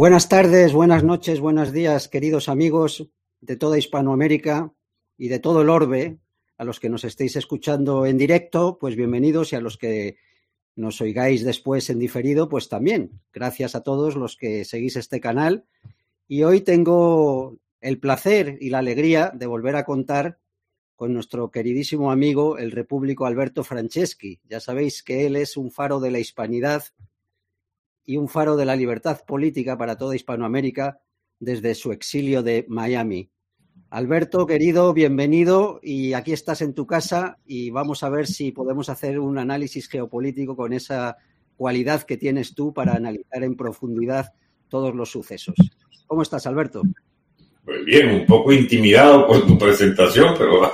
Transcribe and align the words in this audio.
Buenas 0.00 0.30
tardes, 0.30 0.72
buenas 0.72 1.04
noches, 1.04 1.40
buenos 1.40 1.72
días, 1.72 2.08
queridos 2.08 2.48
amigos 2.48 3.06
de 3.42 3.56
toda 3.56 3.76
Hispanoamérica 3.76 4.72
y 5.18 5.28
de 5.28 5.40
todo 5.40 5.60
el 5.60 5.68
orbe. 5.68 6.20
A 6.56 6.64
los 6.64 6.80
que 6.80 6.88
nos 6.88 7.04
estéis 7.04 7.36
escuchando 7.36 8.06
en 8.06 8.16
directo, 8.16 8.78
pues 8.80 8.96
bienvenidos 8.96 9.52
y 9.52 9.56
a 9.56 9.60
los 9.60 9.76
que 9.76 10.16
nos 10.74 11.02
oigáis 11.02 11.44
después 11.44 11.90
en 11.90 11.98
diferido, 11.98 12.48
pues 12.48 12.70
también. 12.70 13.20
Gracias 13.30 13.74
a 13.74 13.82
todos 13.82 14.16
los 14.16 14.38
que 14.38 14.64
seguís 14.64 14.96
este 14.96 15.20
canal. 15.20 15.66
Y 16.26 16.44
hoy 16.44 16.62
tengo 16.62 17.58
el 17.82 18.00
placer 18.00 18.56
y 18.58 18.70
la 18.70 18.78
alegría 18.78 19.30
de 19.34 19.44
volver 19.44 19.76
a 19.76 19.84
contar 19.84 20.38
con 20.96 21.12
nuestro 21.12 21.50
queridísimo 21.50 22.10
amigo, 22.10 22.56
el 22.56 22.70
repúblico 22.70 23.26
Alberto 23.26 23.64
Franceschi. 23.64 24.40
Ya 24.48 24.60
sabéis 24.60 25.02
que 25.02 25.26
él 25.26 25.36
es 25.36 25.58
un 25.58 25.70
faro 25.70 26.00
de 26.00 26.10
la 26.10 26.20
hispanidad 26.20 26.84
y 28.10 28.16
un 28.16 28.26
faro 28.26 28.56
de 28.56 28.64
la 28.64 28.74
libertad 28.74 29.20
política 29.24 29.78
para 29.78 29.96
toda 29.96 30.16
Hispanoamérica 30.16 30.98
desde 31.38 31.76
su 31.76 31.92
exilio 31.92 32.42
de 32.42 32.66
Miami. 32.68 33.30
Alberto, 33.88 34.48
querido, 34.48 34.92
bienvenido 34.92 35.78
y 35.80 36.14
aquí 36.14 36.32
estás 36.32 36.60
en 36.60 36.74
tu 36.74 36.88
casa 36.88 37.38
y 37.46 37.70
vamos 37.70 38.02
a 38.02 38.08
ver 38.08 38.26
si 38.26 38.50
podemos 38.50 38.88
hacer 38.88 39.20
un 39.20 39.38
análisis 39.38 39.88
geopolítico 39.88 40.56
con 40.56 40.72
esa 40.72 41.18
cualidad 41.56 42.02
que 42.02 42.16
tienes 42.16 42.56
tú 42.56 42.74
para 42.74 42.94
analizar 42.94 43.44
en 43.44 43.54
profundidad 43.54 44.32
todos 44.68 44.92
los 44.92 45.12
sucesos. 45.12 45.54
¿Cómo 46.08 46.22
estás, 46.22 46.48
Alberto? 46.48 46.82
Pues 47.64 47.84
bien, 47.84 48.10
un 48.10 48.26
poco 48.26 48.52
intimidado 48.52 49.26
por 49.26 49.46
tu 49.46 49.58
presentación, 49.58 50.34
pero 50.36 50.72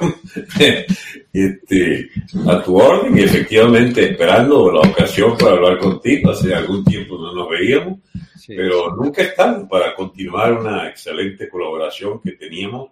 este, 1.33 2.11
a 2.49 2.63
tu 2.63 2.77
orden 2.77 3.19
y 3.19 3.23
efectivamente 3.23 4.11
esperando 4.11 4.71
la 4.71 4.81
ocasión 4.81 5.37
para 5.37 5.53
hablar 5.53 5.79
contigo. 5.79 6.31
Hace 6.31 6.55
algún 6.55 6.85
tiempo 6.85 7.19
no 7.19 7.35
nos 7.35 7.49
veíamos, 7.51 7.99
pero 8.47 8.95
nunca 8.95 9.23
es 9.23 9.35
para 9.69 9.95
continuar 9.95 10.53
una 10.55 10.89
excelente 10.89 11.49
colaboración 11.49 12.21
que 12.21 12.33
teníamos 12.33 12.91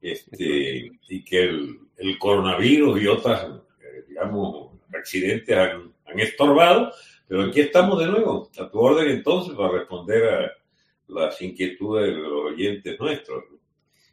este, 0.00 0.92
y 1.08 1.24
que 1.24 1.42
el, 1.42 1.78
el 1.96 2.18
coronavirus 2.18 3.00
y 3.00 3.06
otras, 3.06 3.44
eh, 3.82 4.04
digamos, 4.08 4.70
accidentes 4.92 5.56
han, 5.56 5.92
han 6.06 6.20
estorbado. 6.20 6.92
Pero 7.26 7.44
aquí 7.44 7.60
estamos 7.60 7.98
de 8.00 8.06
nuevo, 8.06 8.50
a 8.58 8.68
tu 8.68 8.78
orden 8.78 9.08
entonces, 9.08 9.54
para 9.54 9.78
responder 9.78 10.24
a 10.28 10.52
las 11.12 11.40
inquietudes 11.42 12.06
de 12.06 12.22
los 12.22 12.52
oyentes 12.52 12.98
nuestros. 12.98 13.44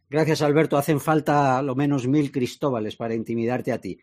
Gracias, 0.09 0.41
Alberto. 0.41 0.77
Hacen 0.77 0.99
falta 0.99 1.61
lo 1.61 1.75
menos 1.75 2.07
mil 2.07 2.31
Cristóbales 2.31 2.95
para 2.95 3.13
intimidarte 3.13 3.71
a 3.71 3.81
ti. 3.81 3.99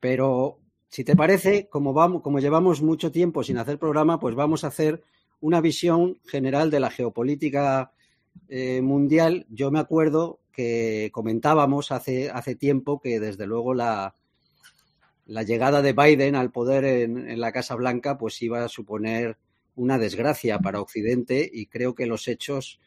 Pero 0.00 0.58
si 0.88 1.04
te 1.04 1.16
parece, 1.16 1.68
como, 1.68 1.92
vamos, 1.92 2.22
como 2.22 2.40
llevamos 2.40 2.82
mucho 2.82 3.12
tiempo 3.12 3.42
sin 3.42 3.58
hacer 3.58 3.78
programa, 3.78 4.18
pues 4.18 4.34
vamos 4.34 4.64
a 4.64 4.68
hacer 4.68 5.02
una 5.40 5.60
visión 5.60 6.18
general 6.24 6.70
de 6.70 6.80
la 6.80 6.90
geopolítica 6.90 7.92
eh, 8.48 8.80
mundial. 8.82 9.46
Yo 9.48 9.70
me 9.70 9.78
acuerdo 9.78 10.40
que 10.52 11.10
comentábamos 11.12 11.92
hace, 11.92 12.30
hace 12.30 12.54
tiempo 12.54 13.00
que 13.00 13.20
desde 13.20 13.46
luego 13.46 13.74
la, 13.74 14.14
la 15.26 15.42
llegada 15.42 15.82
de 15.82 15.92
Biden 15.92 16.36
al 16.36 16.50
poder 16.50 16.84
en, 16.84 17.28
en, 17.28 17.40
la 17.40 17.52
Casa 17.52 17.74
Blanca 17.74 18.16
pues 18.16 18.40
iba 18.42 18.64
a 18.64 18.68
suponer 18.68 19.36
una 19.76 19.98
desgracia 19.98 20.58
para 20.58 20.80
Occidente 20.80 21.48
y 21.52 21.66
creo 21.66 21.94
que 21.94 22.06
los 22.06 22.28
hechos 22.28 22.80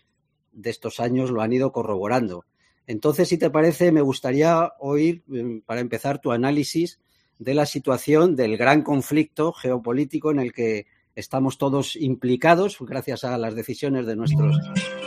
de 0.51 0.69
estos 0.69 0.99
años 0.99 1.31
lo 1.31 1.41
han 1.41 1.53
ido 1.53 1.71
corroborando. 1.71 2.45
Entonces, 2.87 3.27
si 3.27 3.37
te 3.37 3.49
parece, 3.49 3.91
me 3.91 4.01
gustaría 4.01 4.71
oír, 4.79 5.23
em, 5.31 5.61
para 5.61 5.81
empezar, 5.81 6.19
tu 6.19 6.31
análisis 6.31 6.99
de 7.37 7.53
la 7.53 7.65
situación 7.65 8.35
del 8.35 8.57
gran 8.57 8.81
conflicto 8.81 9.51
geopolítico 9.51 10.31
en 10.31 10.39
el 10.39 10.53
que 10.53 10.87
estamos 11.15 11.57
todos 11.57 11.95
implicados 11.95 12.77
gracias 12.79 13.23
a 13.23 13.37
las 13.37 13.55
decisiones 13.55 14.05
de 14.05 14.15
nuestros 14.15 14.57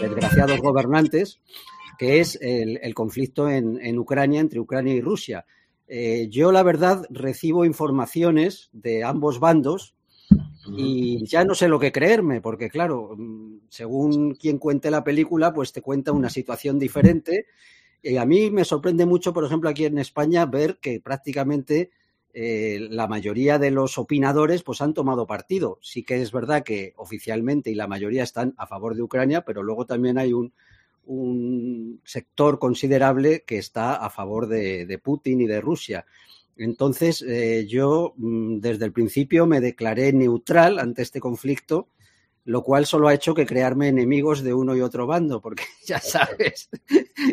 desgraciados 0.00 0.60
gobernantes, 0.60 1.40
que 1.98 2.20
es 2.20 2.38
el, 2.40 2.94
conflicto 2.94 3.48
en, 3.48 3.78
en, 3.80 3.98
Ucrania, 3.98 4.40
entre 4.40 4.60
Ucrania 4.60 4.94
y 4.94 5.00
Rusia. 5.00 5.46
Eh, 5.86 6.28
yo, 6.30 6.52
la 6.52 6.62
verdad, 6.62 7.04
recibo 7.10 7.64
informaciones 7.64 8.70
de 8.72 9.04
ambos 9.04 9.40
bandos 9.40 9.94
y 10.66 11.24
ya 11.26 11.44
no 11.44 11.54
sé 11.54 11.68
lo 11.68 11.78
que 11.78 11.92
creerme, 11.92 12.40
porque 12.40 12.68
claro, 12.68 13.14
mm, 13.16 13.60
según 13.68 14.34
quien 14.34 14.58
cuente 14.58 14.90
la 14.90 15.02
película, 15.02 15.52
pues 15.52 15.72
te 15.72 15.82
cuenta 15.82 16.12
una 16.12 16.30
situación 16.30 16.78
diferente. 16.78 17.46
Y 18.02 18.16
a 18.16 18.24
mí 18.24 18.50
me 18.50 18.64
sorprende 18.64 19.06
mucho, 19.06 19.32
por 19.32 19.44
ejemplo, 19.44 19.68
aquí 19.68 19.84
en 19.84 19.98
España, 19.98 20.46
ver 20.46 20.78
que 20.78 21.00
prácticamente 21.00 21.90
eh, 22.32 22.86
la 22.90 23.08
mayoría 23.08 23.58
de 23.58 23.70
los 23.70 23.98
opinadores 23.98 24.62
pues 24.62 24.80
han 24.80 24.94
tomado 24.94 25.26
partido. 25.26 25.78
Sí 25.82 26.02
que 26.02 26.22
es 26.22 26.32
verdad 26.32 26.62
que 26.62 26.94
oficialmente 26.96 27.70
y 27.70 27.74
la 27.74 27.88
mayoría 27.88 28.22
están 28.22 28.54
a 28.56 28.66
favor 28.66 28.94
de 28.94 29.02
Ucrania, 29.02 29.44
pero 29.44 29.62
luego 29.62 29.86
también 29.86 30.18
hay 30.18 30.32
un, 30.32 30.52
un 31.06 32.00
sector 32.04 32.58
considerable 32.58 33.42
que 33.46 33.58
está 33.58 33.96
a 33.96 34.10
favor 34.10 34.46
de, 34.46 34.86
de 34.86 34.98
Putin 34.98 35.40
y 35.40 35.46
de 35.46 35.60
Rusia. 35.60 36.06
Entonces, 36.60 37.22
eh, 37.26 37.66
yo 37.66 38.12
mm, 38.18 38.58
desde 38.58 38.84
el 38.84 38.92
principio 38.92 39.46
me 39.46 39.60
declaré 39.60 40.12
neutral 40.12 40.78
ante 40.78 41.00
este 41.00 41.18
conflicto, 41.18 41.88
lo 42.50 42.64
cual 42.64 42.84
solo 42.84 43.06
ha 43.06 43.14
hecho 43.14 43.32
que 43.32 43.46
crearme 43.46 43.86
enemigos 43.86 44.42
de 44.42 44.52
uno 44.52 44.74
y 44.74 44.80
otro 44.80 45.06
bando, 45.06 45.40
porque 45.40 45.62
ya 45.86 46.00
sabes 46.00 46.68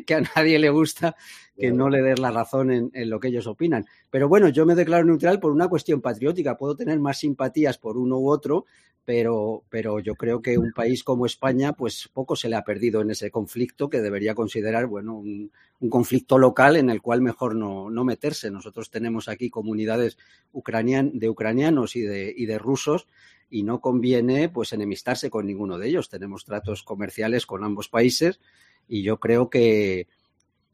que 0.05 0.13
a 0.13 0.21
nadie 0.21 0.59
le 0.59 0.69
gusta 0.69 1.15
que 1.57 1.71
no 1.71 1.89
le 1.89 2.03
des 2.03 2.19
la 2.19 2.29
razón 2.29 2.69
en, 2.69 2.91
en, 2.93 3.09
lo 3.09 3.19
que 3.19 3.29
ellos 3.29 3.47
opinan. 3.47 3.83
Pero 4.11 4.29
bueno, 4.29 4.49
yo 4.49 4.67
me 4.67 4.75
declaro 4.75 5.03
neutral 5.05 5.39
por 5.39 5.51
una 5.51 5.67
cuestión 5.67 6.01
patriótica. 6.01 6.55
Puedo 6.55 6.75
tener 6.75 6.99
más 6.99 7.17
simpatías 7.17 7.79
por 7.79 7.97
uno 7.97 8.19
u 8.19 8.29
otro, 8.29 8.65
pero, 9.05 9.63
pero 9.69 9.99
yo 9.99 10.13
creo 10.13 10.39
que 10.39 10.59
un 10.59 10.71
país 10.71 11.03
como 11.03 11.25
España, 11.25 11.73
pues 11.73 12.09
poco 12.13 12.35
se 12.35 12.47
le 12.47 12.55
ha 12.55 12.63
perdido 12.63 13.01
en 13.01 13.09
ese 13.09 13.31
conflicto 13.31 13.89
que 13.89 14.01
debería 14.01 14.35
considerar, 14.35 14.85
bueno, 14.85 15.15
un, 15.15 15.51
un 15.79 15.89
conflicto 15.89 16.37
local 16.37 16.75
en 16.75 16.91
el 16.91 17.01
cual 17.01 17.21
mejor 17.21 17.55
no, 17.55 17.89
no, 17.89 18.03
meterse. 18.03 18.51
Nosotros 18.51 18.91
tenemos 18.91 19.29
aquí 19.29 19.49
comunidades 19.49 20.19
ucranian, 20.51 21.17
de 21.17 21.27
ucranianos 21.27 21.95
y 21.95 22.01
de, 22.01 22.31
y 22.37 22.45
de 22.45 22.59
rusos 22.59 23.07
y 23.49 23.63
no 23.63 23.81
conviene 23.81 24.49
pues 24.49 24.73
enemistarse 24.73 25.29
con 25.29 25.45
ninguno 25.45 25.77
de 25.77 25.87
ellos. 25.87 26.09
Tenemos 26.09 26.45
tratos 26.45 26.83
comerciales 26.83 27.45
con 27.45 27.63
ambos 27.63 27.89
países 27.89 28.39
y 28.87 29.03
yo 29.03 29.19
creo 29.19 29.49
que 29.49 30.07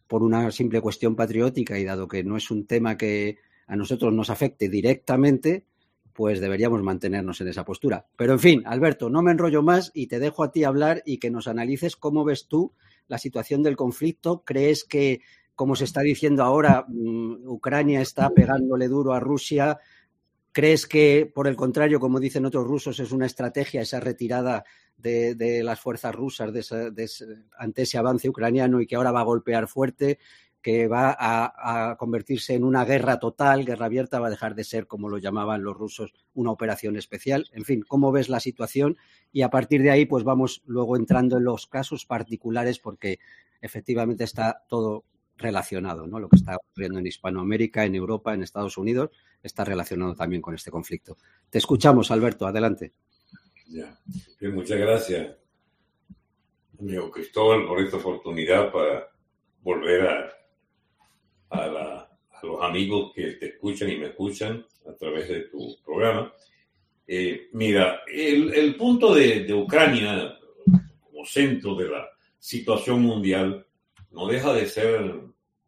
por 0.07 0.23
una 0.23 0.51
simple 0.51 0.81
cuestión 0.81 1.15
patriótica 1.15 1.79
y 1.79 1.85
dado 1.85 2.07
que 2.07 2.23
no 2.23 2.37
es 2.37 2.51
un 2.51 2.65
tema 2.65 2.97
que 2.97 3.37
a 3.67 3.75
nosotros 3.75 4.13
nos 4.13 4.29
afecte 4.29 4.69
directamente, 4.69 5.65
pues 6.13 6.39
deberíamos 6.39 6.83
mantenernos 6.83 7.41
en 7.41 7.47
esa 7.47 7.65
postura. 7.65 8.05
Pero 8.15 8.33
en 8.33 8.39
fin, 8.39 8.63
Alberto, 8.65 9.09
no 9.09 9.23
me 9.23 9.31
enrollo 9.31 9.63
más 9.63 9.91
y 9.93 10.07
te 10.07 10.19
dejo 10.19 10.43
a 10.43 10.51
ti 10.51 10.63
hablar 10.63 11.01
y 11.05 11.17
que 11.17 11.31
nos 11.31 11.47
analices 11.47 11.95
cómo 11.95 12.23
ves 12.23 12.47
tú 12.47 12.73
la 13.07 13.17
situación 13.17 13.63
del 13.63 13.75
conflicto. 13.75 14.43
¿Crees 14.45 14.83
que, 14.83 15.21
como 15.55 15.75
se 15.75 15.85
está 15.85 16.01
diciendo 16.01 16.43
ahora, 16.43 16.85
mm, 16.87 17.47
Ucrania 17.47 18.01
está 18.01 18.29
pegándole 18.29 18.87
duro 18.87 19.13
a 19.13 19.19
Rusia? 19.19 19.79
¿Crees 20.53 20.85
que, 20.85 21.29
por 21.33 21.47
el 21.47 21.55
contrario, 21.55 21.99
como 21.99 22.19
dicen 22.19 22.45
otros 22.45 22.65
rusos, 22.67 22.99
es 22.99 23.11
una 23.11 23.25
estrategia 23.25 23.81
esa 23.81 23.99
retirada 23.99 24.63
de, 24.95 25.61
las 25.63 25.79
fuerzas 25.79 26.13
rusas 26.13 26.51
ante 27.57 27.81
ese 27.81 27.97
avance 27.97 28.29
ucraniano 28.29 28.79
y 28.79 28.85
que 28.85 28.95
ahora 28.95 29.11
va 29.11 29.21
a 29.21 29.25
golpear 29.25 29.67
fuerte? 29.67 30.19
que 30.63 30.87
va 30.87 31.15
a, 31.19 31.97
convertirse 31.97 32.55
en 32.55 32.63
una 32.63 32.85
guerra 32.85 33.19
total, 33.19 33.65
guerra 33.65 33.87
abierta, 33.87 34.21
va 34.21 34.27
a 34.27 34.29
dejar 34.29 34.55
de 34.55 34.63
ser, 34.63 34.87
como 34.87 35.09
lo 35.09 35.17
llamaban 35.17 35.61
los 35.61 35.75
rusos, 35.75 36.13
una 36.33 36.51
operación 36.51 36.95
especial. 36.95 37.49
En 37.51 37.65
fin, 37.65 37.83
¿cómo 37.85 38.13
ves 38.13 38.29
la 38.29 38.39
situación? 38.39 38.97
Y 39.33 39.41
a 39.41 39.49
partir 39.49 39.83
de 39.83 39.91
ahí, 39.91 40.05
pues 40.05 40.23
vamos 40.23 40.63
luego 40.65 40.95
entrando 40.95 41.37
en 41.37 41.43
los 41.43 41.67
casos 41.67 42.05
particulares, 42.05 42.79
porque 42.79 43.19
efectivamente 43.61 44.23
está 44.23 44.63
todo 44.69 45.03
relacionado, 45.37 46.07
¿no? 46.07 46.19
Lo 46.19 46.29
que 46.29 46.37
está 46.37 46.55
ocurriendo 46.55 46.99
en 46.99 47.07
Hispanoamérica, 47.07 47.85
en 47.85 47.95
Europa, 47.95 48.33
en 48.33 48.43
Estados 48.43 48.77
Unidos, 48.77 49.11
está 49.41 49.63
relacionado 49.63 50.15
también 50.15 50.41
con 50.41 50.55
este 50.55 50.71
conflicto. 50.71 51.17
Te 51.49 51.57
escuchamos, 51.57 52.11
Alberto, 52.11 52.45
adelante. 52.45 52.93
Ya. 53.67 53.97
Bien, 54.39 54.53
muchas 54.53 54.77
gracias, 54.77 55.35
amigo 56.79 57.09
Cristóbal, 57.09 57.65
por 57.65 57.81
esta 57.81 57.97
oportunidad 57.97 58.71
para 58.71 59.07
volver 59.63 60.07
a 60.07 60.33
a, 61.53 61.67
la, 61.67 62.09
a, 62.31 62.45
los 62.45 62.61
amigos 62.61 63.11
que 63.13 63.33
te 63.33 63.47
escuchan 63.47 63.89
y 63.89 63.97
me 63.97 64.07
escuchan 64.07 64.65
a 64.87 64.93
través 64.93 65.29
de 65.29 65.41
tu 65.43 65.77
programa. 65.85 66.33
Eh, 67.07 67.49
mira, 67.53 68.01
el, 68.07 68.53
el 68.53 68.75
punto 68.75 69.13
de, 69.13 69.43
de, 69.43 69.53
Ucrania 69.53 70.37
como 71.01 71.25
centro 71.25 71.75
de 71.75 71.89
la 71.89 72.09
situación 72.39 73.01
mundial 73.01 73.65
no 74.13 74.27
deja 74.27 74.53
de 74.53 74.67
ser 74.67 75.21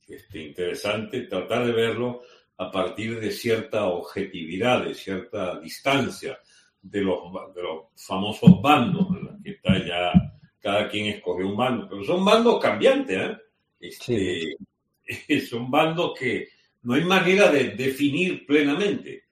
este, 0.08 0.44
interesante 0.44 1.22
tratar 1.22 1.66
de 1.66 1.74
verlo 1.74 2.22
a 2.58 2.72
partir 2.72 3.20
de 3.20 3.32
cierta 3.32 3.86
objetividad, 3.86 4.86
de 4.86 4.94
cierta 4.94 5.60
distancia 5.60 6.40
de 6.82 7.02
los, 7.02 7.18
de 7.54 7.64
los 7.64 7.86
famosos 7.96 8.62
bandos, 8.62 9.08
que 9.44 9.52
está 9.52 9.78
ya 9.86 10.14
cada 10.60 10.88
quien 10.88 11.08
escoge 11.08 11.44
un 11.44 11.58
bando, 11.58 11.88
pero 11.90 12.04
son 12.04 12.24
bandos 12.24 12.60
cambiantes, 12.62 13.18
¿eh? 13.18 13.38
Este, 13.80 14.58
sí 15.04 15.42
son 15.50 15.70
bandos 15.70 16.18
que 16.18 16.48
no 16.84 16.94
hay 16.94 17.04
manera 17.04 17.52
de 17.52 17.72
definir 17.72 18.46
plenamente, 18.46 19.26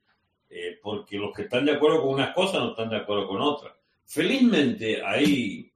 eh, 0.50 0.80
porque 0.82 1.18
los 1.18 1.34
que 1.34 1.44
están 1.44 1.66
de 1.66 1.72
acuerdo 1.72 2.02
con 2.02 2.16
unas 2.16 2.34
cosas 2.34 2.62
no 2.62 2.72
están 2.72 2.90
de 2.90 2.98
acuerdo 2.98 3.28
con 3.28 3.42
otras. 3.42 3.74
Felizmente 4.06 5.02
hay 5.04 5.72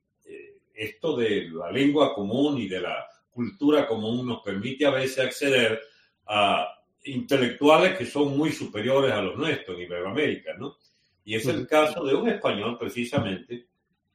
esto 0.78 1.18
de 1.18 1.50
la 1.50 1.72
lengua 1.72 2.14
común 2.14 2.60
y 2.60 2.68
de 2.68 2.82
la 2.82 3.08
cultura 3.38 3.86
común 3.86 4.26
nos 4.26 4.42
permite 4.42 4.84
a 4.88 4.90
veces 4.90 5.20
acceder 5.20 5.80
a 6.26 6.68
intelectuales 7.04 7.96
que 7.96 8.08
son 8.08 8.36
muy 8.36 8.52
superiores 8.52 9.12
a 9.12 9.22
los 9.22 9.38
nuestros 9.38 9.78
en 9.78 9.84
Iberoamérica, 9.84 10.56
¿no? 10.58 10.78
Y 11.24 11.36
es 11.36 11.46
el 11.46 11.68
caso 11.68 12.04
de 12.04 12.16
un 12.16 12.30
español 12.30 12.80
precisamente, 12.80 13.68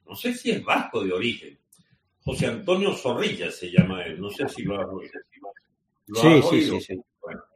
no 0.05 0.13
sé 0.13 0.33
si 0.33 0.51
es 0.51 0.61
vasco 0.61 1.01
de 1.01 1.13
origen, 1.13 1.57
José 2.25 2.47
Antonio 2.47 2.93
Zorrilla 2.93 3.49
se 3.49 3.71
llama 3.71 4.03
él, 4.03 4.19
no 4.19 4.29
sé 4.29 4.49
si 4.49 4.63
lo 4.63 4.81
has 4.81 4.87
oído. 4.89 5.13
sí, 6.15 6.41
sí, 6.49 6.61
sí, 6.69 6.81
sí, 6.81 7.01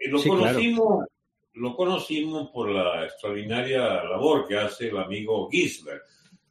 lo, 0.08 0.24
conocimos, 0.24 1.06
lo 1.54 1.76
conocimos 1.76 2.50
por 2.52 2.70
la 2.70 3.04
extraordinaria 3.04 4.04
labor 4.06 4.48
que 4.48 4.58
hace 4.58 4.88
el 4.88 4.98
amigo 4.98 5.50
Gisler, 5.50 6.02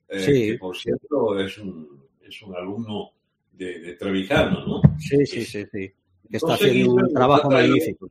eh, 0.08 0.50
que 0.52 0.58
por 0.58 0.76
cierto 0.76 1.38
es 1.38 1.56
un, 1.56 2.06
es 2.20 2.42
un 2.42 2.54
alumno 2.54 3.15
de, 3.56 3.80
de 3.80 3.92
Trevijano, 3.94 4.66
¿no? 4.66 4.82
Sí, 4.98 5.24
sí, 5.26 5.44
sí, 5.44 5.64
sí. 5.72 5.90
Que 6.30 6.36
está 6.36 6.54
haciendo 6.54 6.94
un 6.94 7.12
trabajo 7.12 7.50
magnífico. 7.50 8.10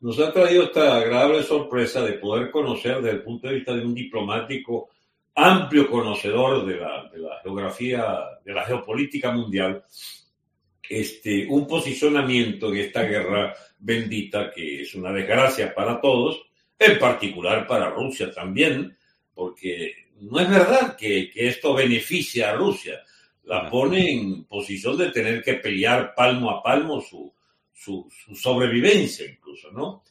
Nos 0.00 0.18
ha 0.18 0.32
traído 0.32 0.64
esta 0.64 0.96
agradable 0.96 1.42
sorpresa 1.42 2.02
de 2.02 2.14
poder 2.14 2.50
conocer 2.50 2.96
desde 2.96 3.16
el 3.16 3.22
punto 3.22 3.48
de 3.48 3.54
vista 3.54 3.74
de 3.74 3.84
un 3.84 3.94
diplomático 3.94 4.90
amplio 5.34 5.90
conocedor 5.90 6.66
de 6.66 6.76
la, 6.76 7.08
de 7.10 7.18
la 7.18 7.40
geografía, 7.42 8.18
de 8.44 8.52
la 8.52 8.64
geopolítica 8.64 9.32
mundial, 9.32 9.82
este, 10.88 11.46
un 11.48 11.66
posicionamiento 11.66 12.68
en 12.68 12.76
esta 12.76 13.02
guerra 13.02 13.54
bendita 13.78 14.50
que 14.50 14.82
es 14.82 14.94
una 14.94 15.12
desgracia 15.12 15.74
para 15.74 16.00
todos, 16.00 16.42
en 16.78 16.98
particular 16.98 17.66
para 17.66 17.90
Rusia 17.90 18.30
también, 18.30 18.96
porque 19.32 19.92
no 20.20 20.38
es 20.38 20.48
verdad 20.48 20.96
que, 20.96 21.30
que 21.30 21.48
esto 21.48 21.74
beneficia 21.74 22.50
a 22.50 22.56
Rusia, 22.56 23.00
la 23.46 23.68
pone 23.68 24.12
en 24.12 24.44
posición 24.44 24.96
de 24.96 25.10
tener 25.10 25.42
que 25.42 25.54
pelear 25.54 26.14
palmo 26.14 26.50
a 26.50 26.62
palmo 26.62 27.00
su, 27.00 27.32
su, 27.72 28.08
su 28.10 28.34
sobrevivencia 28.34 29.26
incluso, 29.26 29.70
¿no? 29.70 30.02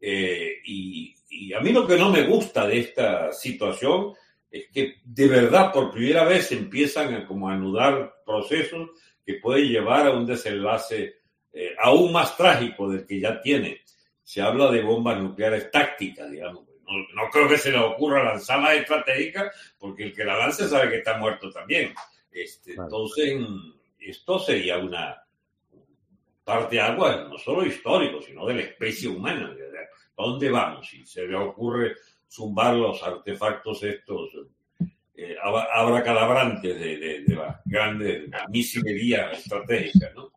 Eh, 0.00 0.58
y, 0.64 1.14
y, 1.30 1.52
a 1.52 1.60
mí 1.60 1.70
lo 1.70 1.86
que 1.86 1.96
no 1.96 2.10
me 2.10 2.24
gusta 2.24 2.66
de 2.66 2.80
esta 2.80 3.32
situación 3.32 4.12
es 4.50 4.66
que 4.68 4.96
de 5.04 5.28
verdad 5.28 5.72
por 5.72 5.92
primera 5.92 6.24
vez 6.24 6.50
empiezan 6.50 7.14
a 7.14 7.26
como 7.26 7.48
anudar 7.48 8.16
procesos 8.26 8.90
que 9.24 9.34
pueden 9.34 9.68
llevar 9.68 10.06
a 10.08 10.10
un 10.10 10.26
desenlace 10.26 11.22
eh, 11.52 11.74
aún 11.78 12.12
más 12.12 12.36
trágico 12.36 12.88
del 12.88 13.06
que 13.06 13.20
ya 13.20 13.40
tiene. 13.40 13.82
Se 14.24 14.42
habla 14.42 14.70
de 14.70 14.82
bombas 14.82 15.20
nucleares 15.20 15.70
tácticas, 15.70 16.30
digamos. 16.30 16.64
No, 16.84 17.22
no 17.22 17.30
creo 17.30 17.48
que 17.48 17.58
se 17.58 17.70
le 17.70 17.78
ocurra 17.78 18.24
lanzarlas 18.24 18.76
estratégicas 18.76 19.54
porque 19.78 20.04
el 20.04 20.14
que 20.14 20.24
la 20.24 20.36
lance 20.36 20.68
sabe 20.68 20.90
que 20.90 20.96
está 20.96 21.16
muerto 21.16 21.50
también. 21.50 21.94
Este, 22.32 22.72
Entonces, 22.72 23.38
esto 23.98 24.38
sería 24.38 24.78
una 24.78 25.22
parte 26.44 26.76
de 26.76 26.82
agua 26.82 27.28
no 27.28 27.38
solo 27.38 27.64
histórico, 27.64 28.20
sino 28.20 28.46
de 28.46 28.54
la 28.54 28.62
especie 28.62 29.08
humana. 29.08 29.54
¿A 30.16 30.22
dónde 30.22 30.50
vamos? 30.50 30.88
Si 30.88 31.04
se 31.06 31.26
le 31.26 31.36
ocurre 31.36 31.96
zumbar 32.30 32.74
los 32.74 33.02
artefactos 33.02 33.82
estos 33.82 34.30
eh, 35.14 35.36
abracadabrantes 35.42 36.78
de, 36.78 36.96
de, 36.96 37.20
de 37.22 37.34
la 37.34 37.60
grande 37.64 38.30
misilería 38.48 39.30
estratégica, 39.30 40.10
¿no? 40.14 40.32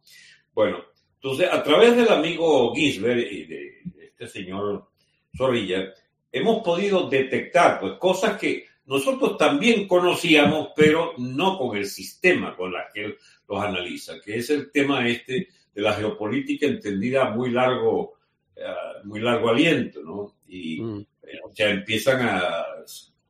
Bueno, 0.54 0.84
entonces, 1.16 1.50
a 1.52 1.64
través 1.64 1.96
del 1.96 2.10
amigo 2.10 2.74
Gisbert 2.74 3.32
y 3.32 3.46
de 3.46 3.82
este 3.98 4.28
señor 4.28 4.90
Zorrilla, 5.36 5.94
hemos 6.32 6.64
podido 6.64 7.10
detectar 7.10 7.80
pues, 7.80 7.94
cosas 7.94 8.38
que 8.38 8.68
nosotros 8.86 9.38
también 9.38 9.88
conocíamos, 9.88 10.70
pero 10.76 11.14
no 11.18 11.58
con 11.58 11.76
el 11.78 11.86
sistema 11.86 12.56
con 12.56 12.72
la 12.72 12.88
que 12.94 13.06
él 13.06 13.18
los 13.48 13.64
analiza, 13.64 14.20
que 14.24 14.38
es 14.38 14.50
el 14.50 14.72
tema 14.72 15.08
este 15.08 15.48
de 15.74 15.82
la 15.82 15.94
geopolítica 15.94 16.68
entendida 16.68 17.28
a 17.28 17.32
muy 17.32 17.52
largo, 17.52 18.14
uh, 18.56 19.08
muy 19.08 19.20
largo 19.20 19.50
aliento, 19.50 20.02
¿no? 20.02 20.36
Y 20.48 20.82
mm. 20.82 21.06
eh, 21.24 21.40
o 21.44 21.54
sea, 21.54 21.70
empiezan 21.70 22.22
a 22.22 22.66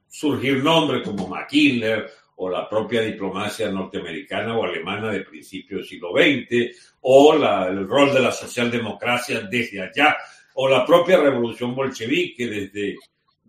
surgir 0.08 0.64
nombres 0.64 1.04
como 1.04 1.28
McKinley 1.28 2.04
o 2.38 2.50
la 2.50 2.70
propia 2.70 3.02
diplomacia 3.02 3.72
norteamericana 3.72 4.58
o 4.58 4.64
alemana 4.66 5.12
de 5.12 5.22
principios 5.22 5.82
del 5.82 5.88
siglo 5.88 6.12
XX, 6.12 6.78
o 7.02 7.36
la, 7.36 7.68
el 7.68 7.88
rol 7.88 8.14
de 8.14 8.20
la 8.20 8.32
socialdemocracia 8.32 9.42
desde 9.42 9.82
allá, 9.82 10.18
o 10.56 10.68
la 10.68 10.86
propia 10.86 11.18
revolución 11.18 11.74
bolchevique 11.74 12.48
desde 12.48 12.98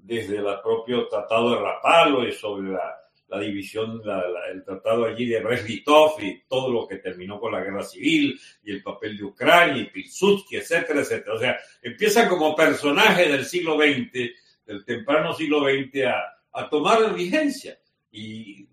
desde 0.07 0.37
el 0.37 0.47
propio 0.63 1.09
tratado 1.09 1.51
de 1.51 1.61
Rapallo 1.61 2.27
y 2.27 2.33
sobre 2.33 2.71
la, 2.71 2.97
la 3.29 3.41
división, 3.41 4.01
la, 4.05 4.19
la, 4.29 4.47
el 4.53 4.65
tratado 4.65 5.05
allí 5.05 5.27
de 5.27 5.41
Brest-Litov 5.41 6.23
y 6.23 6.43
todo 6.49 6.71
lo 6.71 6.87
que 6.87 6.97
terminó 6.97 7.41
con 7.41 7.53
la 7.53 7.61
guerra 7.61 7.83
civil 7.83 8.41
y 8.63 8.71
el 8.71 8.83
papel 8.83 9.17
de 9.17 9.25
Ucrania 9.25 9.83
y 9.83 9.91
Pilsudski, 9.91 10.57
etcétera, 10.57 11.01
etcétera. 11.01 11.35
O 11.35 11.39
sea, 11.39 11.59
empieza 11.83 12.29
como 12.29 12.55
personaje 12.55 13.29
del 13.29 13.45
siglo 13.45 13.77
XX, 13.77 14.31
del 14.65 14.85
temprano 14.85 15.35
siglo 15.35 15.65
XX, 15.65 16.05
a, 16.05 16.23
a 16.53 16.71
tomar 16.71 17.13
vigencia. 17.13 17.77
Y, 18.13 18.69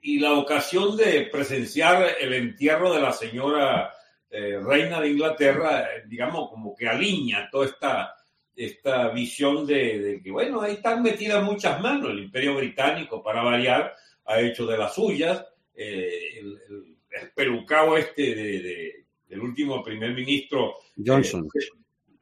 y, 0.00 0.20
la 0.20 0.34
ocasión 0.34 0.96
de 0.96 1.28
presenciar 1.32 2.16
el 2.20 2.32
entierro 2.32 2.94
de 2.94 3.02
la 3.02 3.12
señora 3.12 3.92
eh, 4.30 4.58
reina 4.62 5.00
de 5.00 5.10
Inglaterra, 5.10 5.88
digamos, 6.06 6.48
como 6.48 6.74
que 6.76 6.88
alinea 6.88 7.50
toda 7.50 7.66
esta 7.66 8.15
esta 8.56 9.10
visión 9.10 9.66
de, 9.66 9.98
de, 10.00 10.22
que, 10.22 10.30
bueno, 10.30 10.62
ahí 10.62 10.74
están 10.74 11.02
metidas 11.02 11.44
muchas 11.44 11.80
manos. 11.80 12.10
El 12.10 12.20
imperio 12.20 12.56
británico, 12.56 13.22
para 13.22 13.42
variar, 13.42 13.94
ha 14.24 14.40
hecho 14.40 14.66
de 14.66 14.78
las 14.78 14.94
suyas. 14.94 15.44
Eh, 15.74 16.38
el, 16.38 16.58
el, 16.68 16.96
el, 17.10 17.30
pelucao 17.32 17.98
este 17.98 18.34
de, 18.34 18.60
de, 18.62 19.04
del 19.28 19.40
último 19.40 19.82
primer 19.82 20.14
ministro 20.14 20.74
Johnson. 21.04 21.46
Eh, 21.54 21.66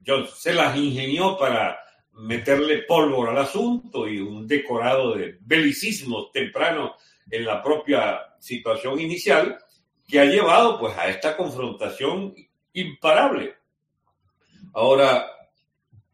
Johnson 0.05 0.37
se 0.37 0.53
las 0.53 0.77
ingenió 0.77 1.37
para 1.39 1.79
meterle 2.15 2.83
pólvora 2.83 3.33
al 3.33 3.39
asunto 3.39 4.09
y 4.09 4.19
un 4.19 4.47
decorado 4.47 5.15
de 5.15 5.39
belicismo 5.41 6.31
temprano 6.31 6.95
en 7.31 7.45
la 7.45 7.63
propia 7.63 8.21
situación 8.39 9.01
inicial 9.01 9.59
que 10.07 10.21
ha 10.21 10.25
llevado 10.25 10.79
pues 10.79 10.97
a 10.97 11.09
esta 11.09 11.37
confrontación 11.37 12.35
imparable. 12.73 13.55
Ahora, 14.75 15.27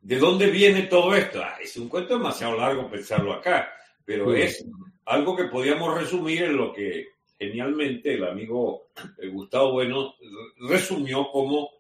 ¿De 0.01 0.19
dónde 0.19 0.51
viene 0.51 0.83
todo 0.85 1.15
esto? 1.15 1.43
Ah, 1.43 1.57
es 1.63 1.77
un 1.77 1.89
cuento 1.89 2.17
demasiado 2.17 2.57
largo 2.57 2.91
pensarlo 2.91 3.33
acá, 3.33 3.73
pero 4.05 4.35
sí. 4.35 4.41
es 4.43 4.65
algo 5.05 5.37
que 5.37 5.45
podíamos 5.45 5.99
resumir 5.99 6.45
en 6.45 6.57
lo 6.57 6.73
que 6.73 7.09
genialmente 7.39 8.15
el 8.15 8.25
amigo 8.25 8.91
eh, 9.19 9.29
Gustavo 9.29 9.73
Bueno 9.73 10.15
resumió 10.59 11.31
como 11.31 11.71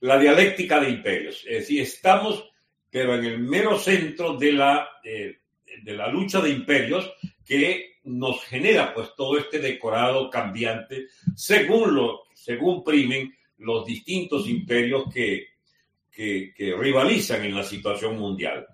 la 0.00 0.18
dialéctica 0.18 0.80
de 0.80 0.90
imperios. 0.90 1.42
Es 1.46 1.60
decir, 1.60 1.82
estamos, 1.82 2.50
pero 2.90 3.14
en 3.14 3.24
el 3.24 3.38
mero 3.40 3.78
centro 3.78 4.36
de 4.36 4.52
la, 4.52 4.88
eh, 5.04 5.38
de 5.82 5.92
la 5.94 6.08
lucha 6.08 6.40
de 6.40 6.50
imperios 6.50 7.12
que 7.44 7.96
nos 8.04 8.42
genera 8.44 8.94
pues 8.94 9.14
todo 9.16 9.36
este 9.38 9.58
decorado 9.58 10.30
cambiante 10.30 11.08
según 11.34 11.94
lo 11.94 12.22
según 12.34 12.84
primen 12.84 13.34
los 13.58 13.84
distintos 13.84 14.48
imperios 14.48 15.12
que 15.12 15.55
que, 16.16 16.74
rivalizan 16.78 17.44
en 17.44 17.54
la 17.54 17.62
situación 17.62 18.16
mundial. 18.16 18.66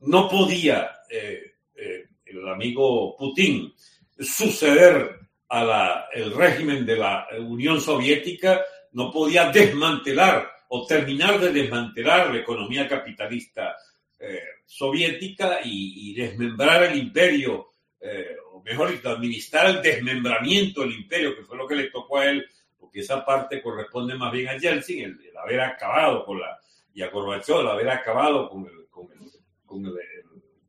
No 0.00 0.28
podía 0.28 1.00
eh, 1.10 1.52
eh, 1.74 2.06
el 2.24 2.48
amigo 2.48 3.14
Putin 3.16 3.72
suceder 4.18 5.20
al 5.48 6.32
régimen 6.32 6.86
de 6.86 6.96
la 6.96 7.28
Unión 7.38 7.80
Soviética, 7.80 8.64
no 8.92 9.12
podía 9.12 9.50
desmantelar 9.50 10.50
o 10.68 10.86
terminar 10.86 11.38
de 11.38 11.52
desmantelar 11.52 12.32
la 12.32 12.40
economía 12.40 12.88
capitalista 12.88 13.76
eh, 14.18 14.40
soviética 14.64 15.60
y, 15.62 16.14
desmembrar 16.14 16.84
el 16.84 16.98
imperio, 16.98 17.68
eh, 18.00 18.36
o 18.50 18.62
mejor 18.62 18.98
administrar 19.04 19.66
el 19.66 19.82
desmembramiento 19.82 20.80
del 20.80 20.92
imperio, 20.92 21.36
que 21.36 21.44
fue 21.44 21.56
lo 21.56 21.68
que 21.68 21.76
le 21.76 21.90
tocó 21.90 22.18
a 22.18 22.26
él, 22.26 22.44
porque 22.78 23.00
esa 23.00 23.24
parte 23.24 23.62
corresponde 23.62 24.14
más 24.14 24.32
bien 24.32 24.48
a 24.48 24.56
Yeltsin, 24.56 25.04
el, 25.04 25.20
el 25.20 25.36
haber 25.36 25.60
acabado 25.60 26.24
con 26.24 26.40
la 26.40 26.58
y 26.96 27.02
a 27.02 27.10
Gorbachev 27.10 27.58
al 27.58 27.68
haber 27.68 27.90
acabado 27.90 28.48
con, 28.48 28.64
el, 28.64 28.88
con, 28.88 29.06
el, 29.12 29.30
con 29.66 29.84
el, 29.84 29.94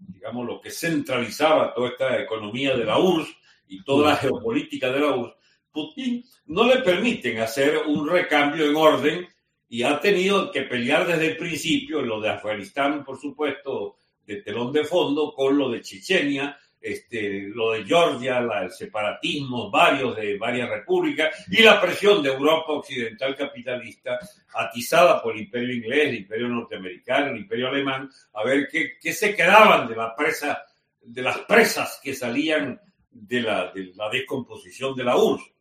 digamos, 0.10 0.46
lo 0.46 0.60
que 0.60 0.70
centralizaba 0.70 1.74
toda 1.74 1.88
esta 1.88 2.22
economía 2.22 2.76
de 2.76 2.84
la 2.84 3.00
URSS 3.00 3.34
y 3.70 3.82
toda 3.86 4.10
la 4.10 4.18
geopolítica 4.18 4.92
de 4.92 5.00
la 5.00 5.16
URSS, 5.16 5.36
Putin 5.72 6.26
no 6.48 6.66
le 6.68 6.80
permiten 6.80 7.40
hacer 7.40 7.78
un 7.88 8.10
recambio 8.10 8.70
en 8.70 8.76
orden 8.76 9.28
y 9.70 9.84
ha 9.84 10.02
tenido 10.02 10.52
que 10.52 10.64
pelear 10.64 11.08
desde 11.08 11.28
el 11.28 11.38
principio, 11.38 12.02
lo 12.02 12.20
de 12.20 12.30
Afganistán, 12.30 13.06
por 13.06 13.18
supuesto, 13.18 13.96
de 14.26 14.42
telón 14.42 14.74
de 14.74 14.84
fondo, 14.84 15.34
con 15.34 15.58
lo 15.58 15.70
de 15.70 15.82
Chechenia, 15.82 16.60
este, 16.80 17.42
lo 17.54 17.72
de 17.72 17.84
Georgia, 17.84 18.40
la, 18.40 18.64
el 18.64 18.72
separatismo, 18.72 19.70
varios 19.70 20.16
de 20.16 20.38
varias 20.38 20.70
repúblicas 20.70 21.46
y 21.50 21.62
la 21.62 21.82
presión 21.82 22.22
de 22.22 22.30
Europa 22.30 22.74
occidental 22.74 23.36
capitalista 23.36 24.20
atizada 24.54 25.22
por 25.22 25.36
el 25.36 25.42
imperio 25.42 25.76
inglés, 25.76 26.08
el 26.10 26.16
imperio 26.16 26.48
norteamericano, 26.48 27.32
el 27.32 27.38
imperio 27.38 27.68
alemán, 27.68 28.10
a 28.34 28.44
ver 28.44 28.68
qué, 28.72 28.98
qué 29.00 29.14
se 29.14 29.36
quedaban 29.36 29.88
de 29.88 29.96
la 29.96 30.16
presa, 30.16 30.64
de 31.02 31.22
las 31.22 31.40
presas 31.40 32.00
que 32.04 32.14
salían 32.14 32.80
de 33.10 33.42
la, 33.42 33.72
de 33.72 33.92
la 33.96 34.10
descomposición 34.10 34.96
de 34.96 35.04
la 35.04 35.18
URSS. 35.18 35.52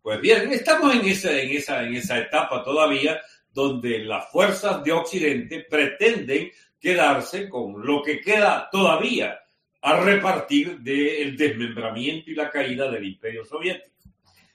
Pues 0.00 0.20
bien, 0.20 0.50
estamos 0.52 0.94
en 0.94 1.06
esa, 1.06 1.38
en 1.38 1.50
esa, 1.50 1.84
en 1.84 1.94
esa 1.94 2.18
etapa 2.18 2.64
todavía 2.64 3.20
donde 3.52 4.00
las 4.00 4.30
fuerzas 4.30 4.82
de 4.82 4.92
Occidente 4.92 5.66
pretenden 5.68 6.50
quedarse 6.80 7.48
con 7.48 7.86
lo 7.86 8.02
que 8.02 8.20
queda 8.20 8.68
todavía 8.72 9.38
a 9.82 10.00
repartir 10.00 10.78
del 10.78 11.36
desmembramiento 11.36 12.30
y 12.30 12.34
la 12.34 12.50
caída 12.50 12.90
del 12.90 13.04
imperio 13.04 13.44
soviético. 13.44 13.90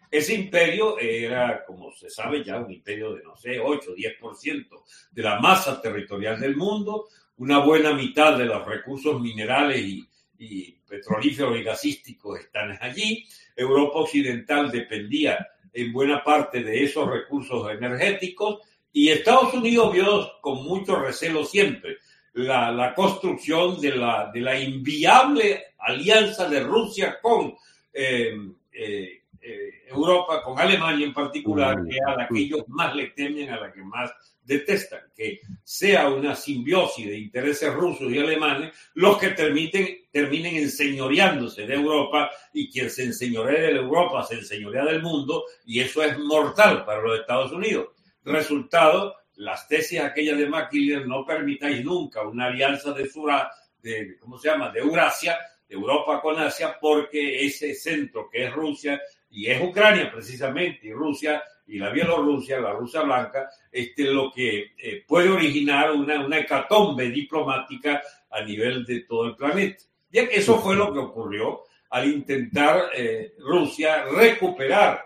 Ese 0.10 0.34
imperio 0.34 0.98
era, 0.98 1.66
como 1.66 1.92
se 1.92 2.10
sabe 2.10 2.44
ya, 2.44 2.58
un 2.58 2.72
imperio 2.72 3.14
de, 3.14 3.24
no 3.24 3.36
sé, 3.36 3.60
8 3.60 3.92
o 3.92 3.96
10% 3.96 4.84
de 5.12 5.22
la 5.22 5.40
masa 5.42 5.82
territorial 5.82 6.40
del 6.40 6.56
mundo, 6.56 7.10
una 7.38 7.60
buena 7.60 7.92
mitad 7.92 8.38
de 8.38 8.46
los 8.46 8.66
recursos 8.66 9.20
minerales 9.20 9.82
y, 9.82 10.08
y 10.40 10.72
petrolíferos 10.88 11.58
y 11.58 11.64
gasísticos 11.64 12.40
están 12.40 12.78
allí. 12.80 13.26
Europa 13.54 14.00
Occidental 14.00 14.72
dependía 14.72 15.46
en 15.74 15.92
buena 15.92 16.24
parte 16.24 16.64
de 16.64 16.86
esos 16.86 17.06
recursos 17.10 17.70
energéticos 17.70 18.62
y 18.94 19.10
Estados 19.10 19.54
Unidos 19.54 19.94
vio 19.94 20.32
con 20.42 20.64
mucho 20.64 20.96
recelo 20.96 21.44
siempre 21.44 21.98
la, 22.38 22.72
la 22.72 22.94
construcción 22.94 23.80
de 23.82 23.96
la, 23.96 24.30
de 24.32 24.42
la 24.42 24.60
inviable 24.60 25.74
alianza 25.80 26.48
de 26.48 26.60
Rusia 26.60 27.18
con 27.22 27.56
eh, 27.92 28.38
eh, 28.72 29.24
eh, 29.42 29.70
Europa, 29.88 30.44
con 30.44 30.60
Alemania 30.60 31.06
en 31.06 31.14
particular, 31.14 31.78
que 31.90 31.98
a 32.06 32.16
la 32.16 32.28
que 32.28 32.40
ellos 32.40 32.64
más 32.68 32.96
le 32.96 33.08
temen, 33.08 33.50
a 33.50 33.60
la 33.60 33.72
que 33.72 33.82
más 33.82 34.12
detestan, 34.44 35.02
que 35.16 35.42
sea 35.64 36.10
una 36.10 36.36
simbiosis 36.36 37.08
de 37.08 37.18
intereses 37.18 37.74
rusos 37.74 38.12
y 38.12 38.20
alemanes 38.20 38.74
los 38.94 39.18
que 39.18 39.30
terminen, 39.32 40.06
terminen 40.12 40.58
enseñoreándose 40.58 41.66
de 41.66 41.74
Europa 41.74 42.30
y 42.54 42.70
quien 42.70 42.90
se 42.90 43.06
enseñorea 43.06 43.62
de 43.62 43.72
Europa 43.78 44.24
se 44.24 44.36
enseñorea 44.36 44.86
del 44.86 45.02
mundo 45.02 45.44
y 45.66 45.80
eso 45.80 46.04
es 46.04 46.18
mortal 46.20 46.86
para 46.86 47.02
los 47.02 47.20
Estados 47.20 47.52
Unidos. 47.52 47.88
Resultado, 48.24 49.16
las 49.38 49.68
tesis 49.68 50.00
aquellas 50.00 50.38
de 50.38 50.48
McKinley 50.48 51.08
no 51.08 51.26
permitáis 51.26 51.84
nunca 51.84 52.28
una 52.28 52.46
alianza 52.46 52.92
de, 52.94 53.08
Sura, 53.08 53.50
de, 53.82 54.18
¿cómo 54.20 54.38
se 54.38 54.50
llama?, 54.50 54.70
de 54.70 54.80
Eurasia, 54.80 55.38
de 55.68 55.76
Europa 55.76 56.22
con 56.22 56.40
Asia, 56.40 56.78
porque 56.80 57.46
ese 57.46 57.74
centro 57.74 58.30
que 58.30 58.46
es 58.46 58.54
Rusia 58.54 59.02
y 59.30 59.48
es 59.48 59.62
Ucrania 59.62 60.12
precisamente, 60.12 60.88
y 60.88 60.94
Rusia 60.94 61.44
y 61.68 61.78
la 61.78 61.90
Bielorrusia, 61.90 62.60
la 62.60 62.72
Rusia 62.72 63.02
blanca, 63.02 63.50
este, 63.72 64.04
lo 64.04 64.32
que 64.32 64.72
eh, 64.78 65.04
puede 65.06 65.30
originar 65.30 65.92
una, 65.92 66.26
una 66.26 66.40
hecatombe 66.40 67.10
diplomática 67.10 68.02
a 68.32 68.42
nivel 68.42 68.86
de 68.86 69.02
todo 69.02 69.26
el 69.26 69.36
planeta. 69.36 69.84
Y 70.10 70.20
eso 70.20 70.60
fue 70.60 70.76
lo 70.76 70.94
que 70.94 71.00
ocurrió 71.00 71.64
al 71.90 72.08
intentar 72.08 72.90
eh, 72.96 73.34
Rusia 73.40 74.06
recuperar 74.06 75.04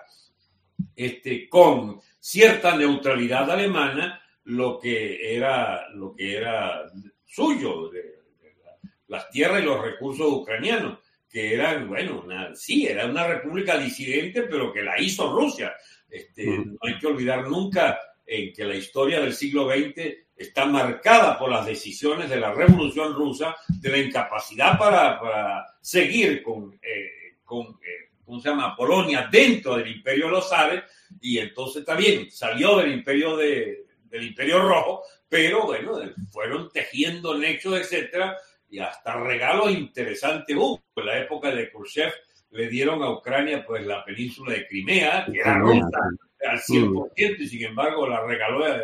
este, 0.95 1.49
con 1.49 1.99
cierta 2.21 2.77
neutralidad 2.77 3.51
alemana 3.51 4.21
lo 4.45 4.79
que 4.79 5.35
era, 5.35 5.89
lo 5.89 6.15
que 6.15 6.37
era 6.37 6.83
suyo, 7.25 7.89
de, 7.89 8.01
de 8.01 8.55
las 9.07 9.29
tierras 9.29 9.61
y 9.61 9.65
los 9.65 9.81
recursos 9.81 10.27
ucranianos 10.27 10.99
que 11.31 11.53
eran, 11.53 11.87
bueno, 11.87 12.21
una, 12.25 12.53
sí, 12.55 12.85
era 12.85 13.05
una 13.05 13.25
república 13.25 13.77
disidente, 13.77 14.43
pero 14.43 14.73
que 14.73 14.81
la 14.81 14.99
hizo 14.99 15.33
Rusia. 15.33 15.73
Este, 16.09 16.45
no 16.45 16.77
hay 16.81 16.99
que 16.99 17.07
olvidar 17.07 17.47
nunca 17.47 17.99
en 18.25 18.51
que 18.53 18.65
la 18.65 18.75
historia 18.75 19.21
del 19.21 19.33
siglo 19.33 19.69
XX 19.69 20.13
está 20.35 20.65
marcada 20.65 21.39
por 21.39 21.49
las 21.49 21.65
decisiones 21.65 22.29
de 22.29 22.39
la 22.39 22.53
Revolución 22.53 23.13
Rusa, 23.13 23.55
de 23.67 23.89
la 23.89 23.97
incapacidad 23.97 24.77
para, 24.77 25.19
para 25.19 25.65
seguir 25.79 26.43
con, 26.43 26.77
eh, 26.81 27.37
con 27.45 27.67
eh, 27.81 28.11
¿cómo 28.25 28.41
se 28.41 28.49
llama?, 28.49 28.75
Polonia 28.75 29.29
dentro 29.31 29.77
del 29.77 29.87
Imperio 29.87 30.25
de 30.25 30.31
los 30.31 30.49
Zares, 30.49 30.83
y 31.19 31.39
entonces 31.39 31.83
también 31.83 32.29
salió 32.31 32.77
del 32.77 32.91
Imperio, 32.91 33.35
de, 33.37 33.85
del 34.11 34.27
imperio 34.27 34.61
Rojo, 34.61 35.03
pero 35.27 35.65
bueno, 35.65 35.99
fueron 36.31 36.69
tejiendo 36.69 37.37
nexos, 37.37 37.79
etcétera, 37.79 38.37
y 38.69 38.79
hasta 38.79 39.19
regalos 39.19 39.71
interesantes 39.71 40.55
hubo. 40.55 40.81
En 40.95 41.05
la 41.05 41.19
época 41.19 41.53
de 41.53 41.71
Khrushchev 41.71 42.13
le 42.51 42.67
dieron 42.67 43.01
a 43.01 43.11
Ucrania 43.11 43.65
pues 43.65 43.85
la 43.85 44.03
península 44.03 44.53
de 44.53 44.67
Crimea, 44.67 45.25
que 45.25 45.39
era 45.39 45.57
rusa 45.57 45.99
al 46.47 46.59
100%, 46.59 47.39
y 47.39 47.47
sin 47.47 47.65
embargo 47.65 48.07
la 48.07 48.25
regaló 48.25 48.67
eh, 48.67 48.81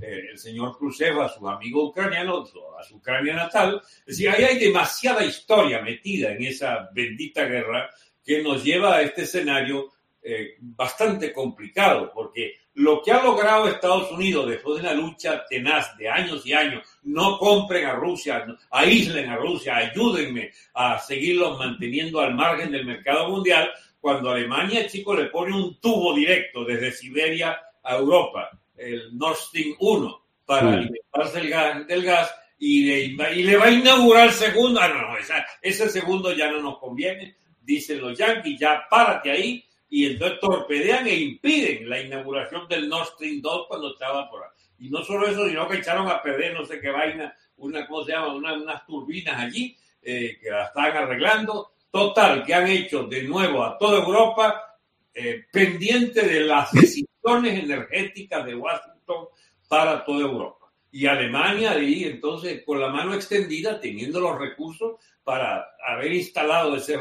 eh, 0.00 0.28
el 0.30 0.38
señor 0.38 0.76
Khrushchev 0.78 1.20
a 1.20 1.28
sus 1.28 1.46
amigos 1.48 1.90
ucranianos, 1.90 2.52
a 2.78 2.82
su 2.82 2.96
Ucrania 2.96 3.34
natal. 3.34 3.82
Es 4.06 4.16
decir, 4.16 4.30
ahí 4.30 4.44
hay 4.44 4.58
demasiada 4.58 5.24
historia 5.24 5.82
metida 5.82 6.32
en 6.32 6.42
esa 6.44 6.88
bendita 6.94 7.44
guerra 7.44 7.90
que 8.24 8.42
nos 8.42 8.64
lleva 8.64 8.96
a 8.96 9.02
este 9.02 9.22
escenario 9.22 9.92
eh, 10.22 10.56
bastante 10.60 11.32
complicado, 11.32 12.12
porque 12.14 12.54
lo 12.74 13.02
que 13.02 13.10
ha 13.10 13.22
logrado 13.22 13.68
Estados 13.68 14.10
Unidos 14.12 14.48
después 14.48 14.76
de 14.76 14.88
una 14.88 14.94
lucha 14.94 15.44
tenaz 15.48 15.96
de 15.96 16.08
años 16.08 16.46
y 16.46 16.52
años, 16.52 16.86
no 17.04 17.38
compren 17.38 17.86
a 17.86 17.94
Rusia, 17.94 18.46
aíslen 18.70 19.30
a 19.30 19.36
Rusia, 19.36 19.76
ayúdenme 19.76 20.52
a 20.74 20.98
seguirlos 20.98 21.58
manteniendo 21.58 22.20
al 22.20 22.34
margen 22.34 22.70
del 22.70 22.84
mercado 22.84 23.28
mundial, 23.28 23.70
cuando 23.98 24.30
Alemania, 24.30 24.86
chico, 24.86 25.14
le 25.14 25.26
pone 25.26 25.54
un 25.54 25.80
tubo 25.80 26.14
directo 26.14 26.64
desde 26.64 26.92
Siberia 26.92 27.58
a 27.82 27.96
Europa, 27.96 28.50
el 28.76 29.16
Nord 29.16 29.36
Stream 29.36 29.74
1, 29.78 30.22
para 30.44 30.72
alimentarse 30.72 31.40
el 31.40 31.50
gas, 31.50 31.86
del 31.86 32.02
gas 32.02 32.34
y 32.58 32.84
le, 32.84 32.98
y 33.34 33.42
le 33.42 33.56
va 33.56 33.66
a 33.66 33.70
inaugurar 33.70 34.28
el 34.28 34.34
segundo. 34.34 34.80
Ah, 34.80 34.88
no, 34.88 35.00
no, 35.00 35.16
ese 35.62 35.88
segundo 35.88 36.32
ya 36.32 36.50
no 36.50 36.60
nos 36.60 36.78
conviene, 36.78 37.36
dicen 37.62 38.00
los 38.00 38.18
yanquis, 38.18 38.58
ya 38.58 38.86
párate 38.88 39.30
ahí 39.30 39.64
y 39.90 40.06
entonces 40.06 40.38
torpedean 40.38 41.06
e 41.08 41.16
impiden 41.16 41.90
la 41.90 42.00
inauguración 42.00 42.68
del 42.68 42.88
Nord 42.88 43.08
Stream 43.08 43.42
2 43.42 43.66
cuando 43.66 43.92
estaba 43.92 44.30
por 44.30 44.44
ahí. 44.44 44.50
Y 44.78 44.88
no 44.88 45.02
solo 45.02 45.26
eso, 45.26 45.46
sino 45.48 45.68
que 45.68 45.78
echaron 45.78 46.08
a 46.08 46.22
perder 46.22 46.54
no 46.54 46.64
sé 46.64 46.80
qué 46.80 46.90
vaina, 46.90 47.34
una, 47.56 47.86
¿cómo 47.86 48.04
se 48.04 48.12
llama? 48.12 48.32
unas 48.34 48.86
turbinas 48.86 49.38
allí 49.38 49.76
eh, 50.00 50.38
que 50.40 50.48
la 50.48 50.66
están 50.66 50.96
arreglando. 50.96 51.72
Total, 51.90 52.44
que 52.44 52.54
han 52.54 52.68
hecho 52.68 53.02
de 53.02 53.24
nuevo 53.24 53.64
a 53.64 53.76
toda 53.76 53.98
Europa 53.98 54.78
eh, 55.12 55.44
pendiente 55.52 56.22
de 56.22 56.40
las 56.40 56.70
decisiones 56.70 57.64
energéticas 57.64 58.46
de 58.46 58.54
Washington 58.54 59.26
para 59.68 60.04
toda 60.04 60.20
Europa. 60.20 60.59
Y 60.92 61.06
Alemania 61.06 61.72
ahí 61.72 62.04
entonces 62.04 62.62
con 62.64 62.80
la 62.80 62.88
mano 62.88 63.14
extendida, 63.14 63.80
teniendo 63.80 64.20
los 64.20 64.38
recursos, 64.38 64.96
para 65.22 65.76
haber 65.86 66.12
instalado 66.12 66.76
ese 66.76 66.98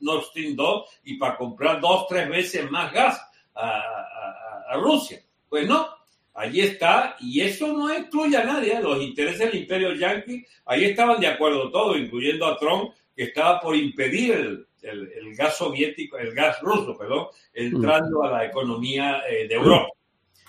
Nord 0.00 0.24
Stream 0.24 0.54
2 0.54 0.84
y 1.04 1.16
para 1.16 1.36
comprar 1.36 1.80
dos, 1.80 2.06
tres 2.08 2.28
veces 2.28 2.70
más 2.70 2.92
gas 2.92 3.20
a, 3.54 4.76
Rusia. 4.80 5.20
Pues 5.48 5.68
no, 5.68 5.88
allí 6.34 6.60
está, 6.60 7.16
y 7.20 7.40
eso 7.40 7.68
no 7.68 7.90
excluye 7.92 8.36
a 8.36 8.44
nadie, 8.44 8.72
¿eh? 8.72 8.80
los 8.80 9.00
intereses 9.00 9.38
del 9.38 9.54
imperio 9.54 9.94
yanqui, 9.94 10.44
ahí 10.66 10.84
estaban 10.84 11.20
de 11.20 11.28
acuerdo 11.28 11.70
todos, 11.70 11.96
incluyendo 11.96 12.46
a 12.46 12.58
Trump, 12.58 12.92
que 13.14 13.24
estaba 13.24 13.60
por 13.60 13.76
impedir 13.76 14.32
el, 14.32 14.66
el, 14.82 15.34
gas 15.36 15.56
soviético, 15.56 16.18
el 16.18 16.34
gas 16.34 16.60
ruso, 16.60 16.96
perdón, 16.96 17.28
entrando 17.52 18.22
a 18.22 18.30
la 18.30 18.46
economía 18.46 19.22
eh, 19.28 19.46
de 19.48 19.54
Europa. 19.54 19.88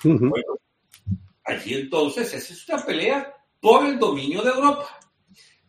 Bueno, 0.04 0.60
allí 1.46 1.76
entonces 1.76 2.34
es 2.34 2.68
una 2.68 2.84
pelea 2.84 3.34
por 3.62 3.86
el 3.86 3.98
dominio 3.98 4.42
de 4.42 4.52
Europa. 4.52 5.00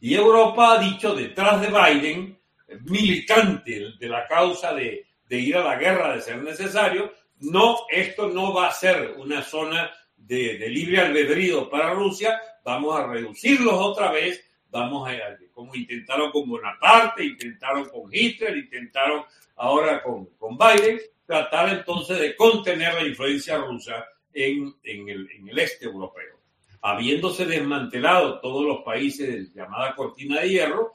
Y 0.01 0.15
Europa 0.15 0.73
ha 0.73 0.79
dicho 0.79 1.15
detrás 1.15 1.61
de 1.61 1.69
Biden, 1.69 2.39
militante 2.85 3.93
de 3.99 4.09
la 4.09 4.27
causa 4.27 4.75
de, 4.75 5.07
ir 5.31 5.57
a 5.57 5.65
la 5.65 5.77
guerra 5.77 6.15
de 6.15 6.21
ser 6.21 6.43
necesario, 6.43 7.13
no, 7.41 7.79
esto 7.91 8.29
no 8.29 8.53
va 8.55 8.69
a 8.69 8.73
ser 8.73 9.15
una 9.19 9.43
zona 9.43 9.91
de, 10.17 10.69
libre 10.69 11.01
albedrío 11.01 11.69
para 11.69 11.95
Rusia, 11.95 12.41
vamos 12.65 12.99
a 12.99 13.07
reducirlos 13.07 13.75
otra 13.75 14.11
vez, 14.11 14.43
vamos 14.71 15.09
a, 15.09 15.15
como 15.53 15.75
intentaron 15.75 16.31
con 16.31 16.49
Bonaparte, 16.49 17.25
intentaron 17.25 17.89
con 17.89 18.11
Hitler, 18.13 18.57
intentaron 18.57 19.25
ahora 19.57 20.03
con, 20.03 20.27
con 20.37 20.57
Biden, 20.59 21.01
tratar 21.25 21.71
entonces 21.71 22.19
de 22.19 22.37
contener 22.37 22.95
la 22.95 23.07
influencia 23.07 23.59
rusa 23.59 24.05
en, 24.37 24.75
en, 24.85 25.09
el, 25.09 25.31
en 25.31 25.49
el 25.49 25.59
este 25.59 25.87
europeo 25.87 26.37
habiéndose 26.83 27.47
desmantelado 27.47 28.39
todos 28.41 28.65
los 28.65 28.83
países 28.83 29.53
de 29.53 29.61
llamada 29.61 29.95
cortina 29.97 30.41
de 30.41 30.51
hierro, 30.51 30.93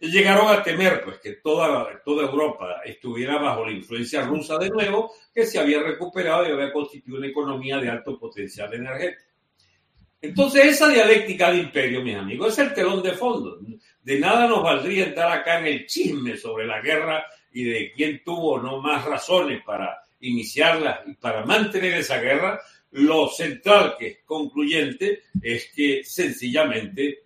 llegaron 0.00 0.48
a 0.48 0.62
temer 0.64 1.04
pues, 1.04 1.18
que 1.18 1.34
toda, 1.34 2.02
toda 2.04 2.26
Europa 2.26 2.80
estuviera 2.84 3.38
bajo 3.38 3.64
la 3.64 3.70
influencia 3.72 4.22
rusa 4.22 4.58
de 4.58 4.68
nuevo, 4.70 5.12
que 5.32 5.46
se 5.46 5.60
había 5.60 5.80
recuperado 5.80 6.48
y 6.48 6.52
había 6.52 6.72
constituido 6.72 7.18
una 7.18 7.28
economía 7.28 7.78
de 7.78 7.88
alto 7.88 8.18
potencial 8.18 8.72
energético. 8.74 9.28
Entonces, 10.20 10.64
esa 10.64 10.88
dialéctica 10.88 11.52
de 11.52 11.58
imperio, 11.58 12.02
mis 12.02 12.16
amigos, 12.16 12.54
es 12.54 12.58
el 12.58 12.74
telón 12.74 13.00
de 13.04 13.12
fondo. 13.12 13.60
De 14.02 14.18
nada 14.18 14.48
nos 14.48 14.64
valdría 14.64 15.04
entrar 15.04 15.30
acá 15.30 15.60
en 15.60 15.66
el 15.66 15.86
chisme 15.86 16.36
sobre 16.36 16.66
la 16.66 16.80
guerra 16.80 17.24
y 17.52 17.62
de 17.62 17.92
quién 17.92 18.24
tuvo 18.24 18.58
no 18.58 18.80
más 18.80 19.04
razones 19.04 19.62
para 19.64 20.02
iniciarla 20.20 21.02
y 21.06 21.14
para 21.14 21.44
mantener 21.44 21.94
esa 21.94 22.18
guerra, 22.18 22.60
lo 22.92 23.28
central 23.28 23.96
que 23.98 24.06
es 24.08 24.18
concluyente 24.24 25.22
es 25.42 25.70
que 25.74 26.02
sencillamente 26.04 27.24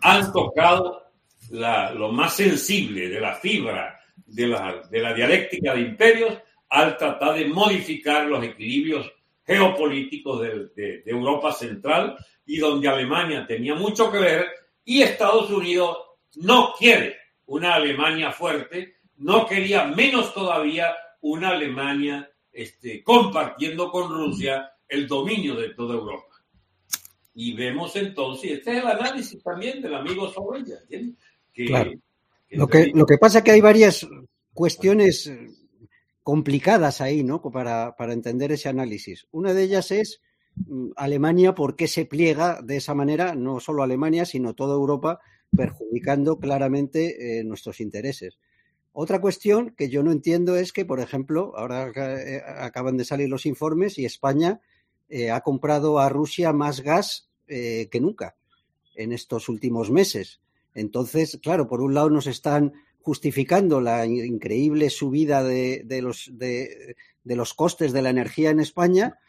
han 0.00 0.32
tocado 0.32 1.10
lo 1.50 2.12
más 2.12 2.36
sensible 2.36 3.08
de 3.08 3.20
la 3.20 3.34
fibra 3.34 3.98
de 4.26 4.46
la, 4.46 4.82
de 4.90 5.00
la 5.00 5.14
dialéctica 5.14 5.74
de 5.74 5.80
imperios, 5.80 6.38
al 6.68 6.96
tratar 6.96 7.38
de 7.38 7.46
modificar 7.46 8.26
los 8.26 8.44
equilibrios 8.44 9.10
geopolíticos 9.46 10.42
de, 10.74 11.02
Europa 11.06 11.52
Central 11.52 12.16
y 12.44 12.58
donde 12.58 12.88
Alemania 12.88 13.46
tenía 13.46 13.74
mucho 13.74 14.12
que 14.12 14.18
ver 14.18 14.46
y 14.84 15.00
Estados 15.00 15.50
Unidos 15.50 15.96
no 16.36 16.74
quiere 16.78 17.16
una 17.46 17.74
Alemania 17.74 18.30
fuerte, 18.30 18.96
no 19.16 19.46
quería 19.46 19.84
menos 19.86 20.34
todavía 20.34 20.94
una 21.20 21.50
Alemania 21.50 22.30
este, 22.52 23.02
compartiendo 23.02 23.90
con 23.90 24.08
Rusia 24.08 24.70
el 24.88 25.06
dominio 25.06 25.54
de 25.56 25.74
toda 25.74 25.94
Europa. 25.94 26.24
Y 27.34 27.54
vemos 27.54 27.94
entonces, 27.96 28.52
este 28.52 28.72
es 28.72 28.82
el 28.82 28.88
análisis 28.88 29.42
también 29.42 29.80
del 29.80 29.94
amigo 29.94 30.28
Zorrilla, 30.28 30.78
Que, 31.52 32.00
lo, 32.50 32.66
que, 32.66 32.90
lo 32.94 33.06
que 33.06 33.18
pasa 33.18 33.38
es 33.38 33.44
que 33.44 33.52
hay 33.52 33.60
varias 33.60 34.06
cuestiones 34.52 35.30
complicadas 36.24 37.00
ahí, 37.00 37.22
¿no? 37.22 37.40
Para, 37.40 37.94
para 37.96 38.12
entender 38.12 38.52
ese 38.52 38.68
análisis. 38.68 39.26
Una 39.30 39.54
de 39.54 39.62
ellas 39.62 39.90
es 39.92 40.20
mm, 40.56 40.90
Alemania, 40.96 41.54
¿por 41.54 41.76
qué 41.76 41.86
se 41.86 42.06
pliega 42.06 42.60
de 42.60 42.76
esa 42.76 42.94
manera? 42.94 43.34
No 43.34 43.60
solo 43.60 43.82
Alemania, 43.82 44.24
sino 44.24 44.54
toda 44.54 44.74
Europa, 44.74 45.20
perjudicando 45.56 46.38
claramente 46.38 47.38
eh, 47.38 47.44
nuestros 47.44 47.80
intereses. 47.80 48.38
Otra 49.00 49.20
cuestión 49.20 49.76
que 49.76 49.88
yo 49.88 50.02
no 50.02 50.10
entiendo 50.10 50.56
es 50.56 50.72
que, 50.72 50.84
por 50.84 50.98
ejemplo, 50.98 51.52
ahora 51.56 51.92
eh, 51.94 52.42
acaban 52.44 52.96
de 52.96 53.04
salir 53.04 53.28
los 53.28 53.46
informes 53.46 53.96
y 53.96 54.04
España 54.04 54.60
eh, 55.08 55.30
ha 55.30 55.40
comprado 55.42 56.00
a 56.00 56.08
Rusia 56.08 56.52
más 56.52 56.80
gas 56.80 57.30
que 57.46 58.00
nunca 58.00 58.36
en 58.96 59.12
estos 59.12 59.48
últimos 59.48 59.92
meses. 59.92 60.40
Entonces, 60.74 61.38
claro, 61.40 61.68
por 61.68 61.80
un 61.80 61.94
lado 61.94 62.10
nos 62.10 62.26
están 62.26 62.72
justificando 63.00 63.80
la 63.80 64.04
increíble 64.04 64.90
subida 64.90 65.44
de, 65.44 66.00
los, 66.02 66.28
de, 66.32 66.96
los, 67.22 67.54
costes 67.54 67.92
de 67.92 68.02
la 68.02 68.10
energía 68.10 68.50
en 68.50 68.58
España 68.58 69.20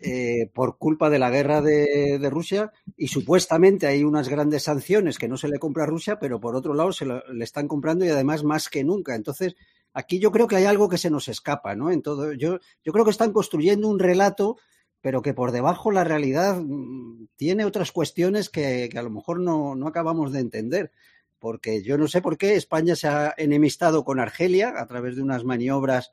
eh, 0.00 0.50
por 0.54 0.78
culpa 0.78 1.10
de 1.10 1.18
la 1.18 1.30
guerra 1.30 1.60
de, 1.60 2.28
Rusia 2.30 2.72
y 2.96 3.08
supuestamente 3.08 3.86
hay 3.86 4.04
unas 4.04 4.28
grandes 4.28 4.64
sanciones 4.64 5.18
que 5.18 5.28
no 5.28 5.36
se 5.36 5.48
le 5.48 5.58
compra 5.58 5.84
a 5.84 5.86
Rusia, 5.86 6.18
pero 6.18 6.40
por 6.40 6.56
otro 6.56 6.74
lado 6.74 6.92
se 6.92 7.06
le 7.06 7.44
están 7.44 7.68
comprando 7.68 8.04
y 8.04 8.08
además 8.08 8.44
más 8.44 8.68
que 8.68 8.84
nunca. 8.84 9.14
Entonces, 9.14 9.56
aquí 9.92 10.18
yo 10.18 10.30
creo 10.30 10.46
que 10.46 10.56
hay 10.56 10.64
algo 10.64 10.88
que 10.88 10.98
se 10.98 11.10
nos 11.10 11.28
escapa, 11.28 11.74
¿no? 11.74 11.90
En 11.90 12.02
todo, 12.02 12.32
yo, 12.32 12.58
yo 12.84 12.92
creo 12.92 13.04
que 13.04 13.10
están 13.10 13.32
construyendo 13.32 13.88
un 13.88 13.98
relato 13.98 14.56
pero 15.00 15.22
que 15.22 15.34
por 15.34 15.52
debajo 15.52 15.90
la 15.90 16.04
realidad 16.04 16.60
mm, 16.60 17.28
tiene 17.36 17.64
otras 17.64 17.92
cuestiones 17.92 18.48
que, 18.48 18.88
a 18.94 19.02
lo 19.02 19.10
mejor 19.10 19.40
no, 19.40 19.74
acabamos 19.86 20.32
de 20.32 20.40
entender 20.40 20.92
porque 21.38 21.82
yo 21.82 21.96
no 21.98 22.08
sé 22.08 22.20
por 22.20 22.36
qué 22.36 22.56
España 22.56 22.96
se 22.96 23.06
ha 23.06 23.32
enemistado 23.36 24.04
con 24.04 24.18
Argelia 24.18 24.74
a 24.76 24.86
través 24.86 25.14
de 25.14 25.22
unas 25.22 25.44
maniobras 25.44 26.10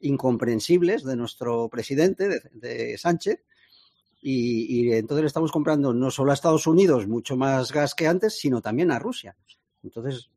incomprensibles 0.00 1.04
de 1.04 1.16
nuestro 1.16 1.68
presidente, 1.68 2.40
de, 2.52 2.98
Sánchez, 2.98 3.42
y, 4.20 4.92
entonces 4.92 5.22
le 5.22 5.26
estamos 5.28 5.52
comprando 5.52 5.94
no 5.94 6.10
solo 6.10 6.32
a 6.32 6.34
Estados 6.34 6.66
Unidos 6.66 7.06
mucho 7.06 7.36
más 7.36 7.72
gas 7.72 7.94
que 7.94 8.06
antes, 8.06 8.38
sino 8.38 8.60
también 8.60 8.90
a 8.90 8.98
Rusia. 8.98 9.36
Entonces, 9.82 10.30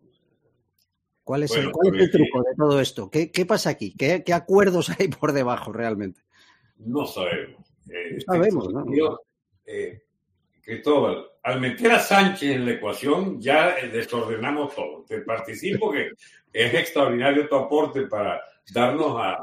¿cuál 1.24 1.44
es, 1.44 1.52
el, 1.56 1.72
truco 1.72 2.44
de 2.44 2.56
todo 2.56 2.80
esto? 2.80 3.10
¿Qué, 3.10 3.46
pasa 3.46 3.72
aquí? 3.72 3.96
¿Qué, 3.96 4.24
acuerdos 4.34 4.90
hay 5.00 5.08
por 5.08 5.34
debajo 5.34 5.72
realmente? 5.72 6.22
No 6.78 7.06
sabemos. 7.06 7.66
Eh, 7.90 8.20
sabemos, 8.26 8.72
¿no? 8.72 8.86
Eh, 9.66 10.04
Cristóbal, 10.62 11.26
al 11.44 11.60
meter 11.60 11.92
a 11.92 12.00
Sánchez 12.00 12.56
en 12.56 12.66
la 12.66 12.74
ecuación 12.74 13.42
ya 13.42 13.76
desordenamos 13.92 14.76
todo. 14.76 15.04
Te 15.08 15.22
participo 15.22 15.92
que 15.92 16.12
es 16.54 16.74
extraordinario 16.74 17.48
tu 17.48 17.56
aporte 17.56 18.04
para 18.04 18.42
darnos 18.72 19.16
a, 19.18 19.38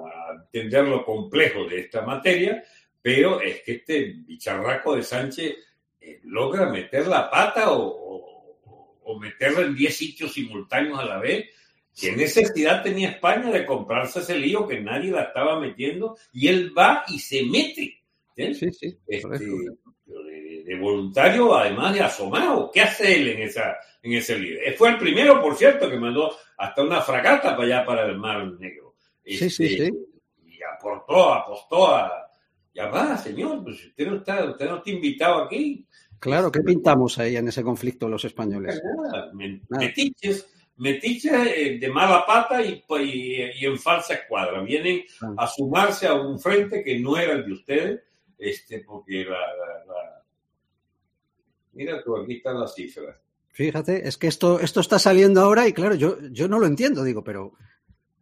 entender 0.52 0.84
lo 0.84 1.04
complejo 1.04 1.64
de 1.64 1.80
esta 1.80 2.02
materia, 2.02 2.62
pero 3.02 3.40
es 3.40 3.62
que 3.62 3.72
este 3.72 4.14
bicharraco 4.26 4.96
de 4.96 5.02
Sánchez 5.02 5.56
eh, 6.00 6.20
logra 6.24 6.70
meter 6.70 7.06
la 7.06 7.30
pata 7.30 7.72
o, 7.72 8.56
o, 9.02 9.18
meterla 9.18 9.60
en 9.62 9.74
10 9.74 9.96
sitios 9.96 10.32
simultáneos 10.32 10.98
a 10.98 11.04
la 11.04 11.18
vez. 11.18 11.50
¿Qué 11.98 12.12
necesidad 12.12 12.82
tenía 12.82 13.10
España 13.10 13.50
de 13.50 13.66
comprarse 13.66 14.20
ese 14.20 14.38
lío 14.38 14.66
que 14.66 14.80
nadie 14.80 15.10
la 15.10 15.22
estaba 15.22 15.58
metiendo? 15.58 16.16
Y 16.32 16.48
él 16.48 16.72
va 16.76 17.04
y 17.08 17.18
se 17.18 17.44
mete. 17.44 18.02
Sí, 18.36 18.70
sí. 18.72 18.98
Este, 19.06 19.46
de 20.68 20.76
voluntario, 20.78 21.56
además 21.56 21.94
de 21.94 22.02
asomado. 22.02 22.70
¿Qué 22.70 22.82
hace 22.82 23.16
él 23.16 23.28
en, 23.28 23.42
esa, 23.42 23.78
en 24.02 24.12
ese 24.12 24.38
líder? 24.38 24.68
Eh, 24.68 24.72
fue 24.72 24.90
el 24.90 24.98
primero, 24.98 25.40
por 25.40 25.56
cierto, 25.56 25.88
que 25.88 25.98
mandó 25.98 26.36
hasta 26.58 26.82
una 26.82 27.00
fragata 27.00 27.56
para 27.56 27.62
allá, 27.64 27.86
para 27.86 28.06
el 28.06 28.18
Mar 28.18 28.46
Negro. 28.58 28.87
Sí, 29.36 29.50
sí, 29.50 29.64
este, 29.64 29.86
sí. 29.86 29.92
Y 30.46 30.58
aportó, 30.62 31.34
apostó 31.34 31.88
a... 31.88 32.30
Ya 32.74 32.86
va, 32.86 33.16
señor, 33.16 33.64
pues 33.64 33.86
usted 33.86 34.06
no 34.06 34.16
está, 34.16 34.44
usted 34.44 34.68
no 34.68 34.76
está 34.76 34.90
invitado 34.90 35.42
aquí. 35.42 35.86
Claro, 36.20 36.52
¿qué 36.52 36.60
pintamos 36.60 37.18
ahí 37.18 37.36
en 37.36 37.48
ese 37.48 37.62
conflicto 37.62 38.08
los 38.08 38.24
españoles? 38.24 38.80
Metiches, 39.68 40.48
metiches 40.76 41.32
eh, 41.32 41.78
de 41.80 41.88
mala 41.90 42.24
pata 42.24 42.62
y, 42.62 42.84
y, 42.88 43.66
en 43.66 43.78
falsa 43.78 44.14
escuadra. 44.14 44.62
Vienen 44.62 45.02
ah. 45.22 45.34
a 45.38 45.46
sumarse 45.48 46.06
a 46.06 46.14
un 46.14 46.38
frente 46.38 46.84
que 46.84 47.00
no 47.00 47.16
era 47.16 47.32
el 47.32 47.46
de 47.46 47.52
ustedes, 47.52 48.00
este, 48.38 48.80
porque 48.80 49.24
la 49.24 49.38
Mira 51.78 52.02
tú, 52.02 52.16
aquí 52.16 52.34
están 52.34 52.58
las 52.58 52.74
cifras. 52.74 53.16
Fíjate, 53.50 54.08
es 54.08 54.18
que 54.18 54.26
esto, 54.26 54.58
esto 54.58 54.80
está 54.80 54.98
saliendo 54.98 55.40
ahora 55.40 55.68
y 55.68 55.72
claro, 55.72 55.94
yo, 55.94 56.18
yo 56.32 56.48
no 56.48 56.58
lo 56.58 56.66
entiendo, 56.66 57.04
digo, 57.04 57.22
pero, 57.22 57.54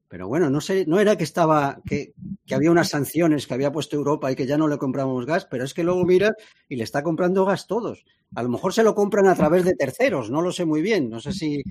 pero 0.08 0.28
bueno, 0.28 0.50
no 0.50 0.60
sé, 0.60 0.84
no 0.86 1.00
era 1.00 1.16
que 1.16 1.24
estaba, 1.24 1.80
que, 1.84 2.14
que, 2.46 2.54
había 2.54 2.70
unas 2.70 2.88
sanciones 2.88 3.46
que 3.46 3.54
había 3.54 3.72
puesto 3.72 3.96
Europa 3.96 4.30
y 4.30 4.36
que 4.36 4.46
ya 4.46 4.56
no 4.56 4.68
le 4.68 4.78
compramos 4.78 5.26
gas, 5.26 5.46
pero 5.46 5.64
es 5.64 5.74
que 5.74 5.84
luego 5.84 6.04
mira 6.04 6.34
y 6.68 6.76
le 6.76 6.84
está 6.84 7.02
comprando 7.02 7.44
gas 7.44 7.66
todos. 7.66 8.04
A 8.34 8.42
lo 8.42 8.48
mejor 8.48 8.72
se 8.72 8.82
lo 8.82 8.94
compran 8.94 9.26
a 9.28 9.34
través 9.34 9.64
de 9.64 9.74
terceros, 9.74 10.30
no 10.30 10.42
lo 10.42 10.52
sé 10.52 10.64
muy 10.64 10.82
bien. 10.82 11.10
No 11.10 11.20
sé 11.20 11.32
si 11.32 11.62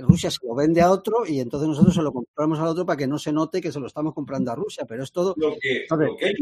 Rusia 0.00 0.30
se 0.30 0.46
lo 0.46 0.54
vende 0.54 0.80
a 0.80 0.90
otro 0.90 1.26
y 1.26 1.40
entonces 1.40 1.68
nosotros 1.68 1.94
se 1.94 2.02
lo 2.02 2.12
compramos 2.12 2.58
al 2.58 2.68
otro 2.68 2.86
para 2.86 2.96
que 2.96 3.06
no 3.06 3.18
se 3.18 3.32
note 3.32 3.60
que 3.60 3.70
se 3.70 3.80
lo 3.80 3.86
estamos 3.86 4.14
comprando 4.14 4.50
a 4.50 4.54
Rusia, 4.54 4.84
pero 4.88 5.02
es 5.02 5.12
todo. 5.12 5.34
Lo 5.36 5.54
que, 5.60 5.84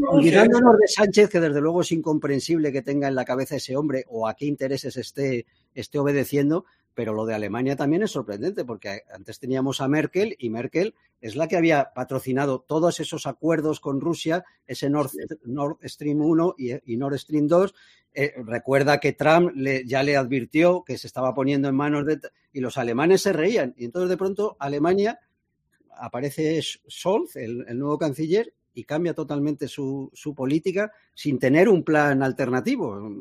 olvidándonos 0.07 0.77
de 0.79 0.87
Sánchez, 0.87 1.29
que 1.29 1.39
desde 1.39 1.59
luego 1.59 1.81
es 1.81 1.91
incomprensible 1.91 2.71
que 2.71 2.81
tenga 2.81 3.07
en 3.07 3.15
la 3.15 3.25
cabeza 3.25 3.57
ese 3.57 3.75
hombre 3.75 4.05
o 4.07 4.27
a 4.27 4.35
qué 4.35 4.45
intereses 4.45 4.95
esté, 4.95 5.45
esté 5.73 5.99
obedeciendo, 5.99 6.65
pero 6.93 7.13
lo 7.13 7.25
de 7.25 7.33
Alemania 7.33 7.75
también 7.75 8.03
es 8.03 8.11
sorprendente, 8.11 8.65
porque 8.65 9.03
antes 9.13 9.39
teníamos 9.39 9.81
a 9.81 9.87
Merkel 9.87 10.35
y 10.39 10.49
Merkel 10.49 10.93
es 11.21 11.35
la 11.35 11.47
que 11.47 11.55
había 11.55 11.93
patrocinado 11.93 12.59
todos 12.59 12.99
esos 12.99 13.27
acuerdos 13.27 13.79
con 13.79 14.01
Rusia, 14.01 14.43
ese 14.67 14.89
Nord, 14.89 15.11
Stream 15.83 16.21
1 16.21 16.55
y, 16.57 16.97
Nord 16.97 17.17
Stream 17.19 17.47
2. 17.47 17.73
Eh, 18.13 18.33
recuerda 18.43 18.99
que 18.99 19.13
Trump 19.13 19.53
ya 19.85 20.03
le 20.03 20.17
advirtió 20.17 20.83
que 20.83 20.97
se 20.97 21.07
estaba 21.07 21.33
poniendo 21.33 21.69
en 21.69 21.75
manos 21.75 22.05
de... 22.05 22.19
y 22.51 22.59
los 22.59 22.77
alemanes 22.77 23.21
se 23.21 23.33
reían. 23.33 23.73
Y 23.77 23.85
entonces 23.85 24.09
de 24.09 24.17
pronto 24.17 24.57
Alemania 24.59 25.19
aparece 25.95 26.59
Scholz, 26.61 27.35
el, 27.35 27.65
nuevo 27.77 27.97
canciller, 27.97 28.53
y 28.73 28.83
cambia 28.85 29.13
totalmente 29.13 29.67
su, 29.67 30.09
su, 30.13 30.33
política 30.33 30.91
sin 31.13 31.39
tener 31.39 31.69
un 31.69 31.83
plan 31.83 32.23
alternativo. 32.23 33.11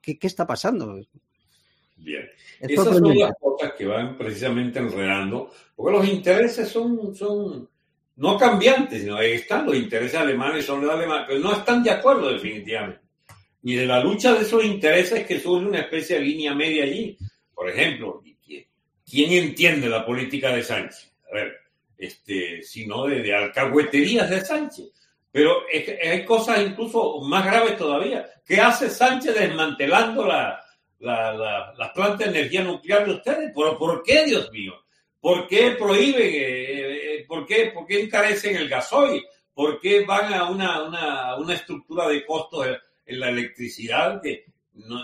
¿Qué, 0.00 0.18
qué 0.18 0.26
está 0.26 0.46
pasando? 0.46 1.00
Bien. 1.96 2.28
Esas 2.60 2.98
son 2.98 3.18
las 3.18 3.32
cosas 3.40 3.72
que 3.72 3.86
van 3.86 4.16
precisamente 4.16 4.78
enredando, 4.78 5.50
porque 5.74 5.98
los 5.98 6.08
intereses 6.08 6.68
son, 6.68 7.14
son 7.14 7.68
no 8.16 8.38
cambiantes, 8.38 9.02
sino 9.02 9.16
ahí 9.16 9.32
están 9.32 9.66
los 9.66 9.76
intereses 9.76 10.14
alemanes, 10.14 10.64
son 10.64 10.82
los 10.82 10.94
alemanes, 10.94 11.26
pero 11.28 11.40
no 11.40 11.52
están 11.52 11.82
de 11.82 11.90
acuerdo 11.90 12.32
definitivamente. 12.32 13.00
Y 13.62 13.74
de 13.74 13.86
la 13.86 14.02
lucha 14.02 14.34
de 14.34 14.42
esos 14.42 14.64
intereses 14.64 15.26
que 15.26 15.40
surge 15.40 15.66
una 15.66 15.80
especie 15.80 16.16
de 16.16 16.24
línea 16.24 16.54
media 16.54 16.84
allí. 16.84 17.16
Por 17.52 17.68
ejemplo, 17.68 18.22
¿quién 19.04 19.32
entiende 19.32 19.88
la 19.88 20.06
política 20.06 20.54
de 20.54 20.62
Sánchez? 20.62 21.12
A 21.30 21.34
ver, 21.34 21.56
este, 21.98 22.62
sino 22.62 23.06
de, 23.06 23.22
de 23.22 23.34
alcahueterías 23.34 24.30
de 24.30 24.40
Sánchez. 24.42 24.86
Pero 25.32 25.62
hay 26.02 26.24
cosas 26.24 26.60
incluso 26.62 27.20
más 27.22 27.44
graves 27.44 27.76
todavía. 27.76 28.26
¿Qué 28.46 28.60
hace 28.60 28.88
Sánchez 28.88 29.34
desmantelando 29.34 30.24
la, 30.24 30.65
la, 31.00 31.74
las 31.76 31.90
plantas 31.90 32.32
de 32.32 32.38
energía 32.38 32.62
nuclear 32.62 33.06
de 33.06 33.14
ustedes. 33.14 33.52
¿Por, 33.52 33.78
¿Por 33.78 34.02
qué, 34.02 34.24
Dios 34.24 34.50
mío? 34.50 34.74
¿Por 35.20 35.46
qué 35.46 35.72
prohíben? 35.72 36.22
Eh, 36.22 37.18
eh, 37.18 37.24
¿por, 37.26 37.46
qué, 37.46 37.70
¿Por 37.74 37.86
qué 37.86 38.02
encarecen 38.02 38.56
el 38.56 38.68
gasoil? 38.68 39.24
¿Por 39.54 39.80
qué 39.80 40.04
van 40.04 40.32
a 40.32 40.50
una, 40.50 40.82
una, 40.82 41.36
una 41.36 41.54
estructura 41.54 42.08
de 42.08 42.24
costos 42.24 42.66
en, 43.06 43.20
la 43.20 43.28
electricidad 43.28 44.20
que 44.20 44.46
no, 44.74 45.00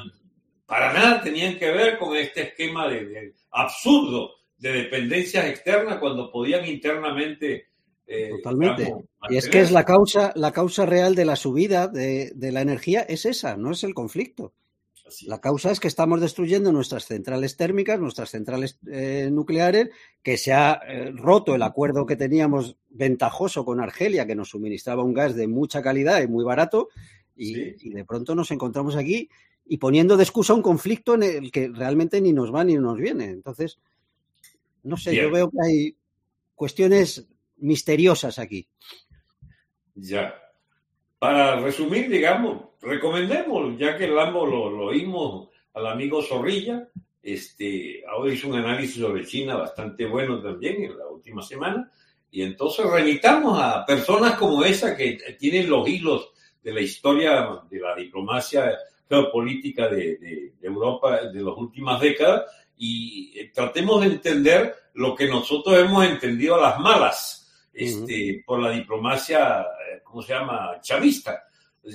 para 0.67 0.93
nada 0.93 1.23
tenían 1.23 1.57
que 1.57 1.71
ver 1.71 1.99
con 1.99 2.17
este 2.17 2.43
esquema 2.43 2.89
de, 2.89 3.33
absurdo 3.53 4.33
de 4.59 4.73
dependencias 4.73 5.47
externas 5.47 5.99
cuando 5.99 6.31
podían 6.31 6.67
internamente 6.67 7.69
eh, 8.07 8.31
Totalmente. 8.31 8.93
y 9.31 9.37
es 9.37 9.49
que 9.49 9.61
es 9.61 9.71
la 9.71 9.85
causa, 9.85 10.33
la 10.35 10.53
causa 10.53 10.85
real 10.85 11.15
de 11.15 11.25
la 11.25 11.37
subida 11.37 11.87
de, 11.87 12.33
de, 12.35 12.53
la 12.53 12.61
energía 12.61 13.03
es 13.03 13.25
esa, 13.25 13.57
no 13.57 13.71
es 13.71 13.85
el 13.85 13.95
conflicto. 13.95 14.53
La 15.27 15.41
causa 15.41 15.71
es 15.71 15.81
que 15.81 15.89
estamos 15.89 16.21
destruyendo 16.21 16.73
nuestras 16.73 17.07
centrales 17.07 17.57
térmicas, 17.57 18.01
nuestras 18.01 18.31
centrales 18.31 18.79
eh, 18.91 19.29
nucleares, 19.31 19.91
que 20.23 20.37
se 20.37 20.53
ha 20.53 20.81
eh, 20.87 21.11
roto 21.13 21.55
el 21.55 21.63
acuerdo 21.63 22.07
que 22.07 22.17
teníamos 22.17 22.77
ventajoso 22.89 23.65
con 23.65 23.81
Argelia, 23.81 24.27
que 24.27 24.35
nos 24.35 24.51
suministraba 24.51 25.03
un 25.03 25.15
gas 25.15 25.35
de 25.35 25.47
mucha 25.47 25.83
calidad 25.83 26.23
y 26.23 26.29
muy 26.29 26.45
barato, 26.45 26.89
y, 27.37 27.91
de 27.91 28.05
pronto 28.05 28.35
nos 28.35 28.51
encontramos 28.51 28.97
aquí 28.97 29.29
y 29.65 29.79
poniendo 29.79 30.17
de 30.17 30.23
excusa 30.23 30.55
un 30.55 30.63
conflicto 30.63 31.15
en 31.15 31.23
el 31.23 31.53
que 31.53 31.69
realmente 31.69 32.21
ni 32.21 32.33
nos 32.33 32.55
va 32.55 32.65
ni 32.65 32.75
nos 32.75 32.99
viene. 32.99 33.27
Entonces, 33.27 33.79
no 34.83 34.97
sé, 34.97 35.15
yo 35.15 35.31
veo 35.31 35.51
que 35.51 35.59
hay 35.65 35.97
cuestiones 36.55 37.27
misteriosas 37.57 38.39
aquí. 38.39 38.69
Ya. 39.95 40.42
Para 41.23 41.55
resumir, 41.61 42.11
digamos, 42.11 42.65
recomendemos, 42.81 43.79
ya 43.79 43.97
que 43.97 44.07
el 44.07 44.19
AMBO 44.19 44.45
lo, 44.45 44.71
lo 44.71 44.87
oímos 44.87 45.51
al 45.73 45.87
amigo 45.87 46.21
Zorrilla, 46.21 46.89
este, 47.23 48.03
ahora 48.09 48.35
hizo 48.35 48.49
un 48.49 48.57
análisis 48.57 49.01
sobre 49.01 49.25
China 49.25 49.55
bastante 49.55 50.05
bueno 50.05 50.43
también 50.43 50.83
en 50.83 50.99
la 50.99 51.07
última 51.07 51.41
semana, 51.41 51.89
y 52.29 52.43
entonces 52.43 52.85
remitamos 52.91 53.57
a 53.63 53.87
personas 53.87 54.35
como 54.35 54.65
esa 54.65 54.97
que 54.97 55.17
tienen 55.39 55.71
los 55.71 55.89
hilos 55.89 56.33
de 56.61 56.75
la 56.75 56.81
historia 56.81 57.61
de 57.71 57.79
la 57.79 57.95
diplomacia 57.95 58.77
geopolítica 59.09 59.87
de, 59.87 60.17
de, 60.17 60.53
Europa 60.61 61.29
de 61.29 61.41
las 61.41 61.57
últimas 61.57 62.01
décadas 62.01 62.47
y 62.77 63.33
eh, 63.39 63.53
tratemos 63.55 64.01
de 64.01 64.09
entender 64.09 64.75
lo 64.95 65.15
que 65.15 65.29
nosotros 65.29 65.79
hemos 65.79 66.05
entendido 66.05 66.57
a 66.57 66.63
las 66.63 66.81
malas 66.81 67.43
este, 67.73 68.43
por 68.45 68.61
la 68.61 68.71
diplomacia, 68.71 69.67
¿cómo 70.03 70.23
se 70.23 70.33
llama?, 70.33 70.79
chavista. 70.81 71.45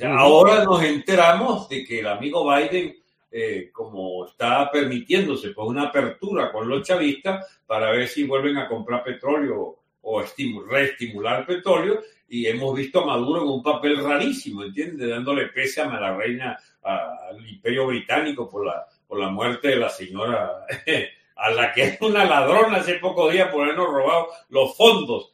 Ahora 0.03 0.63
nos 0.63 0.83
enteramos 0.83 1.69
de 1.69 1.86
que 1.86 1.99
el 1.99 2.07
amigo 2.07 2.45
Biden, 2.53 2.95
eh, 3.31 3.69
como 3.71 4.25
está 4.25 4.69
permitiéndose 4.69 5.51
pues, 5.51 5.67
una 5.67 5.83
apertura 5.83 6.51
con 6.51 6.67
los 6.67 6.86
chavistas 6.86 7.62
para 7.65 7.91
ver 7.91 8.07
si 8.07 8.25
vuelven 8.25 8.57
a 8.57 8.67
comprar 8.67 9.03
petróleo 9.03 9.79
o 10.01 10.23
reestimular 10.69 11.45
petróleo, 11.45 12.01
y 12.29 12.45
hemos 12.45 12.75
visto 12.75 13.01
a 13.01 13.05
Maduro 13.05 13.41
en 13.41 13.47
un 13.47 13.63
papel 13.63 14.03
rarísimo, 14.03 14.63
¿entiendes? 14.63 15.10
Dándole 15.10 15.47
pese 15.47 15.81
a 15.81 15.88
la 15.88 16.15
reina, 16.15 16.57
al 16.81 17.47
imperio 17.47 17.88
británico 17.88 18.49
por 18.49 18.65
la, 18.65 18.86
por 19.07 19.19
la 19.19 19.29
muerte 19.29 19.69
de 19.69 19.75
la 19.77 19.89
señora, 19.89 20.65
a 21.36 21.49
la 21.51 21.73
que 21.73 21.83
es 21.83 22.01
una 22.01 22.25
ladrona 22.25 22.77
hace 22.77 22.95
pocos 22.95 23.31
días 23.31 23.49
por 23.49 23.63
habernos 23.63 23.88
robado 23.88 24.27
los 24.49 24.75
fondos 24.75 25.33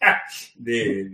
de, 0.56 1.04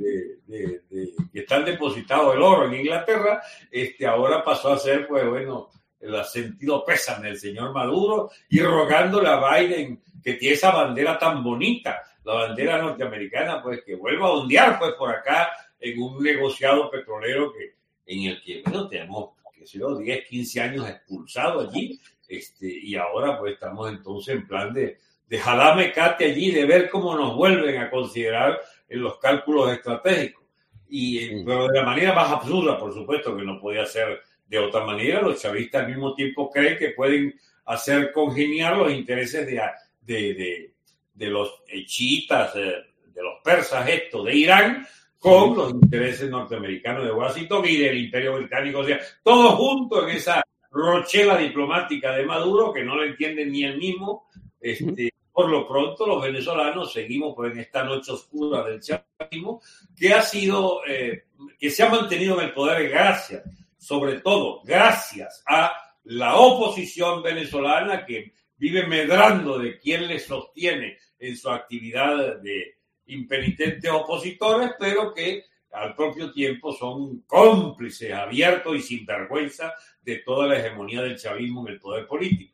de, 0.47 1.15
que 1.33 1.41
están 1.41 1.65
depositados 1.65 2.35
el 2.35 2.43
oro 2.43 2.67
en 2.67 2.81
Inglaterra, 2.81 3.43
este, 3.71 4.07
ahora 4.07 4.43
pasó 4.43 4.73
a 4.73 4.79
ser, 4.79 5.07
pues 5.07 5.29
bueno, 5.29 5.71
el 6.01 6.23
sentido 6.25 6.85
pésame 6.85 7.29
del 7.29 7.39
señor 7.39 7.73
Maduro 7.73 8.31
y 8.51 8.61
rogándole 8.61 9.29
a 9.29 9.57
Biden 9.57 10.03
que 10.23 10.35
tiene 10.35 10.55
esa 10.55 10.71
bandera 10.71 11.19
tan 11.19 11.43
bonita 11.43 12.03
la 12.25 12.35
bandera 12.35 12.79
norteamericana, 12.79 13.63
pues 13.63 13.83
que 13.85 13.95
vuelva 13.95 14.29
a 14.29 14.33
ondear 14.33 14.79
pues 14.79 14.93
por 14.95 15.11
acá 15.11 15.51
en 15.79 16.01
un 16.01 16.23
negociado 16.23 16.91
petrolero 16.91 17.53
que, 17.53 17.75
en 18.07 18.31
el 18.31 18.43
que, 18.43 18.63
bueno, 18.65 18.89
tenemos, 18.89 19.35
que 19.53 19.67
sé 19.67 19.79
10, 19.79 20.29
15 20.29 20.61
años 20.61 20.89
expulsados 20.89 21.69
allí, 21.69 22.01
este, 22.27 22.67
y 22.67 22.97
ahora 22.97 23.39
pues 23.39 23.55
estamos 23.55 23.91
entonces 23.91 24.37
en 24.37 24.47
plan 24.47 24.73
de, 24.73 24.99
de 25.27 25.39
jalame 25.39 25.93
cate 25.93 26.25
allí, 26.25 26.51
de 26.51 26.65
ver 26.65 26.89
cómo 26.89 27.15
nos 27.15 27.37
vuelven 27.37 27.81
a 27.81 27.91
considerar 27.91 28.59
en 28.89 29.03
los 29.03 29.19
cálculos 29.19 29.73
estratégicos. 29.73 30.45
Y, 30.89 31.43
pero 31.45 31.69
de 31.69 31.81
la 31.81 31.87
manera 31.87 32.13
más 32.13 32.31
absurda, 32.31 32.79
por 32.79 32.93
supuesto, 32.93 33.37
que 33.37 33.43
no 33.43 33.61
podía 33.61 33.87
ser 33.87 34.21
de 34.47 34.59
otra 34.59 34.85
manera. 34.85 35.23
Los 35.23 35.41
chavistas 35.41 35.83
al 35.83 35.89
mismo 35.89 36.15
tiempo 36.15 36.51
creen 36.51 36.79
que 36.79 36.91
pueden 36.91 37.35
hacer 37.65 38.13
congeniar 38.13 38.77
los 38.77 38.93
intereses 38.93 39.47
de, 39.47 39.61
de, 40.03 40.73
de 41.15 41.27
los 41.29 41.65
chiitas, 41.87 42.55
de 42.55 43.23
los 43.23 43.41
persas, 43.43 43.89
esto, 43.89 44.23
de 44.23 44.37
Irán, 44.37 44.87
con 45.19 45.57
los 45.57 45.73
intereses 45.73 46.29
norteamericanos 46.29 47.05
de 47.07 47.13
Washington 47.13 47.65
y 47.67 47.79
del 47.79 47.97
imperio 47.97 48.37
británico. 48.37 48.81
O 48.81 48.85
sea, 48.85 49.01
todo 49.23 49.57
junto 49.57 50.07
en 50.07 50.17
esa 50.17 50.43
rochela 50.71 51.39
diplomática 51.39 52.15
de 52.15 52.27
Maduro 52.27 52.73
que 52.73 52.85
no 52.85 53.01
le 53.01 53.09
entiende 53.09 53.47
ni 53.47 53.65
el 53.65 53.79
mismo. 53.79 54.29
Este, 54.61 55.14
por 55.35 55.51
lo 55.51 55.67
pronto, 55.67 56.07
los 56.07 56.23
venezolanos 56.23 56.93
seguimos 56.93 57.35
pues, 57.35 57.53
en 57.53 57.59
esta 57.59 57.83
noche 57.83 58.13
oscura 58.13 58.63
del 58.63 58.81
chavismo, 58.81 59.61
que 59.99 60.15
ha 60.15 60.23
sido, 60.23 60.87
eh, 60.87 61.25
que 61.59 61.71
se 61.71 61.83
ha 61.83 61.89
mantenido 61.89 62.41
en 62.41 62.47
el 62.47 62.55
poder 62.55 62.89
gracias, 62.89 63.43
sobre 63.77 64.21
todo 64.21 64.63
gracias 64.63 65.43
a 65.49 65.73
la 66.05 66.37
oposición 66.37 67.21
venezolana 67.21 68.07
que 68.07 68.33
vive 68.57 68.87
medrando 68.87 69.59
de 69.59 69.77
quién 69.81 70.07
le 70.07 70.21
sostiene 70.21 70.99
en 71.19 71.37
su 71.37 71.51
actividad 71.51 72.37
de 72.41 72.77
impenitentes 73.07 73.91
opositores, 73.91 74.71
pero 74.79 75.13
que 75.13 75.47
al 75.73 75.97
propio 75.97 76.31
tiempo 76.31 76.73
son 76.73 77.23
cómplices 77.23 78.13
abiertos 78.13 78.77
y 78.77 78.83
sin 78.83 79.05
vergüenza 79.05 79.75
de 80.01 80.19
toda 80.19 80.47
la 80.47 80.61
hegemonía 80.61 81.03
del 81.03 81.19
chavismo 81.19 81.67
en 81.67 81.75
el 81.75 81.81
poder 81.81 82.07
político. 82.07 82.54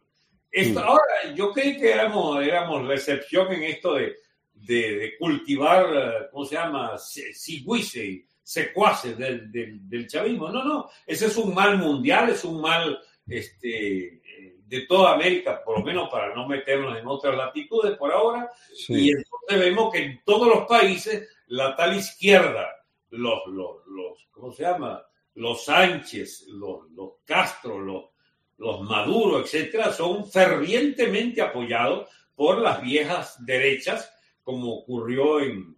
Esto, 0.50 0.80
ahora, 0.80 1.34
yo 1.34 1.52
creí 1.52 1.78
que 1.78 1.92
éramos, 1.92 2.42
éramos 2.42 2.86
recepción 2.86 3.52
en 3.52 3.62
esto 3.64 3.94
de, 3.94 4.16
de, 4.52 5.14
cultivar, 5.18 6.28
¿cómo 6.32 6.44
se 6.44 6.56
llama? 6.56 6.98
Sigüice, 6.98 8.26
secuaces 8.42 9.16
del, 9.16 9.50
del, 9.52 9.88
del, 9.88 10.06
chavismo. 10.08 10.48
No, 10.48 10.64
no, 10.64 10.90
ese 11.06 11.26
es 11.26 11.36
un 11.36 11.54
mal 11.54 11.78
mundial, 11.78 12.30
es 12.30 12.44
un 12.44 12.60
mal 12.60 13.00
este, 13.28 14.20
de 14.66 14.86
toda 14.86 15.14
América, 15.14 15.62
por 15.64 15.78
lo 15.78 15.84
menos 15.84 16.08
para 16.10 16.34
no 16.34 16.46
meternos 16.46 16.96
en 16.98 17.06
otras 17.06 17.36
latitudes 17.36 17.96
por 17.96 18.12
ahora. 18.12 18.50
Y 18.88 19.10
entonces 19.10 19.58
vemos 19.58 19.92
que 19.92 20.04
en 20.04 20.20
todos 20.24 20.48
los 20.48 20.66
países 20.66 21.28
la 21.46 21.74
tal 21.74 21.96
izquierda, 21.96 22.68
los, 23.10 23.46
los, 23.48 23.86
los 23.86 24.28
¿cómo 24.30 24.52
se 24.52 24.62
llama? 24.62 25.04
Los 25.34 25.64
Sánchez, 25.64 26.46
los, 26.48 26.90
los 26.90 27.14
Castro, 27.24 27.80
los, 27.80 28.04
los 28.60 28.82
Maduro, 28.82 29.40
etcétera, 29.40 29.90
son 29.90 30.30
fervientemente 30.30 31.40
apoyados 31.40 32.08
por 32.34 32.58
las 32.58 32.82
viejas 32.82 33.44
derechas, 33.44 34.12
como 34.44 34.74
ocurrió 34.74 35.40
en, 35.40 35.74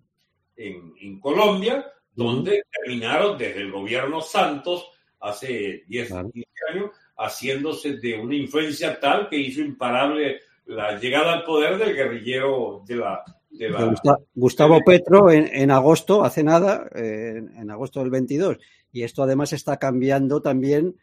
en, 0.57 0.92
en 1.01 1.21
Colombia, 1.21 1.87
donde 2.12 2.64
terminaron 2.71 3.38
desde 3.38 3.61
el 3.61 3.71
gobierno 3.71 4.21
Santos 4.21 4.85
hace 5.21 5.85
10, 5.87 6.09
15 6.09 6.49
años 6.71 6.90
haciéndose 7.18 7.99
de 7.99 8.18
una 8.18 8.35
influencia 8.35 8.99
tal 8.99 9.29
que 9.29 9.38
hizo 9.38 9.61
imparable 9.61 10.40
la 10.66 10.99
llegada 10.99 11.35
al 11.35 11.45
poder 11.45 11.79
del 11.79 11.95
guerrillero 11.95 12.83
de 12.87 12.97
la... 12.97 13.23
De 13.51 13.71
Gustavo 14.35 14.81
Petro 14.85 15.31
en, 15.31 15.71
agosto, 15.71 16.25
hace 16.25 16.42
nada, 16.42 16.88
en, 16.95 17.71
agosto 17.71 18.01
del 18.01 18.09
22. 18.09 18.57
Y 18.92 19.03
esto 19.03 19.23
además 19.23 19.53
está 19.53 19.77
cambiando 19.77 20.40
también 20.40 20.97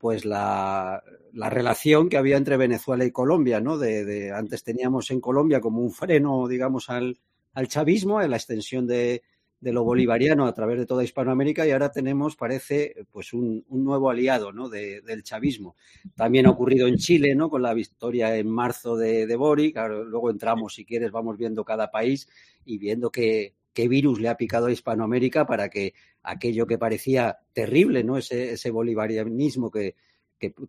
pues 0.00 0.24
la, 0.24 1.04
la, 1.34 1.50
relación 1.50 2.08
que 2.08 2.16
había 2.16 2.38
entre 2.38 2.56
Venezuela 2.56 3.04
y 3.04 3.10
Colombia, 3.10 3.60
¿no? 3.60 3.76
De, 3.76 4.06
de, 4.06 4.32
antes 4.32 4.64
teníamos 4.64 5.10
en 5.10 5.20
Colombia 5.20 5.60
como 5.60 5.82
un 5.82 5.92
freno, 5.92 6.48
digamos, 6.48 6.88
al, 6.88 7.18
al 7.52 7.68
chavismo, 7.68 8.18
a 8.18 8.26
la 8.26 8.36
extensión 8.36 8.86
de, 8.86 9.22
de 9.60 9.72
lo 9.74 9.84
bolivariano 9.84 10.46
a 10.46 10.54
través 10.54 10.78
de 10.78 10.86
toda 10.86 11.04
Hispanoamérica 11.04 11.66
y 11.66 11.72
ahora 11.72 11.92
tenemos, 11.92 12.34
parece, 12.34 12.94
pues 13.10 13.34
un, 13.34 13.62
nuevo 13.68 14.08
aliado 14.08 14.52
¿no? 14.52 14.70
del 14.70 15.22
chavismo. 15.22 15.76
También 16.16 16.46
ha 16.46 16.50
ocurrido 16.50 16.86
en 16.88 16.96
Chile, 16.96 17.34
¿no? 17.34 17.50
Con 17.50 17.60
la 17.60 17.74
victoria 17.74 18.34
en 18.36 18.48
marzo 18.48 18.96
de, 18.96 19.26
de 19.26 19.36
Boric. 19.36 19.76
luego 19.76 20.30
entramos, 20.30 20.74
si 20.74 20.86
quieres, 20.86 21.10
vamos 21.10 21.36
viendo 21.36 21.62
cada 21.62 21.90
país 21.90 22.26
y 22.64 22.78
viendo 22.78 23.10
qué, 23.10 23.54
qué 23.72 23.88
virus 23.88 24.20
le 24.20 24.28
ha 24.28 24.36
picado 24.36 24.66
a 24.66 24.72
Hispanoamérica 24.72 25.46
para 25.46 25.68
que 25.68 25.94
aquello 26.22 26.66
que 26.66 26.78
parecía 26.78 27.38
terrible, 27.52 28.04
¿no? 28.04 28.16
Ese, 28.16 28.52
ese 28.52 28.70
bolivarianismo 28.70 29.70
que, 29.70 29.94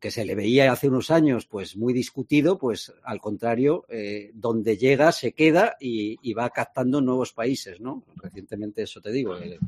se 0.10 0.26
le 0.26 0.36
veía 0.36 0.70
hace 0.70 0.90
unos 0.90 1.12
años 1.12 1.46
pues 1.46 1.78
muy 1.78 1.94
discutido, 1.94 2.58
pues 2.58 2.94
al 3.04 3.22
contrario, 3.22 3.86
eh, 3.88 4.32
donde 4.34 4.76
llega 4.78 5.14
se 5.14 5.32
queda 5.32 5.78
y, 5.80 6.34
va 6.34 6.50
captando 6.50 7.00
nuevos 7.00 7.32
países, 7.32 7.80
¿no? 7.80 8.04
Recientemente 8.18 8.84
eso 8.84 9.00
te 9.00 9.12
digo, 9.12 9.38
eh, 9.38 9.60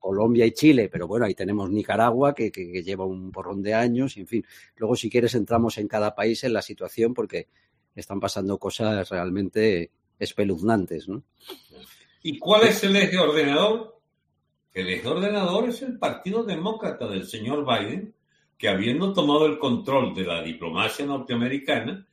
Colombia 0.00 0.46
y 0.46 0.52
Chile, 0.52 0.88
pero 0.88 1.06
bueno, 1.06 1.26
ahí 1.26 1.34
tenemos 1.34 1.70
Nicaragua 1.70 2.34
que, 2.34 2.50
que, 2.50 2.82
lleva 2.82 3.06
un 3.06 3.30
porrón 3.30 3.62
de 3.62 3.74
años, 3.74 4.16
en 4.16 4.26
fin. 4.26 4.44
Luego 4.76 4.96
si 4.96 5.08
quieres 5.08 5.34
entramos 5.36 5.78
en 5.78 5.86
cada 5.86 6.14
país 6.14 6.42
en 6.42 6.52
la 6.52 6.62
situación 6.62 7.14
porque 7.14 7.46
están 7.94 8.18
pasando 8.18 8.58
cosas 8.58 9.08
realmente 9.10 9.92
espeluznantes, 10.18 11.08
¿no? 11.08 11.22
¿Y 12.22 12.38
cuál 12.38 12.68
es 12.68 12.82
el 12.84 12.96
eje 12.96 13.18
ordenador? 13.18 14.00
El 14.72 14.88
eje 14.88 15.08
ordenador 15.08 15.68
es 15.68 15.82
el 15.82 15.98
Partido 15.98 16.44
Demócrata 16.44 17.06
del 17.06 17.26
señor 17.26 17.64
Biden 17.66 18.14
que 18.62 18.68
habiendo 18.68 19.12
tomado 19.12 19.46
el 19.46 19.58
control 19.58 20.14
de 20.14 20.22
la 20.22 20.40
diplomacia 20.40 21.04
norteamericana, 21.04 22.06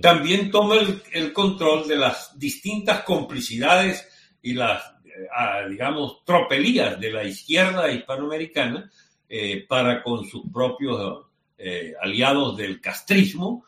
también 0.00 0.50
toma 0.50 0.74
el, 1.12 1.32
control 1.32 1.86
de 1.86 1.94
las 1.94 2.36
distintas 2.36 3.04
complicidades 3.04 4.04
y 4.42 4.54
las, 4.54 4.82
eh, 5.04 5.68
digamos, 5.70 6.24
tropelías 6.24 6.98
de 6.98 7.12
la 7.12 7.22
izquierda 7.22 7.88
hispanoamericana 7.92 8.90
eh, 9.28 9.64
para 9.68 10.02
con 10.02 10.24
sus 10.24 10.42
propios 10.52 11.26
eh, 11.56 11.94
aliados 12.02 12.56
del 12.56 12.80
castrismo. 12.80 13.64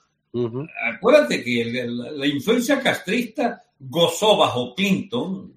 Acuérdate 0.97 1.45
que 1.45 1.87
la 1.87 2.27
influencia 2.27 2.81
castrista 2.81 3.63
gozó 3.79 4.37
bajo 4.37 4.75
Clinton, 4.75 5.56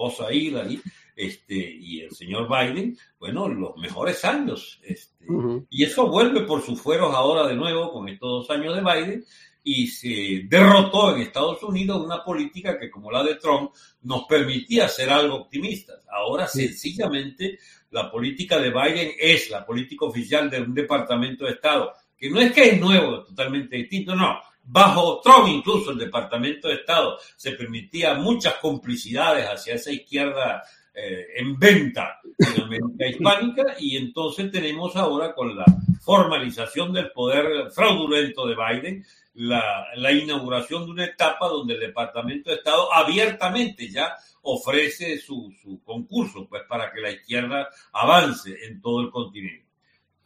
esposa 0.00 0.32
Hillary 0.32 0.80
este, 1.14 1.54
y 1.54 2.00
el 2.00 2.12
señor 2.12 2.48
Biden, 2.48 2.96
bueno, 3.18 3.48
los 3.48 3.76
mejores 3.76 4.24
años. 4.24 4.80
Este, 4.82 5.26
Y 5.68 5.84
eso 5.84 6.06
vuelve 6.08 6.42
por 6.42 6.62
sus 6.62 6.80
fueros 6.80 7.14
ahora 7.14 7.46
de 7.46 7.54
nuevo 7.54 7.92
con 7.92 8.08
estos 8.08 8.48
dos 8.48 8.50
años 8.50 8.74
de 8.74 8.82
Biden 8.82 9.24
y 9.62 9.88
se 9.88 10.44
derrotó 10.48 11.14
en 11.14 11.20
Estados 11.20 11.62
Unidos 11.62 12.02
una 12.02 12.24
política 12.24 12.78
que 12.78 12.90
como 12.90 13.10
la 13.10 13.22
de 13.22 13.34
Trump 13.34 13.72
nos 14.02 14.24
permitía 14.24 14.88
ser 14.88 15.10
algo 15.10 15.36
optimistas. 15.36 16.02
Ahora 16.10 16.46
sencillamente 16.46 17.58
la 17.90 18.10
política 18.10 18.58
de 18.58 18.70
Biden 18.70 19.12
es 19.18 19.50
la 19.50 19.66
política 19.66 20.06
oficial 20.06 20.48
de 20.48 20.62
un 20.62 20.72
departamento 20.72 21.44
de 21.44 21.52
Estado, 21.52 21.92
que 22.16 22.30
no 22.30 22.40
es 22.40 22.52
que 22.52 22.70
es 22.70 22.80
nuevo, 22.80 23.24
totalmente 23.24 23.76
distinto, 23.76 24.14
no. 24.16 24.40
Bajo 24.62 25.20
Trump 25.22 25.48
incluso 25.48 25.90
el 25.90 25.98
departamento 25.98 26.68
de 26.68 26.74
Estado 26.74 27.18
se 27.36 27.52
permitía 27.52 28.14
muchas 28.14 28.54
complicidades 28.54 29.46
hacia 29.46 29.74
esa 29.74 29.90
izquierda 29.90 30.62
eh, 30.94 31.26
en 31.36 31.58
venta 31.58 32.20
en 32.38 32.62
América 32.62 33.06
Hispánica 33.06 33.76
y 33.78 33.96
entonces 33.96 34.50
tenemos 34.50 34.96
ahora 34.96 35.34
con 35.34 35.56
la 35.56 35.64
formalización 36.02 36.92
del 36.92 37.10
poder 37.12 37.70
fraudulento 37.70 38.46
de 38.46 38.56
Biden 38.56 39.06
la, 39.34 39.86
la, 39.94 40.12
inauguración 40.12 40.84
de 40.84 40.90
una 40.90 41.04
etapa 41.04 41.48
donde 41.48 41.74
el 41.74 41.80
Departamento 41.80 42.50
de 42.50 42.56
Estado 42.56 42.92
abiertamente 42.92 43.88
ya 43.88 44.16
ofrece 44.42 45.18
su, 45.18 45.52
su, 45.62 45.82
concurso 45.84 46.46
pues 46.48 46.62
para 46.68 46.92
que 46.92 47.00
la 47.00 47.10
izquierda 47.10 47.68
avance 47.92 48.54
en 48.66 48.80
todo 48.80 49.00
el 49.00 49.10
continente. 49.10 49.66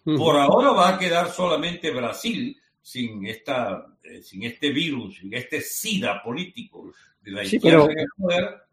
Por 0.04 0.36
ahora 0.36 0.72
va 0.72 0.88
a 0.90 0.98
quedar 0.98 1.30
solamente 1.30 1.90
Brasil 1.90 2.60
sin, 2.80 3.26
esta, 3.26 3.86
eh, 4.04 4.22
sin 4.22 4.44
este 4.44 4.70
virus, 4.70 5.16
sin 5.18 5.34
este 5.34 5.60
SIDA 5.60 6.22
político 6.22 6.92
de 7.22 7.30
la 7.30 7.44
izquierda 7.44 7.84
en 7.90 7.98
el 7.98 8.06
poder 8.16 8.64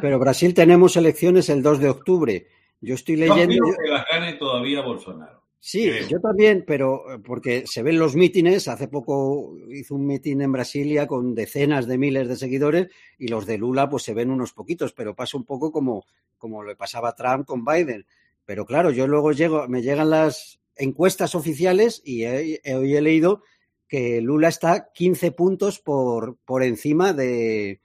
pero 0.00 0.18
Brasil 0.18 0.54
tenemos 0.54 0.96
elecciones 0.96 1.48
el 1.48 1.62
2 1.62 1.80
de 1.80 1.88
octubre. 1.88 2.46
Yo 2.80 2.94
estoy 2.94 3.16
leyendo. 3.16 3.54
Yo 3.54 3.74
que 3.82 3.90
las 3.90 4.04
gane 4.10 4.32
todavía 4.34 4.82
Bolsonaro. 4.82 5.38
Sí, 5.60 5.90
yo 6.08 6.20
también, 6.20 6.64
pero 6.66 7.14
eh, 7.14 7.18
porque 7.18 7.64
se 7.66 7.82
ven 7.82 7.98
los 7.98 8.14
mítines. 8.14 8.68
Hace 8.68 8.88
poco 8.88 9.56
hizo 9.70 9.96
un 9.96 10.06
mitin 10.06 10.40
en 10.40 10.52
Brasilia 10.52 11.06
con 11.06 11.34
decenas 11.34 11.86
de 11.86 11.98
miles 11.98 12.28
de 12.28 12.36
seguidores 12.36 12.88
y 13.18 13.28
los 13.28 13.44
de 13.44 13.58
Lula 13.58 13.88
pues 13.88 14.04
se 14.04 14.14
ven 14.14 14.30
unos 14.30 14.52
poquitos, 14.52 14.92
pero 14.92 15.16
pasa 15.16 15.36
un 15.36 15.44
poco 15.44 15.72
como, 15.72 16.04
como 16.38 16.62
le 16.62 16.76
pasaba 16.76 17.10
a 17.10 17.14
Trump 17.14 17.44
con 17.44 17.64
Biden. 17.64 18.06
Pero 18.44 18.66
claro, 18.66 18.90
yo 18.90 19.08
luego 19.08 19.32
llego, 19.32 19.66
me 19.68 19.82
llegan 19.82 20.10
las 20.10 20.60
encuestas 20.76 21.34
oficiales 21.34 22.02
y 22.04 22.24
hoy 22.24 22.60
he, 22.62 23.00
leído 23.00 23.42
que 23.88 24.20
Lula 24.20 24.48
está 24.48 24.90
15 24.92 25.32
puntos 25.32 25.80
por, 25.80 26.36
por 26.44 26.62
encima 26.62 27.12
de, 27.12 27.80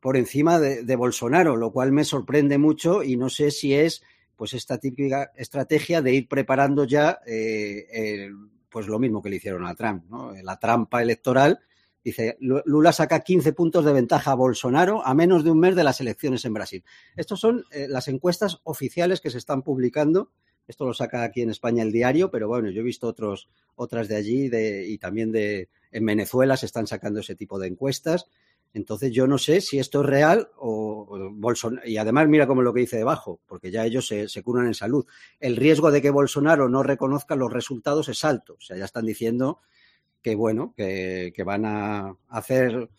por 0.00 0.16
encima 0.16 0.58
de, 0.58 0.96
Bolsonaro, 0.96 1.56
lo 1.56 1.72
cual 1.72 1.92
me 1.92 2.04
sorprende 2.04 2.58
mucho 2.58 3.02
y 3.02 3.16
no 3.16 3.30
sé 3.30 3.50
si 3.50 3.74
es 3.74 4.02
pues 4.34 4.52
esta 4.52 4.78
típica 4.78 5.32
estrategia 5.36 6.02
de 6.02 6.12
ir 6.12 6.28
preparando 6.28 6.84
ya 6.84 7.20
eh, 7.26 8.30
pues 8.68 8.88
lo 8.88 8.98
mismo 8.98 9.22
que 9.22 9.30
le 9.30 9.36
hicieron 9.36 9.66
a 9.66 9.74
Trump, 9.74 10.04
¿no? 10.10 10.32
la 10.42 10.58
trampa 10.58 11.00
electoral. 11.00 11.60
Dice, 12.04 12.36
Lula 12.40 12.92
saca 12.92 13.20
15 13.20 13.52
puntos 13.52 13.84
de 13.84 13.92
ventaja 13.92 14.32
a 14.32 14.34
Bolsonaro 14.34 15.04
a 15.04 15.12
menos 15.14 15.42
de 15.42 15.50
un 15.50 15.58
mes 15.58 15.74
de 15.74 15.82
las 15.82 16.00
elecciones 16.00 16.44
en 16.44 16.54
Brasil. 16.54 16.84
Estas 17.16 17.40
son 17.40 17.64
eh, 17.72 17.86
las 17.88 18.06
encuestas 18.06 18.60
oficiales 18.62 19.20
que 19.20 19.30
se 19.30 19.38
están 19.38 19.62
publicando. 19.62 20.30
Esto 20.68 20.84
lo 20.84 20.94
saca 20.94 21.22
aquí 21.22 21.42
en 21.42 21.50
España 21.50 21.82
el 21.82 21.92
diario, 21.92 22.30
pero 22.30 22.48
bueno, 22.48 22.70
yo 22.70 22.80
he 22.80 22.84
visto 22.84 23.06
otros, 23.06 23.48
otras 23.76 24.08
de 24.08 24.16
allí 24.16 24.50
y 24.52 24.98
también 24.98 25.32
de, 25.32 25.68
en 25.92 26.06
Venezuela 26.06 26.56
se 26.56 26.66
están 26.66 26.86
sacando 26.86 27.20
ese 27.20 27.34
tipo 27.36 27.58
de 27.58 27.68
encuestas. 27.68 28.26
Entonces 28.76 29.10
yo 29.10 29.26
no 29.26 29.38
sé 29.38 29.62
si 29.62 29.78
esto 29.78 30.02
es 30.02 30.06
real 30.06 30.50
o, 30.58 31.30
Bolsonaro. 31.32 31.88
Y 31.88 31.96
además 31.96 32.28
mira 32.28 32.46
cómo 32.46 32.60
es 32.60 32.66
lo 32.66 32.74
que 32.74 32.80
dice 32.80 32.98
debajo, 32.98 33.40
porque 33.46 33.70
ya 33.70 33.86
ellos 33.86 34.06
se, 34.06 34.42
curan 34.42 34.66
en 34.66 34.74
salud. 34.74 35.06
El 35.40 35.56
riesgo 35.56 35.90
de 35.90 36.02
que 36.02 36.10
Bolsonaro 36.10 36.68
no 36.68 36.82
reconozca 36.82 37.36
los 37.36 37.50
resultados 37.50 38.10
es 38.10 38.22
alto. 38.22 38.56
O 38.58 38.60
sea, 38.60 38.76
ya 38.76 38.84
están 38.84 39.06
diciendo 39.06 39.60
que 40.20 40.34
bueno, 40.34 40.74
que, 40.76 41.32
van 41.42 41.64
a 41.64 42.16
hacer 42.28 42.90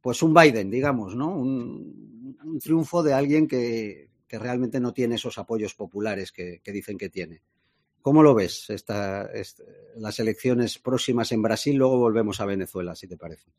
pues 0.00 0.22
un 0.22 0.32
Biden, 0.32 0.70
digamos, 0.70 1.14
¿no? 1.14 1.36
Un, 1.36 2.58
triunfo 2.62 3.02
de 3.02 3.12
alguien 3.12 3.46
que, 3.46 4.08
realmente 4.38 4.80
no 4.80 4.92
tiene 4.92 5.16
esos 5.16 5.38
apoyos 5.38 5.74
populares 5.74 6.32
que, 6.32 6.60
dicen 6.64 6.98
que 6.98 7.08
tiene. 7.08 7.42
¿Cómo 8.00 8.22
lo 8.22 8.34
ves 8.34 8.68
esta, 8.70 9.30
las 9.96 10.18
elecciones 10.18 10.78
próximas 10.78 11.30
en 11.32 11.42
Brasil? 11.42 11.76
Luego 11.76 11.98
volvemos 11.98 12.40
a 12.40 12.46
Venezuela, 12.46 12.94
si 12.94 13.06
te 13.06 13.16
parece. 13.16 13.50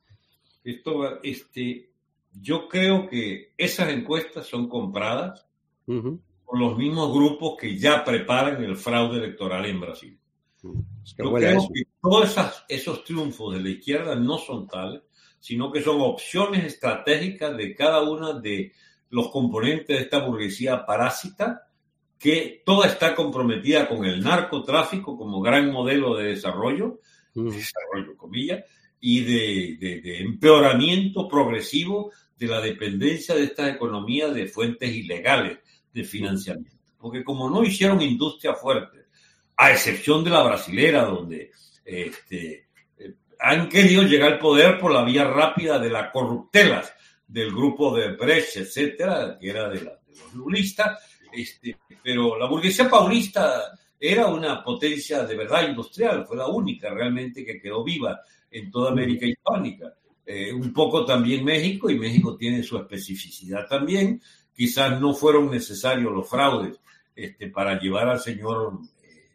Cristóbal, 0.61 1.19
este, 1.23 1.89
yo 2.33 2.67
creo 2.67 3.07
que 3.07 3.53
esas 3.57 3.89
encuestas 3.89 4.47
son 4.47 4.67
compradas 4.67 5.45
por 5.85 6.59
los 6.59 6.77
mismos 6.77 7.13
grupos 7.13 7.55
que 7.59 7.77
ya 7.77 8.03
preparan 8.03 8.63
el 8.63 8.75
fraude 8.75 9.17
electoral 9.17 9.65
en 9.65 9.79
Brasil. 9.79 10.19
yo 10.61 11.33
creo 11.33 11.67
que 11.73 11.83
todos 12.01 12.35
esos 12.67 13.03
triunfos 13.03 13.55
de 13.55 13.61
la 13.61 13.69
izquierda 13.69 14.15
no 14.15 14.37
son 14.37 14.67
tales, 14.67 15.01
sino 15.39 15.71
que 15.71 15.81
son 15.81 15.99
opciones 15.99 16.63
estratégicas 16.63 17.55
de 17.57 17.75
cada 17.75 18.01
uno 18.01 18.39
de 18.39 18.71
los 19.13 19.29
componentes 19.29 19.95
de 19.95 20.03
esta 20.03 20.25
burguesía 20.25 20.87
parásita 20.87 21.67
que 22.17 22.63
toda 22.65 22.87
está 22.87 23.13
comprometida 23.13 23.87
con 23.87 24.05
el 24.05 24.23
narcotráfico 24.23 25.15
como 25.15 25.39
gran 25.39 25.71
modelo 25.71 26.15
de 26.15 26.29
desarrollo, 26.29 26.99
desarrollo 27.35 28.17
comillas, 28.17 28.63
y 28.99 29.21
de, 29.21 30.19
empeoramiento 30.19 31.27
progresivo 31.27 32.11
de 32.35 32.47
la 32.47 32.59
dependencia 32.59 33.35
de 33.35 33.43
estas 33.43 33.75
economías 33.75 34.33
de 34.33 34.47
fuentes 34.47 34.89
ilegales 34.89 35.59
de 35.93 36.03
financiamiento. 36.03 36.79
Porque 36.97 37.23
como 37.23 37.47
no 37.51 37.63
hicieron 37.63 38.01
industria 38.01 38.55
fuerte, 38.55 39.05
a 39.55 39.71
excepción 39.71 40.23
de 40.23 40.31
la 40.31 40.41
brasilera, 40.41 41.05
donde 41.05 41.51
este, 41.85 42.67
eh, 42.97 43.13
han 43.39 43.69
querido 43.69 44.01
llegar 44.01 44.33
al 44.33 44.39
poder 44.39 44.79
por 44.79 44.91
la 44.91 45.03
vía 45.03 45.25
rápida 45.25 45.77
de 45.77 45.91
las 45.91 46.11
corruptelas 46.11 46.91
del 47.27 47.51
grupo 47.51 47.95
de 47.95 48.15
Brecht, 48.15 48.57
etcétera, 48.57 49.37
que 49.39 49.49
era 49.49 49.69
de, 49.69 49.81
los 49.81 50.33
lulistas, 50.33 50.99
este, 51.31 51.77
pero 52.03 52.37
la 52.37 52.47
burguesía 52.47 52.89
paulista 52.89 53.77
era 53.99 54.27
una 54.27 54.63
potencia 54.63 55.23
de 55.23 55.35
verdad 55.35 55.67
industrial, 55.67 56.25
fue 56.25 56.37
la 56.37 56.47
única 56.47 56.89
realmente 56.89 57.45
que 57.45 57.59
quedó 57.59 57.83
viva 57.83 58.21
en 58.51 58.69
toda 58.69 58.91
América 58.91 59.25
hispánica. 59.25 59.93
Eh, 60.25 60.53
un 60.53 60.71
poco 60.71 61.05
también 61.05 61.43
México, 61.43 61.89
y 61.89 61.99
México 61.99 62.37
tiene 62.37 62.63
su 62.63 62.77
especificidad 62.77 63.67
también. 63.67 64.21
Quizás 64.55 64.99
no 65.01 65.13
fueron 65.13 65.51
necesarios 65.51 66.11
los 66.11 66.29
fraudes 66.29 66.79
este, 67.15 67.47
para 67.47 67.79
llevar 67.79 68.07
al 68.07 68.19
señor 68.19 68.79
eh, 69.03 69.31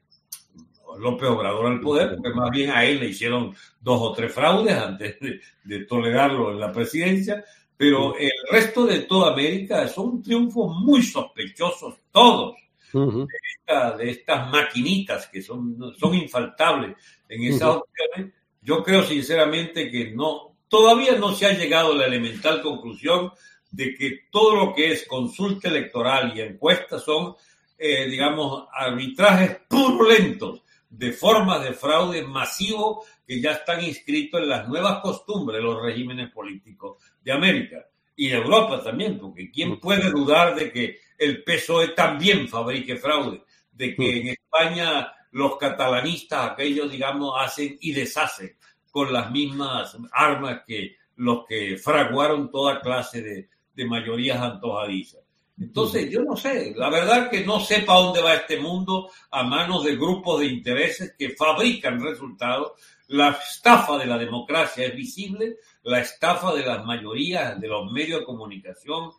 López 0.99 1.29
Obrador 1.29 1.67
al 1.67 1.81
poder, 1.81 2.17
porque 2.17 2.35
más 2.35 2.51
bien 2.51 2.71
a 2.71 2.85
él 2.85 3.01
le 3.01 3.09
hicieron 3.09 3.55
dos 3.81 4.01
o 4.01 4.13
tres 4.13 4.33
fraudes 4.33 4.75
antes 4.75 5.17
de, 5.65 5.85
tolerarlo 5.85 6.53
en 6.53 6.61
la 6.61 6.73
presidencia, 6.73 7.45
pero 7.79 8.19
el 8.19 8.33
resto 8.51 8.85
de 8.85 9.03
toda 9.03 9.33
América 9.33 9.87
son 9.87 10.21
triunfos 10.21 10.77
muy 10.81 11.01
sospechosos, 11.01 11.95
todos, 12.11 12.57
de, 12.93 14.11
estas 14.11 14.51
maquinitas 14.51 15.29
que 15.29 15.41
son, 15.41 15.95
son 15.97 16.15
infaltables 16.17 16.97
en 17.29 17.45
esas 17.45 17.77
opciones. 17.77 18.35
Yo 18.61 18.83
creo 18.83 19.05
sinceramente 19.05 19.93
que 19.93 20.11
no, 20.11 20.57
todavía 20.69 21.17
no 21.17 21.33
se 21.33 21.47
ha 21.47 21.53
llegado 21.53 21.93
a 21.93 21.97
la 21.97 22.07
elemental 22.07 22.61
conclusión 22.63 23.31
de 23.71 23.95
que 23.95 24.23
todo 24.33 24.57
lo 24.57 24.75
que 24.75 24.91
es 24.91 25.07
consulta 25.07 25.69
electoral 25.69 26.33
y 26.37 26.41
encuestas 26.41 27.05
son, 27.05 27.37
eh, 27.79 28.09
digamos, 28.09 28.67
arbitrajes 28.73 29.61
purulentos 29.69 30.63
de 30.91 31.13
formas 31.13 31.63
de 31.63 31.73
fraude 31.73 32.23
masivo 32.23 33.05
que 33.27 33.41
ya 33.41 33.53
están 33.53 33.85
inscritos 33.85 34.41
en 34.41 34.49
las 34.49 34.69
nuevas 34.69 35.01
costumbres 35.01 35.59
de 35.59 35.65
los 35.65 35.83
regímenes 35.83 36.31
políticos 36.31 37.03
de 37.23 37.33
América 37.33 37.87
y 38.17 38.29
de 38.29 38.37
Europa 38.37 38.83
también, 38.83 39.19
porque 39.19 39.51
¿quién 39.51 39.79
puede 39.79 40.11
dudar 40.11 40.55
de 40.55 40.73
que 40.73 40.99
el 41.17 41.45
PSOE 41.45 41.89
también 41.89 42.49
fabrique 42.49 42.97
fraude? 42.97 43.43
De 43.71 43.95
que 43.95 44.21
en 44.21 44.29
España 44.29 45.13
los 45.33 45.57
catalanistas, 45.57 46.51
aquellos, 46.51 46.91
digamos, 46.91 47.35
hacen 47.39 47.77
y 47.81 47.93
deshacen 47.93 48.57
con 48.91 49.13
las 49.13 49.31
mismas 49.31 49.97
armas 50.11 50.63
que 50.67 50.97
los 51.17 51.45
que 51.47 51.77
fraguaron 51.77 52.51
toda 52.51 52.81
clase 52.81 53.23
de, 53.23 53.49
de 53.75 53.87
mayorías 53.87 54.41
antojadizas. 54.41 55.28
Entonces, 55.61 56.09
yo 56.11 56.23
no 56.23 56.37
sé, 56.37 56.73
la 56.77 56.89
verdad 56.89 57.29
que 57.29 57.45
no 57.45 57.59
sé 57.59 57.81
para 57.81 58.01
dónde 58.01 58.23
va 58.23 58.35
este 58.35 58.61
mundo 58.61 59.11
a 59.31 59.43
manos 59.43 59.85
de 59.85 59.97
grupos 59.97 60.41
de 60.41 60.47
intereses 60.47 61.15
que 61.19 61.31
fabrican 61.31 62.01
resultados. 62.01 62.73
La 63.09 63.31
estafa 63.31 63.99
de 63.99 64.07
la 64.07 64.19
democracia 64.19 64.87
es 64.87 64.95
visible, 64.95 65.57
la 65.83 66.01
estafa 66.01 66.55
de 66.55 66.65
las 66.65 66.85
mayorías 66.85 67.61
de 67.61 67.69
los 67.69 67.91
medios 67.91 68.21
de 68.21 68.27
comunicación. 68.27 69.11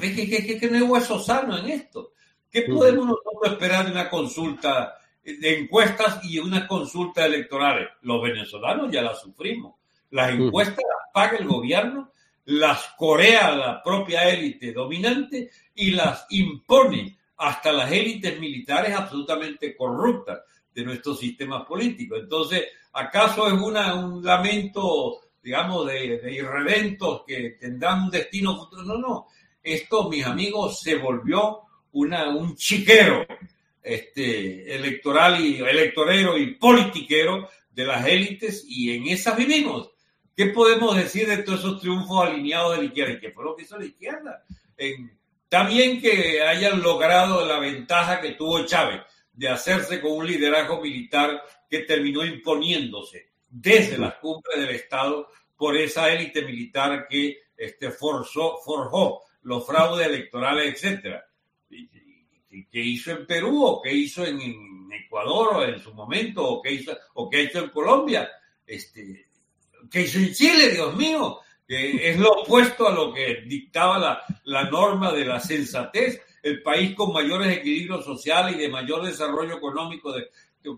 ¿Qué, 0.00 0.14
qué, 0.14 0.58
qué, 0.58 0.70
no 0.70 0.76
hay 0.76 0.82
hueso 0.82 1.20
sano 1.20 1.56
en 1.58 1.66
esto? 1.66 2.12
¿Qué 2.50 2.62
podemos 2.62 3.06
nosotros 3.06 3.52
esperar 3.52 3.84
de 3.84 3.92
una 3.92 4.08
consulta 4.08 4.96
de 5.26 5.58
encuestas 5.58 6.24
y 6.24 6.38
unas 6.38 6.66
consultas 6.66 7.26
electorales. 7.26 7.88
Los 8.02 8.22
venezolanos 8.22 8.90
ya 8.92 9.02
las 9.02 9.20
sufrimos. 9.20 9.74
Las 10.10 10.30
encuestas 10.30 10.76
las 10.76 11.12
paga 11.12 11.38
el 11.38 11.48
gobierno 11.48 12.12
las 12.46 12.94
corea 12.96 13.54
la 13.54 13.82
propia 13.82 14.28
élite 14.28 14.72
dominante 14.72 15.50
y 15.74 15.90
las 15.90 16.26
impone 16.30 17.18
hasta 17.36 17.72
las 17.72 17.90
élites 17.90 18.38
militares 18.40 18.94
absolutamente 18.94 19.76
corruptas 19.76 20.40
de 20.72 20.84
nuestro 20.84 21.14
sistema 21.14 21.66
político. 21.66 22.16
Entonces, 22.16 22.64
¿acaso 22.92 23.46
es 23.48 23.54
una, 23.54 23.94
un 23.94 24.24
lamento, 24.24 25.20
digamos, 25.42 25.86
de, 25.86 26.18
de 26.18 26.32
irredentos 26.32 27.22
que 27.26 27.56
tendrán 27.60 28.04
un 28.04 28.10
destino 28.10 28.56
futuro? 28.56 28.82
No, 28.82 28.98
no. 28.98 29.26
Esto, 29.62 30.08
mis 30.08 30.24
amigos, 30.24 30.80
se 30.80 30.96
volvió 30.96 31.62
una, 31.92 32.28
un 32.28 32.54
chiquero 32.54 33.26
este, 33.82 34.74
electoral 34.74 35.44
y 35.44 35.56
electorero 35.56 36.36
y 36.38 36.54
politiquero 36.54 37.48
de 37.70 37.84
las 37.84 38.06
élites 38.06 38.64
y 38.68 38.92
en 38.92 39.08
esas 39.08 39.36
vivimos. 39.36 39.90
¿Qué 40.36 40.46
podemos 40.46 40.94
decir 40.94 41.26
de 41.26 41.38
todos 41.38 41.60
esos 41.60 41.80
triunfos 41.80 42.26
alineados 42.26 42.72
de 42.72 42.82
la 42.82 42.84
izquierda? 42.84 43.12
¿Y 43.14 43.20
qué 43.20 43.30
fue 43.30 43.44
lo 43.44 43.56
que 43.56 43.62
hizo 43.62 43.78
la 43.78 43.86
izquierda? 43.86 44.44
está 44.76 45.66
bien 45.66 46.02
que 46.02 46.42
hayan 46.42 46.82
logrado 46.82 47.46
la 47.46 47.58
ventaja 47.58 48.20
que 48.20 48.32
tuvo 48.32 48.66
Chávez 48.66 49.00
de 49.32 49.48
hacerse 49.48 50.02
con 50.02 50.12
un 50.12 50.26
liderazgo 50.26 50.82
militar 50.82 51.42
que 51.70 51.80
terminó 51.80 52.22
imponiéndose 52.22 53.30
desde 53.48 53.96
las 53.96 54.16
cumbres 54.16 54.60
del 54.60 54.74
Estado 54.74 55.28
por 55.56 55.74
esa 55.74 56.12
élite 56.12 56.42
militar 56.42 57.06
que 57.08 57.38
este, 57.56 57.90
forzó, 57.90 58.58
forjó 58.62 59.22
los 59.42 59.66
fraudes 59.66 60.06
electorales, 60.06 60.74
etcétera. 60.74 61.26
¿Qué 61.70 62.80
hizo 62.80 63.12
en 63.12 63.26
Perú 63.26 63.64
o 63.64 63.80
qué 63.80 63.92
hizo 63.92 64.26
en, 64.26 64.66
Ecuador 64.92 65.56
o 65.56 65.64
en 65.64 65.78
su 65.78 65.94
momento 65.94 66.46
o 66.46 66.62
qué 66.62 66.72
hizo 66.72 66.96
o 67.14 67.30
qué 67.30 67.38
ha 67.38 67.40
hecho 67.40 67.60
en 67.60 67.70
Colombia? 67.70 68.30
Este, 68.66 69.25
¿Qué 69.90 70.02
hizo 70.02 70.18
en 70.18 70.32
Chile, 70.32 70.70
Dios 70.70 70.94
mío? 70.96 71.38
Que 71.66 72.10
es 72.10 72.18
lo 72.18 72.30
opuesto 72.42 72.88
a 72.88 72.94
lo 72.94 73.12
que 73.12 73.42
dictaba 73.46 73.98
la, 73.98 74.22
la 74.44 74.70
norma 74.70 75.12
de 75.12 75.24
la 75.24 75.40
sensatez 75.40 76.22
el 76.46 76.62
país 76.62 76.94
con 76.94 77.12
mayores 77.12 77.56
equilibrios 77.56 78.04
sociales 78.04 78.54
y 78.54 78.60
de 78.60 78.68
mayor 78.68 79.04
desarrollo 79.04 79.56
económico, 79.56 80.12
de, 80.12 80.28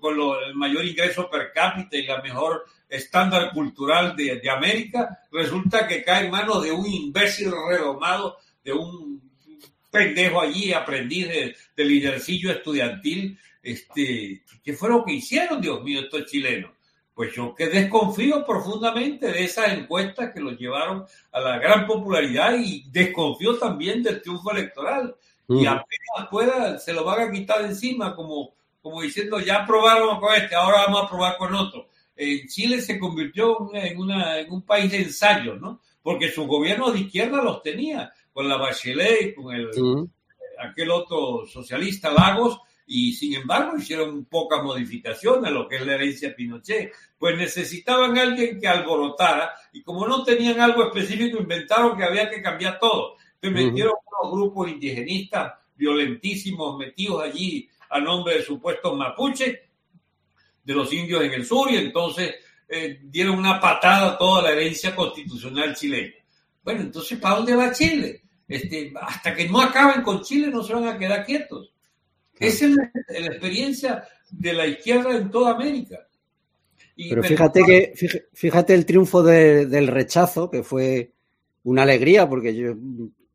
con 0.00 0.18
el 0.46 0.54
mayor 0.54 0.86
ingreso 0.86 1.28
per 1.28 1.52
cápita 1.52 1.96
y 1.96 2.06
la 2.06 2.22
mejor 2.22 2.64
estándar 2.88 3.52
cultural 3.52 4.16
de, 4.16 4.36
de, 4.36 4.50
América, 4.50 5.20
resulta 5.30 5.86
que 5.86 6.02
cae 6.02 6.24
en 6.24 6.30
manos 6.30 6.62
de 6.62 6.72
un 6.72 6.86
imbécil 6.86 7.52
redomado, 7.68 8.38
de 8.64 8.72
un 8.72 9.20
pendejo 9.90 10.40
allí, 10.40 10.72
aprendiz 10.72 11.28
de, 11.28 11.56
de 11.76 11.84
lidercillo 11.84 12.50
estudiantil. 12.50 13.38
Este, 13.62 14.42
¿Qué 14.64 14.72
fue 14.72 14.88
lo 14.88 15.04
que 15.04 15.12
hicieron, 15.12 15.60
Dios 15.60 15.82
mío, 15.84 16.00
estos 16.00 16.24
chilenos? 16.24 16.70
Pues 17.18 17.34
yo 17.34 17.52
que 17.52 17.66
desconfío 17.66 18.46
profundamente 18.46 19.32
de 19.32 19.42
esas 19.42 19.72
encuestas 19.72 20.32
que 20.32 20.38
los 20.38 20.56
llevaron 20.56 21.04
a 21.32 21.40
la 21.40 21.58
gran 21.58 21.84
popularidad 21.84 22.54
y 22.56 22.84
desconfío 22.92 23.58
también 23.58 24.04
del 24.04 24.22
triunfo 24.22 24.52
electoral 24.52 25.16
y 25.48 25.66
apenas 25.66 26.28
pueda, 26.30 26.78
se 26.78 26.92
lo 26.92 27.02
van 27.02 27.22
a 27.22 27.32
quitar 27.32 27.62
de 27.62 27.70
encima, 27.70 28.14
como, 28.14 28.54
como 28.80 29.02
diciendo, 29.02 29.40
ya 29.40 29.66
probaron 29.66 30.20
con 30.20 30.32
este, 30.32 30.54
ahora 30.54 30.84
vamos 30.86 31.02
a 31.02 31.08
probar 31.08 31.36
con 31.38 31.52
otro. 31.56 31.88
En 32.14 32.46
Chile 32.46 32.80
se 32.80 33.00
convirtió 33.00 33.68
en, 33.74 33.98
una, 33.98 34.38
en 34.38 34.52
un 34.52 34.62
país 34.62 34.88
de 34.92 34.98
ensayo, 34.98 35.56
¿no? 35.56 35.80
Porque 36.00 36.30
su 36.30 36.46
gobierno 36.46 36.92
de 36.92 37.00
izquierda 37.00 37.42
los 37.42 37.64
tenía, 37.64 38.12
con 38.32 38.48
la 38.48 38.58
Bachelet, 38.58 39.34
con 39.34 39.52
el, 39.52 39.70
aquel 40.60 40.92
otro 40.92 41.44
socialista 41.48 42.12
Lagos, 42.12 42.60
y 42.88 43.12
sin 43.12 43.34
embargo 43.34 43.76
hicieron 43.76 44.24
pocas 44.24 44.62
modificaciones 44.62 45.44
a 45.44 45.52
lo 45.52 45.68
que 45.68 45.76
es 45.76 45.86
la 45.86 45.94
herencia 45.94 46.34
Pinochet. 46.34 46.92
Pues 47.18 47.36
necesitaban 47.36 48.16
alguien 48.16 48.58
que 48.58 48.66
alborotara, 48.66 49.52
y 49.72 49.82
como 49.82 50.06
no 50.06 50.24
tenían 50.24 50.58
algo 50.60 50.84
específico, 50.84 51.38
inventaron 51.38 51.96
que 51.96 52.04
había 52.04 52.30
que 52.30 52.40
cambiar 52.40 52.78
todo. 52.78 53.16
Se 53.40 53.50
metieron 53.50 53.92
unos 54.22 54.32
grupos 54.32 54.70
indigenistas 54.70 55.52
violentísimos 55.76 56.78
metidos 56.78 57.22
allí 57.22 57.68
a 57.90 58.00
nombre 58.00 58.38
de 58.38 58.42
supuestos 58.42 58.96
mapuches, 58.96 59.58
de 60.64 60.74
los 60.74 60.92
indios 60.92 61.22
en 61.22 61.32
el 61.32 61.44
sur, 61.44 61.70
y 61.70 61.76
entonces 61.76 62.36
eh, 62.68 63.00
dieron 63.02 63.38
una 63.38 63.60
patada 63.60 64.12
a 64.12 64.18
toda 64.18 64.42
la 64.42 64.50
herencia 64.50 64.96
constitucional 64.96 65.74
chilena. 65.74 66.14
Bueno, 66.62 66.80
entonces, 66.82 67.18
¿para 67.18 67.36
dónde 67.36 67.54
va 67.54 67.72
Chile? 67.72 68.22
Este, 68.46 68.92
hasta 68.98 69.34
que 69.34 69.46
no 69.46 69.60
acaben 69.60 70.02
con 70.02 70.22
Chile 70.22 70.48
no 70.48 70.62
se 70.62 70.72
van 70.72 70.88
a 70.88 70.98
quedar 70.98 71.24
quietos. 71.24 71.70
Esa 72.40 72.66
es 72.66 72.76
la, 72.76 72.90
experiencia 73.26 74.04
de 74.30 74.52
la 74.52 74.66
izquierda 74.66 75.16
en 75.16 75.30
toda 75.30 75.54
América. 75.54 76.06
Pero 76.96 77.22
fíjate 77.22 77.62
que 77.64 77.92
fíjate 78.32 78.74
el 78.74 78.84
triunfo 78.84 79.22
del 79.22 79.86
rechazo, 79.86 80.50
que 80.50 80.62
fue 80.62 81.12
una 81.64 81.82
alegría, 81.82 82.28
porque 82.28 82.54
yo 82.54 82.74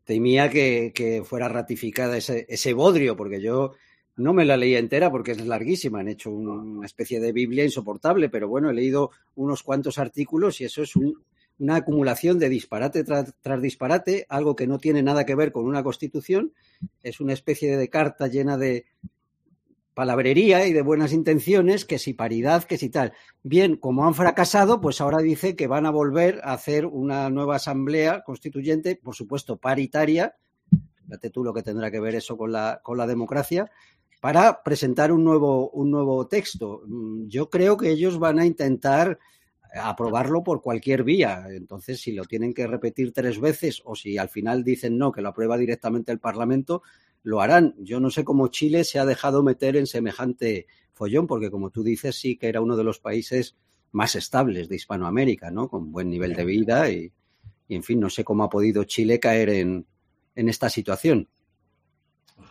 temía 0.03 0.49
que, 0.49 0.91
que 0.93 1.23
fuera 1.23 1.47
ratificada 1.47 2.17
ese, 2.17 2.45
ese, 2.49 2.73
bodrio, 2.73 3.15
porque 3.15 3.41
yo 3.41 3.73
no 4.17 4.33
me 4.33 4.43
la 4.43 4.57
leí 4.57 4.75
entera 4.75 5.09
porque 5.09 5.31
es 5.31 5.45
larguísima, 5.45 6.01
han 6.01 6.09
hecho 6.09 6.29
una 6.29 6.85
especie 6.85 7.21
de 7.21 7.31
Biblia 7.31 7.63
insoportable, 7.63 8.27
pero 8.29 8.49
bueno, 8.49 8.69
he 8.69 8.73
leído 8.73 9.11
unos 9.35 9.63
cuantos 9.63 9.97
artículos 9.97 10.59
y 10.59 10.65
eso 10.65 10.83
es 10.83 10.95
un, 10.97 11.23
una 11.59 11.77
acumulación 11.77 12.39
de 12.39 12.49
disparate 12.49 13.03
tras, 13.03 13.61
disparate, 13.61 14.25
algo 14.29 14.55
que 14.55 14.67
no 14.67 14.79
tiene 14.79 15.03
nada 15.03 15.25
que 15.25 15.35
ver 15.35 15.51
con 15.51 15.65
una 15.65 15.83
constitución, 15.83 16.53
es 17.01 17.19
una 17.19 17.33
especie 17.33 17.77
de 17.77 17.89
carta 17.89 18.27
llena 18.27 18.57
de, 18.57 18.85
palabrería 19.93 20.65
y 20.65 20.73
de 20.73 20.81
buenas 20.81 21.13
intenciones, 21.13 21.85
que 21.85 21.99
si 21.99 22.13
paridad, 22.13 22.63
que 22.63 22.77
si 22.77 22.89
tal. 22.89 23.13
Bien, 23.43 23.77
como 23.77 24.05
han 24.05 24.15
fracasado, 24.15 24.81
pues 24.81 25.01
ahora 25.01 25.19
dice 25.19 25.55
que 25.55 25.67
van 25.67 25.85
a 25.85 25.91
volver 25.91 26.41
a 26.43 26.53
hacer 26.53 26.85
una 26.85 27.29
nueva 27.29 27.57
asamblea 27.57 28.23
constituyente, 28.23 28.95
por 28.95 29.15
supuesto 29.15 29.57
paritaria, 29.57 30.35
fíjate 31.05 31.29
tú 31.29 31.43
lo 31.43 31.53
que 31.53 31.63
tendrá 31.63 31.91
que 31.91 31.99
ver 31.99 32.15
eso 32.15 32.37
con 32.37 32.51
la, 32.51 32.81
con 32.83 32.97
la 32.97 33.07
democracia, 33.07 33.69
para 34.19 34.63
presentar 34.63 35.11
un 35.11 35.23
nuevo, 35.23 35.69
un 35.71 35.91
nuevo 35.91 36.27
texto. 36.27 36.83
Yo 37.27 37.49
creo 37.49 37.77
que 37.77 37.89
ellos 37.89 38.19
van 38.19 38.39
a 38.39 38.45
intentar 38.45 39.19
aprobarlo 39.73 40.43
por 40.43 40.61
cualquier 40.61 41.03
vía. 41.03 41.45
Entonces, 41.49 42.01
si 42.01 42.11
lo 42.11 42.25
tienen 42.25 42.53
que 42.53 42.67
repetir 42.67 43.11
tres 43.11 43.39
veces 43.39 43.81
o 43.85 43.95
si 43.95 44.17
al 44.17 44.29
final 44.29 44.63
dicen 44.63 44.97
no, 44.97 45.11
que 45.11 45.21
lo 45.21 45.29
aprueba 45.29 45.57
directamente 45.57 46.11
el 46.11 46.19
Parlamento, 46.19 46.83
lo 47.23 47.41
harán. 47.41 47.75
Yo 47.79 47.99
no 47.99 48.09
sé 48.09 48.23
cómo 48.23 48.47
Chile 48.49 48.83
se 48.83 48.99
ha 48.99 49.05
dejado 49.05 49.43
meter 49.43 49.75
en 49.75 49.87
semejante 49.87 50.67
follón, 50.93 51.25
porque 51.25 51.49
como 51.49 51.71
tú 51.71 51.83
dices, 51.83 52.15
sí 52.15 52.37
que 52.37 52.47
era 52.47 52.61
uno 52.61 52.75
de 52.77 52.83
los 52.83 52.99
países 52.99 53.55
más 53.91 54.15
estables 54.15 54.69
de 54.69 54.75
Hispanoamérica, 54.75 55.51
¿no? 55.51 55.69
Con 55.69 55.91
buen 55.91 56.09
nivel 56.09 56.33
de 56.33 56.45
vida 56.45 56.89
y, 56.91 57.11
y 57.67 57.75
en 57.75 57.83
fin, 57.83 57.99
no 57.99 58.09
sé 58.09 58.23
cómo 58.23 58.43
ha 58.43 58.49
podido 58.49 58.83
Chile 58.83 59.19
caer 59.19 59.49
en, 59.49 59.85
en 60.35 60.49
esta 60.49 60.69
situación. 60.69 61.27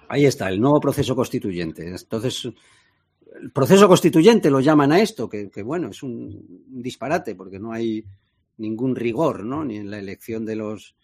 Ahí 0.08 0.26
está, 0.26 0.48
el 0.48 0.60
nuevo 0.60 0.80
proceso 0.80 1.16
constituyente. 1.16 1.88
Entonces, 1.88 2.48
el 3.42 3.50
proceso 3.50 3.88
constituyente 3.88 4.50
lo 4.50 4.60
llaman 4.60 4.92
a 4.92 5.00
esto, 5.00 5.28
que, 5.28 5.50
que 5.50 5.62
bueno, 5.62 5.88
es 5.88 6.04
un, 6.04 6.12
un, 6.70 6.82
disparate, 6.82 7.34
porque 7.34 7.58
no 7.58 7.72
hay 7.72 8.04
ningún 8.56 8.94
rigor, 8.94 9.44
¿no? 9.44 9.64
Ni 9.64 9.78
en 9.78 9.90
la 9.90 9.98
elección 9.98 10.46
de 10.46 10.54
los, 10.54 10.94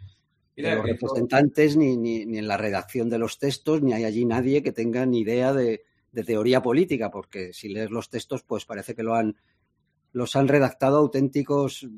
de 0.57 0.77
los 0.77 0.85
representantes, 0.85 1.77
ni, 1.77 1.97
ni, 1.97 2.27
ni, 2.27 2.39
en 2.39 2.47
la 2.47 2.57
redacción 2.57 3.11
de 3.11 3.19
los 3.19 3.41
textos, 3.41 3.83
ni 3.83 3.93
hay 3.93 4.05
allí 4.05 4.25
nadie 4.25 4.63
que 4.63 4.71
tenga 4.71 5.05
ni 5.05 5.21
idea 5.21 5.53
de, 5.53 5.83
de, 6.13 6.25
teoría 6.25 6.63
política, 6.63 7.11
porque 7.11 7.53
si 7.53 7.71
lees 7.71 7.91
los 7.91 8.09
textos, 8.09 8.45
pues 8.45 8.65
parece 8.65 8.95
que 8.95 9.03
lo 9.03 9.17
han, 9.17 9.37
los 10.13 10.37
han 10.37 10.47
redactado 10.47 10.99
auténticos, 10.99 11.89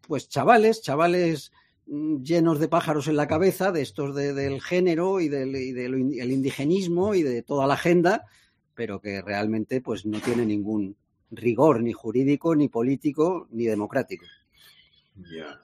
pues 0.00 0.28
chavales, 0.28 0.82
chavales 0.82 1.52
mm, 1.86 2.22
llenos 2.22 2.58
de 2.58 2.66
pájaros 2.66 3.06
en 3.06 3.14
la 3.14 3.28
cabeza, 3.28 3.70
de 3.70 3.82
estos 3.82 4.16
de, 4.16 4.34
del 4.34 4.60
género 4.60 5.20
y 5.20 5.28
del, 5.28 5.54
y 5.54 5.70
del 5.70 5.94
el 5.94 6.32
indigenismo 6.32 7.14
y 7.14 7.22
de 7.22 7.42
toda 7.42 7.68
la 7.68 7.74
agenda, 7.74 8.24
pero 8.74 9.00
que 9.00 9.22
realmente 9.22 9.80
pues 9.80 10.04
no 10.06 10.20
tiene 10.20 10.44
ningún 10.44 10.96
rigor 11.30 11.82
ni 11.82 11.92
jurídico, 11.92 12.54
ni 12.54 12.68
político, 12.68 13.48
ni 13.50 13.64
democrático. 13.64 14.26
Ya. 15.16 15.60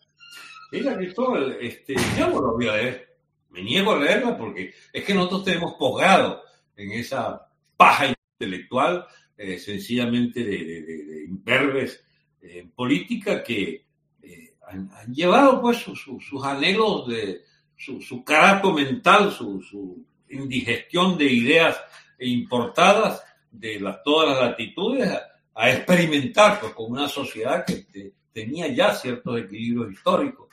Mira, 0.72 0.96
Cristóbal, 0.96 1.56
este, 1.60 1.94
yo 2.16 2.28
no 2.28 2.40
lo 2.40 2.52
voy 2.52 2.68
a 2.68 2.76
leer. 2.76 3.16
Me 3.50 3.62
niego 3.62 3.92
a 3.92 3.98
leerla 3.98 4.38
porque 4.38 4.72
es 4.92 5.04
que 5.04 5.14
nosotros 5.14 5.44
tenemos 5.44 5.74
posgrado 5.74 6.42
en 6.76 6.92
esa 6.92 7.48
paja 7.76 8.14
intelectual, 8.38 9.06
eh, 9.36 9.58
sencillamente 9.58 10.44
de, 10.44 10.64
de, 10.64 10.82
de, 10.82 11.04
de 11.04 11.24
imberbes 11.24 12.04
en 12.42 12.66
eh, 12.66 12.70
política 12.74 13.42
que 13.42 13.84
eh, 14.22 14.54
han, 14.68 14.90
han, 14.92 15.12
llevado 15.12 15.60
pues 15.60 15.78
su, 15.78 15.96
su, 15.96 16.20
sus 16.20 16.44
anhelos 16.44 17.08
de 17.08 17.42
su, 17.76 18.00
su 18.00 18.24
carácter 18.24 18.72
mental, 18.72 19.32
su, 19.32 19.60
su, 19.62 20.04
indigestión 20.28 21.18
de 21.18 21.24
ideas 21.24 21.76
importadas 22.20 23.22
de 23.50 23.82
todas 24.04 24.30
las 24.30 24.50
latitudes 24.50 25.10
a, 25.54 25.70
experimentar 25.70 26.60
pues, 26.60 26.72
con 26.72 26.92
una 26.92 27.08
sociedad 27.08 27.66
que 27.66 27.82
te, 27.82 28.14
tenía 28.32 28.68
ya 28.68 28.94
ciertos 28.94 29.40
equilibrios 29.40 29.92
históricos 29.92 30.48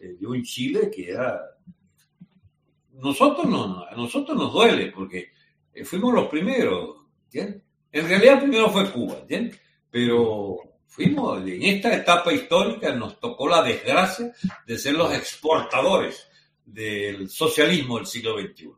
eh, 0.00 0.16
yo 0.20 0.34
en 0.34 0.42
Chile, 0.42 0.90
que 0.94 1.10
era... 1.10 1.40
Nosotros 2.94 3.46
no, 3.46 3.84
a 3.84 3.94
nosotros 3.94 4.36
nos 4.36 4.52
duele 4.52 4.90
porque 4.90 5.30
eh, 5.72 5.84
fuimos 5.84 6.14
los 6.14 6.28
primeros. 6.28 6.96
En 7.32 7.62
realidad 7.92 8.40
primero 8.40 8.70
fue 8.70 8.90
Cuba. 8.90 9.24
Pero 9.90 10.58
fuimos, 10.86 11.40
en 11.46 11.62
esta 11.62 11.94
etapa 11.94 12.32
histórica 12.32 12.92
nos 12.94 13.20
tocó 13.20 13.48
la 13.48 13.62
desgracia 13.62 14.32
de 14.66 14.78
ser 14.78 14.94
los 14.94 15.14
exportadores 15.14 16.28
del 16.64 17.28
socialismo 17.30 17.98
del 17.98 18.06
siglo 18.06 18.38
XXI. 18.38 18.70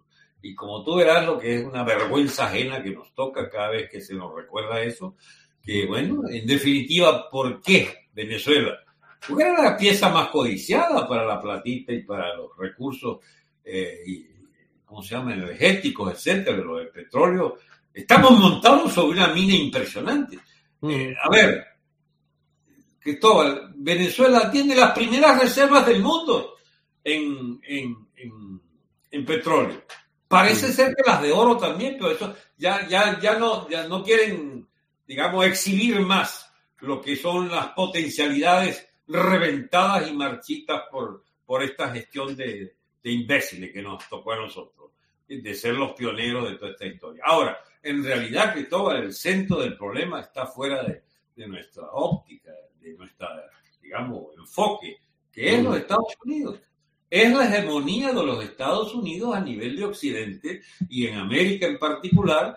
Y 0.42 0.54
como 0.54 0.82
tú 0.82 0.96
verás, 0.96 1.26
lo 1.26 1.38
que 1.38 1.56
es 1.56 1.64
una 1.64 1.84
vergüenza 1.84 2.46
ajena 2.46 2.82
que 2.82 2.90
nos 2.90 3.14
toca 3.14 3.50
cada 3.50 3.70
vez 3.70 3.90
que 3.90 4.00
se 4.00 4.14
nos 4.14 4.34
recuerda 4.34 4.82
eso, 4.82 5.16
que 5.62 5.86
bueno, 5.86 6.22
en 6.28 6.46
definitiva, 6.46 7.28
¿por 7.28 7.60
qué 7.60 8.08
Venezuela? 8.12 8.78
Porque 9.26 9.44
era 9.44 9.62
la 9.62 9.76
pieza 9.76 10.08
más 10.08 10.28
codiciada 10.28 11.06
para 11.06 11.26
la 11.26 11.40
platita 11.40 11.92
y 11.92 12.02
para 12.02 12.34
los 12.34 12.56
recursos, 12.56 13.18
eh, 13.62 14.00
y, 14.06 14.26
¿cómo 14.84 15.02
se 15.02 15.14
llama?, 15.14 15.34
energéticos, 15.34 16.14
etcétera, 16.14 16.56
de 16.56 16.64
lo 16.64 16.76
del 16.76 16.88
petróleo. 16.88 17.58
Estamos 17.92 18.38
montados 18.38 18.92
sobre 18.94 19.18
una 19.18 19.28
mina 19.34 19.54
impresionante. 19.54 20.38
Mm. 20.80 20.90
Eh, 20.90 21.16
a 21.22 21.28
ver, 21.28 21.66
Cristóbal, 22.98 23.74
Venezuela 23.76 24.50
tiene 24.50 24.74
las 24.74 24.92
primeras 24.92 25.38
reservas 25.38 25.86
del 25.86 26.00
mundo 26.00 26.54
en, 27.04 27.60
en 29.10 29.26
petróleo. 29.26 29.82
Parece 30.30 30.72
ser 30.72 30.94
que 30.94 31.02
las 31.04 31.20
de 31.20 31.32
oro 31.32 31.56
también, 31.56 31.96
pero 31.98 32.12
eso 32.12 32.36
ya, 32.56 32.86
ya, 32.86 33.18
ya, 33.18 33.36
no, 33.36 33.68
ya 33.68 33.88
no 33.88 34.04
quieren, 34.04 34.64
digamos, 35.04 35.44
exhibir 35.44 35.98
más 35.98 36.54
lo 36.78 37.00
que 37.00 37.16
son 37.16 37.48
las 37.48 37.70
potencialidades 37.70 38.88
reventadas 39.08 40.08
y 40.08 40.12
marchitas 40.14 40.82
por, 40.88 41.24
por 41.44 41.64
esta 41.64 41.90
gestión 41.90 42.36
de, 42.36 42.76
de 43.02 43.10
imbéciles 43.10 43.72
que 43.72 43.82
nos 43.82 44.08
tocó 44.08 44.30
a 44.30 44.36
nosotros, 44.36 44.92
de 45.26 45.52
ser 45.52 45.74
los 45.74 45.94
pioneros 45.94 46.48
de 46.48 46.58
toda 46.58 46.70
esta 46.70 46.86
historia. 46.86 47.24
Ahora, 47.26 47.58
en 47.82 48.04
realidad, 48.04 48.52
Cristóbal, 48.52 49.02
el 49.02 49.12
centro 49.12 49.58
del 49.58 49.76
problema 49.76 50.20
está 50.20 50.46
fuera 50.46 50.84
de, 50.84 51.02
de 51.34 51.48
nuestra 51.48 51.88
óptica, 51.90 52.52
de 52.80 52.94
nuestra, 52.94 53.50
digamos, 53.82 54.26
enfoque, 54.38 54.96
que 55.32 55.56
es 55.56 55.64
los 55.64 55.76
Estados 55.76 56.14
Unidos 56.24 56.60
es 57.10 57.32
la 57.32 57.44
hegemonía 57.44 58.12
de 58.12 58.24
los 58.24 58.42
Estados 58.42 58.94
Unidos 58.94 59.34
a 59.34 59.40
nivel 59.40 59.76
de 59.76 59.84
Occidente 59.84 60.62
y 60.88 61.08
en 61.08 61.16
América 61.16 61.66
en 61.66 61.78
particular, 61.78 62.56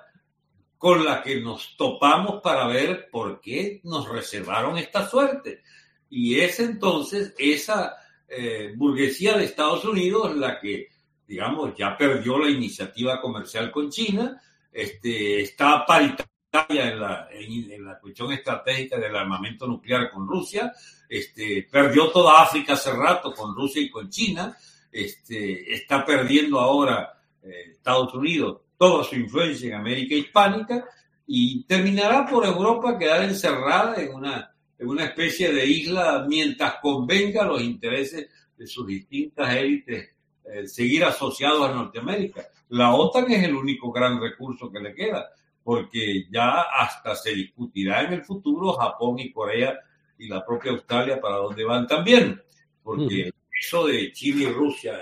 con 0.78 1.04
la 1.04 1.24
que 1.24 1.42
nos 1.42 1.76
topamos 1.76 2.42
para 2.42 2.68
ver 2.68 3.10
por 3.12 3.42
qué 3.42 3.82
nos 3.84 4.08
reservaron 4.08 4.78
esta 4.78 5.10
suerte. 5.10 5.64
Y 6.10 6.40
es 6.40 6.60
entonces 6.60 7.34
esa 7.38 7.96
eh, 8.28 8.74
burguesía 8.76 9.38
de 9.38 9.46
Estados 9.46 9.86
Unidos 9.86 10.36
la 10.36 10.60
que, 10.60 10.90
digamos, 11.28 11.74
ya 11.76 11.98
perdió 11.98 12.38
la 12.38 12.50
iniciativa 12.50 13.20
comercial 13.20 13.72
con 13.72 13.90
China, 13.90 14.40
este, 14.72 15.42
está 15.42 15.86
paritaria 15.86 16.33
en 16.70 17.00
la, 17.00 17.28
en 17.32 17.86
la 17.86 18.00
cuestión 18.00 18.32
estratégica 18.32 18.98
del 19.00 19.16
armamento 19.16 19.66
nuclear 19.66 20.12
con 20.12 20.28
Rusia, 20.28 20.72
este, 21.10 21.68
perdió 21.70 22.12
toda 22.12 22.44
África 22.44 22.74
hace 22.74 22.92
rato 22.92 23.34
con 23.34 23.56
Rusia 23.56 23.82
y 23.82 23.90
con 23.90 24.10
China, 24.10 24.56
este, 24.92 25.74
está 25.74 26.06
perdiendo 26.06 26.60
ahora 26.60 27.20
eh, 27.42 27.72
Estados 27.72 28.14
Unidos 28.14 28.62
toda 28.78 29.04
su 29.04 29.16
influencia 29.16 29.70
en 29.70 29.76
América 29.76 30.14
hispánica 30.14 30.86
y 31.26 31.64
terminará 31.64 32.26
por 32.28 32.46
Europa 32.46 33.00
quedar 33.00 33.24
encerrada 33.24 33.96
en 34.00 34.14
una, 34.14 34.54
en 34.78 34.88
una 34.88 35.06
especie 35.06 35.52
de 35.52 35.66
isla 35.66 36.26
mientras 36.28 36.76
convenga 36.82 37.46
los 37.46 37.62
intereses 37.62 38.30
de 38.56 38.68
sus 38.68 38.86
distintas 38.86 39.56
élites 39.56 40.10
eh, 40.46 40.68
seguir 40.68 41.04
asociados 41.06 41.70
a 41.70 41.74
Norteamérica. 41.74 42.46
La 42.70 42.94
OTAN 42.94 43.32
es 43.32 43.44
el 43.44 43.56
único 43.56 43.92
gran 43.92 44.22
recurso 44.22 44.72
que 44.72 44.80
le 44.80 44.94
queda, 44.94 45.30
porque 45.64 46.26
ya 46.30 46.62
hasta 46.62 47.16
se 47.16 47.34
discutirá 47.34 48.04
en 48.04 48.14
el 48.14 48.24
futuro 48.24 48.74
Japón 48.74 49.20
y 49.20 49.32
Corea 49.32 49.80
y 50.18 50.28
la 50.28 50.46
propia 50.46 50.72
Australia 50.72 51.20
para 51.20 51.38
dónde 51.38 51.64
van 51.64 51.88
también, 51.88 52.42
porque 52.84 53.32
eso 53.60 53.88
de 53.88 54.12
China 54.12 54.44
y 54.44 54.52
Rusia, 54.52 55.02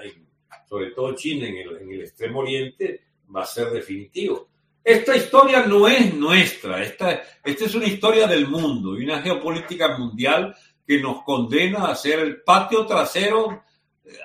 sobre 0.67 0.91
todo 0.91 1.15
China 1.15 1.47
en 1.47 1.57
el, 1.57 1.77
en 1.77 1.91
el 1.91 2.01
extremo 2.01 2.39
oriente, 2.39 3.01
va 3.35 3.41
a 3.43 3.45
ser 3.45 3.69
definitivo. 3.69 4.49
Esta 4.83 5.15
historia 5.15 5.65
no 5.65 5.87
es 5.87 6.13
nuestra, 6.13 6.81
esta, 6.81 7.21
esta 7.43 7.65
es 7.65 7.75
una 7.75 7.85
historia 7.85 8.27
del 8.27 8.47
mundo 8.47 8.97
y 8.97 9.05
una 9.05 9.21
geopolítica 9.21 9.97
mundial 9.97 10.55
que 10.85 10.99
nos 10.99 11.23
condena 11.23 11.85
a 11.85 11.95
ser 11.95 12.19
el 12.19 12.41
patio 12.41 12.85
trasero 12.85 13.63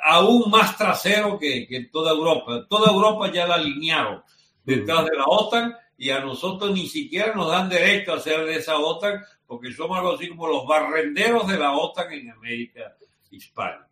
aún 0.04 0.50
más 0.50 0.76
trasero 0.76 1.38
que, 1.38 1.66
que 1.66 1.84
toda 1.84 2.12
Europa. 2.12 2.66
Toda 2.68 2.92
Europa 2.92 3.30
ya 3.32 3.46
la 3.46 3.54
alinearon 3.54 4.22
detrás 4.64 5.04
de 5.04 5.16
la 5.16 5.24
OTAN 5.26 5.74
y 5.98 6.10
a 6.10 6.20
nosotros 6.20 6.72
ni 6.72 6.86
siquiera 6.86 7.34
nos 7.34 7.50
dan 7.50 7.68
derecho 7.68 8.12
a 8.12 8.20
ser 8.20 8.44
de 8.44 8.56
esa 8.56 8.76
OTAN 8.78 9.22
porque 9.46 9.72
somos 9.72 9.98
algo 9.98 10.14
así 10.14 10.28
como 10.28 10.48
los 10.48 10.66
barrenderos 10.66 11.46
de 11.46 11.58
la 11.58 11.72
OTAN 11.72 12.12
en 12.12 12.30
América 12.30 12.96
Hispana. 13.30 13.88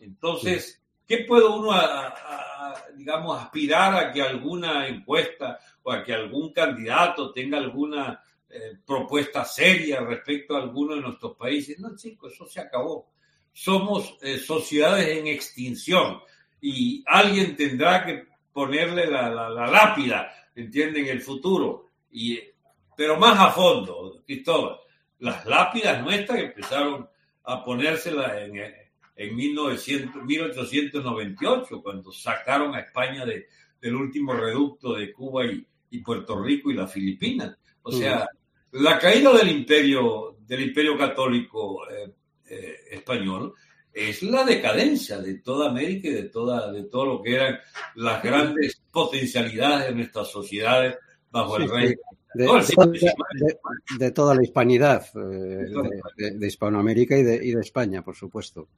Entonces, 0.00 0.82
¿qué 1.06 1.18
puede 1.26 1.46
uno, 1.46 1.72
digamos, 2.94 3.40
aspirar 3.40 3.94
a 3.94 4.12
que 4.12 4.22
alguna 4.22 4.86
encuesta 4.86 5.58
o 5.82 5.92
a 5.92 6.04
que 6.04 6.12
algún 6.12 6.52
candidato 6.52 7.32
tenga 7.32 7.58
alguna 7.58 8.22
eh, 8.48 8.78
propuesta 8.86 9.44
seria 9.44 10.00
respecto 10.00 10.56
a 10.56 10.62
alguno 10.62 10.94
de 10.94 11.00
nuestros 11.00 11.36
países? 11.36 11.78
No, 11.78 11.96
chicos, 11.96 12.34
eso 12.34 12.46
se 12.46 12.60
acabó. 12.60 13.10
Somos 13.52 14.16
eh, 14.22 14.38
sociedades 14.38 15.08
en 15.18 15.26
extinción 15.26 16.20
y 16.60 17.02
alguien 17.06 17.56
tendrá 17.56 18.04
que 18.04 18.26
ponerle 18.52 19.06
la, 19.06 19.30
la 19.30 19.66
lápida, 19.66 20.32
¿entienden? 20.60 21.04
En 21.06 21.12
el 21.12 21.20
futuro. 21.20 21.86
Y, 22.10 22.38
pero 22.96 23.18
más 23.18 23.38
a 23.38 23.50
fondo, 23.50 24.22
Cristóbal 24.26 24.78
las 25.20 25.44
lápidas 25.46 26.02
nuestras 26.02 26.38
empezaron 26.38 27.08
a 27.44 27.64
ponérselas 27.64 28.42
en, 28.42 28.56
en 29.16 29.36
1900, 29.36 30.24
1898, 30.24 31.82
cuando 31.82 32.12
sacaron 32.12 32.74
a 32.74 32.80
España 32.80 33.24
de, 33.24 33.48
del 33.80 33.94
último 33.96 34.32
reducto 34.34 34.94
de 34.94 35.12
Cuba 35.12 35.46
y, 35.46 35.66
y, 35.90 35.98
Puerto 35.98 36.40
Rico 36.40 36.70
y 36.70 36.74
las 36.74 36.92
Filipinas. 36.92 37.56
O 37.82 37.90
sea, 37.90 38.28
la 38.72 38.98
caída 38.98 39.32
del 39.32 39.48
imperio, 39.48 40.36
del 40.46 40.62
imperio 40.62 40.96
católico 40.96 41.88
eh, 41.88 42.12
eh, 42.50 42.76
español 42.90 43.54
es 43.92 44.22
la 44.22 44.44
decadencia 44.44 45.18
de 45.18 45.38
toda 45.38 45.70
América 45.70 46.08
y 46.08 46.12
de, 46.12 46.24
toda, 46.24 46.70
de 46.70 46.84
todo 46.84 47.06
lo 47.06 47.22
que 47.22 47.34
eran 47.34 47.58
las 47.96 48.22
grandes 48.22 48.80
potencialidades 49.04 49.88
de 49.88 49.94
nuestras 49.94 50.28
sociedades 50.28 50.96
bajo 51.30 51.56
el 51.56 51.68
rey 51.68 51.94
de, 53.98 54.10
toda 54.12 54.34
la 54.34 54.42
hispanidad, 54.42 55.06
eh, 55.16 56.30
de, 56.34 56.46
Hispanoamérica 56.46 57.16
y, 57.16 57.22
de, 57.22 57.60
España, 57.60 58.02
por 58.02 58.16
supuesto. 58.16 58.68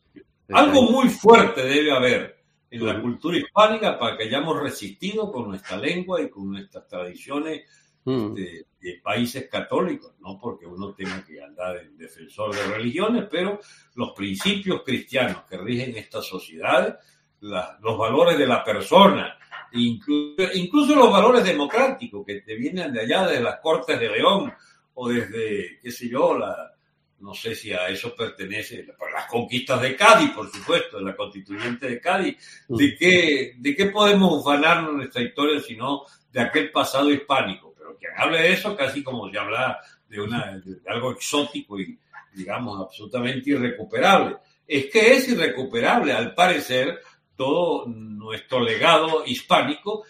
Algo 0.51 0.83
muy 0.83 1.09
fuerte 1.09 1.63
debe 1.63 1.93
haber 1.93 2.37
en 2.71 2.87
la 2.87 3.01
cultura 3.01 3.39
hispánica 3.39 3.99
para 3.99 4.17
que 4.17 4.25
hayamos 4.25 4.61
resistido 4.61 5.33
con 5.33 5.49
nuestra 5.49 5.77
lengua 5.77 6.23
y 6.23 6.31
con 6.31 6.51
nuestras 6.51 6.87
tradiciones 6.87 7.63
mm. 8.05 8.35
de, 8.35 8.67
países 9.03 9.49
católicos, 9.51 10.15
no 10.21 10.39
porque 10.39 10.67
uno 10.67 10.95
tenga 10.95 11.25
que 11.25 11.43
andar 11.43 11.77
en 11.79 11.99
defensor 11.99 12.55
de 12.55 12.63
religiones, 12.77 13.27
pero 13.31 13.61
los 13.95 14.13
principios 14.13 14.83
cristianos 14.85 15.43
que 15.49 15.59
rigen 15.59 15.97
estas 15.97 16.25
sociedades, 16.25 16.95
los 17.41 17.99
valores 17.99 18.39
de 18.39 18.47
la 18.47 18.63
persona, 18.63 19.40
incluso, 19.73 20.95
los 20.95 21.11
valores 21.11 21.45
democráticos 21.45 22.25
que 22.27 22.41
te 22.41 22.55
vienen 22.55 22.93
de 22.93 23.03
allá, 23.03 23.27
de 23.27 23.41
las 23.41 23.61
Cortes 23.61 23.99
de 23.99 24.09
León 24.09 24.53
o 24.95 25.09
desde, 25.09 25.79
qué 25.81 25.91
sé 25.91 26.09
yo, 26.09 26.37
la, 26.37 26.73
no 27.21 27.35
sé 27.35 27.55
si 27.55 27.73
a 27.73 27.89
eso 27.89 28.15
pertenece, 28.15 28.87
las 29.13 29.27
conquistas 29.27 29.81
de 29.83 29.95
Cádiz, 29.95 30.31
por 30.31 30.51
supuesto, 30.51 31.01
la 31.01 31.15
constituyente 31.15 31.89
de 31.89 32.01
Cádiz, 32.01 32.65
¿de 32.69 32.97
qué, 32.97 33.55
de 33.57 33.77
qué 33.77 33.87
podemos 33.87 34.41
ufanarnos 34.41 34.95
nuestra 34.95 35.23
historia 35.23 35.61
sino 35.61 36.03
de 36.33 36.41
aquel 36.41 36.71
pasado 36.71 37.11
hispánico? 37.11 37.75
Pero 37.77 37.97
quien 37.97 38.13
hable 38.17 38.41
de 38.41 38.53
eso 38.53 38.77
casi 38.77 39.03
como 39.03 39.31
si 39.31 39.37
habla 39.37 39.79
de, 40.09 40.21
una, 40.21 40.61
de 40.65 40.81
algo 40.89 41.13
exótico 41.13 41.79
y, 41.79 41.99
digamos, 42.35 42.81
absolutamente 42.81 43.51
irrecuperable. 43.51 44.37
Es 44.67 44.87
que 44.87 45.15
es 45.15 45.29
irrecuperable, 45.29 46.13
al 46.13 46.35
parecer, 46.35 47.01
todo 47.41 47.87
nuestro 47.87 48.61
legado 48.61 49.25
hispánico 49.25 50.05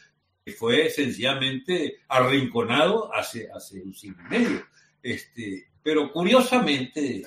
que 0.44 0.50
fue 0.50 0.90
sencillamente 0.90 2.00
arrinconado 2.08 3.14
hace, 3.14 3.48
hace 3.54 3.80
un 3.80 3.94
siglo 3.94 4.20
y 4.26 4.30
medio. 4.30 4.66
Este, 5.00 5.68
pero 5.80 6.10
curiosamente, 6.10 7.22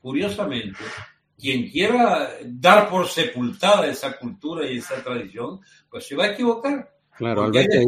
curiosamente, 0.00 0.80
quien 1.38 1.70
quiera 1.70 2.32
dar 2.46 2.90
por 2.90 3.06
sepultada 3.06 3.86
esa 3.86 4.18
cultura 4.18 4.66
y 4.66 4.78
esa 4.78 5.04
tradición, 5.04 5.60
pues 5.88 6.08
se 6.08 6.16
va 6.16 6.24
a 6.24 6.32
equivocar. 6.32 6.92
Claro, 7.16 7.44
ahí, 7.44 7.58
está, 7.58 7.80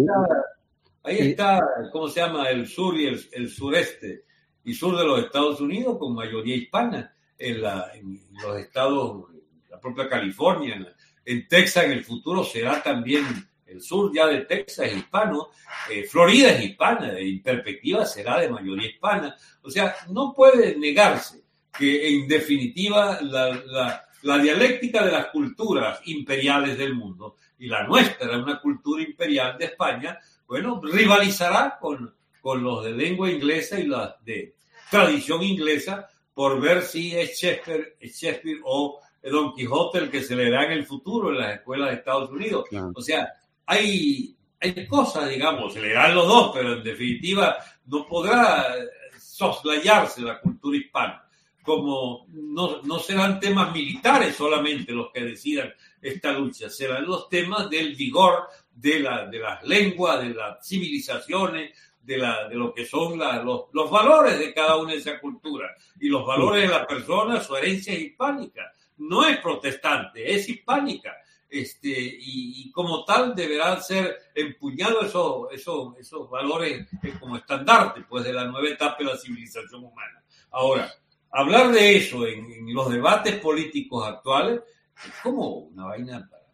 ahí 1.02 1.18
está, 1.18 1.60
¿cómo 1.90 2.06
se 2.06 2.20
llama? 2.20 2.48
El 2.48 2.68
sur 2.68 2.96
y 2.96 3.08
el, 3.08 3.20
el, 3.32 3.48
sureste 3.48 4.24
y 4.62 4.72
sur 4.72 4.96
de 4.96 5.04
los 5.04 5.24
Estados 5.24 5.60
Unidos 5.60 5.98
con 5.98 6.14
mayoría 6.14 6.54
hispana. 6.54 7.12
En, 7.36 7.62
la, 7.62 7.90
en 7.94 8.20
los 8.40 8.58
estados, 8.58 9.24
la 9.68 9.80
propia 9.80 10.08
California, 10.08 10.74
en, 10.74 10.86
en 11.24 11.48
Texas 11.48 11.84
en 11.84 11.92
el 11.92 12.04
futuro 12.04 12.44
será 12.44 12.82
también 12.82 13.24
el 13.66 13.80
sur 13.80 14.12
ya 14.12 14.26
de 14.26 14.40
Texas 14.40 14.88
es 14.88 14.96
hispano, 14.96 15.50
eh, 15.88 16.02
Florida 16.02 16.50
es 16.50 16.64
hispana, 16.64 17.16
en 17.16 17.40
perspectiva 17.40 18.04
será 18.04 18.40
de 18.40 18.48
mayoría 18.48 18.88
hispana. 18.88 19.36
O 19.62 19.70
sea, 19.70 19.94
no 20.08 20.34
puede 20.34 20.76
negarse 20.76 21.44
que 21.78 22.08
en 22.08 22.26
definitiva 22.26 23.20
la, 23.22 24.04
la 24.22 24.38
dialéctica 24.38 25.04
de 25.04 25.12
las 25.12 25.26
culturas 25.26 26.00
imperiales 26.06 26.76
del 26.76 26.94
mundo 26.94 27.36
y 27.58 27.68
la 27.68 27.86
nuestra, 27.86 28.38
una 28.38 28.60
cultura 28.60 29.02
imperial 29.02 29.56
de 29.58 29.66
España, 29.66 30.18
bueno, 30.46 30.80
rivalizará 30.82 31.78
con, 31.80 32.14
con 32.40 32.62
los 32.62 32.84
de 32.84 32.92
lengua 32.92 33.30
inglesa 33.30 33.78
y 33.78 33.86
las 33.86 34.22
de 34.24 34.54
tradición 34.90 35.42
inglesa 35.42 36.08
por 36.34 36.60
ver 36.60 36.82
si 36.82 37.16
es 37.16 37.38
Shakespeare, 37.38 37.96
Shakespeare 38.00 38.60
o 38.64 39.00
Don 39.22 39.54
Quijote 39.54 39.98
el 39.98 40.10
que 40.10 40.22
se 40.22 40.34
le 40.34 40.50
da 40.50 40.64
en 40.64 40.72
el 40.72 40.86
futuro 40.86 41.30
en 41.30 41.38
las 41.38 41.54
escuelas 41.54 41.90
de 41.90 41.96
Estados 41.96 42.30
Unidos. 42.30 42.64
O 42.94 43.02
sea, 43.02 43.28
hay, 43.66 44.34
hay 44.60 44.86
cosas, 44.86 45.28
digamos, 45.28 45.72
se 45.72 45.80
le 45.80 45.92
dan 45.92 46.14
los 46.14 46.26
dos, 46.26 46.52
pero 46.54 46.74
en 46.74 46.82
definitiva 46.82 47.56
no 47.86 48.06
podrá 48.06 48.74
soslayarse 49.18 50.22
la 50.22 50.40
cultura 50.40 50.78
hispana. 50.78 51.24
Como 51.62 52.26
no, 52.30 52.80
no 52.82 52.98
serán 52.98 53.38
temas 53.38 53.72
militares 53.72 54.34
solamente 54.34 54.92
los 54.92 55.12
que 55.12 55.24
decidan 55.24 55.72
esta 56.00 56.32
lucha, 56.32 56.70
serán 56.70 57.04
los 57.04 57.28
temas 57.28 57.68
del 57.68 57.94
vigor 57.94 58.48
de, 58.74 59.00
la, 59.00 59.26
de 59.26 59.38
las 59.38 59.62
lenguas, 59.64 60.20
de 60.20 60.30
las 60.30 60.66
civilizaciones, 60.66 61.72
de, 62.02 62.18
la, 62.18 62.48
de 62.48 62.54
lo 62.54 62.72
que 62.72 62.86
son 62.86 63.18
los, 63.18 63.66
los, 63.72 63.90
valores 63.90 64.38
de 64.38 64.54
cada 64.54 64.76
una 64.76 64.92
de 64.92 64.98
esas 64.98 65.20
culturas 65.20 65.70
y 66.00 66.08
los 66.08 66.26
valores 66.26 66.62
de 66.62 66.68
la 66.68 66.86
persona, 66.86 67.40
su 67.40 67.54
herencia 67.56 67.94
hispánica. 67.94 68.72
No 69.00 69.26
es 69.26 69.38
protestante, 69.38 70.34
es 70.34 70.48
hispánica. 70.48 71.16
Este, 71.48 71.90
y, 71.90 72.70
como 72.70 73.04
tal 73.04 73.34
deberán 73.34 73.82
ser 73.82 74.30
empuñados 74.36 75.06
esos, 75.06 75.52
esos, 75.52 75.98
esos 75.98 76.30
valores 76.30 76.86
como 77.18 77.36
estandarte 77.36 78.02
pues, 78.08 78.22
de 78.22 78.32
la 78.32 78.44
nueva 78.44 78.68
etapa 78.68 78.98
de 78.98 79.06
la 79.06 79.16
civilización 79.16 79.82
humana. 79.82 80.22
Ahora, 80.52 80.92
hablar 81.32 81.72
de 81.72 81.96
eso 81.96 82.24
en, 82.24 82.72
los 82.72 82.88
debates 82.90 83.34
políticos 83.40 84.06
actuales 84.06 84.60
es 85.04 85.12
como 85.22 85.48
una 85.48 85.86
vaina 85.86 86.28
para, 86.30 86.44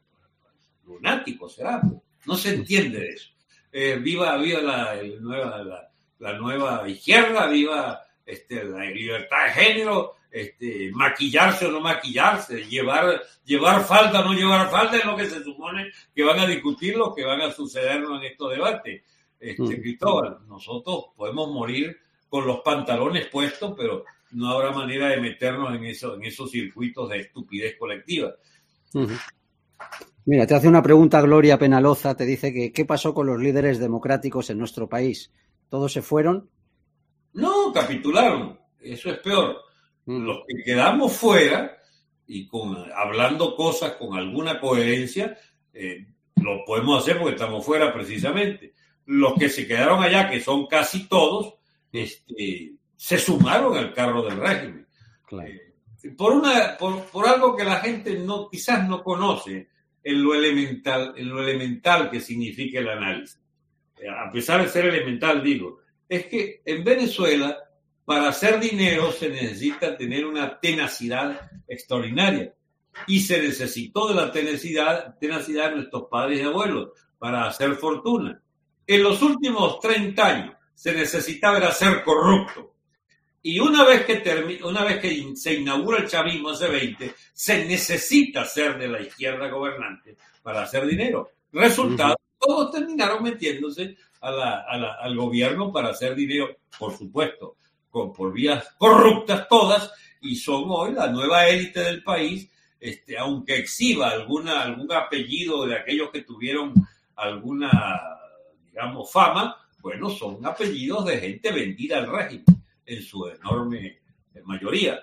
lunático, 0.87 1.49
será. 1.49 1.83
No 2.25 2.37
se 2.37 2.55
entiende 2.55 3.09
eso. 3.11 3.31
Eh, 3.71 3.97
viva, 3.97 4.37
viva 4.39 4.61
la, 4.61 4.97
nueva, 5.21 5.91
la, 6.19 6.33
nueva 6.39 6.89
izquierda, 6.89 7.47
viva 7.49 8.03
este, 8.25 8.65
la 8.65 8.85
libertad 8.85 9.45
de 9.45 9.51
género, 9.53 10.16
este, 10.31 10.91
maquillarse 10.93 11.67
o 11.67 11.71
no 11.71 11.81
maquillarse, 11.81 12.65
llevar, 12.67 13.23
llevar 13.45 13.85
falda 13.85 14.21
o 14.21 14.25
no 14.25 14.33
llevar 14.33 14.71
falda 14.71 14.99
es 14.99 15.05
lo 15.05 15.17
que 15.17 15.27
se 15.27 15.43
supone 15.43 15.91
que 16.15 16.25
van 16.25 16.39
a 16.41 16.47
discutir 16.47 16.97
lo 16.97 17.15
que 17.15 17.25
van 17.25 17.41
a 17.41 17.51
sucedernos 17.51 18.21
en 18.21 18.27
estos 18.27 18.51
debates. 18.51 19.03
Este, 19.39 19.63
mm. 19.63 19.81
Cristóbal, 19.81 20.39
nosotros 20.49 21.07
podemos 21.17 21.51
morir 21.51 21.97
con 22.29 22.47
los 22.47 22.61
pantalones 22.61 23.27
puestos, 23.27 23.75
pero 23.77 24.05
no 24.33 24.51
habrá 24.51 24.73
manera 24.73 25.09
de 25.09 25.21
meternos 25.21 25.75
en, 25.75 25.85
eso, 25.85 26.15
en 26.15 26.25
esos 26.25 26.51
circuitos 26.51 27.09
de 27.09 27.21
estupidez 27.21 27.77
colectiva. 27.79 28.35
Mira, 30.25 30.47
te 30.47 30.55
hace 30.55 30.69
una 30.69 30.83
pregunta 30.83 31.21
Gloria 31.21 31.59
Penaloza, 31.59 32.17
te 32.17 32.25
dice 32.25 32.53
que 32.53 32.73
¿qué 32.73 32.85
pasó 32.85 33.15
con 33.15 33.27
los 33.27 33.41
líderes 33.41 33.79
democráticos 33.79 34.51
en 34.51 34.59
nuestro 34.59 34.89
país? 34.89 35.33
¿Todos 35.69 35.93
se 35.93 36.03
fueron? 36.03 36.51
No, 37.33 37.73
capitularon. 37.73 38.59
Eso 38.81 39.11
es 39.11 39.19
peor. 39.19 39.57
Los 40.07 40.45
que 40.47 40.63
quedamos 40.63 41.13
fuera 41.13 41.79
y 42.27 42.47
con, 42.47 42.77
hablando 42.95 43.57
cosas 43.57 43.93
con 43.93 44.17
alguna 44.17 44.61
coherencia, 44.61 45.37
eh, 45.73 46.07
lo 46.37 46.65
podemos 46.65 47.03
hacer 47.03 47.19
porque 47.19 47.35
estamos 47.35 47.65
fuera 47.65 47.93
precisamente. 47.93 48.75
Los 49.07 49.35
que 49.35 49.49
se 49.49 49.67
quedaron 49.67 50.03
allá, 50.03 50.29
que 50.29 50.41
son 50.41 50.67
casi 50.67 51.09
todos, 51.09 51.55
este, 51.93 52.73
se 52.97 53.19
sumaron 53.19 53.77
al 53.77 53.93
carro 53.93 54.23
del 54.23 54.39
régimen. 54.39 54.87
Eh, 55.43 56.11
por, 56.17 56.33
una, 56.33 56.77
por, 56.79 57.05
por, 57.07 57.27
algo 57.27 57.57
que 57.57 57.65
la 57.65 57.81
gente 57.81 58.19
no, 58.19 58.49
quizás 58.49 58.89
no 58.89 59.03
conoce 59.03 59.69
en 60.03 60.23
lo 60.23 60.35
elemental, 60.35 61.15
en 61.17 61.29
lo 61.29 61.43
elemental 61.43 62.11
que 62.11 62.21
significa 62.21 62.79
el 62.79 62.89
análisis. 62.89 63.41
A 64.19 64.31
pesar 64.31 64.63
de 64.63 64.69
ser 64.69 64.87
elemental, 64.87 65.43
digo, 65.43 65.81
es 66.09 66.27
que 66.27 66.63
en 66.65 66.85
Venezuela, 66.85 67.59
para 68.07 68.29
hacer 68.29 68.61
dinero 68.61 69.13
se 69.13 69.29
necesita 69.29 69.97
tener 69.97 70.25
una 70.25 70.59
tenacidad 70.59 71.51
extraordinaria. 71.69 72.55
Y 73.07 73.21
se 73.21 73.43
necesitó 73.43 74.09
de 74.09 74.15
la 74.15 74.33
tenacidad, 74.33 75.19
tenacidad 75.19 75.71
de 75.71 75.77
nuestros 75.77 76.05
padres 76.11 76.41
y 76.41 76.45
abuelos 76.45 76.93
para 77.19 77.47
hacer 77.47 77.75
fortuna. 77.75 78.41
En 78.87 79.03
los 79.03 79.21
últimos 79.21 79.81
30 79.81 80.27
años 80.27 80.55
se 80.75 80.95
necesitaba 80.95 81.71
ser 81.73 82.03
corrupto 82.05 82.77
y 83.43 83.61
una 83.61 83.85
vez 83.85 84.05
que 84.05 84.59
una 84.65 84.83
vez 84.83 84.99
que 84.99 85.37
se 85.37 85.55
inaugura 85.55 85.99
el 85.99 86.09
chavismo 86.09 86.51
hace 86.51 86.69
20, 86.69 87.15
se 87.33 87.65
necesita 87.65 88.45
ser 88.45 88.77
de 88.77 88.89
la 88.89 89.01
izquierda 89.01 89.49
gobernante 89.49 90.17
para 90.43 90.63
hacer 90.63 90.85
dinero. 90.87 91.31
Resultado, 91.53 92.17
todos 92.39 92.73
terminaron 92.73 93.23
metiéndose 93.23 93.97
al 94.21 95.17
gobierno 95.17 95.73
para 95.73 95.91
hacer 95.91 96.17
dinero, 96.17 96.57
por 96.77 96.97
supuesto, 96.99 97.57
por 98.15 98.33
vías 98.33 98.75
corruptas 98.79 99.49
todas, 99.49 99.91
y 100.21 100.37
son 100.37 100.65
hoy 100.69 100.93
la 100.93 101.09
nueva 101.09 101.49
élite 101.49 101.81
del 101.81 102.03
país, 102.03 102.51
este, 102.79 103.19
aunque 103.19 103.57
exhiba 103.57 104.11
alguna, 104.11 104.63
algún 104.63 104.93
apellido 104.93 105.67
de 105.67 105.77
aquellos 105.77 106.11
que 106.11 106.23
tuvieron 106.23 106.75
alguna, 107.17 108.01
digamos, 108.67 109.11
fama, 109.11 109.57
bueno, 109.81 110.11
son 110.11 110.45
apellidos 110.45 111.07
de 111.07 111.19
gente 111.19 111.53
vendida 111.53 111.99
al 111.99 112.11
régimen 112.11 112.45
en 112.85 113.03
su 113.03 113.27
enorme 113.29 114.01
mayoría. 114.45 115.01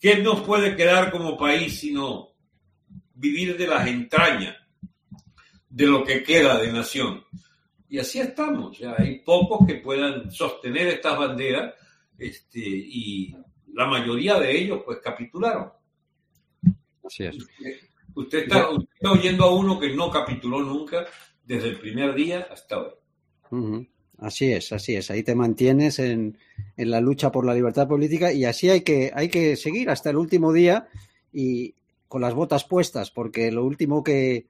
¿Qué 0.00 0.16
nos 0.18 0.40
puede 0.42 0.76
quedar 0.76 1.10
como 1.10 1.36
país 1.36 1.80
sino 1.80 2.30
vivir 3.14 3.56
de 3.56 3.66
las 3.66 3.86
entrañas 3.86 4.56
de 5.68 5.86
lo 5.86 6.04
que 6.04 6.22
queda 6.22 6.58
de 6.60 6.72
nación? 6.72 7.24
Y 7.88 7.98
así 7.98 8.20
estamos. 8.20 8.78
Ya 8.78 8.94
hay 8.96 9.20
pocos 9.20 9.66
que 9.66 9.76
puedan 9.76 10.30
sostener 10.30 10.88
estas 10.88 11.18
banderas 11.18 11.74
este, 12.18 12.60
y 12.60 13.34
la 13.72 13.86
mayoría 13.86 14.38
de 14.38 14.58
ellos 14.58 14.82
pues 14.84 14.98
capitularon. 15.02 15.70
Así 17.04 17.24
es. 17.24 17.36
Usted 18.14 18.44
está, 18.44 18.68
oyendo 19.10 19.44
a 19.44 19.54
uno 19.54 19.78
que 19.78 19.94
no 19.94 20.10
capituló 20.10 20.60
nunca 20.60 21.06
desde 21.44 21.68
el 21.68 21.78
primer 21.78 22.14
día 22.14 22.48
hasta 22.50 22.78
hoy. 22.78 23.88
Así 24.18 24.52
es, 24.52 24.72
así 24.72 24.96
es. 24.96 25.10
Ahí 25.10 25.22
te 25.22 25.36
mantienes 25.36 26.00
en, 26.00 26.36
en, 26.76 26.90
la 26.90 27.00
lucha 27.00 27.30
por 27.30 27.46
la 27.46 27.54
libertad 27.54 27.86
política 27.86 28.32
y 28.32 28.44
así 28.44 28.68
hay 28.68 28.80
que, 28.80 29.12
hay 29.14 29.28
que 29.28 29.56
seguir 29.56 29.88
hasta 29.90 30.10
el 30.10 30.16
último 30.16 30.52
día 30.52 30.88
y 31.32 31.76
con 32.08 32.22
las 32.22 32.34
botas 32.34 32.64
puestas, 32.64 33.10
porque 33.10 33.52
lo 33.52 33.64
último 33.64 34.02
que, 34.02 34.46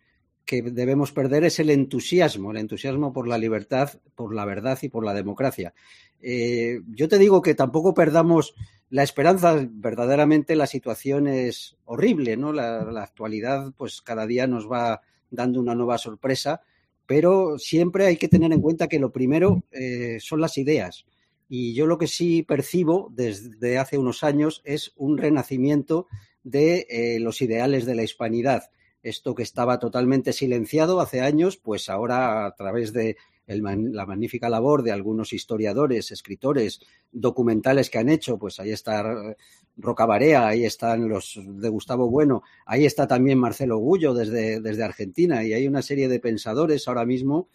que 0.49 0.63
debemos 0.63 1.13
perder 1.13 1.45
es 1.45 1.59
el 1.59 1.69
entusiasmo, 1.69 2.53
el 2.53 2.57
entusiasmo 2.57 3.13
por 3.13 3.29
la 3.29 3.37
libertad, 3.37 4.01
por 4.15 4.35
la 4.35 4.47
verdad 4.47 4.79
y 4.81 4.89
por 4.89 5.05
la 5.05 5.13
democracia. 5.13 5.75
Eh, 6.23 6.81
yo 6.89 7.07
te 7.07 7.19
digo 7.19 7.43
que 7.43 7.55
tampoco 7.55 7.93
perdamos 7.93 8.55
la 8.89 9.03
esperanza, 9.03 9.69
verdaderamente 9.71 10.57
la 10.57 10.67
situación 10.67 11.27
es 11.27 11.77
horrible, 11.85 12.39
¿no? 12.39 12.55
La, 12.55 12.81
actualidad, 13.03 13.75
pues 13.77 14.01
cada 14.01 14.27
día 14.27 14.47
nos 14.47 14.73
va 14.73 15.03
dando 15.31 15.61
una 15.61 15.75
nueva 15.75 15.99
sorpresa 15.99 16.63
pero 17.05 17.59
siempre 17.59 18.05
hay 18.05 18.19
que 18.19 18.29
tener 18.29 18.53
en 18.53 18.61
cuenta 18.61 18.87
que 18.87 18.99
lo 18.99 19.13
primero 19.13 19.65
eh, 19.73 20.19
son 20.21 20.43
las 20.43 20.59
ideas. 20.59 21.07
Y 21.49 21.73
yo 21.73 21.87
lo 21.87 21.97
que 21.97 22.07
sí 22.07 22.43
percibo 22.43 23.11
desde 23.15 23.79
hace 23.79 23.97
unos 23.97 24.23
años 24.23 24.61
es 24.67 24.93
un 24.95 25.17
renacimiento 25.17 26.07
de 26.45 26.87
eh, 26.91 27.19
los 27.19 27.41
ideales 27.41 27.87
de 27.87 27.95
la 27.95 28.03
hispanidad. 28.03 28.65
Esto 29.09 29.35
que 29.35 29.43
estaba 29.43 29.79
totalmente 29.79 30.33
silenciado 30.33 31.01
hace 31.01 31.21
años, 31.21 31.57
pues 31.57 31.89
ahora 31.89 32.47
a 32.47 32.55
través 32.55 32.93
de 32.93 33.17
la 33.47 34.05
magnífica 34.05 34.51
labor 34.51 34.83
de 34.83 34.93
algunos 34.93 35.33
historiadores, 35.33 36.11
escritores, 36.11 36.81
documentales 37.11 37.89
que 37.89 37.99
han 37.99 38.11
hecho, 38.11 38.39
pues 38.39 38.61
ahí 38.61 38.71
está 38.71 39.35
Roca 39.79 40.05
Barea, 40.05 40.47
ahí 40.47 40.65
están 40.65 41.09
los 41.09 41.41
de 41.43 41.69
Gustavo 41.71 42.11
Bueno, 42.11 42.43
ahí 42.67 42.85
está 42.85 43.07
también 43.07 43.39
Marcelo 43.39 43.79
Gullo 43.79 44.13
desde, 44.13 44.61
desde 44.61 44.85
Argentina 44.85 45.45
y 45.45 45.55
hay 45.55 45.67
una 45.67 45.81
serie 45.81 46.09
de 46.09 46.21
pensadores 46.21 46.87
ahora 46.89 47.07
mismo 47.07 47.49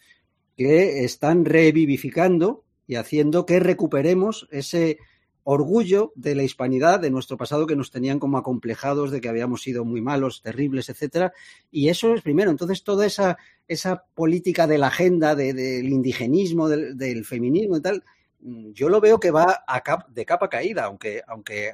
que 0.56 1.04
están 1.04 1.44
revivificando 1.44 2.64
y 2.86 2.96
haciendo 2.96 3.46
que 3.46 3.60
recuperemos 3.60 4.48
ese 4.50 4.98
orgullo 5.44 6.12
de 6.16 6.34
la 6.34 6.42
hispanidad, 6.42 7.00
de 7.00 7.10
nuestro 7.10 7.36
pasado 7.36 7.66
que 7.66 7.76
nos 7.76 7.90
tenían 7.90 8.18
como 8.18 8.38
acomplejados 8.38 9.10
de 9.10 9.20
que 9.20 9.28
habíamos 9.28 9.62
sido 9.62 9.84
muy 9.84 10.00
malos, 10.00 10.42
terribles, 10.42 10.88
etcétera. 10.88 11.32
Y 11.70 11.90
eso 11.90 12.14
es 12.14 12.22
primero. 12.22 12.50
Entonces, 12.50 12.82
toda 12.82 13.06
esa, 13.06 13.36
esa 13.68 14.04
política 14.14 14.66
de 14.66 14.78
la 14.78 14.88
agenda 14.88 15.34
del 15.34 15.88
indigenismo, 15.88 16.68
del, 16.68 17.24
feminismo 17.24 17.76
y 17.76 17.82
tal, 17.82 18.02
mm, 18.40 18.72
yo 18.72 18.88
lo 18.88 19.00
veo 19.00 19.20
que 19.20 19.30
va 19.30 19.64
de 20.08 20.24
capa 20.24 20.48
caída, 20.48 20.84
aunque, 20.84 21.22
aunque, 21.26 21.72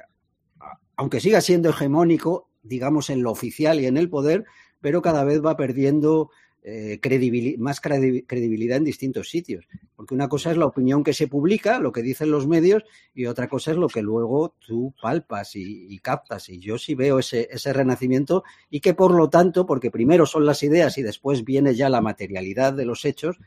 aunque 0.97 1.21
siga 1.21 1.39
siendo 1.39 1.69
hegemónico, 1.69 2.49
digamos, 2.63 3.09
en 3.09 3.23
lo 3.23 3.31
oficial 3.31 3.79
y 3.79 3.85
en 3.85 3.97
el 3.97 4.09
poder, 4.09 4.45
pero 4.81 5.01
cada 5.01 5.23
vez 5.23 5.43
va 5.43 5.55
perdiendo 5.55 6.29
eh, 6.63 6.99
más 7.57 7.81
credibilidad 7.81 8.77
en 8.77 8.83
distintos 8.83 9.29
sitios. 9.29 9.67
Porque 9.95 10.13
una 10.13 10.29
cosa 10.29 10.51
es 10.51 10.57
la 10.57 10.65
opinión 10.65 11.03
que 11.03 11.13
se 11.13 11.27
publica, 11.27 11.79
lo 11.79 11.91
que 11.91 12.01
dicen 12.01 12.31
los 12.31 12.47
medios, 12.47 12.83
y 13.13 13.25
otra 13.25 13.47
cosa 13.47 13.71
es 13.71 13.77
lo 13.77 13.87
que 13.87 14.01
luego 14.01 14.55
tú 14.65 14.93
palpas 15.01 15.55
y, 15.55 15.97
captas. 15.99 16.49
Y 16.49 16.59
yo 16.59 16.77
sí 16.77 16.95
veo 16.95 17.19
ese, 17.19 17.47
ese, 17.51 17.73
renacimiento 17.73 18.43
y 18.69 18.79
que 18.79 18.93
por 18.93 19.13
lo 19.13 19.29
tanto, 19.29 19.65
porque 19.65 19.91
primero 19.91 20.25
son 20.25 20.45
las 20.45 20.63
ideas 20.63 20.97
y 20.97 21.03
después 21.03 21.43
viene 21.43 21.75
ya 21.75 21.89
la 21.89 22.01
materialidad 22.01 22.73
de 22.73 22.85
los 22.85 23.05
hechos, 23.05 23.37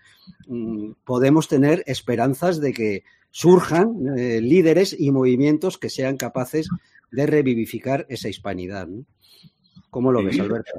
mm, 0.46 0.92
podemos 1.04 1.48
tener 1.48 1.82
esperanzas 1.86 2.60
de 2.60 2.72
que 2.72 3.04
surjan 3.30 4.16
eh, 4.16 4.40
líderes 4.40 4.94
y 4.96 5.10
movimientos 5.10 5.76
que 5.76 5.90
sean 5.90 6.16
capaces 6.16 6.68
de 7.10 7.26
revivificar 7.26 8.06
esa 8.08 8.28
hispanidad. 8.28 8.88
¿Cómo 9.90 10.12
lo 10.12 10.22
ves, 10.22 10.38
Alberto? 10.38 10.72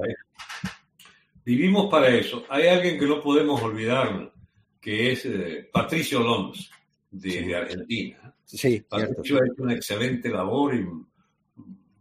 Vivimos 1.46 1.88
para 1.88 2.08
eso. 2.08 2.44
Hay 2.48 2.66
alguien 2.66 2.98
que 2.98 3.06
no 3.06 3.22
podemos 3.22 3.62
olvidar, 3.62 4.32
que 4.80 5.12
es 5.12 5.24
eh, 5.26 5.70
Patricio 5.72 6.18
Loms, 6.18 6.68
de, 7.08 7.54
Argentina. 7.54 8.34
Sí, 8.44 8.80
Patricio 8.80 9.36
ha 9.36 9.46
hecho 9.46 9.62
una 9.62 9.74
excelente 9.74 10.28
labor 10.28 10.74
y 10.74 10.84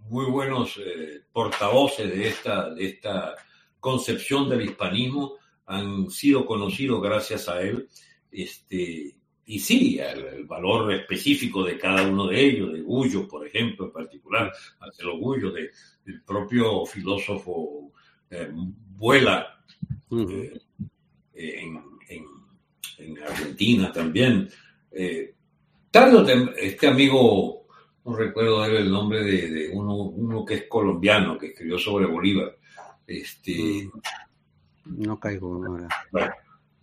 muy 0.10 0.26
buenos 0.26 0.82
eh, 0.84 1.22
portavoces 1.32 2.10
de 2.10 2.28
esta, 2.28 2.74
de 2.74 2.86
esta 2.86 3.36
concepción 3.80 4.50
del 4.50 4.64
hispanismo 4.64 5.36
han 5.68 6.10
sido 6.10 6.44
conocidos 6.48 7.00
gracias 7.04 7.48
a 7.48 7.62
él. 7.62 7.88
Este, 8.32 9.16
y 9.46 9.60
sí, 9.60 10.00
el, 10.00 10.46
valor 10.46 10.92
específico 10.92 11.64
de 11.64 11.78
cada 11.78 12.02
uno 12.02 12.26
de 12.30 12.44
ellos, 12.44 12.74
de 12.74 12.82
Gullo, 12.82 13.28
por 13.28 13.46
ejemplo, 13.46 13.86
en 13.86 13.92
particular, 13.92 14.52
Marcelo 14.80 15.20
Gullo, 15.20 15.52
de, 15.52 15.70
del 16.04 16.24
propio 16.24 16.84
filósofo 16.88 17.92
eh, 18.36 18.52
vuela 18.98 19.48
eh, 20.12 21.62
en, 22.98 23.24
Argentina 23.24 23.92
también. 23.92 24.50
Eh, 24.92 25.34
este 26.58 26.88
amigo, 26.88 27.68
no 28.04 28.16
recuerdo 28.16 28.66
el 28.66 28.92
nombre 28.92 29.24
de, 29.24 29.70
uno, 29.74 30.46
que 30.46 30.56
es 30.56 30.64
colombiano, 30.68 31.38
que 31.38 31.48
escribió 31.48 31.78
sobre 31.78 32.06
Bolívar. 32.06 32.58
Este, 33.08 33.90
no 34.86 35.20
caigo 35.20 35.66
ahora. 35.66 35.88
Bueno, 36.12 36.34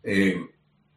eh, 0.02 0.40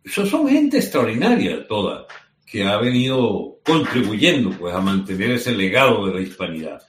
son 0.05 0.47
gente 0.47 0.77
extraordinaria 0.77 1.67
toda, 1.67 2.05
que 2.45 2.63
ha 2.63 2.77
venido 2.77 3.59
contribuyendo 3.65 4.51
pues, 4.57 4.73
a 4.73 4.81
mantener 4.81 5.31
ese 5.31 5.53
legado 5.53 6.07
de 6.07 6.13
la 6.13 6.21
hispanidad 6.21 6.81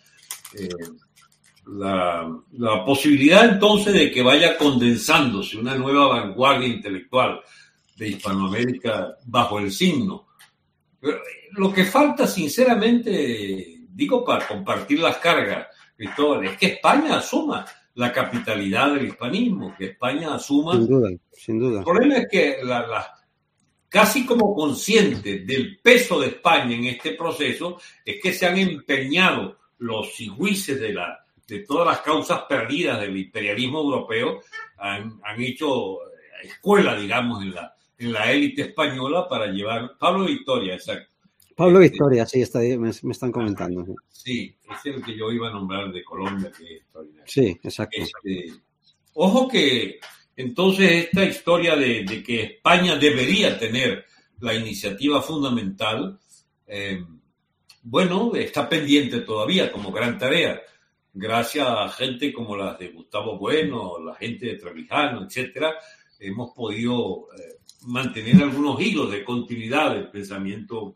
la, 1.67 2.85
posibilidad 2.85 3.45
entonces 3.45 3.93
de 3.93 4.11
que 4.11 4.23
vaya 4.23 4.57
condensándose 4.57 5.57
una 5.59 5.75
nueva 5.75 6.09
vanguardia 6.09 6.69
intelectual 6.69 7.41
de 7.97 8.09
Hispanoamérica 8.09 9.17
bajo 9.25 9.59
el 9.59 9.73
signo. 9.73 10.29
Lo 11.53 11.73
que 11.73 11.85
falta, 11.85 12.27
sinceramente, 12.27 13.81
digo 13.89 14.25
para 14.25 14.47
compartir 14.47 15.01
las 15.01 15.17
cargas, 15.19 15.69
Cristóbal, 15.97 16.47
es 16.47 16.59
que 16.59 16.67
España 16.67 17.19
asuma 17.19 17.65
la 17.95 18.13
capitalidad 18.13 18.93
del 18.93 19.07
hispanismo, 19.07 19.75
que 19.77 19.87
España 19.87 20.35
asuma. 20.35 20.75
Sin 20.75 20.87
duda, 20.87 21.11
sin 21.33 21.59
duda. 21.59 21.79
El 21.79 21.85
problema 21.85 22.19
es 22.19 22.29
que 22.31 22.59
la, 22.63 23.11
casi 23.89 24.27
como 24.27 24.55
consciente 24.55 25.39
del 25.41 25.79
peso 25.79 26.21
de 26.21 26.29
España 26.29 26.77
en 26.77 26.85
este 26.85 27.13
proceso, 27.13 27.81
es 28.05 28.21
que 28.23 28.33
se 28.33 28.47
han 28.47 28.59
empeñado 28.59 29.59
los 29.79 30.15
sigüices 30.15 30.79
de 30.79 30.93
la, 30.93 31.26
de 31.47 31.61
todas 31.61 31.87
las 31.87 32.01
causas 32.01 32.43
perdidas 32.49 33.01
del 33.01 33.17
imperialismo 33.17 33.81
europeo, 33.81 34.41
han, 34.79 35.21
hecho 35.39 35.99
escuela, 36.43 36.97
digamos, 36.97 37.43
en 37.43 37.55
la, 37.55 37.75
en 37.99 38.13
la 38.13 38.33
élite 38.33 38.63
española 38.63 39.29
para 39.29 39.47
llevar. 39.47 39.97
Pablo 39.99 40.27
Victoria, 40.27 40.75
exacto. 40.75 41.11
Pablo 41.57 41.81
este, 41.81 41.93
Victoria, 41.93 42.27
sí, 42.27 42.43
está, 42.43 42.59
me, 42.59 42.77
me 42.77 43.13
están 43.13 43.33
comentando. 43.33 43.87
Sí, 44.09 44.55
es 44.71 44.87
el 44.87 45.03
que 45.03 45.17
yo 45.17 45.31
iba 45.31 45.49
a 45.49 45.53
nombrar 45.53 45.91
de 45.91 46.05
Colombia, 46.05 46.53
que 46.57 46.77
es 46.77 46.83
Sí, 47.25 47.59
exacto. 47.63 47.97
Este, 47.99 48.53
ojo 49.15 49.49
que 49.49 49.99
entonces 50.37 51.07
esta 51.07 51.25
historia 51.25 51.77
de, 51.77 52.23
que 52.25 52.43
España 52.43 52.97
debería 52.97 53.59
tener 53.59 54.05
la 54.41 54.55
iniciativa 54.55 55.23
fundamental, 55.23 56.19
eh, 56.67 57.03
bueno, 57.83 58.35
está 58.35 58.69
pendiente 58.69 59.21
todavía 59.21 59.73
como 59.73 59.91
gran 59.91 60.19
tarea 60.19 60.61
gracias 61.17 61.67
a 61.67 61.89
gente 61.89 62.33
como 62.33 62.57
las 62.57 62.79
de 62.79 62.89
Gustavo 62.89 63.39
Bueno, 63.39 63.99
la 64.05 64.15
gente 64.15 64.47
de 64.47 64.57
Trevijano, 64.57 65.25
etcétera, 65.25 65.75
hemos 66.21 66.53
podido 66.55 67.29
eh, 67.33 67.57
mantener 67.87 68.43
algunos 68.43 68.81
hilos 68.81 69.11
de 69.11 69.25
continuidad 69.25 69.95
del 69.95 70.11
pensamiento 70.11 70.95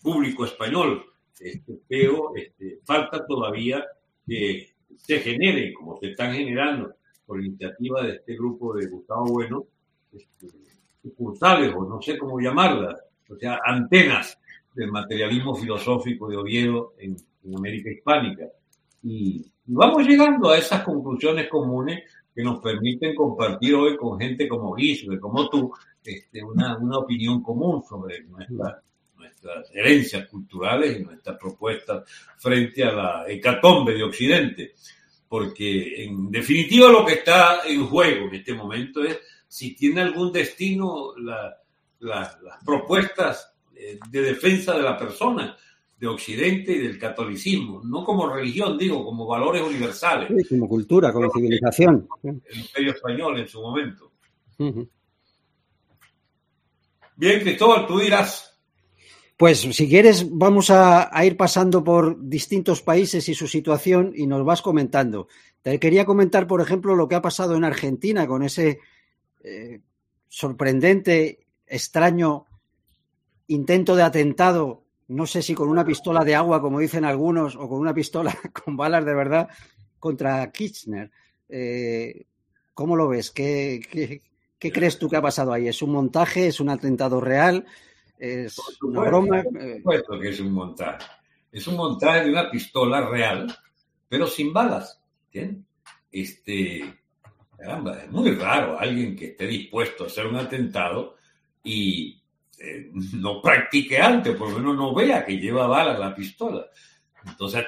público 0.00 0.44
español. 0.44 1.04
Este, 1.38 1.80
pero 1.86 2.32
este, 2.36 2.78
falta 2.84 3.26
todavía 3.26 3.84
que 4.24 4.70
se 4.96 5.18
genere, 5.18 5.74
como 5.74 5.98
se 5.98 6.10
están 6.10 6.32
generando 6.32 6.94
por 7.26 7.44
iniciativa 7.44 8.02
de 8.02 8.14
este 8.14 8.34
grupo 8.36 8.72
de 8.72 8.86
Gustavo 8.86 9.24
Bueno, 9.24 9.66
este, 10.12 10.46
sucursales, 11.02 11.74
o 11.74 11.84
no 11.84 12.00
sé 12.00 12.16
cómo 12.16 12.38
llamarlas, 12.38 13.00
o 13.28 13.36
sea, 13.36 13.60
antenas 13.64 14.38
del 14.74 14.92
materialismo 14.92 15.56
filosófico 15.56 16.28
de 16.28 16.36
Oviedo 16.36 16.94
en, 16.98 17.16
en 17.42 17.56
América 17.56 17.90
Hispánica. 17.90 18.46
Y, 19.02 19.44
vamos 19.66 20.06
llegando 20.06 20.50
a 20.50 20.58
esas 20.58 20.82
conclusiones 20.82 21.48
comunes 21.48 22.04
que 22.34 22.42
nos 22.42 22.60
permiten 22.60 23.14
compartir 23.14 23.74
hoy 23.74 23.96
con 23.96 24.18
gente 24.18 24.46
como 24.46 24.74
Guiso, 24.74 25.10
como 25.20 25.48
tú, 25.48 25.72
este, 26.04 26.42
una, 26.42 26.76
una, 26.76 26.98
opinión 26.98 27.42
común 27.42 27.82
sobre 27.82 28.22
nuestras 28.24 28.82
herencias 29.72 30.26
culturales 30.28 30.98
y 30.98 31.04
nuestras 31.04 31.38
propuestas 31.38 32.04
frente 32.36 32.84
a 32.84 32.92
la 32.92 33.24
hecatombe 33.26 33.94
de 33.94 34.02
Occidente. 34.02 34.74
Porque 35.28 36.04
en 36.04 36.30
definitiva 36.30 36.88
lo 36.88 37.04
que 37.04 37.14
está 37.14 37.66
en 37.66 37.86
juego 37.86 38.28
en 38.28 38.34
este 38.34 38.54
momento 38.54 39.02
es 39.02 39.18
si 39.48 39.74
tiene 39.74 40.02
algún 40.02 40.32
destino 40.32 41.14
las 41.98 42.64
propuestas 42.64 43.54
eh, 43.74 43.98
de 44.10 44.22
defensa 44.22 44.76
de 44.76 44.82
la 44.82 44.96
persona 44.96 45.56
de 45.98 46.06
Occidente 46.06 46.72
y 46.72 46.78
del 46.78 46.98
catolicismo, 46.98 47.80
no 47.82 48.04
como 48.04 48.28
religión, 48.28 48.76
digo, 48.76 49.04
como 49.04 49.26
valores 49.26 49.62
universales. 49.62 50.30
como 50.48 50.68
cultura, 50.68 51.12
como 51.12 51.30
civilización. 51.30 52.06
El 52.22 52.58
imperio 52.58 52.92
español 52.92 53.40
en 53.40 53.48
su 53.48 53.62
momento. 53.62 54.12
Bien, 57.16 57.40
Cristóbal, 57.40 57.86
tú 57.86 57.98
dirás. 57.98 58.58
Pues 59.38 59.60
si 59.60 59.88
quieres, 59.88 60.26
vamos 60.30 60.70
a, 60.70 61.10
ir 61.24 61.36
pasando 61.36 61.82
por 61.82 62.28
distintos 62.28 62.82
países 62.82 63.28
y 63.28 63.34
su 63.34 63.46
situación 63.46 64.12
y 64.14 64.26
nos 64.26 64.44
vas 64.44 64.62
comentando. 64.62 65.28
Te 65.62 65.78
quería 65.78 66.04
comentar, 66.04 66.46
por 66.46 66.60
ejemplo, 66.60 66.94
lo 66.94 67.08
que 67.08 67.16
ha 67.16 67.22
pasado 67.22 67.54
en 67.54 67.64
Argentina 67.64 68.26
con 68.26 68.42
ese 68.42 68.80
eh, 69.42 69.80
sorprendente, 70.28 71.46
extraño 71.66 72.46
intento 73.48 73.94
de 73.96 74.02
atentado 74.02 74.85
no 75.08 75.26
sé 75.26 75.42
si 75.42 75.54
con 75.54 75.68
una 75.68 75.84
pistola 75.84 76.24
de 76.24 76.34
agua, 76.34 76.60
como 76.60 76.80
dicen 76.80 77.04
algunos, 77.04 77.56
o 77.56 77.68
con 77.68 77.78
una 77.78 77.94
pistola 77.94 78.36
con 78.64 78.76
balas 78.76 79.04
de 79.04 79.14
verdad 79.14 79.48
contra 79.98 80.50
Kirchner. 80.50 81.10
Eh, 81.48 82.26
¿Cómo 82.74 82.96
lo 82.96 83.08
ves? 83.08 83.30
¿Qué, 83.30 83.80
qué, 84.58 84.72
crees 84.72 84.98
tú 84.98 85.08
que 85.08 85.16
ha 85.16 85.22
pasado 85.22 85.52
ahí? 85.52 85.68
¿Es 85.68 85.80
un 85.80 85.92
montaje? 85.92 86.48
¿Es 86.48 86.60
un 86.60 86.68
atentado 86.68 87.20
real? 87.20 87.64
¿Es 88.18 88.60
una 88.82 89.02
broma? 89.02 89.42
Por 89.42 89.76
supuesto 89.76 90.20
que 90.20 90.28
es 90.28 90.40
un 90.40 90.52
montaje. 90.52 91.06
Es 91.52 91.66
un 91.66 91.76
montaje 91.76 92.24
de 92.24 92.30
una 92.30 92.50
pistola 92.50 93.08
real, 93.08 93.46
pero 94.08 94.26
sin 94.26 94.52
balas. 94.52 95.00
Este, 96.10 96.94
caramba, 97.56 98.02
es 98.02 98.10
muy 98.10 98.34
raro 98.34 98.78
alguien 98.78 99.16
que 99.16 99.26
esté 99.26 99.46
dispuesto 99.46 100.04
a 100.04 100.06
hacer 100.06 100.26
un 100.26 100.36
atentado 100.36 101.16
y 101.62 102.15
eh, 102.58 102.90
no 103.12 103.42
practique 103.42 104.00
antes, 104.00 104.34
por 104.34 104.50
lo 104.50 104.58
menos 104.58 104.76
no 104.76 104.94
vea 104.94 105.24
que 105.24 105.36
lleva 105.36 105.66
bala 105.66 105.98
la 105.98 106.14
pistola. 106.14 106.66
Entonces, 107.26 107.64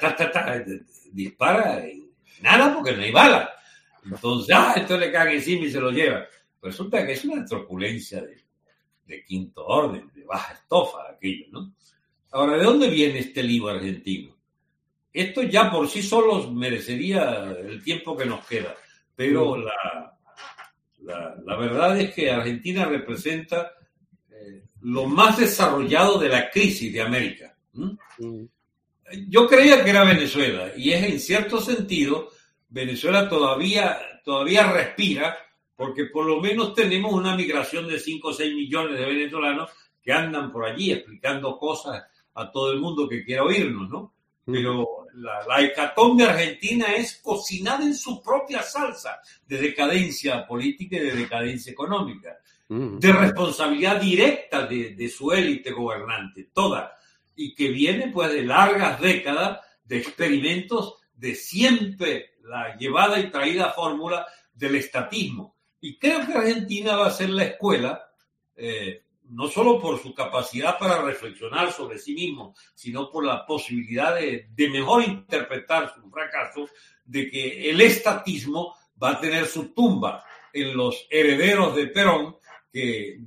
dispara 1.12 1.86
y 1.86 2.10
nada 2.40 2.74
porque 2.74 2.92
no 2.92 3.02
hay 3.02 3.12
bala. 3.12 3.50
Entonces, 4.04 4.54
ah, 4.56 4.74
esto 4.76 4.96
le 4.96 5.12
cae 5.12 5.36
encima 5.36 5.66
y 5.66 5.70
se 5.70 5.80
lo 5.80 5.90
lleva. 5.90 6.24
Resulta 6.62 7.04
que 7.04 7.12
es 7.12 7.24
una 7.24 7.44
truculencia 7.44 8.22
de, 8.22 9.24
quinto 9.24 9.66
orden, 9.66 10.10
de 10.14 10.24
baja 10.24 10.54
estofa, 10.54 10.98
aquello, 11.10 11.46
¿no? 11.50 11.74
Ahora, 12.30 12.56
¿de 12.56 12.64
dónde 12.64 12.88
viene 12.88 13.18
este 13.18 13.42
libro 13.42 13.70
argentino? 13.70 14.36
Esto 15.12 15.42
ya 15.42 15.70
por 15.70 15.88
sí 15.88 16.02
solo 16.02 16.50
merecería 16.50 17.44
el 17.44 17.82
tiempo 17.82 18.16
que 18.16 18.26
nos 18.26 18.46
queda, 18.46 18.74
pero 19.16 19.56
la, 19.56 20.18
la, 21.00 21.36
la 21.42 21.56
verdad 21.56 21.98
es 21.98 22.14
que 22.14 22.30
Argentina 22.30 22.84
representa 22.84 23.77
lo 24.88 25.04
más 25.04 25.36
desarrollado 25.36 26.18
de 26.18 26.30
la 26.30 26.48
crisis 26.48 26.90
de 26.90 27.02
América. 27.02 27.54
Mm. 27.74 28.44
Yo 29.28 29.46
creía 29.46 29.84
que 29.84 29.90
era 29.90 30.02
Venezuela 30.02 30.72
y 30.76 30.92
es 30.92 31.04
en 31.04 31.20
cierto 31.20 31.60
sentido, 31.60 32.30
Venezuela 32.70 33.28
todavía, 33.28 33.98
todavía 34.24 34.72
respira 34.72 35.36
porque 35.76 36.06
por 36.06 36.24
lo 36.24 36.40
menos 36.40 36.74
tenemos 36.74 37.12
una 37.12 37.36
migración 37.36 37.86
de 37.86 38.00
5 38.00 38.28
o 38.28 38.32
6 38.32 38.54
millones 38.54 38.98
de 38.98 39.04
venezolanos 39.04 39.70
que 40.02 40.10
andan 40.10 40.50
por 40.50 40.64
allí 40.64 40.90
explicando 40.90 41.58
cosas 41.58 42.04
a 42.34 42.50
todo 42.50 42.72
el 42.72 42.80
mundo 42.80 43.06
que 43.06 43.24
quiera 43.24 43.44
oírnos, 43.44 43.90
¿no? 43.90 44.14
Pero 44.46 45.06
la, 45.16 45.46
la 45.46 45.60
hecatombe 45.60 46.24
argentina 46.24 46.86
es 46.96 47.20
cocinada 47.22 47.84
en 47.84 47.94
su 47.94 48.22
propia 48.22 48.62
salsa 48.62 49.20
de 49.46 49.58
decadencia 49.58 50.46
política 50.46 50.96
y 50.96 51.00
de 51.00 51.14
decadencia 51.14 51.72
económica, 51.72 52.38
de 52.68 53.12
responsabilidad 53.12 54.00
directa 54.00 54.66
de, 54.66 55.08
su 55.08 55.32
élite 55.32 55.72
gobernante, 55.72 56.50
toda, 56.52 56.92
y 57.34 57.54
que 57.54 57.68
viene 57.68 58.08
pues 58.08 58.32
de 58.32 58.42
largas 58.42 59.00
décadas 59.00 59.60
de 59.84 59.98
experimentos 59.98 60.96
de 61.14 61.34
siempre 61.34 62.34
la 62.42 62.76
llevada 62.76 63.18
y 63.18 63.30
traída 63.30 63.72
fórmula 63.72 64.26
del 64.52 64.74
estatismo. 64.74 65.56
Y 65.80 65.98
creo 65.98 66.26
que 66.26 66.32
Argentina 66.32 66.96
va 66.96 67.06
a 67.06 67.12
ser 67.12 67.30
la 67.30 67.44
escuela, 67.44 68.02
eh, 68.54 69.04
no 69.30 69.48
solo 69.48 69.80
por 69.80 70.02
su 70.02 70.14
capacidad 70.14 70.78
para 70.78 71.00
reflexionar 71.02 71.72
sobre 71.72 71.98
sí 71.98 72.12
mismo, 72.14 72.54
sino 72.74 73.10
por 73.10 73.24
la 73.24 73.46
posibilidad 73.46 74.14
de, 74.14 74.48
de 74.50 74.68
mejor 74.68 75.04
interpretar 75.04 75.94
su 75.94 76.10
fracaso, 76.10 76.68
de 77.04 77.30
que 77.30 77.70
el 77.70 77.80
estatismo 77.80 78.74
va 79.02 79.12
a 79.12 79.20
tener 79.20 79.46
su 79.46 79.72
tumba 79.72 80.24
en 80.52 80.76
los 80.76 81.06
herederos 81.10 81.74
de 81.76 81.86
Perón, 81.86 82.36
que 82.72 83.18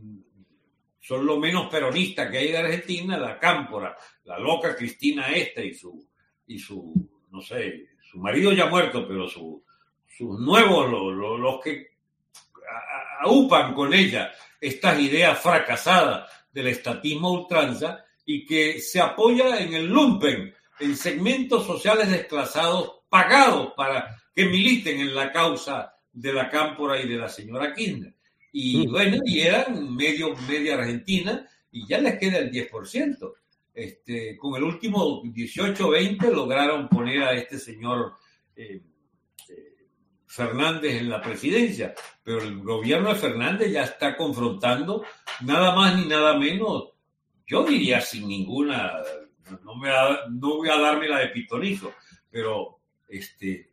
son 0.99 1.25
lo 1.25 1.37
menos 1.37 1.67
peronistas 1.69 2.29
que 2.29 2.37
hay 2.37 2.51
de 2.51 2.57
Argentina, 2.57 3.17
la 3.17 3.39
cámpora, 3.39 3.97
la 4.25 4.37
loca 4.37 4.75
Cristina 4.75 5.29
esta 5.29 5.61
y 5.61 5.73
su, 5.73 6.07
y 6.47 6.59
su 6.59 6.93
no 7.31 7.41
sé, 7.41 7.87
su 8.01 8.19
marido 8.19 8.51
ya 8.51 8.67
muerto, 8.67 9.07
pero 9.07 9.27
su, 9.27 9.63
sus 10.05 10.39
nuevos, 10.39 10.89
los, 10.89 11.39
los 11.39 11.59
que 11.61 11.91
aupan 13.21 13.73
con 13.73 13.93
ella 13.93 14.31
estas 14.59 14.99
ideas 14.99 15.39
fracasadas 15.39 16.29
del 16.51 16.67
estatismo 16.67 17.31
ultranza 17.31 18.05
y 18.25 18.45
que 18.45 18.79
se 18.79 18.99
apoya 18.99 19.59
en 19.59 19.73
el 19.73 19.87
lumpen, 19.87 20.53
en 20.79 20.95
segmentos 20.95 21.65
sociales 21.65 22.09
desclasados 22.09 23.01
pagados 23.09 23.73
para 23.75 24.15
que 24.33 24.45
militen 24.45 24.99
en 24.99 25.15
la 25.15 25.31
causa 25.31 25.95
de 26.11 26.33
la 26.33 26.49
cámpora 26.49 26.99
y 26.99 27.07
de 27.07 27.17
la 27.17 27.29
señora 27.29 27.73
Kirchner. 27.73 28.13
Y 28.51 28.87
mm. 28.87 28.91
bueno, 28.91 29.17
y 29.25 29.41
eran 29.41 29.95
medio, 29.95 30.35
media 30.47 30.75
argentina 30.75 31.47
y 31.71 31.87
ya 31.87 31.99
les 31.99 32.19
queda 32.19 32.39
el 32.39 32.51
10%. 32.51 33.33
Este, 33.73 34.37
con 34.37 34.55
el 34.55 34.63
último 34.63 35.23
18-20 35.23 36.29
lograron 36.31 36.89
poner 36.89 37.23
a 37.23 37.33
este 37.33 37.57
señor 37.57 38.15
eh, 38.53 38.81
eh, 39.47 39.75
Fernández 40.25 40.95
en 40.95 41.09
la 41.09 41.21
presidencia, 41.21 41.93
pero 42.21 42.41
el 42.41 42.59
gobierno 42.59 43.09
de 43.09 43.19
Fernández 43.19 43.71
ya 43.71 43.83
está 43.83 44.17
confrontando 44.17 45.05
nada 45.41 45.73
más 45.73 45.97
ni 45.97 46.05
nada 46.05 46.37
menos, 46.37 46.89
yo 47.47 47.63
diría 47.63 48.01
sin 48.01 48.27
ninguna, 48.27 48.91
no, 49.63 49.75
me 49.75 49.89
no 50.29 50.57
voy 50.57 50.69
a 50.69 50.77
darme 50.77 51.07
la 51.07 51.19
de 51.19 51.29
pitonizo, 51.29 51.93
pero 52.29 52.79
este, 53.07 53.71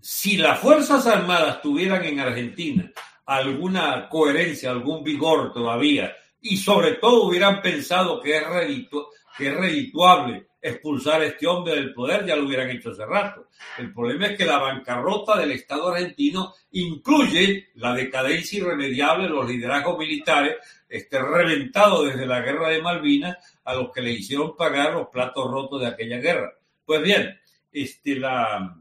si 0.00 0.36
las 0.36 0.60
Fuerzas 0.60 1.04
Armadas 1.06 1.60
tuvieran 1.62 2.04
en 2.04 2.20
Argentina 2.20 2.92
alguna 3.26 4.08
coherencia, 4.08 4.70
algún 4.70 5.04
vigor 5.04 5.52
todavía, 5.52 6.14
y 6.40 6.56
sobre 6.56 6.92
todo 6.92 7.24
hubieran 7.24 7.60
pensado 7.60 8.20
que 8.20 8.36
es, 8.36 8.46
redito, 8.46 9.10
que 9.36 9.48
es 9.48 9.54
redituable 9.54 10.46
expulsar 10.66 11.20
a 11.20 11.26
este 11.26 11.46
hombre 11.46 11.74
del 11.74 11.92
poder, 11.92 12.26
ya 12.26 12.36
lo 12.36 12.46
hubieran 12.46 12.70
hecho 12.70 12.90
hace 12.90 13.06
rato. 13.06 13.48
El 13.78 13.92
problema 13.92 14.26
es 14.26 14.38
que 14.38 14.44
la 14.44 14.58
bancarrota 14.58 15.36
del 15.36 15.52
Estado 15.52 15.88
argentino 15.88 16.54
incluye 16.72 17.68
la 17.74 17.94
decadencia 17.94 18.58
irremediable 18.58 19.24
de 19.24 19.30
los 19.30 19.48
liderazgos 19.48 19.98
militares, 19.98 20.56
este, 20.88 21.20
reventado 21.20 22.04
desde 22.04 22.26
la 22.26 22.40
guerra 22.40 22.68
de 22.70 22.82
Malvinas, 22.82 23.36
a 23.64 23.74
los 23.74 23.92
que 23.92 24.02
le 24.02 24.12
hicieron 24.12 24.56
pagar 24.56 24.94
los 24.94 25.08
platos 25.08 25.50
rotos 25.50 25.80
de 25.80 25.88
aquella 25.88 26.18
guerra. 26.18 26.52
Pues 26.84 27.02
bien, 27.02 27.38
este, 27.72 28.16
la, 28.16 28.76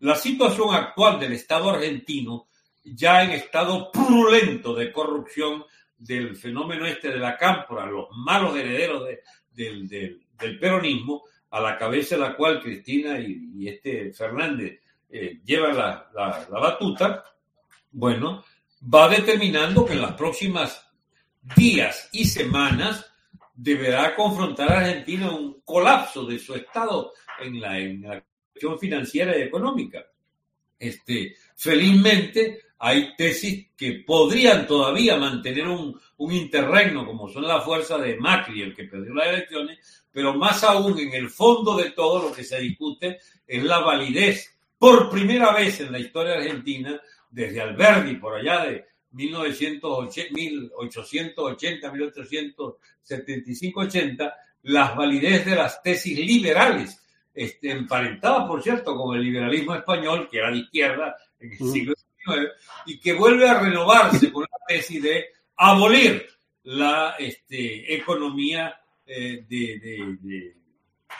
la 0.00 0.14
situación 0.16 0.74
actual 0.74 1.20
del 1.20 1.32
Estado 1.32 1.70
argentino, 1.70 2.48
ya 2.94 3.24
en 3.24 3.32
estado 3.32 3.90
purulento 3.90 4.74
de 4.74 4.92
corrupción, 4.92 5.64
del 5.98 6.36
fenómeno 6.36 6.86
este 6.86 7.10
de 7.10 7.18
la 7.18 7.36
cámpora, 7.36 7.86
los 7.86 8.08
malos 8.16 8.56
herederos 8.56 9.08
del, 9.52 9.88
del, 9.88 10.58
peronismo, 10.58 11.24
a 11.50 11.60
la 11.60 11.78
cabeza 11.78 12.16
de 12.16 12.20
la 12.22 12.36
cual 12.36 12.60
Cristina 12.60 13.18
y, 13.18 13.66
este 13.66 14.12
Fernández 14.12 14.80
eh, 15.08 15.40
llevan 15.44 15.76
la, 15.76 16.10
la, 16.14 16.58
batuta, 16.58 17.24
bueno, 17.92 18.44
va 18.94 19.08
determinando 19.08 19.84
que 19.84 19.94
en 19.94 20.02
las 20.02 20.12
próximas 20.12 20.86
días 21.56 22.10
y 22.12 22.26
semanas 22.26 23.10
deberá 23.54 24.14
confrontar 24.14 24.70
a 24.70 24.80
Argentina 24.80 25.30
un 25.30 25.62
colapso 25.64 26.26
de 26.26 26.38
su 26.38 26.54
estado 26.54 27.14
en 27.40 27.60
la, 27.60 27.78
en 27.78 28.02
la 28.02 28.22
cuestión 28.52 28.78
financiera 28.78 29.36
y 29.38 29.42
económica. 29.42 30.04
Este, 30.78 31.36
felizmente, 31.56 32.65
hay 32.78 33.14
tesis 33.16 33.68
que 33.76 34.04
podrían 34.06 34.66
todavía 34.66 35.16
mantener 35.16 35.66
un, 35.66 35.98
un 36.18 36.32
interregno, 36.32 37.06
como 37.06 37.28
son 37.28 37.46
las 37.46 37.64
fuerzas 37.64 38.00
de 38.02 38.16
Macri, 38.16 38.62
el 38.62 38.74
que 38.74 38.84
perdió 38.84 39.14
las 39.14 39.28
elecciones, 39.28 40.04
pero 40.12 40.34
más 40.34 40.62
aún 40.64 40.98
en 40.98 41.12
el 41.14 41.30
fondo 41.30 41.76
de 41.76 41.92
todo 41.92 42.28
lo 42.28 42.34
que 42.34 42.44
se 42.44 42.60
discute 42.60 43.18
es 43.46 43.62
la 43.62 43.80
validez, 43.80 44.54
por 44.78 45.10
primera 45.10 45.54
vez 45.54 45.80
en 45.80 45.92
la 45.92 45.98
historia 45.98 46.34
argentina, 46.34 47.00
desde 47.30 47.60
Alberdi, 47.60 48.16
por 48.16 48.34
allá 48.34 48.64
de 48.64 48.86
1880, 49.12 51.92
1875, 51.92 53.80
80, 53.80 54.34
las 54.62 54.96
validez 54.96 55.46
de 55.46 55.56
las 55.56 55.82
tesis 55.82 56.18
liberales, 56.18 57.02
este, 57.32 57.70
emparentadas, 57.70 58.46
por 58.46 58.62
cierto, 58.62 58.96
con 58.96 59.16
el 59.16 59.22
liberalismo 59.22 59.74
español, 59.74 60.28
que 60.30 60.38
era 60.38 60.50
de 60.50 60.58
izquierda 60.58 61.16
en 61.40 61.52
el 61.52 61.58
siglo 61.58 61.94
y 62.86 62.98
que 62.98 63.12
vuelve 63.12 63.48
a 63.48 63.60
renovarse 63.60 64.32
con 64.32 64.42
la 64.42 64.58
tesis 64.66 65.02
de 65.02 65.26
abolir 65.56 66.26
la 66.64 67.14
este, 67.18 67.94
economía 67.94 68.80
eh, 69.06 69.44
de, 69.48 70.54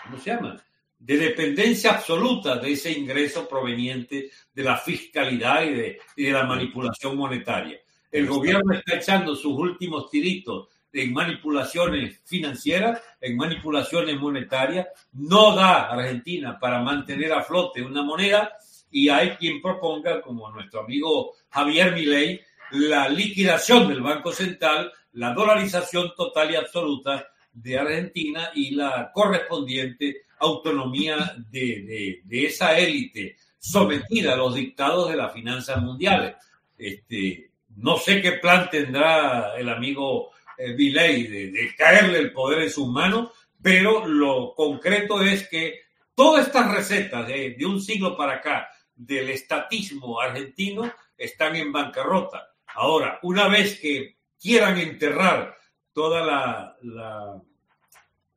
¿cómo 0.04 0.18
se 0.18 0.30
llama? 0.30 0.62
De 0.98 1.16
dependencia 1.16 1.92
absoluta 1.92 2.56
de 2.56 2.72
ese 2.72 2.90
ingreso 2.90 3.48
proveniente 3.48 4.30
de 4.52 4.62
la 4.64 4.76
fiscalidad 4.76 5.62
y 5.62 5.74
de, 5.74 6.00
y 6.16 6.24
de 6.24 6.32
la 6.32 6.44
manipulación 6.44 7.16
monetaria. 7.16 7.78
El 8.10 8.26
gobierno 8.26 8.74
está 8.74 8.96
echando 8.96 9.34
sus 9.36 9.52
últimos 9.52 10.10
tiritos 10.10 10.68
en 10.92 11.12
manipulaciones 11.12 12.20
financieras, 12.24 13.02
en 13.20 13.36
manipulaciones 13.36 14.18
monetarias, 14.18 14.86
no 15.12 15.54
da 15.54 15.82
a 15.82 15.92
Argentina 15.92 16.58
para 16.58 16.82
mantener 16.82 17.32
a 17.32 17.42
flote 17.42 17.82
una 17.82 18.02
moneda 18.02 18.52
y 18.90 19.08
hay 19.08 19.30
quien 19.30 19.60
proponga, 19.60 20.20
como 20.20 20.50
nuestro 20.50 20.80
amigo 20.80 21.34
Javier 21.50 21.92
Milei, 21.92 22.40
la 22.72 23.08
liquidación 23.08 23.88
del 23.88 24.00
Banco 24.00 24.32
Central, 24.32 24.92
la 25.12 25.32
dolarización 25.32 26.12
total 26.16 26.50
y 26.50 26.56
absoluta 26.56 27.28
de 27.52 27.78
Argentina 27.78 28.50
y 28.54 28.74
la 28.74 29.10
correspondiente 29.12 30.22
autonomía 30.38 31.36
de, 31.50 32.22
esa 32.28 32.78
élite 32.78 33.36
sometida 33.58 34.34
a 34.34 34.36
los 34.36 34.54
dictados 34.54 35.10
de 35.10 35.16
las 35.16 35.32
finanzas 35.32 35.80
mundiales. 35.82 36.34
Este, 36.76 37.50
no 37.76 37.96
sé 37.96 38.20
qué 38.20 38.32
plan 38.32 38.68
tendrá 38.70 39.56
el 39.56 39.68
amigo 39.68 40.30
eh, 40.58 40.74
Milei 40.74 41.26
de, 41.26 41.50
de 41.50 41.74
caerle 41.74 42.18
el 42.18 42.32
poder 42.32 42.62
en 42.62 42.70
sus 42.70 42.88
manos, 42.88 43.30
pero 43.62 44.06
lo 44.06 44.54
concreto 44.54 45.22
es 45.22 45.48
que 45.48 45.80
todas 46.14 46.46
estas 46.46 46.74
recetas 46.74 47.26
de, 47.26 47.54
de 47.58 47.66
un 47.66 47.80
siglo 47.80 48.16
para 48.16 48.34
acá, 48.34 48.68
del 48.96 49.28
estatismo 49.28 50.20
argentino 50.20 50.90
están 51.16 51.54
en 51.54 51.70
bancarrota. 51.70 52.54
Ahora, 52.74 53.18
una 53.22 53.48
vez 53.48 53.78
que 53.78 54.16
quieran 54.40 54.78
enterrar 54.78 55.56
toda 55.92 56.24
la, 56.24 56.76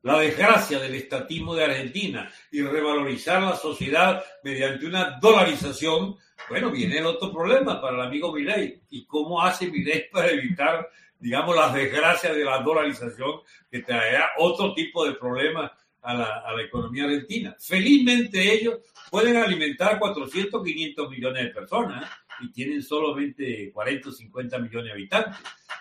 la, 0.02 0.18
desgracia 0.18 0.78
del 0.78 0.94
estatismo 0.94 1.54
de 1.54 1.64
Argentina 1.64 2.30
y 2.50 2.62
revalorizar 2.62 3.42
la 3.42 3.56
sociedad 3.56 4.24
mediante 4.42 4.86
una 4.86 5.18
dolarización, 5.20 6.16
bueno, 6.48 6.70
viene 6.70 6.98
el 6.98 7.06
otro 7.06 7.32
problema 7.32 7.80
para 7.80 7.96
el 7.96 8.02
amigo 8.02 8.32
Milei. 8.32 8.82
¿Y 8.90 9.06
cómo 9.06 9.42
hace 9.42 9.70
Milei 9.70 10.08
para 10.10 10.30
evitar, 10.30 10.88
digamos, 11.18 11.54
las 11.54 11.74
desgracias 11.74 12.34
de 12.34 12.44
la 12.44 12.60
dolarización 12.60 13.40
que 13.70 13.80
traerá 13.80 14.30
otro 14.38 14.72
tipo 14.72 15.04
de 15.04 15.14
problemas 15.14 15.72
a 16.02 16.14
la, 16.14 16.42
a 16.46 16.52
la 16.52 16.62
economía 16.62 17.04
argentina? 17.04 17.56
Felizmente 17.58 18.52
ellos 18.54 18.78
pueden 19.10 19.36
alimentar 19.36 19.98
400, 19.98 20.62
500 20.62 21.10
millones 21.10 21.44
de 21.44 21.50
personas 21.50 22.10
y 22.40 22.50
tienen 22.52 22.82
solamente 22.82 23.70
40 23.72 24.08
o 24.08 24.12
50 24.12 24.58
millones 24.58 24.86
de 24.86 24.92
habitantes. 24.92 25.36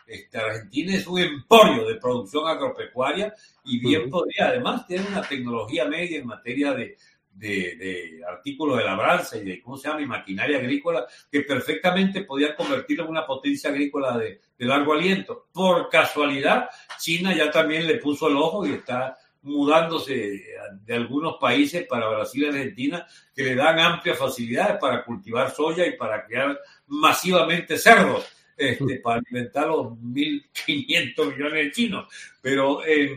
Este, 0.05 0.37
Argentina 0.37 0.95
es 0.95 1.07
un 1.07 1.19
emporio 1.19 1.87
de 1.87 1.95
producción 1.95 2.47
agropecuaria 2.47 3.33
y 3.63 3.79
bien 3.79 4.09
podría 4.09 4.47
además 4.47 4.87
tener 4.87 5.07
una 5.07 5.21
tecnología 5.21 5.85
media 5.85 6.17
en 6.17 6.25
materia 6.25 6.73
de, 6.73 6.97
de, 7.31 8.21
artículos 8.27 8.77
de 8.77 8.83
labranza 8.83 9.37
y 9.37 9.45
de, 9.45 9.61
¿cómo 9.61 9.77
se 9.77 9.87
llama?, 9.87 10.01
y 10.01 10.05
maquinaria 10.05 10.57
agrícola, 10.57 11.05
que 11.31 11.41
perfectamente 11.41 12.23
podían 12.23 12.55
convertirlo 12.55 13.05
en 13.05 13.11
una 13.11 13.25
potencia 13.25 13.69
agrícola 13.69 14.17
de, 14.17 14.41
de 14.57 14.65
largo 14.65 14.93
aliento. 14.93 15.47
Por 15.53 15.89
casualidad, 15.89 16.69
China 16.99 17.35
ya 17.35 17.49
también 17.49 17.87
le 17.87 17.95
puso 17.95 18.27
el 18.27 18.35
ojo 18.35 18.65
y 18.65 18.73
está 18.73 19.15
mudándose 19.41 20.43
de 20.85 20.93
algunos 20.93 21.37
países 21.39 21.87
para 21.87 22.09
Brasil 22.09 22.43
y 22.43 22.47
Argentina 22.47 23.07
que 23.33 23.43
le 23.43 23.55
dan 23.55 23.79
amplias 23.79 24.17
facilidades 24.17 24.77
para 24.79 25.03
cultivar 25.03 25.51
soya 25.51 25.85
y 25.85 25.95
para 25.95 26.25
crear 26.25 26.59
masivamente 26.87 27.77
cerdos 27.77 28.25
este, 28.59 28.99
para 28.99 29.21
alimentar 29.21 29.67
los 29.67 29.87
1.500 29.93 31.31
millones 31.31 31.53
de 31.53 31.71
chinos. 31.71 32.07
Pero 32.41 32.85
eh, 32.85 33.15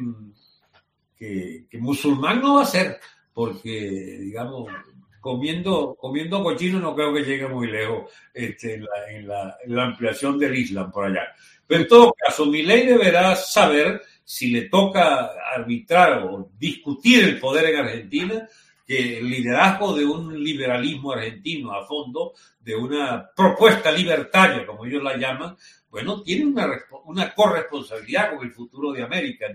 que, 1.19 1.79
musulmán 1.81 2.41
no 2.41 2.57
va 2.57 2.63
a 2.63 2.67
ser, 2.67 2.99
porque, 3.33 4.19
digamos, 4.21 4.71
comiendo, 5.21 5.97
comiendo 5.99 6.43
cochino 6.43 6.79
no 6.79 6.95
creo 6.95 7.13
que 7.13 7.25
llegue 7.25 7.49
muy 7.49 7.69
lejos 7.69 8.11
este, 8.33 8.75
en, 9.09 9.29
la, 9.29 9.85
ampliación 9.85 10.39
del 10.39 10.57
Islam 10.57 10.91
por 10.91 11.07
allá. 11.07 11.35
Pero 11.67 11.83
en 11.83 11.89
todo 11.89 12.13
caso, 12.13 12.47
mi 12.47 12.63
ley 12.63 12.87
deberá 12.87 13.35
saber 13.35 14.03
si 14.25 14.51
le 14.51 14.63
toca 14.69 15.33
arbitrar 15.55 16.25
o 16.25 16.51
discutir 16.59 17.25
el 17.25 17.39
poder 17.39 17.67
en 17.67 17.77
Argentina, 17.77 18.49
que 18.87 19.19
el 19.19 19.31
liderazgo 19.31 19.95
de 19.95 20.05
un 20.05 20.43
liberalismo 20.43 21.13
argentino 21.13 21.73
a 21.73 21.87
fondo, 21.87 22.33
de 22.61 22.75
una 22.75 23.31
propuesta 23.35 23.91
libertaria, 23.91 24.67
como 24.67 24.85
ellos 24.85 25.03
la 25.03 25.17
llaman, 25.17 25.57
bueno, 25.91 26.23
tiene 26.23 26.47
una, 26.47 26.69
una 27.05 27.35
corresponsabilidad 27.35 28.35
con 28.35 28.47
el 28.47 28.53
futuro 28.53 28.93
de 28.93 29.03
América 29.03 29.47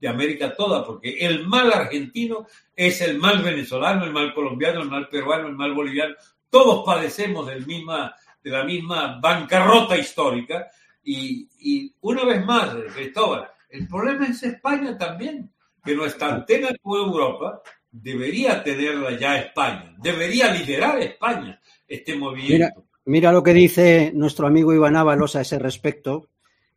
de 0.00 0.08
América 0.08 0.54
toda, 0.54 0.84
porque 0.84 1.16
el 1.20 1.46
mal 1.46 1.72
argentino 1.72 2.46
es 2.74 3.00
el 3.00 3.18
mal 3.18 3.42
venezolano, 3.42 4.04
el 4.04 4.12
mal 4.12 4.34
colombiano, 4.34 4.82
el 4.82 4.90
mal 4.90 5.08
peruano, 5.08 5.48
el 5.48 5.54
mal 5.54 5.72
boliviano. 5.72 6.14
Todos 6.50 6.84
padecemos 6.84 7.46
del 7.46 7.66
misma, 7.66 8.14
de 8.42 8.50
la 8.50 8.64
misma 8.64 9.18
bancarrota 9.20 9.96
histórica. 9.96 10.68
Y, 11.02 11.48
y 11.60 11.94
una 12.00 12.24
vez 12.24 12.44
más, 12.44 12.74
Cristóbal, 12.94 13.48
el 13.68 13.88
problema 13.88 14.26
es 14.26 14.42
España 14.42 14.96
también, 14.96 15.52
que 15.84 15.94
nuestra 15.94 16.34
antena 16.34 16.68
como 16.82 16.96
Europa 16.96 17.62
debería 17.90 18.62
tenerla 18.62 19.18
ya 19.18 19.38
España, 19.38 19.94
debería 19.98 20.52
liderar 20.52 20.98
España 21.00 21.60
este 21.86 22.16
movimiento. 22.16 22.84
Mira, 23.04 23.30
lo 23.30 23.42
que 23.42 23.54
dice 23.54 24.10
nuestro 24.14 24.48
amigo 24.48 24.74
Iván 24.74 24.96
Ábalos 24.96 25.36
a 25.36 25.40
ese 25.42 25.58
respecto. 25.58 26.28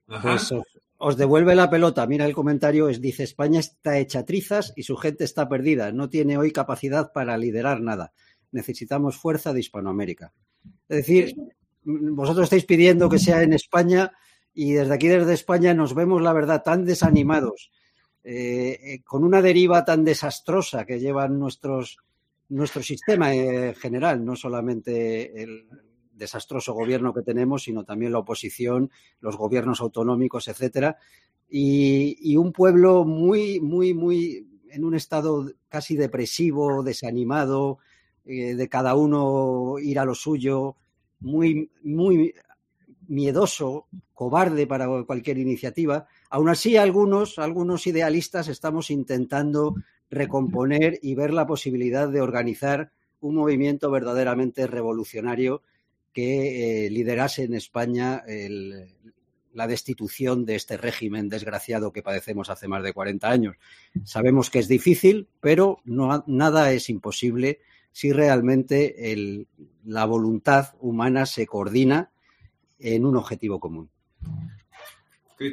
Pues, 0.05 0.53
os 1.01 1.17
devuelve 1.17 1.55
la 1.55 1.69
pelota. 1.69 2.05
Mira 2.05 2.25
el 2.25 2.33
comentario, 2.33 2.89
es, 2.89 3.01
dice, 3.01 3.23
España 3.23 3.59
está 3.59 3.97
hecha 3.97 4.25
trizas 4.25 4.73
y 4.75 4.83
su 4.83 4.97
gente 4.97 5.23
está 5.23 5.47
perdida. 5.47 5.91
No 5.91 6.09
tiene 6.09 6.37
hoy 6.37 6.51
capacidad 6.51 7.11
para 7.13 7.37
liderar 7.37 7.81
nada. 7.81 8.11
Necesitamos 8.51 9.15
fuerza 9.15 9.53
de 9.53 9.61
Hispanoamérica. 9.61 10.33
Es 10.89 10.97
decir, 10.97 11.35
vosotros 11.83 12.43
estáis 12.43 12.65
pidiendo 12.65 13.09
que 13.09 13.17
sea 13.17 13.41
en 13.41 13.53
España 13.53 14.11
y 14.61 14.73
desde 14.73 14.93
aquí, 14.93 15.07
desde 15.07 15.35
España, 15.35 15.73
nos 15.73 15.95
vemos, 15.95 16.21
la 16.21 16.33
verdad, 16.33 16.61
tan 16.61 16.83
desanimados, 16.83 17.71
eh, 18.25 18.77
eh, 18.83 19.01
con 19.05 19.23
una 19.23 19.41
deriva 19.41 19.85
tan 19.85 20.03
desastrosa 20.03 20.85
que 20.85 20.99
llevan 20.99 21.39
nuestro 21.39 21.85
sistema 22.83 23.33
en 23.33 23.73
general, 23.75 24.25
no 24.25 24.35
solamente 24.35 25.41
el, 25.41 25.65
desastroso 26.11 26.73
gobierno 26.73 27.13
que 27.13 27.21
tenemos, 27.21 27.63
sino 27.63 27.85
también 27.85 28.11
la 28.11 28.19
oposición, 28.19 28.91
los 29.21 29.37
gobiernos 29.37 29.79
autonómicos, 29.79 30.49
etcétera, 30.49 30.97
y, 31.49 32.35
un 32.35 32.51
pueblo 32.51 33.05
muy, 33.05 33.61
muy, 33.61 33.93
muy 33.93 34.45
en 34.71 34.83
un 34.83 34.93
estado 34.93 35.49
casi 35.69 35.95
depresivo, 35.95 36.83
desanimado, 36.83 37.77
eh, 38.25 38.55
de 38.55 38.67
cada 38.67 38.95
uno 38.95 39.75
ir 39.79 39.99
a 39.99 40.03
lo 40.03 40.15
suyo, 40.15 40.75
muy, 41.21 41.71
muy 41.81 42.33
miedoso, 43.09 43.87
cobarde 44.13 44.67
para 44.67 44.87
cualquier 45.03 45.37
iniciativa. 45.37 46.07
Aún 46.29 46.47
así, 46.47 46.77
algunos, 46.77 47.39
algunos 47.39 47.87
idealistas 47.87 48.47
estamos 48.47 48.91
intentando 48.91 49.75
recomponer 50.09 50.99
y 51.01 51.15
ver 51.15 51.33
la 51.33 51.45
posibilidad 51.45 52.07
de 52.07 52.21
organizar 52.21 52.91
un 53.19 53.35
movimiento 53.35 53.91
verdaderamente 53.91 54.65
revolucionario 54.67 55.61
que 56.13 56.85
eh, 56.85 56.89
liderase 56.89 57.43
en 57.43 57.55
España 57.55 58.23
la 59.53 59.67
destitución 59.67 60.45
de 60.45 60.55
este 60.55 60.77
régimen 60.77 61.27
desgraciado 61.27 61.91
que 61.91 62.03
padecemos 62.03 62.49
hace 62.49 62.67
más 62.67 62.83
de 62.83 62.93
40 62.93 63.29
años. 63.29 63.55
Sabemos 64.05 64.49
que 64.49 64.59
es 64.59 64.67
difícil, 64.67 65.27
pero 65.41 65.81
nada 65.85 66.71
es 66.71 66.89
imposible 66.89 67.59
si 67.91 68.11
realmente 68.11 68.95
la 69.83 70.05
voluntad 70.05 70.75
humana 70.79 71.25
se 71.25 71.47
coordina 71.47 72.11
en 72.79 73.05
un 73.05 73.17
objetivo 73.17 73.59
común. 73.59 73.89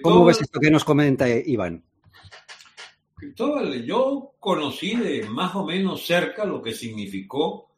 ¿Cómo 0.02 0.24
ves 0.24 0.40
esto 0.40 0.58
que 0.58 0.70
nos 0.70 0.84
comenta 0.84 1.28
Iván? 1.28 1.84
Cristóbal, 3.14 3.84
yo 3.84 4.34
conocí 4.38 4.94
de 4.96 5.28
más 5.28 5.54
o 5.54 5.64
menos 5.64 6.04
cerca 6.04 6.44
lo 6.44 6.60
que 6.60 6.72
significó, 6.72 7.70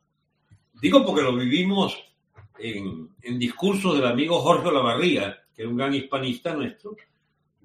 digo 0.81 1.05
porque 1.05 1.23
lo 1.23 1.37
vivimos 1.37 1.97
en, 2.59 3.11
en 3.23 3.39
discursos 3.39 3.95
del 3.95 4.07
amigo 4.07 4.41
Jorge 4.41 4.73
Lavarría, 4.73 5.37
que 5.55 5.63
es 5.63 5.69
un 5.69 5.77
gran 5.77 5.95
hispanista 5.95 6.55
nuestro, 6.55 6.97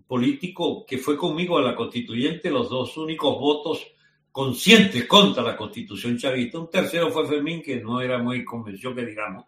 político 0.06 0.86
que 0.86 0.98
fue 0.98 1.18
conmigo 1.18 1.58
a 1.58 1.62
la 1.62 1.76
constituyente, 1.76 2.52
los 2.52 2.70
dos 2.70 2.96
únicos 2.98 3.40
votos 3.40 3.88
conscientes 4.32 5.06
contra 5.06 5.44
la 5.44 5.56
constitución 5.56 6.18
chavista. 6.18 6.60
Un 6.60 6.70
tercero 6.70 7.10
fue 7.12 7.28
Fermín, 7.28 7.62
que 7.62 7.82
no 7.82 8.02
era 8.02 8.18
muy 8.18 8.44
convencido 8.44 8.94
que 8.94 9.06
digamos. 9.06 9.46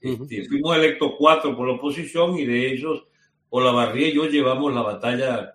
Este, 0.00 0.44
fuimos 0.44 0.76
electos 0.76 1.12
cuatro 1.18 1.56
por 1.56 1.66
la 1.66 1.74
oposición 1.74 2.38
y 2.38 2.44
de 2.44 2.72
ellos, 2.72 3.04
Olavarría 3.50 4.08
y 4.08 4.14
yo 4.14 4.26
llevamos 4.26 4.72
la 4.72 4.82
batalla 4.82 5.52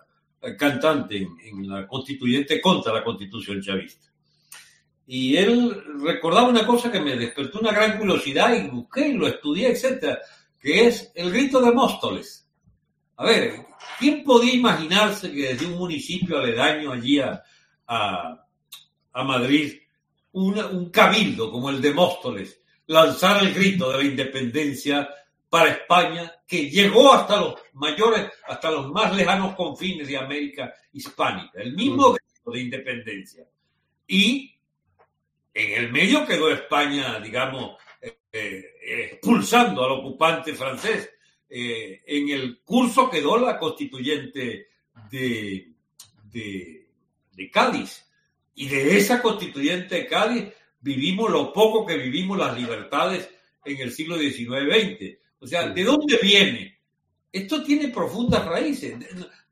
cantante 0.58 1.16
en 1.16 1.68
la 1.68 1.86
constituyente 1.86 2.60
contra 2.60 2.92
la 2.92 3.04
constitución 3.04 3.62
chavista. 3.62 4.08
Y 5.06 5.36
él 5.36 5.82
recordaba 6.00 6.48
una 6.48 6.66
cosa 6.66 6.90
que 6.90 7.00
me 7.00 7.16
despertó 7.16 7.60
una 7.60 7.72
gran 7.72 7.98
curiosidad 7.98 8.54
y 8.54 8.68
busqué 8.68 9.08
y 9.08 9.12
lo 9.14 9.26
estudié, 9.26 9.68
etcétera, 9.70 10.18
que 10.60 10.86
es 10.86 11.12
el 11.14 11.30
grito 11.30 11.60
de 11.60 11.72
Móstoles. 11.72 12.48
A 13.16 13.24
ver, 13.24 13.66
¿quién 13.98 14.24
podía 14.24 14.54
imaginarse 14.54 15.30
que 15.30 15.54
desde 15.54 15.66
un 15.66 15.78
municipio 15.78 16.38
aledaño 16.38 16.92
allí 16.92 17.20
a, 17.20 17.42
a, 17.86 19.24
Madrid, 19.24 19.74
un 20.32 20.90
cabildo 20.90 21.50
como 21.50 21.70
el 21.70 21.80
de 21.80 21.94
Móstoles 21.94 22.63
lanzara 22.86 23.40
el 23.40 23.54
grito 23.54 23.90
de 23.90 23.98
la 23.98 24.04
independencia 24.04 25.08
para 25.48 25.70
España, 25.70 26.32
que 26.46 26.68
llegó 26.68 27.12
hasta 27.12 27.40
los 27.40 27.54
mayores, 27.74 28.28
hasta 28.48 28.70
los 28.70 28.90
más 28.90 29.14
lejanos 29.14 29.54
confines 29.54 30.08
de 30.08 30.18
América 30.18 30.74
hispánica, 30.92 31.60
el 31.60 31.74
mismo 31.74 32.12
grito 32.12 32.50
de 32.50 32.60
independencia. 32.60 33.46
Y 34.06 34.54
en 35.54 35.84
el 35.84 35.92
medio 35.92 36.26
quedó 36.26 36.50
España, 36.50 37.20
digamos, 37.20 37.76
eh, 38.02 38.18
eh, 38.32 39.08
expulsando 39.12 39.84
al 39.84 39.92
ocupante 39.92 40.52
francés. 40.54 41.10
Eh, 41.48 42.02
en 42.04 42.28
el 42.30 42.60
curso 42.62 43.08
quedó 43.08 43.38
la 43.38 43.56
constituyente 43.56 44.66
de, 45.08 45.72
de, 46.24 46.88
de, 47.32 47.50
Cádiz. 47.50 48.04
Y 48.56 48.66
de 48.66 48.96
esa 48.96 49.22
constituyente 49.22 49.94
de 49.94 50.06
Cádiz 50.06 50.52
vivimos 50.84 51.30
lo 51.30 51.50
poco 51.50 51.86
que 51.86 51.96
vivimos 51.96 52.36
las 52.36 52.54
libertades 52.56 53.30
en 53.64 53.80
el 53.80 53.90
siglo 53.90 54.18
XIX-XX. 54.18 55.18
O 55.40 55.46
sea, 55.46 55.68
¿de 55.68 55.82
dónde 55.82 56.18
viene? 56.22 56.78
Esto 57.32 57.62
tiene 57.62 57.88
profundas 57.88 58.44
raíces. 58.44 58.94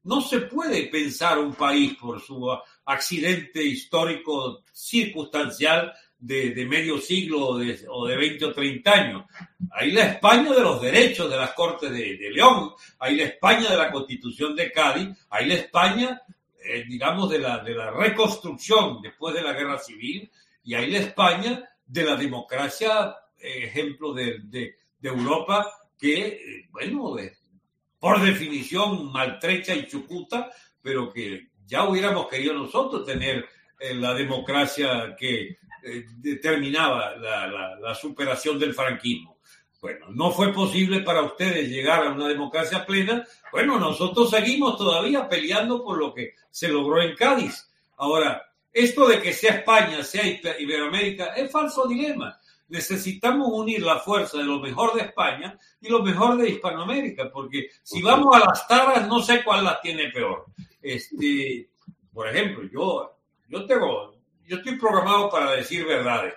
No 0.05 0.21
se 0.21 0.41
puede 0.41 0.89
pensar 0.89 1.39
un 1.39 1.55
país 1.55 1.95
por 1.95 2.21
su 2.21 2.47
accidente 2.85 3.65
histórico 3.65 4.63
circunstancial 4.73 5.95
de, 6.19 6.67
medio 6.67 6.99
siglo 6.99 7.47
o 7.47 7.59
de, 7.59 7.81
o 7.89 8.07
de 8.07 8.17
20 8.17 8.45
o 8.45 8.53
30 8.53 8.93
años. 8.93 9.25
Ahí 9.73 9.91
la 9.91 10.05
España 10.05 10.53
de 10.53 10.61
los 10.61 10.83
derechos 10.83 11.31
de 11.31 11.37
las 11.37 11.53
Cortes 11.55 11.91
de, 11.91 12.31
León, 12.31 12.73
ahí 12.99 13.17
la 13.17 13.25
España 13.25 13.71
de 13.71 13.77
la 13.79 13.91
Constitución 13.91 14.55
de 14.55 14.71
Cádiz, 14.71 15.09
ahí 15.31 15.47
la 15.47 15.55
España, 15.55 16.21
eh, 16.63 16.85
digamos, 16.87 17.31
de 17.31 17.39
la, 17.39 17.59
de 17.59 17.75
la 17.75 17.91
reconstrucción 17.91 19.01
después 19.01 19.35
de 19.35 19.43
la 19.43 19.55
Guerra 19.55 19.79
Civil, 19.79 20.31
y 20.65 20.75
ahí 20.75 20.91
la 20.91 20.99
España 20.99 21.69
de 21.85 22.05
la 22.05 22.17
democracia, 22.17 23.17
ejemplo 23.39 24.13
de, 24.13 24.41
de, 24.45 24.77
Europa, 25.03 25.69
que, 25.99 26.67
bueno, 26.71 27.17
por 27.99 28.21
definición 28.21 29.11
maltrecha 29.13 29.75
y 29.75 29.87
chucuta, 29.87 30.51
pero 30.81 31.13
que 31.13 31.49
ya 31.67 31.89
hubiéramos 31.89 32.29
querido 32.29 32.55
nosotros 32.55 33.05
tener 33.05 33.47
eh, 33.79 33.95
la 33.95 34.15
democracia 34.15 35.17
que 35.19 35.59
eh, 35.85 36.05
determinaba 36.19 37.17
la, 37.17 37.95
superación 37.95 38.59
del 38.59 38.75
franquismo. 38.75 39.39
Bueno, 39.81 40.07
no 40.11 40.31
fue 40.31 40.53
posible 40.53 41.01
para 41.01 41.23
ustedes 41.23 41.69
llegar 41.69 42.07
a 42.07 42.13
una 42.13 42.29
democracia 42.29 42.87
plena. 42.87 43.27
Bueno, 43.51 43.79
nosotros 43.79 44.31
seguimos 44.31 44.79
todavía 44.79 45.29
peleando 45.29 45.83
por 45.83 45.99
lo 45.99 46.15
que 46.15 46.35
se 46.51 46.69
logró 46.69 47.03
en 47.03 47.17
Cádiz. 47.17 47.69
Ahora, 47.97 48.52
esto 48.73 49.07
de 49.07 49.21
que 49.21 49.33
sea 49.33 49.57
España, 49.57 50.03
sea 50.03 50.25
Iberoamérica, 50.59 51.35
es 51.35 51.51
falso 51.51 51.87
dilema. 51.87 52.39
Necesitamos 52.69 53.49
unir 53.53 53.83
la 53.83 53.99
fuerza 53.99 54.39
de 54.39 54.45
lo 54.45 54.59
mejor 54.59 54.95
de 54.95 55.03
España 55.03 55.59
y 55.81 55.91
lo 55.91 56.03
mejor 56.03 56.39
de 56.39 56.49
Hispanoamérica, 56.49 57.31
porque 57.31 57.69
si 57.83 58.01
vamos 58.01 58.35
a 58.35 58.41
las 58.41 58.67
taras, 58.67 59.07
no 59.07 59.21
sé 59.21 59.45
cuál 59.45 59.65
las 59.65 59.81
tiene 59.83 60.11
peor. 60.11 60.47
Este, 60.81 61.69
por 62.13 62.29
ejemplo, 62.29 62.67
yo, 62.73 63.19
yo 63.49 63.67
tengo, 63.67 64.17
yo 64.47 64.57
estoy 64.57 64.79
programado 64.79 65.29
para 65.29 65.53
decir 65.53 65.85
verdades. 65.85 66.35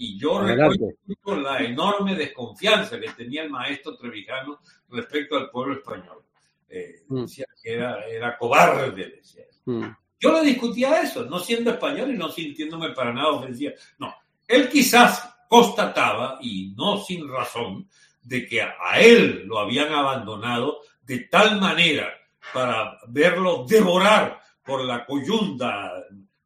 Y 0.00 0.18
yo 0.18 0.40
recuerdo 0.40 1.42
la 1.42 1.58
enorme 1.58 2.14
desconfianza 2.14 3.00
que 3.00 3.10
tenía 3.10 3.42
el 3.42 3.50
maestro 3.50 3.96
Trevijano 3.96 4.60
respecto 4.90 5.36
al 5.36 5.50
pueblo 5.50 5.74
español. 5.74 6.24
Eh, 6.68 7.02
mm. 7.08 7.22
decía 7.22 7.46
que 7.60 7.74
era, 7.74 8.06
era 8.06 8.38
cobarde, 8.38 9.10
decía. 9.10 9.44
Mm. 9.64 9.86
Yo 10.20 10.32
le 10.32 10.42
discutía 10.42 11.00
eso, 11.00 11.24
no 11.24 11.38
siendo 11.38 11.70
español 11.70 12.10
y 12.12 12.16
no 12.16 12.28
sintiéndome 12.28 12.90
para 12.90 13.12
nada 13.12 13.28
ofensiva. 13.28 13.72
No, 13.98 14.14
él 14.46 14.68
quizás 14.68 15.28
constataba, 15.48 16.38
y 16.40 16.74
no 16.76 16.98
sin 16.98 17.28
razón, 17.28 17.88
de 18.22 18.46
que 18.46 18.60
a 18.62 19.00
él 19.00 19.44
lo 19.46 19.58
habían 19.58 19.92
abandonado 19.92 20.80
de 21.02 21.20
tal 21.20 21.58
manera 21.60 22.12
para 22.52 22.98
verlo 23.08 23.64
devorar 23.66 24.40
por 24.62 24.84
la 24.84 25.06
coyunda 25.06 25.92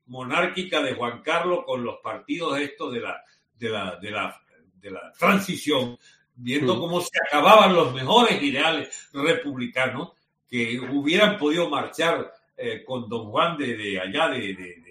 monárquica 0.06 0.80
de 0.82 0.94
Juan 0.94 1.22
Carlos 1.22 1.64
con 1.66 1.82
los 1.82 1.96
partidos 2.02 2.58
estos 2.58 2.92
de 2.92 3.00
la, 3.00 3.20
de 3.54 3.68
la, 3.68 3.96
de 3.96 4.10
la, 4.10 4.40
de 4.74 4.90
la 4.90 5.12
transición, 5.18 5.98
viendo 6.34 6.78
cómo 6.78 7.00
se 7.00 7.18
acababan 7.26 7.74
los 7.74 7.92
mejores 7.92 8.40
ideales 8.42 9.08
republicanos 9.12 10.12
que 10.48 10.78
hubieran 10.78 11.38
podido 11.38 11.68
marchar 11.68 12.32
eh, 12.56 12.84
con 12.84 13.08
don 13.08 13.30
Juan 13.30 13.56
de, 13.56 13.76
de 13.76 14.00
allá 14.00 14.28
de, 14.28 14.54
de, 14.54 14.82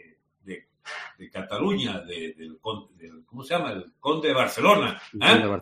de 1.17 1.29
Cataluña, 1.29 1.99
del, 1.99 2.57
¿cómo 2.61 3.43
se 3.43 3.53
llama? 3.53 3.71
El 3.73 3.93
conde 3.99 4.29
de 4.29 4.33
Barcelona, 4.33 4.99
¿eh? 5.13 5.59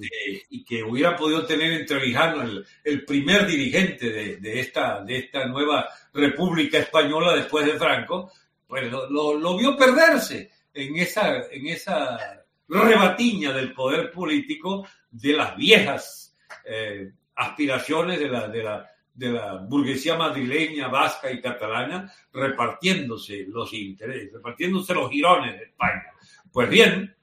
Eh, 0.00 0.42
y 0.48 0.64
que 0.64 0.82
hubiera 0.82 1.14
podido 1.14 1.44
tener 1.44 1.70
entre 1.72 1.98
Trevijano 1.98 2.42
el, 2.42 2.66
el 2.82 3.04
primer 3.04 3.46
dirigente 3.46 4.38
de, 4.40 4.60
esta, 4.60 5.02
de 5.02 5.18
esta 5.18 5.46
nueva 5.46 5.86
República 6.14 6.78
Española 6.78 7.34
después 7.34 7.66
de 7.66 7.78
Franco, 7.78 8.32
pues 8.66 8.90
lo, 8.90 9.34
lo, 9.38 9.56
vio 9.58 9.76
perderse 9.76 10.50
en 10.72 10.96
esa, 10.96 11.42
en 11.50 11.66
esa 11.66 12.44
rebatiña 12.68 13.52
del 13.52 13.74
poder 13.74 14.10
político 14.10 14.86
de 15.10 15.34
las 15.34 15.54
viejas 15.56 16.34
aspiraciones 17.34 18.18
de 18.18 18.28
la, 18.28 18.48
de 18.48 18.62
la 18.62 18.91
de 19.14 19.30
la 19.30 19.56
burguesía 19.56 20.16
madrileña, 20.16 20.88
vasca 20.88 21.30
y 21.30 21.40
catalana, 21.40 22.12
repartiéndose 22.32 23.44
los 23.48 23.72
intereses, 23.72 24.32
repartiéndose 24.32 24.94
los 24.94 25.10
girones 25.10 25.58
de 25.58 25.64
España. 25.64 26.06
Pues 26.50 26.68
bien, 26.68 27.14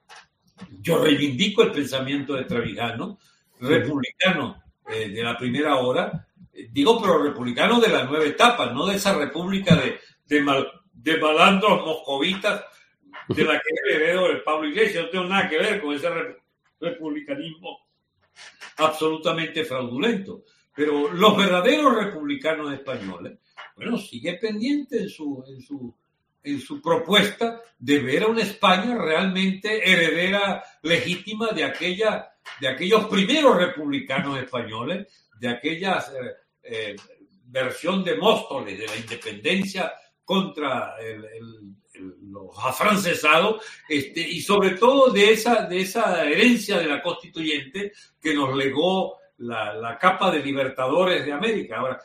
yo 0.81 1.03
reivindico 1.03 1.63
el 1.63 1.71
pensamiento 1.71 2.33
de 2.35 2.45
Trevijano, 2.45 3.19
republicano 3.59 4.63
eh, 4.87 5.09
de 5.09 5.23
la 5.23 5.37
primera 5.37 5.77
hora, 5.77 6.27
eh, 6.53 6.69
digo, 6.71 7.01
pero 7.01 7.21
republicano 7.21 7.79
de 7.79 7.89
la 7.89 8.03
nueva 8.03 8.25
etapa, 8.25 8.71
no 8.71 8.85
de 8.85 8.95
esa 8.95 9.17
república 9.17 9.75
de, 9.75 9.99
de, 10.25 10.65
de 10.93 11.17
malandros 11.17 11.85
moscovitas 11.85 12.63
de 13.27 13.43
la 13.43 13.59
que 13.59 13.95
heredero 13.95 14.27
del 14.27 14.41
Pablo 14.41 14.67
Iglesias. 14.69 15.05
No 15.05 15.09
tengo 15.09 15.25
nada 15.25 15.49
que 15.49 15.57
ver 15.57 15.81
con 15.81 15.93
ese 15.93 16.09
republicanismo 16.79 17.79
absolutamente 18.77 19.63
fraudulento. 19.65 20.43
Pero 20.79 21.11
los 21.11 21.35
verdaderos 21.35 21.93
republicanos 21.93 22.73
españoles, 22.73 23.37
bueno, 23.75 23.97
sigue 23.97 24.35
pendiente 24.35 25.01
en 25.01 25.09
su, 25.09 25.43
en 25.45 25.61
su, 25.61 25.93
en 26.41 26.61
su 26.61 26.81
propuesta 26.81 27.61
de 27.77 27.99
ver 27.99 28.23
a 28.23 28.27
una 28.27 28.43
España 28.43 28.97
realmente 28.97 29.91
heredera 29.91 30.63
legítima 30.83 31.49
de, 31.49 31.65
aquella, 31.65 32.29
de 32.61 32.69
aquellos 32.69 33.07
primeros 33.07 33.57
republicanos 33.57 34.39
españoles, 34.39 35.07
de 35.37 35.49
aquella 35.49 35.97
eh, 35.97 36.35
eh, 36.63 36.95
versión 37.47 38.01
de 38.01 38.15
Móstoles 38.15 38.79
de 38.79 38.87
la 38.87 38.95
independencia 38.95 39.91
contra 40.23 40.95
los 42.21 42.57
afrancesados 42.57 43.61
este, 43.89 44.21
y 44.21 44.39
sobre 44.39 44.77
todo 44.77 45.11
de 45.11 45.33
esa, 45.33 45.63
de 45.65 45.81
esa 45.81 46.23
herencia 46.23 46.77
de 46.77 46.87
la 46.87 47.01
constituyente 47.01 47.91
que 48.21 48.33
nos 48.33 48.55
legó 48.55 49.19
la, 49.39 49.97
capa 49.99 50.31
de 50.31 50.43
libertadores 50.43 51.25
de 51.25 51.33
América. 51.33 51.77
Ahora, 51.77 51.99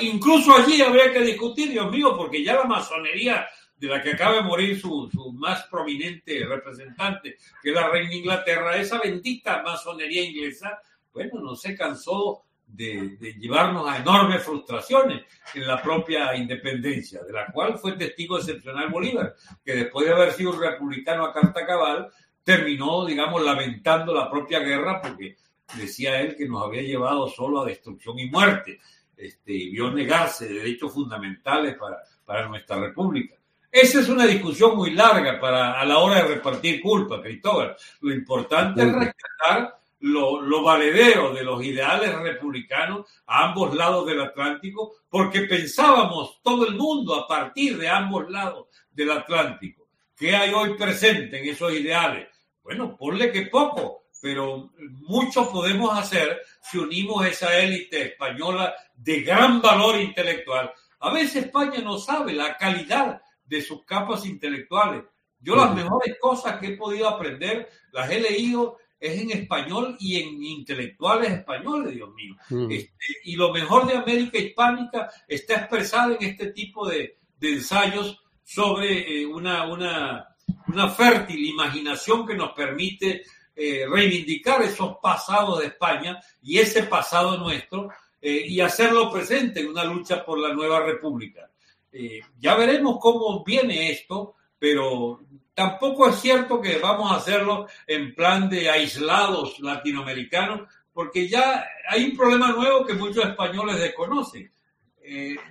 incluso 0.00 0.54
allí 0.56 0.80
habría 0.82 1.12
que 1.12 1.20
discutir, 1.20 1.70
Dios 1.70 1.90
mío, 1.90 2.16
porque 2.16 2.44
ya 2.44 2.54
la 2.54 2.64
masonería 2.64 3.46
de 3.76 3.88
la 3.88 4.00
que 4.00 4.12
acaba 4.12 4.36
de 4.36 4.42
morir 4.42 4.80
su, 4.80 5.10
más 5.34 5.64
prominente 5.64 6.44
representante, 6.46 7.36
que 7.62 7.70
es 7.70 7.74
la 7.74 7.88
reina 7.88 8.14
Inglaterra, 8.14 8.76
esa 8.76 9.00
bendita 9.00 9.62
masonería 9.62 10.22
inglesa, 10.24 10.78
bueno, 11.12 11.40
no 11.40 11.56
se 11.56 11.76
cansó 11.76 12.44
de, 12.64 13.18
llevarnos 13.38 13.88
a 13.88 13.98
enormes 13.98 14.42
frustraciones 14.42 15.22
en 15.54 15.66
la 15.66 15.82
propia 15.82 16.34
independencia, 16.36 17.22
de 17.22 17.32
la 17.32 17.46
cual 17.46 17.78
fue 17.78 17.92
testigo 17.92 18.38
excepcional 18.38 18.88
Bolívar, 18.88 19.34
que 19.64 19.74
después 19.74 20.06
de 20.06 20.12
haber 20.12 20.32
sido 20.32 20.52
republicano 20.52 21.24
a 21.24 21.32
carta 21.32 21.66
cabal, 21.66 22.08
terminó, 22.44 23.04
digamos, 23.04 23.42
lamentando 23.42 24.14
la 24.14 24.30
propia 24.30 24.60
guerra 24.60 25.00
porque 25.02 25.36
decía 25.74 26.20
él 26.20 26.36
que 26.36 26.48
nos 26.48 26.62
había 26.62 26.82
llevado 26.82 27.28
solo 27.28 27.60
a 27.62 27.66
destrucción 27.66 28.18
y 28.18 28.30
muerte, 28.30 28.80
este, 29.16 29.52
y 29.52 29.70
vio 29.70 29.90
negarse 29.90 30.48
derechos 30.48 30.92
fundamentales 30.92 31.76
para, 31.76 31.98
para 32.24 32.48
nuestra 32.48 32.80
república. 32.80 33.36
Esa 33.70 34.00
es 34.00 34.08
una 34.08 34.26
discusión 34.26 34.76
muy 34.76 34.90
larga 34.90 35.40
para 35.40 35.80
a 35.80 35.84
la 35.86 35.98
hora 35.98 36.16
de 36.16 36.34
repartir 36.34 36.82
culpa, 36.82 37.22
Cristóbal. 37.22 37.74
Lo 38.02 38.12
importante 38.12 38.82
es 38.82 38.92
rescatar 38.92 39.78
lo, 40.00 40.42
lo, 40.42 40.62
valedero 40.62 41.32
de 41.32 41.42
los 41.42 41.64
ideales 41.64 42.14
republicanos 42.18 43.06
a 43.26 43.44
ambos 43.44 43.74
lados 43.74 44.06
del 44.06 44.20
Atlántico, 44.20 44.96
porque 45.08 45.42
pensábamos 45.42 46.42
todo 46.42 46.66
el 46.66 46.74
mundo 46.74 47.14
a 47.14 47.26
partir 47.26 47.78
de 47.78 47.88
ambos 47.88 48.28
lados 48.28 48.66
del 48.90 49.10
Atlántico. 49.12 49.88
¿Qué 50.16 50.36
hay 50.36 50.52
hoy 50.52 50.74
presente 50.74 51.38
en 51.38 51.48
esos 51.48 51.72
ideales? 51.72 52.28
Bueno, 52.62 52.96
ponle 52.96 53.32
que 53.32 53.42
poco, 53.46 54.01
pero 54.22 54.70
mucho 55.00 55.50
podemos 55.50 55.98
hacer 55.98 56.40
si 56.62 56.78
unimos 56.78 57.26
esa 57.26 57.58
élite 57.58 58.02
española 58.02 58.72
de 58.94 59.22
gran 59.22 59.60
valor 59.60 60.00
intelectual. 60.00 60.70
A 61.00 61.12
veces 61.12 61.46
España 61.46 61.80
no 61.80 61.98
sabe 61.98 62.32
la 62.32 62.56
calidad 62.56 63.20
de 63.44 63.60
sus 63.60 63.84
capas 63.84 64.24
intelectuales. 64.24 65.02
Yo 65.40 65.56
las 65.56 65.74
mejores 65.74 66.16
cosas 66.20 66.60
que 66.60 66.68
he 66.68 66.76
podido 66.76 67.08
aprender 67.08 67.68
las 67.90 68.08
he 68.12 68.20
leído 68.20 68.78
es 69.00 69.20
en 69.20 69.32
español 69.32 69.96
y 69.98 70.22
en 70.22 70.40
intelectuales 70.40 71.32
españoles, 71.32 71.92
Dios 71.92 72.10
mío. 72.14 72.36
Este, 72.70 73.06
y 73.24 73.34
lo 73.34 73.52
mejor 73.52 73.88
de 73.88 73.96
América 73.96 74.38
Hispánica 74.38 75.10
está 75.26 75.56
expresado 75.56 76.12
en 76.12 76.28
este 76.28 76.52
tipo 76.52 76.88
de, 76.88 77.18
ensayos 77.40 78.22
sobre 78.44 79.20
eh, 79.22 79.26
una, 79.26 79.66
una, 79.66 80.28
una 80.68 80.88
fértil 80.90 81.44
imaginación 81.44 82.24
que 82.24 82.36
nos 82.36 82.52
permite 82.52 83.24
eh, 83.54 83.84
reivindicar 83.86 84.62
esos 84.62 84.96
pasados 85.02 85.60
de 85.60 85.66
España 85.66 86.18
y 86.40 86.58
ese 86.58 86.84
pasado 86.84 87.36
nuestro 87.36 87.90
eh, 88.20 88.44
y 88.46 88.60
hacerlo 88.60 89.10
presente 89.10 89.60
en 89.60 89.68
una 89.68 89.84
lucha 89.84 90.24
por 90.24 90.38
la 90.38 90.54
nueva 90.54 90.80
república. 90.80 91.50
Eh, 91.92 92.20
ya 92.38 92.54
veremos 92.54 92.96
cómo 92.98 93.44
viene 93.44 93.90
esto, 93.90 94.36
pero 94.58 95.20
tampoco 95.52 96.08
es 96.08 96.16
cierto 96.16 96.60
que 96.62 96.78
vamos 96.78 97.12
a 97.12 97.16
hacerlo 97.16 97.66
en 97.86 98.14
plan 98.14 98.48
de 98.48 98.70
aislados 98.70 99.60
latinoamericanos, 99.60 100.68
porque 100.92 101.28
ya 101.28 101.66
hay 101.88 102.04
un 102.04 102.16
problema 102.16 102.52
nuevo 102.52 102.86
que 102.86 102.94
muchos 102.94 103.24
españoles 103.24 103.78
desconocen. 103.78 104.50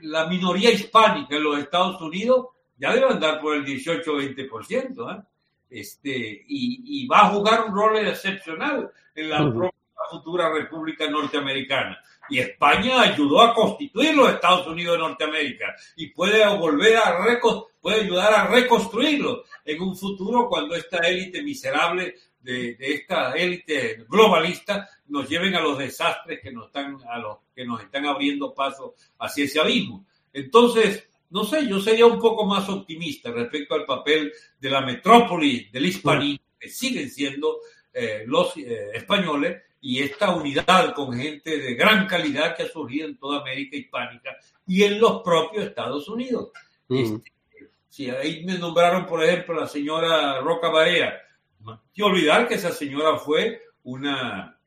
la 0.01 0.25
minoría 0.25 0.71
hispánica 0.71 1.35
en 1.35 1.43
los 1.43 1.59
Estados 1.59 2.01
Unidos 2.01 2.47
ya 2.81 2.95
debe 2.95 3.09
andar 3.09 3.39
por 3.39 3.55
el 3.55 3.63
18-20%. 3.63 5.15
¿eh? 5.15 5.23
Este, 5.71 6.43
y, 6.47 7.07
va 7.07 7.21
a 7.21 7.29
jugar 7.29 7.65
un 7.67 7.73
rol 7.73 7.97
excepcional 7.97 8.91
en 9.15 9.29
la 9.29 9.71
futura 10.09 10.51
República 10.51 11.09
Norteamericana. 11.09 11.97
Y 12.29 12.39
España 12.39 13.01
ayudó 13.01 13.41
a 13.41 13.53
constituir 13.53 14.15
los 14.15 14.29
Estados 14.29 14.67
Unidos 14.67 14.95
de 14.97 14.99
Norteamérica 14.99 15.75
y 15.95 16.07
puede 16.07 16.45
volver 16.57 16.97
a 16.97 17.17
puede 17.81 18.01
ayudar 18.01 18.33
a 18.33 18.47
reconstruirlo 18.47 19.43
en 19.65 19.81
un 19.81 19.95
futuro 19.97 20.47
cuando 20.47 20.75
esta 20.75 20.97
élite 20.97 21.41
miserable 21.41 22.15
de, 22.41 22.75
esta 22.79 23.33
élite 23.33 24.05
globalista 24.07 24.87
nos 25.07 25.27
lleven 25.27 25.55
a 25.55 25.61
los 25.61 25.77
desastres 25.77 26.39
que 26.41 26.51
nos 26.51 26.67
están 26.67 26.97
a 27.09 27.17
los 27.17 27.37
que 27.55 27.65
nos 27.65 27.81
están 27.81 28.05
abriendo 28.05 28.53
paso 28.53 28.95
hacia 29.19 29.45
ese 29.45 29.59
abismo. 29.59 30.05
Entonces, 30.33 31.07
no 31.31 31.45
sé, 31.45 31.67
yo 31.67 31.79
sería 31.79 32.05
un 32.05 32.19
poco 32.19 32.45
más 32.45 32.67
optimista 32.69 33.31
respecto 33.31 33.73
al 33.73 33.85
papel 33.85 34.31
de 34.59 34.69
la 34.69 34.81
metrópoli 34.81 35.69
del 35.71 35.85
hispanismo, 35.85 36.45
que 36.59 36.69
siguen 36.69 37.09
siendo 37.09 37.59
eh, 37.93 38.23
los 38.27 38.55
eh, 38.57 38.91
españoles, 38.93 39.63
y 39.79 40.03
esta 40.03 40.35
unidad 40.35 40.93
con 40.93 41.13
gente 41.13 41.57
de 41.57 41.73
gran 41.73 42.05
calidad 42.05 42.55
que 42.55 42.63
ha 42.63 42.67
surgido 42.67 43.07
en 43.07 43.17
toda 43.17 43.41
América 43.41 43.75
hispánica 43.75 44.37
y 44.67 44.83
en 44.83 44.99
los 44.99 45.23
propios 45.23 45.65
Estados 45.65 46.07
Unidos. 46.07 46.51
Este, 46.87 47.31
Si 47.89 48.09
ahí 48.09 48.45
me 48.45 48.59
nombraron, 48.59 49.07
por 49.07 49.23
ejemplo, 49.23 49.59
la 49.59 49.67
señora 49.67 50.39
Roca 50.41 50.69
Barea. 50.69 51.19
No 51.61 51.71
hay 51.71 51.79
que 51.93 52.03
olvidar 52.03 52.47
que 52.47 52.55
esa 52.55 52.71
señora 52.71 53.17
fue 53.17 53.61
una, 53.83 54.59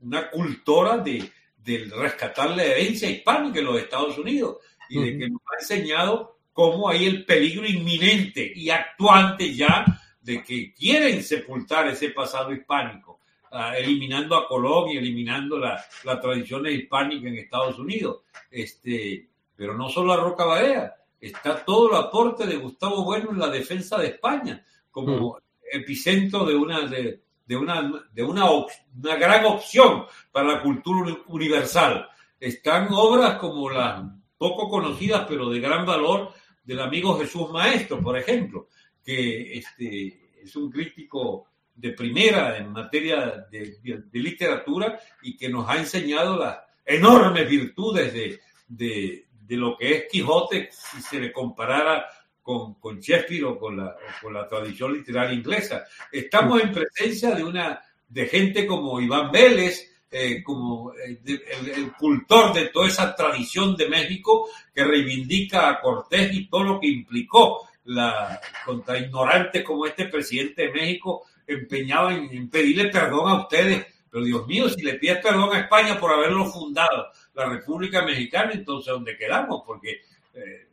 una 0.00 0.30
cultora 0.30 0.98
de, 0.98 1.32
del 1.56 1.90
rescatar 1.90 2.50
la 2.50 2.62
herencia 2.62 3.10
hispánica 3.10 3.58
en 3.58 3.64
los 3.64 3.78
Estados 3.78 4.16
Unidos 4.18 4.58
y 4.90 5.00
de 5.00 5.18
que 5.18 5.30
nos 5.30 5.40
ha 5.46 5.60
enseñado 5.60 6.38
cómo 6.52 6.88
hay 6.90 7.06
el 7.06 7.24
peligro 7.24 7.66
inminente 7.66 8.52
y 8.54 8.68
actuante 8.68 9.54
ya 9.54 9.86
de 10.20 10.42
que 10.42 10.74
quieren 10.74 11.22
sepultar 11.22 11.88
ese 11.88 12.10
pasado 12.10 12.52
hispánico, 12.52 13.20
uh, 13.52 13.72
eliminando 13.78 14.36
a 14.36 14.46
Colón 14.46 14.90
y 14.90 14.98
eliminando 14.98 15.58
la, 15.58 15.82
la 16.04 16.20
tradición 16.20 16.66
hispánica 16.66 17.28
en 17.28 17.38
Estados 17.38 17.78
Unidos. 17.78 18.22
Este, 18.50 19.28
pero 19.56 19.74
no 19.74 19.88
solo 19.88 20.12
a 20.12 20.16
Roca 20.16 20.44
Barea, 20.44 20.94
está 21.20 21.64
todo 21.64 21.90
el 21.90 21.96
aporte 21.96 22.46
de 22.46 22.56
Gustavo 22.56 23.04
Bueno 23.04 23.30
en 23.30 23.38
la 23.38 23.48
defensa 23.48 23.96
de 23.96 24.08
España, 24.08 24.64
como 24.90 25.38
epicentro 25.72 26.44
de 26.44 26.56
una, 26.56 26.80
de, 26.80 27.22
de 27.46 27.56
una, 27.56 28.06
de 28.12 28.22
una, 28.22 28.50
una 28.50 29.16
gran 29.16 29.44
opción 29.44 30.04
para 30.32 30.54
la 30.54 30.62
cultura 30.62 31.16
universal. 31.28 32.08
Están 32.38 32.88
obras 32.90 33.38
como 33.38 33.70
las 33.70 34.02
poco 34.40 34.70
conocidas, 34.70 35.26
pero 35.28 35.50
de 35.50 35.60
gran 35.60 35.84
valor, 35.84 36.32
del 36.64 36.80
amigo 36.80 37.18
Jesús 37.18 37.50
Maestro, 37.50 38.00
por 38.00 38.16
ejemplo, 38.16 38.68
que 39.04 39.58
este, 39.58 40.40
es 40.42 40.56
un 40.56 40.70
crítico 40.70 41.48
de 41.74 41.90
primera 41.90 42.56
en 42.56 42.72
materia 42.72 43.46
de, 43.50 43.76
de, 43.82 44.02
de 44.10 44.18
literatura 44.18 44.98
y 45.20 45.36
que 45.36 45.50
nos 45.50 45.68
ha 45.68 45.76
enseñado 45.76 46.38
las 46.38 46.56
enormes 46.86 47.50
virtudes 47.50 48.14
de, 48.14 48.40
de, 48.66 49.26
lo 49.58 49.76
que 49.76 49.92
es 49.92 50.04
Quijote 50.10 50.70
si 50.72 51.02
se 51.02 51.20
le 51.20 51.30
comparara 51.30 52.06
con, 52.40 52.76
con 52.80 52.98
Shakespeare 52.98 53.44
o 53.44 53.58
con, 53.58 53.76
la, 53.76 53.88
o 53.88 54.22
con 54.22 54.32
la 54.32 54.48
tradición 54.48 54.94
literaria 54.94 55.34
inglesa. 55.34 55.84
Estamos 56.10 56.62
en 56.62 56.72
presencia 56.72 57.32
de, 57.34 57.44
una, 57.44 57.82
de 58.08 58.26
gente 58.26 58.66
como 58.66 59.02
Iván 59.02 59.30
Vélez, 59.30 59.89
eh, 60.10 60.42
como 60.42 60.92
el, 60.92 61.20
el, 61.24 61.92
cultor 61.92 62.52
de 62.52 62.66
toda 62.66 62.88
esa 62.88 63.14
tradición 63.14 63.76
de 63.76 63.88
México 63.88 64.48
que 64.74 64.84
reivindica 64.84 65.68
a 65.68 65.80
Cortés 65.80 66.34
y 66.34 66.48
todo 66.48 66.64
lo 66.64 66.80
que 66.80 66.88
implicó 66.88 67.68
la 67.84 68.40
contra 68.64 68.98
ignorantes 68.98 69.64
como 69.64 69.86
este 69.86 70.06
presidente 70.06 70.62
de 70.62 70.72
México 70.72 71.26
empeñaba 71.46 72.14
en, 72.14 72.24
en, 72.32 72.50
pedirle 72.50 72.88
perdón 72.88 73.28
a 73.28 73.42
ustedes. 73.42 73.86
Pero 74.10 74.24
Dios 74.24 74.46
mío, 74.46 74.68
si 74.68 74.82
le 74.82 74.94
pides 74.94 75.18
perdón 75.18 75.54
a 75.54 75.60
España 75.60 75.98
por 75.98 76.12
haberlo 76.12 76.46
fundado, 76.46 77.06
la 77.34 77.48
República 77.48 78.02
Mexicana, 78.02 78.52
entonces 78.52 78.92
¿dónde 78.92 79.16
quedamos? 79.16 79.62
Porque 79.64 80.00
eh, 80.34 80.66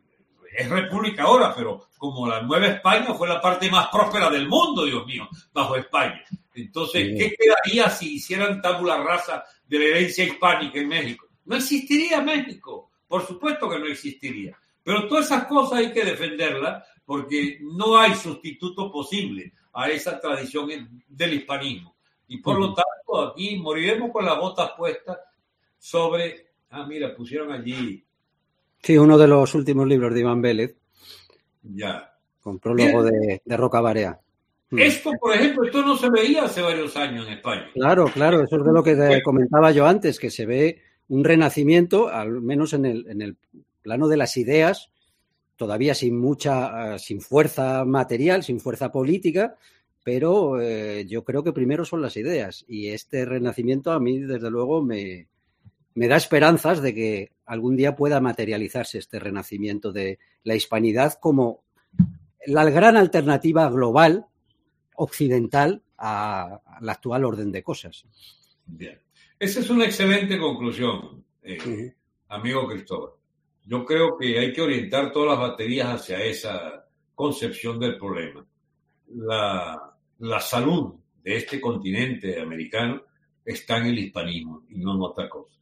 es 0.56 0.70
república 0.70 1.24
ahora, 1.24 1.54
pero 1.56 1.88
como 1.98 2.28
la 2.28 2.42
Nueva 2.42 2.68
España 2.68 3.14
fue 3.14 3.28
la 3.28 3.42
parte 3.42 3.70
más 3.70 3.88
próspera 3.88 4.30
del 4.30 4.48
mundo, 4.48 4.86
Dios 4.86 5.06
mío, 5.06 5.28
bajo 5.54 5.76
España. 5.76 6.24
Entonces. 6.54 7.16
¿qué 7.18 7.36
quedaría 7.38 7.90
si 7.90 8.16
hicieran 8.16 8.62
tabula 8.62 8.98
rasa 8.98 9.44
de 9.68 9.80
la 9.80 9.86
herencia 9.86 10.26
hispánica 10.26 10.80
en 10.80 10.88
México? 10.88 11.28
No 11.46 11.56
existiría 11.56 12.22
México, 12.22 12.92
por 13.08 13.26
supuesto 13.26 13.70
que 13.70 13.80
no 13.80 13.86
existiría. 13.86 14.58
Pero 14.84 15.08
todas 15.08 15.26
esas 15.26 15.46
cosas 15.46 15.80
hay 15.80 15.92
que 15.92 16.04
defenderlas 16.04 16.84
porque 17.06 17.60
no 17.62 17.98
hay 17.98 18.16
sustituto 18.16 18.92
posible 18.92 19.54
a 19.74 19.90
esa 19.90 20.20
tradición 20.20 20.70
del 21.08 21.34
hispanismo. 21.34 21.96
Y 22.28 22.38
por 22.38 22.56
uh 22.56 22.60
-huh. 22.60 22.68
lo 22.70 22.74
tanto, 22.74 23.22
aquí 23.22 23.58
moriremos 23.58 24.12
con 24.12 24.26
las 24.26 24.38
botas 24.38 24.72
puestas 24.78 25.18
sobre. 25.78 26.48
Ah, 26.70 26.86
mira, 26.86 27.16
pusieron 27.16 27.52
allí. 27.52 28.06
Sí, 28.82 28.98
uno 28.98 29.18
de 29.18 29.28
los 29.28 29.54
últimos 29.56 29.88
libros 29.88 30.14
de 30.14 30.20
Iván 30.20 30.42
Vélez. 30.42 30.76
Ya. 31.64 32.14
Con 32.42 32.60
prólogo 32.60 33.04
de, 33.04 33.42
de 33.44 33.58
Roca 33.58 33.82
Barea. 33.82 34.20
Esto, 34.72 35.12
por 35.20 35.34
ejemplo, 35.34 35.64
esto 35.64 35.82
no 35.82 35.96
se 35.96 36.10
veía 36.10 36.44
hace 36.44 36.62
varios 36.62 36.96
años 36.98 37.26
en 37.28 37.34
España. 37.34 37.70
Claro, 37.74 38.06
claro, 38.14 38.44
eso 38.44 38.58
es 38.58 38.66
de 38.66 38.74
lo 38.74 38.84
que 38.84 38.96
te 38.96 39.22
comentaba 39.24 39.72
yo 39.72 39.88
antes, 39.88 40.20
que 40.20 40.30
se 40.30 40.46
ve 40.46 40.82
un 41.08 41.24
renacimiento, 41.24 42.10
al 42.10 42.42
menos 42.42 42.74
en 42.74 42.86
el, 42.86 43.08
en 43.08 43.22
el 43.22 43.38
plano 43.82 44.10
de 44.10 44.18
las 44.18 44.36
ideas, 44.36 44.92
todavía 45.56 45.96
sin 45.96 46.20
mucha, 46.20 46.96
uh, 46.96 47.00
sin 47.00 47.22
fuerza 47.22 47.86
material, 47.86 48.44
sin 48.44 48.60
fuerza 48.60 48.92
política, 48.92 49.56
pero 50.04 50.62
eh, 50.62 51.06
yo 51.08 51.24
creo 51.24 51.44
que 51.44 51.54
primero 51.54 51.86
son 51.86 52.02
las 52.02 52.18
ideas. 52.18 52.66
Y 52.68 52.90
este 52.90 53.24
renacimiento 53.26 53.92
a 53.94 54.00
mí, 54.02 54.20
desde 54.20 54.52
luego, 54.52 54.84
me, 54.84 55.28
me 55.98 56.08
da 56.08 56.16
esperanzas 56.16 56.84
de 56.84 56.94
que 56.94 57.32
algún 57.48 57.76
día 57.76 57.96
pueda 57.96 58.22
materializarse 58.22 59.00
este 59.00 59.18
renacimiento 59.18 59.92
de 59.92 60.20
la 60.44 60.54
hispanidad 60.54 61.14
como 61.20 61.64
la 62.46 62.70
gran 62.70 62.98
alternativa 62.98 63.68
global 63.72 64.28
occidental 64.96 65.82
a, 65.98 66.62
a 66.64 66.82
la 66.82 66.92
actual 66.92 67.26
orden 67.26 67.52
de 67.52 67.64
cosas. 67.64 68.06
Bien. 68.68 69.02
Esa 69.40 69.60
es 69.60 69.72
una 69.72 69.86
excelente 69.86 70.38
conclusión, 70.38 71.26
eh, 71.42 71.58
uh 71.60 71.68
-huh. 71.68 71.96
amigo 72.30 72.68
Cristóbal. 72.68 73.14
Yo 73.66 73.84
creo 73.84 74.18
que 74.20 74.38
hay 74.38 74.54
que 74.54 74.62
orientar 74.62 75.12
todas 75.12 75.32
las 75.32 75.50
baterías 75.50 75.88
hacia 75.88 76.24
esa 76.24 76.86
concepción 77.16 77.80
del 77.80 77.98
problema. 77.98 78.46
La, 79.16 79.98
la 80.20 80.40
salud 80.42 80.94
de 81.24 81.38
este 81.38 81.60
continente 81.60 82.40
americano 82.40 83.02
está 83.44 83.78
en 83.80 83.88
el 83.88 83.98
hispanismo 83.98 84.64
y 84.70 84.78
no 84.78 84.94
en 84.94 85.02
otra 85.02 85.28
cosa. 85.28 85.58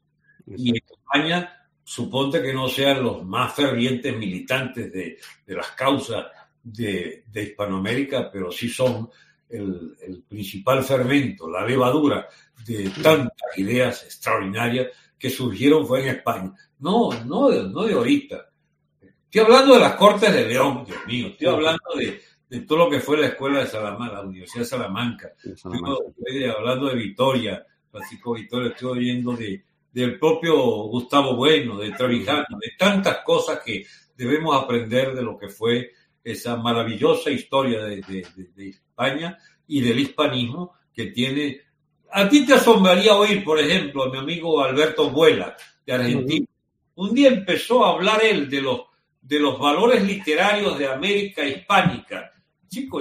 Y 0.48 0.70
en 0.70 0.76
España, 0.76 1.68
suponte 1.84 2.42
que 2.42 2.54
no 2.54 2.68
sean 2.68 3.04
los 3.04 3.24
más 3.24 3.54
fervientes 3.54 4.16
militantes 4.18 4.92
de, 4.92 5.18
de 5.46 5.56
las 5.56 5.72
causas 5.72 6.26
de, 6.64 7.24
de, 7.32 7.44
Hispanoamérica, 7.44 8.32
pero 8.32 8.52
sí 8.52 8.70
son 8.70 9.10
el, 9.50 9.96
el, 10.02 10.24
principal 10.24 10.84
fermento, 10.84 11.50
la 11.50 11.66
levadura 11.66 12.28
de 12.66 12.90
tantas 13.02 13.58
ideas 13.58 14.04
extraordinarias 14.04 14.88
que 15.18 15.30
surgieron 15.30 15.86
fue 15.86 16.02
en 16.02 16.16
España. 16.16 16.54
No, 16.80 17.12
no, 17.26 17.52
no 17.52 17.84
de 17.84 17.94
ahorita. 17.94 18.50
Estoy 19.26 19.42
hablando 19.42 19.76
de 19.76 19.80
las 19.80 19.96
Cortes 19.96 20.34
de 20.34 20.48
León, 20.48 20.84
Dios 20.86 21.00
mío. 21.06 21.28
Estoy 21.28 21.48
hablando 21.48 21.84
de, 21.96 22.22
de 22.50 22.62
todo 22.62 22.80
lo 22.80 22.90
que 22.90 23.00
fue 23.00 23.18
la 23.18 23.28
escuela 23.28 23.60
de 23.60 23.68
Salamanca, 23.68 24.16
la 24.16 24.22
Universidad 24.22 24.62
de 24.64 24.70
Salamanca. 24.70 25.34
Salamanca. 25.56 26.04
Estoy 26.18 26.46
hablando 26.46 26.88
de 26.88 26.96
Vitoria, 26.96 27.66
Francisco 27.92 28.34
Vitoria, 28.34 28.70
estoy 28.70 29.00
oyendo 29.00 29.36
de, 29.36 29.64
del 29.96 30.20
propio 30.20 30.58
Gustavo 30.90 31.38
Bueno, 31.38 31.78
de 31.78 31.92
Trevijano, 31.92 32.58
de 32.60 32.74
tantas 32.78 33.20
cosas 33.20 33.62
que 33.66 33.86
debemos 34.18 34.62
aprender 34.62 35.16
de 35.16 35.24
lo 35.24 35.38
que 35.38 35.48
fue 35.48 35.94
esa 36.22 36.58
maravillosa 36.58 37.32
historia 37.32 37.86
de, 37.86 38.02
de, 38.02 38.28
de 38.54 38.70
España 38.72 39.38
y 39.66 39.80
del 39.80 39.98
hispanismo 39.98 40.74
que 40.94 41.06
tiene. 41.06 41.62
A 42.12 42.28
ti 42.28 42.46
te 42.46 42.56
asombraría 42.56 43.16
oír, 43.16 43.42
por 43.42 43.58
ejemplo, 43.58 44.04
a 44.04 44.10
mi 44.10 44.18
amigo 44.18 44.62
Alberto 44.62 45.10
Vuela, 45.12 45.56
de 45.86 45.94
Argentina. 45.94 46.46
Un 46.96 47.16
día 47.16 47.30
empezó 47.30 47.86
a 47.86 47.92
hablar 47.92 48.22
él 48.22 48.50
de 48.50 48.62
los, 48.62 48.82
de 49.22 49.40
los 49.40 49.58
valores 49.58 50.04
literarios 50.04 50.78
de 50.78 50.88
América 50.90 51.42
hispánica. 51.48 52.34
Chico, 52.68 53.00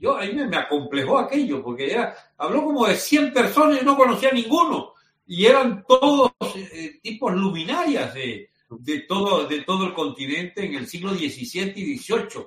yo 0.00 0.16
a 0.16 0.22
mí 0.22 0.32
me, 0.32 0.46
me 0.46 0.56
acomplejó 0.56 1.18
aquello, 1.18 1.62
porque 1.62 1.92
era, 1.92 2.16
habló 2.38 2.64
como 2.64 2.86
de 2.86 2.96
100 2.96 3.34
personas 3.34 3.82
y 3.82 3.84
no 3.84 3.94
conocía 3.94 4.30
a 4.30 4.32
ninguno. 4.32 4.91
Y 5.26 5.46
eran 5.46 5.84
todos 5.86 6.32
eh, 6.54 6.98
tipos 7.02 7.32
luminarias 7.34 8.12
de, 8.14 8.50
de, 8.78 9.00
todo, 9.00 9.46
de 9.46 9.62
todo 9.62 9.86
el 9.86 9.94
continente 9.94 10.64
en 10.64 10.74
el 10.74 10.86
siglo 10.86 11.14
XVII 11.14 11.72
y 11.76 11.98
XVIII. 11.98 12.46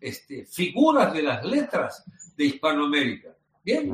Este, 0.00 0.46
figuras 0.46 1.12
de 1.12 1.22
las 1.22 1.44
letras 1.44 2.04
de 2.36 2.44
Hispanoamérica. 2.44 3.30
Bien, 3.64 3.92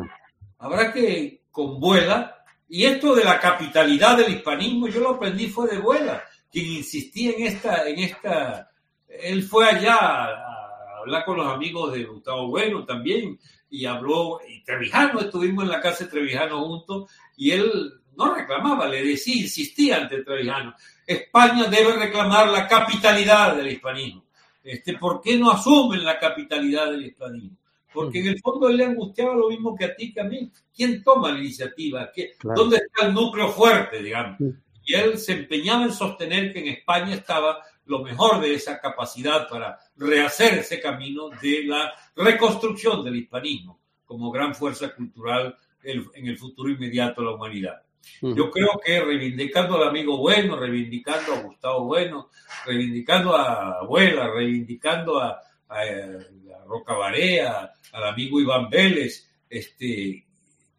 habrá 0.59 0.93
que 0.93 1.45
con 1.51 1.81
Vuela, 1.81 2.45
y 2.69 2.85
esto 2.85 3.15
de 3.15 3.25
la 3.25 3.41
capitalidad 3.41 4.17
del 4.17 4.35
hispanismo, 4.35 4.89
yo 4.89 5.01
lo 5.01 5.11
aprendí 5.11 5.47
fue 5.49 5.69
de 5.69 5.79
Vuela, 5.79 6.23
quien 6.51 6.67
insistía 6.67 7.33
en 7.33 7.47
esta, 7.47 7.89
en 7.89 7.99
esta, 8.01 8.71
él 9.09 9.43
fue 9.45 9.67
allá 9.67 9.97
a 9.97 10.99
hablar 10.99 11.25
con 11.25 11.37
los 11.37 11.47
amigos 11.47 11.93
de 11.93 12.05
Gustavo 12.05 12.49
Bueno 12.49 12.85
también, 12.85 13.39
y 13.71 13.87
habló, 13.87 14.41
y 14.47 14.63
Trevijano, 14.63 15.21
estuvimos 15.21 15.65
en 15.65 15.71
la 15.71 15.81
casa 15.81 16.05
de 16.05 16.11
Trevijano 16.11 16.65
juntos, 16.67 17.11
y 17.37 17.51
él 17.53 17.93
no 18.17 18.35
reclamaba, 18.35 18.87
le 18.89 19.05
decía, 19.05 19.43
insistía 19.43 19.99
ante 19.99 20.23
Trevijano, 20.23 20.75
España 21.07 21.65
debe 21.65 21.95
reclamar 21.95 22.49
la 22.49 22.67
capitalidad 22.67 23.57
del 23.57 23.73
hispanismo. 23.73 24.25
Este, 24.63 24.97
¿Por 24.97 25.21
qué 25.21 25.37
no 25.37 25.51
asumen 25.51 26.03
la 26.05 26.19
capitalidad 26.19 26.91
del 26.91 27.07
hispanismo? 27.07 27.57
Porque 27.93 28.21
en 28.21 28.29
el 28.29 28.41
fondo 28.41 28.69
él 28.69 28.79
le 28.79 28.87
angustiaba 28.87 29.35
lo 29.35 29.49
mismo 29.49 29.77
que 29.77 29.85
a 29.85 29.95
ti 29.95 30.13
que 30.13 30.21
a 30.21 30.25
mí. 30.25 30.51
¿Quién 30.75 31.03
toma 31.05 31.31
la 31.31 31.39
iniciativa? 31.39 32.11
Claro. 32.11 32.63
¿Dónde 32.63 32.79
está 32.79 33.07
el 33.07 33.15
núcleo 33.15 33.51
fuerte, 33.51 34.03
digamos? 34.03 34.39
Y 34.85 34.95
él 34.95 35.17
se 35.19 35.33
empeñaba 35.33 35.85
en 35.85 35.93
sostener 35.93 36.53
que 36.53 36.59
en 36.59 36.69
España 36.69 37.15
estaba 37.15 37.63
lo 37.87 38.03
mejor 38.03 38.41
de 38.41 38.55
esa 38.55 38.81
capacidad 38.81 39.49
para 39.49 39.79
rehacer 39.97 40.59
ese 40.59 40.81
camino 40.81 41.29
de 41.41 41.65
la 41.65 41.93
reconstrucción 42.17 43.05
del 43.05 43.17
hispanismo 43.17 43.79
como 44.05 44.31
gran 44.31 44.55
fuerza 44.55 44.93
cultural 44.95 45.57
en 45.83 46.27
el 46.27 46.39
futuro 46.39 46.71
inmediato 46.71 47.21
de 47.21 47.27
la 47.29 47.35
humanidad. 47.35 47.84
Yo 48.21 48.51
creo 48.51 48.81
que 48.85 49.01
reivindicando 49.01 49.77
al 49.77 49.89
amigo 49.89 50.19
Bueno, 50.19 50.57
reivindicando 50.57 51.35
a 51.35 51.43
Gustavo 51.43 51.85
Bueno, 51.85 52.31
reivindicando 52.65 53.37
a 53.37 53.81
Abuela, 53.81 54.31
reivindicando 54.33 55.21
a, 55.21 55.41
a, 55.69 55.81
a 55.81 56.65
Roca 56.67 56.95
Barea, 56.95 57.73
al 57.93 58.05
amigo 58.05 58.41
Iván 58.41 58.69
Vélez, 58.71 59.31
este, 59.49 60.27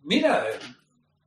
mira, 0.04 0.46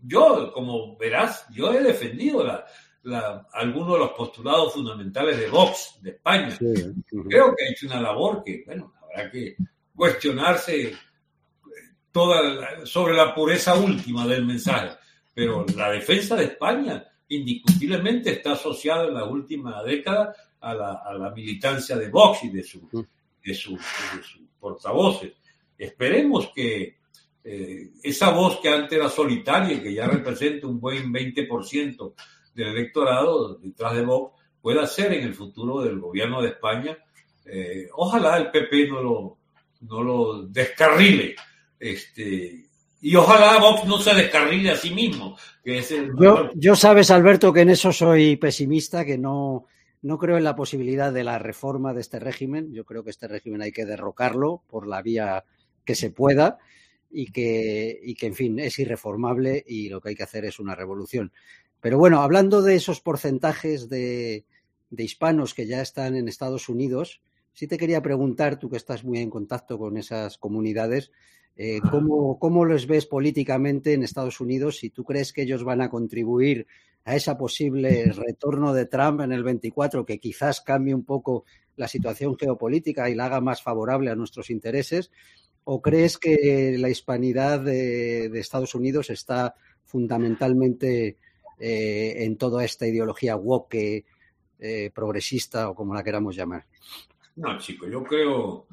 yo, 0.01 0.53
como 0.53 0.97
verás, 0.97 1.47
yo 1.51 1.73
he 1.73 1.83
defendido 1.83 2.45
la, 2.45 2.65
la, 3.03 3.47
algunos 3.53 3.93
de 3.95 3.99
los 3.99 4.11
postulados 4.13 4.75
fundamentales 4.75 5.39
de 5.39 5.49
Vox, 5.49 5.99
de 6.03 6.11
España. 6.11 6.57
Creo 6.59 7.55
que 7.55 7.65
ha 7.65 7.71
hecho 7.71 7.87
una 7.87 8.01
labor 8.01 8.43
que, 8.45 8.63
bueno, 8.67 8.93
habrá 9.03 9.31
que 9.31 9.57
cuestionarse 9.95 10.95
toda 12.13 12.85
sobre 12.87 13.15
la 13.15 13.35
pureza 13.35 13.75
última 13.75 14.27
del 14.27 14.45
mensaje. 14.45 14.97
Pero 15.39 15.65
la 15.77 15.93
defensa 15.93 16.35
de 16.35 16.47
España 16.47 17.07
indiscutiblemente 17.29 18.33
está 18.33 18.55
asociada 18.55 19.07
en 19.07 19.15
la 19.15 19.23
última 19.23 19.85
década 19.85 20.35
a 20.59 20.75
la, 20.75 20.95
a 20.95 21.15
la 21.15 21.31
militancia 21.31 21.97
de 21.97 22.09
Vox 22.09 22.43
y 22.43 22.49
de, 22.49 22.65
su, 22.65 22.81
de, 22.91 23.55
su, 23.55 23.77
de 23.77 24.23
sus 24.25 24.41
portavoces. 24.59 25.35
Esperemos 25.79 26.51
que 26.53 26.97
eh, 27.45 27.91
esa 28.03 28.31
voz 28.31 28.59
que 28.59 28.69
antes 28.69 28.99
era 28.99 29.09
solitaria 29.09 29.77
y 29.77 29.81
que 29.81 29.95
ya 29.95 30.09
representa 30.09 30.67
un 30.67 30.81
buen 30.81 31.13
20% 31.13 32.15
del 32.57 32.67
electorado 32.67 33.55
detrás 33.59 33.95
de 33.95 34.03
Vox, 34.03 34.35
pueda 34.61 34.89
ser 34.89 35.13
en 35.13 35.23
el 35.23 35.35
futuro 35.35 35.83
del 35.83 36.01
gobierno 36.01 36.43
de 36.43 36.49
España. 36.49 36.99
Eh, 37.45 37.87
ojalá 37.93 38.39
el 38.39 38.51
PP 38.51 38.89
no 38.89 39.03
lo, 39.05 39.39
no 39.83 40.03
lo 40.03 40.43
descarrile. 40.49 41.37
Este, 41.79 42.68
y 43.01 43.15
ojalá 43.15 43.59
Vox 43.59 43.85
no 43.87 43.99
se 43.99 44.15
descarrile 44.15 44.71
a 44.71 44.77
sí 44.77 44.91
mismo. 44.91 45.37
Que 45.63 45.79
es 45.79 45.91
el... 45.93 46.13
yo, 46.21 46.51
yo 46.55 46.75
sabes, 46.75 47.11
Alberto, 47.11 47.53
que 47.53 47.61
en 47.61 47.71
eso 47.71 47.93
soy 47.93 48.37
pesimista, 48.37 49.05
que 49.05 49.19
no, 49.19 49.67
no 50.03 50.19
creo 50.19 50.37
en 50.37 50.45
la 50.45 50.57
posibilidad 50.57 51.13
de 51.13 51.25
la 51.25 51.39
reforma 51.39 51.95
de 51.95 52.01
este 52.01 52.19
régimen. 52.19 52.73
Yo 52.73 52.85
creo 52.85 53.05
que 53.05 53.11
este 53.11 53.29
régimen 53.29 53.63
hay 53.63 53.73
que 53.73 53.87
derrocarlo 53.87 54.63
por 54.69 54.87
la 54.87 55.03
vía 55.03 55.45
que 55.85 55.95
se 55.95 56.11
pueda 56.11 56.59
y 57.11 57.33
que, 57.33 57.99
y 58.03 58.15
que, 58.15 58.27
en 58.27 58.35
fin, 58.35 58.59
es 58.59 58.79
irreformable 58.79 59.65
y 59.67 59.89
lo 59.89 60.01
que 60.01 60.11
hay 60.11 60.15
que 60.15 60.25
hacer 60.25 60.45
es 60.45 60.59
una 60.59 60.75
revolución. 60.75 61.33
Pero 61.81 61.99
bueno, 61.99 62.23
hablando 62.23 62.63
de 62.63 62.75
esos 62.75 63.01
porcentajes 63.01 63.89
de, 63.89 64.45
de 64.91 65.05
hispanos 65.05 65.55
que 65.55 65.67
ya 65.67 65.81
están 65.81 66.17
en 66.17 66.29
Estados 66.29 66.69
Unidos, 66.69 67.21
sí 67.53 67.67
te 67.67 67.79
quería 67.79 68.03
preguntar, 68.03 68.59
tú 68.59 68.69
que 68.69 68.77
estás 68.77 69.05
muy 69.05 69.19
en 69.19 69.31
contacto 69.31 69.79
con 69.79 69.97
esas 69.97 70.39
comunidades, 70.39 71.13
eh, 71.57 71.81
¿cómo, 71.91 72.39
¿cómo 72.39 72.65
los 72.65 72.87
ves 72.87 73.07
políticamente 73.07 73.95
en 73.95 74.03
Estados 74.03 74.41
Unidos? 74.41 74.79
Si 74.79 74.91
tú 74.91 75.05
crees 75.05 75.33
que 75.33 75.43
ellos 75.43 75.65
van 75.65 75.81
a 75.81 75.91
contribuir 75.91 76.67
a 77.05 77.17
ese 77.17 77.35
posible 77.37 78.13
retorno 78.13 78.73
de 78.73 78.87
Trump 78.87 79.21
en 79.23 79.33
el 79.33 79.43
24, 79.43 80.05
que 80.05 80.19
quizás 80.19 80.61
cambie 80.61 80.95
un 80.95 81.05
poco 81.05 81.45
la 81.77 81.89
situación 81.89 82.37
geopolítica 82.37 83.09
y 83.09 83.15
la 83.15 83.27
haga 83.27 83.41
más 83.41 83.63
favorable 83.63 84.11
a 84.11 84.17
nuestros 84.17 84.51
intereses, 84.51 85.11
¿O 85.71 85.83
crees 85.83 86.17
que 86.17 86.77
la 86.79 86.89
hispanidad 86.89 87.61
de, 87.61 88.27
Estados 88.41 88.75
Unidos 88.75 89.11
está 89.11 89.55
fundamentalmente 89.85 91.19
eh, 91.59 92.25
en 92.25 92.39
toda 92.39 92.65
esta 92.65 92.87
ideología 92.87 93.37
woke, 93.37 94.07
eh, 94.61 94.91
progresista 94.95 95.69
o 95.69 95.75
como 95.75 95.93
la 95.93 96.03
queramos 96.03 96.35
llamar? 96.35 96.65
No, 97.37 97.59
chico, 97.59 97.87
yo 97.87 98.03
creo, 98.03 98.67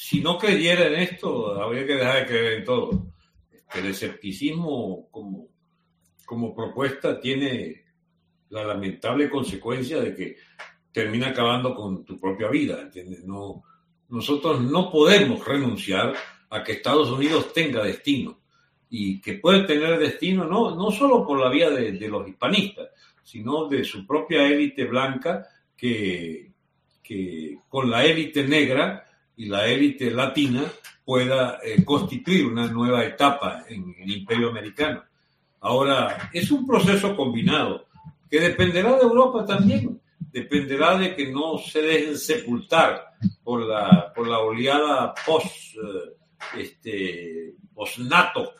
si 0.00 0.20
no 0.20 0.38
creyera 0.38 0.86
en 0.86 0.94
esto, 0.94 1.60
habría 1.60 1.84
que 1.84 1.96
dejar 1.96 2.20
de 2.20 2.26
creer 2.26 2.52
en 2.58 2.64
todo. 2.64 3.08
El 3.74 3.86
escepticismo 3.86 5.08
como, 5.10 5.48
como 6.24 6.54
propuesta 6.54 7.20
tiene 7.20 7.84
la 8.50 8.62
lamentable 8.62 9.28
consecuencia 9.28 9.98
de 9.98 10.14
que 10.14 10.36
termina 10.92 11.30
acabando 11.30 11.74
con 11.74 12.04
tu 12.04 12.16
propia 12.16 12.48
vida, 12.48 12.80
¿entiendes? 12.80 13.24
No, 13.24 13.64
nosotros 14.08 14.62
no 14.62 14.88
podemos 14.88 15.44
renunciar 15.44 16.14
a 16.48 16.62
que 16.62 16.72
Estados 16.72 17.10
Unidos 17.10 17.52
tenga 17.52 17.82
destino 17.82 18.38
y 18.88 19.20
que 19.20 19.34
puede 19.34 19.64
tener 19.64 19.98
destino 19.98 20.44
no, 20.44 20.76
no 20.76 20.92
solo 20.92 21.26
por 21.26 21.40
la 21.40 21.50
vía 21.50 21.70
de, 21.70 21.90
de 21.90 22.08
los 22.08 22.26
hispanistas, 22.26 22.90
sino 23.24 23.68
de 23.68 23.82
su 23.82 24.06
propia 24.06 24.46
élite 24.46 24.84
blanca 24.84 25.44
que, 25.76 26.52
que 27.02 27.58
con 27.68 27.90
la 27.90 28.04
élite 28.04 28.46
negra 28.46 29.07
y 29.38 29.46
la 29.46 29.66
élite 29.66 30.10
latina 30.10 30.64
pueda 31.04 31.58
eh, 31.62 31.84
constituir 31.84 32.46
una 32.46 32.66
nueva 32.66 33.04
etapa 33.04 33.64
en 33.68 33.94
el 33.98 34.10
imperio 34.10 34.50
americano. 34.50 35.04
Ahora, 35.60 36.28
es 36.32 36.50
un 36.50 36.66
proceso 36.66 37.16
combinado 37.16 37.86
que 38.28 38.40
dependerá 38.40 38.96
de 38.96 39.02
Europa 39.02 39.46
también. 39.46 40.00
Dependerá 40.18 40.98
de 40.98 41.14
que 41.14 41.32
no 41.32 41.56
se 41.56 41.80
dejen 41.80 42.18
sepultar 42.18 43.12
por 43.42 43.64
la, 43.64 44.12
por 44.12 44.26
la 44.26 44.40
oleada 44.40 45.14
post, 45.24 45.76
eh, 45.76 46.60
este, 46.60 47.54
post-NATO, 47.72 48.54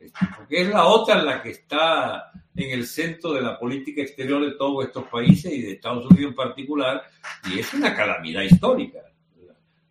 este, 0.00 0.26
porque 0.36 0.62
es 0.62 0.68
la 0.68 0.84
otra 0.86 1.22
la 1.22 1.40
que 1.40 1.50
está 1.50 2.32
en 2.56 2.70
el 2.70 2.86
centro 2.86 3.32
de 3.32 3.40
la 3.40 3.58
política 3.58 4.02
exterior 4.02 4.44
de 4.44 4.56
todos 4.56 4.84
estos 4.84 5.04
países 5.04 5.52
y 5.52 5.62
de 5.62 5.72
Estados 5.72 6.06
Unidos 6.06 6.30
en 6.30 6.36
particular, 6.36 7.04
y 7.50 7.60
es 7.60 7.72
una 7.72 7.94
calamidad 7.94 8.42
histórica, 8.42 8.98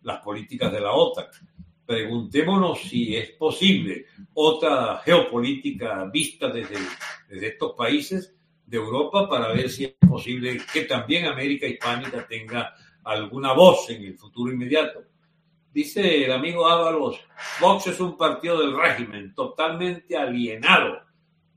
las 0.04 0.20
políticas 0.20 0.72
de 0.72 0.80
la 0.80 0.92
OTAN. 0.92 1.26
Preguntémonos 1.84 2.80
si 2.80 3.16
es 3.16 3.30
posible 3.32 4.06
otra 4.32 5.02
geopolítica 5.04 6.04
vista 6.04 6.48
desde, 6.48 6.76
desde 7.28 7.48
estos 7.48 7.72
países 7.72 8.34
de 8.64 8.76
Europa 8.76 9.28
para 9.28 9.52
ver 9.52 9.68
si 9.68 9.84
es 9.84 9.94
posible 10.08 10.60
que 10.72 10.82
también 10.82 11.26
América 11.26 11.66
Hispánica 11.66 12.26
tenga 12.26 12.74
alguna 13.02 13.52
voz 13.52 13.90
en 13.90 14.04
el 14.04 14.16
futuro 14.16 14.52
inmediato. 14.52 15.04
Dice 15.72 16.24
el 16.24 16.32
amigo 16.32 16.66
Ábalos, 16.68 17.20
Vox 17.60 17.88
es 17.88 18.00
un 18.00 18.16
partido 18.16 18.60
del 18.60 18.78
régimen 18.78 19.34
totalmente 19.34 20.16
alienado 20.16 21.00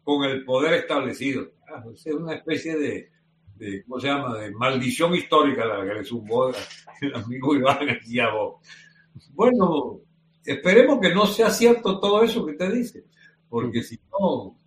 con 0.03 0.23
el 0.25 0.43
poder 0.43 0.73
establecido. 0.73 1.51
Ah, 1.67 1.83
es 1.93 2.05
una 2.07 2.33
especie 2.33 2.75
de, 2.77 3.11
¿cómo 3.85 3.99
se 3.99 4.07
llama?, 4.07 4.37
de 4.37 4.51
maldición 4.51 5.15
histórica 5.15 5.65
la 5.65 5.85
que 5.85 5.93
le 5.93 6.03
sumó 6.03 6.49
el 7.01 7.15
amigo 7.15 7.55
Iván 7.55 7.89
aquí 7.89 8.19
a 8.19 8.29
Vox. 8.29 8.67
Bueno, 9.31 9.99
esperemos 10.43 10.99
que 10.99 11.13
no 11.13 11.25
sea 11.25 11.49
cierto 11.49 11.99
todo 11.99 12.23
eso 12.23 12.45
que 12.45 12.53
te 12.53 12.69
dice, 12.71 13.05
porque 13.49 13.81
si 13.81 13.99
no, 14.11 14.57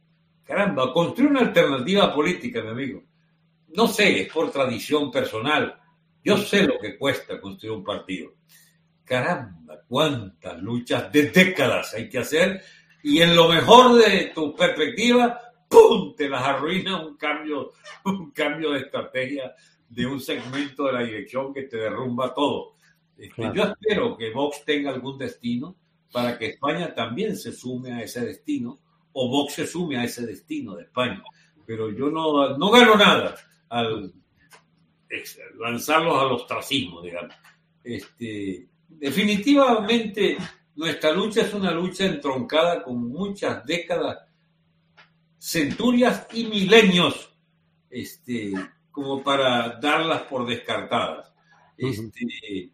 Caramba, 0.51 0.93
construir 0.93 1.31
una 1.31 1.43
alternativa 1.43 2.13
política, 2.13 2.61
mi 2.61 2.71
amigo. 2.71 3.05
No 3.69 3.87
sé, 3.87 4.23
es 4.23 4.33
por 4.33 4.51
tradición 4.51 5.09
personal. 5.09 5.79
Yo 6.25 6.37
sé 6.39 6.65
lo 6.65 6.77
que 6.81 6.99
cuesta 6.99 7.41
construir 7.41 7.77
un 7.77 7.85
partido. 7.85 8.33
Caramba, 9.05 9.79
cuántas 9.87 10.61
luchas 10.61 11.13
de 11.13 11.31
décadas 11.31 11.95
hay 11.95 12.09
que 12.09 12.19
hacer 12.19 12.61
y 13.01 13.23
en 13.23 13.37
lo 13.37 13.49
mejor 13.49 13.95
de 13.95 14.33
tu 14.35 14.53
perspectiva, 14.57 15.41
¡pum! 15.71 16.15
te 16.17 16.29
las 16.29 16.43
arruina 16.43 17.01
un 17.01 17.17
cambio, 17.17 17.73
un 18.05 18.31
cambio 18.33 18.73
de 18.73 18.81
estrategia 18.81 19.55
de 19.89 20.07
un 20.07 20.21
segmento 20.21 20.85
de 20.85 20.93
la 20.93 21.03
dirección 21.03 21.55
que 21.55 21.63
te 21.63 21.79
derrumba 21.79 22.35
todo. 22.35 22.75
Este, 23.17 23.35
claro. 23.35 23.55
Yo 23.55 23.63
espero 23.65 24.17
que 24.17 24.31
Vox 24.31 24.65
tenga 24.65 24.91
algún 24.91 25.17
destino 25.17 25.77
para 26.13 26.39
que 26.39 26.47
España 26.47 26.95
también 26.95 27.37
se 27.37 27.53
sume 27.53 27.93
a 27.93 28.03
ese 28.03 28.21
destino 28.25 28.81
o 29.13 29.29
Vox 29.29 29.55
se 29.55 29.67
sume 29.67 29.97
a 29.97 30.05
ese 30.05 30.27
destino 30.27 30.75
de 30.75 30.85
España. 30.85 31.23
Pero 31.67 31.91
yo 31.91 32.11
no, 32.11 32.57
no 32.57 32.71
gano 32.71 32.97
nada 32.97 33.37
al 33.69 34.13
lanzarlos 35.59 36.21
al 36.21 36.33
ostracismo, 36.33 37.03
digamos. 37.03 37.35
Este, 37.83 38.69
definitivamente 38.89 40.37
nuestra 40.77 41.13
lucha 41.13 41.43
es 41.43 41.55
una 41.55 41.73
lucha 41.73 42.07
entroncada 42.07 42.83
con 42.83 43.09
muchas 43.09 43.65
décadas, 43.65 44.19
centurias 45.41 46.27
y 46.33 46.45
milenios, 46.45 47.35
este, 47.89 48.53
como 48.91 49.23
para 49.23 49.81
darlas 49.81 50.23
por 50.23 50.47
descartadas. 50.47 51.33
Este, 51.77 52.71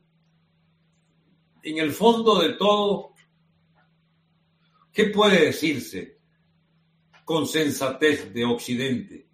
en 1.62 1.78
el 1.78 1.92
fondo 1.92 2.40
de 2.40 2.54
todo, 2.54 3.12
¿qué 4.92 5.04
puede 5.06 5.46
decirse? 5.46 6.16
con 7.26 7.44
sensatez 7.44 8.32
de 8.32 8.44
Occidente 8.44 9.26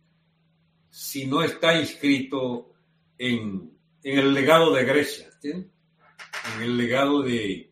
si 0.88 1.26
no 1.26 1.42
está 1.42 1.78
inscrito 1.78 2.70
en, 3.18 3.70
en 4.02 4.18
el 4.18 4.32
legado 4.32 4.72
de 4.72 4.84
Grecia, 4.84 5.28
¿sí? 5.40 5.50
en 5.50 6.62
el 6.62 6.76
legado 6.78 7.20
de, 7.20 7.70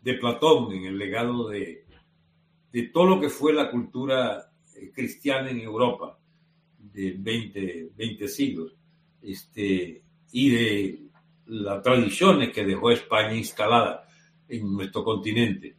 de, 0.00 0.14
Platón, 0.14 0.72
en 0.72 0.86
el 0.86 0.98
legado 0.98 1.48
de, 1.48 1.86
de, 2.72 2.82
todo 2.84 3.04
lo 3.04 3.20
que 3.20 3.28
fue 3.28 3.52
la 3.52 3.70
cultura 3.70 4.49
cristiana 4.92 5.50
en 5.50 5.60
Europa 5.60 6.18
de 6.78 7.16
20, 7.18 7.90
20 7.96 8.28
siglos 8.28 8.74
este, 9.22 10.02
y 10.32 10.50
de 10.50 10.98
las 11.46 11.82
tradiciones 11.82 12.50
que 12.50 12.64
dejó 12.64 12.90
España 12.90 13.34
instalada 13.34 14.06
en 14.48 14.72
nuestro 14.72 15.04
continente. 15.04 15.76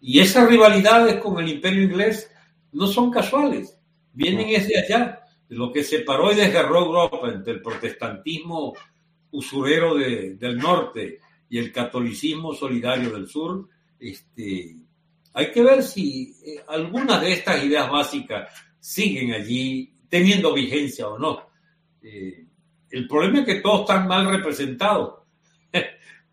Y 0.00 0.20
esas 0.20 0.48
rivalidades 0.48 1.20
con 1.20 1.38
el 1.42 1.48
imperio 1.48 1.82
inglés 1.82 2.30
no 2.72 2.86
son 2.86 3.10
casuales. 3.10 3.78
vienen 4.12 4.48
es 4.50 4.68
de 4.68 4.78
allá, 4.78 5.20
de 5.48 5.56
lo 5.56 5.72
que 5.72 5.82
separó 5.82 6.32
y 6.32 6.36
desgarró 6.36 6.84
Europa 6.84 7.30
entre 7.32 7.54
el 7.54 7.62
protestantismo 7.62 8.74
usurero 9.30 9.94
del 9.94 10.58
norte 10.58 11.18
y 11.48 11.58
el 11.58 11.72
catolicismo 11.72 12.52
solidario 12.52 13.10
del 13.10 13.28
sur. 13.28 13.68
Este, 13.98 14.76
hay 15.34 15.50
que 15.50 15.62
ver 15.62 15.82
si 15.82 16.36
eh, 16.46 16.64
algunas 16.68 17.20
de 17.20 17.32
estas 17.32 17.62
ideas 17.64 17.90
básicas 17.90 18.50
siguen 18.78 19.32
allí 19.32 19.92
teniendo 20.08 20.54
vigencia 20.54 21.08
o 21.08 21.18
no. 21.18 21.50
Eh, 22.00 22.46
el 22.90 23.08
problema 23.08 23.40
es 23.40 23.46
que 23.46 23.54
todos 23.56 23.80
están 23.80 24.06
mal 24.06 24.30
representados. 24.30 25.24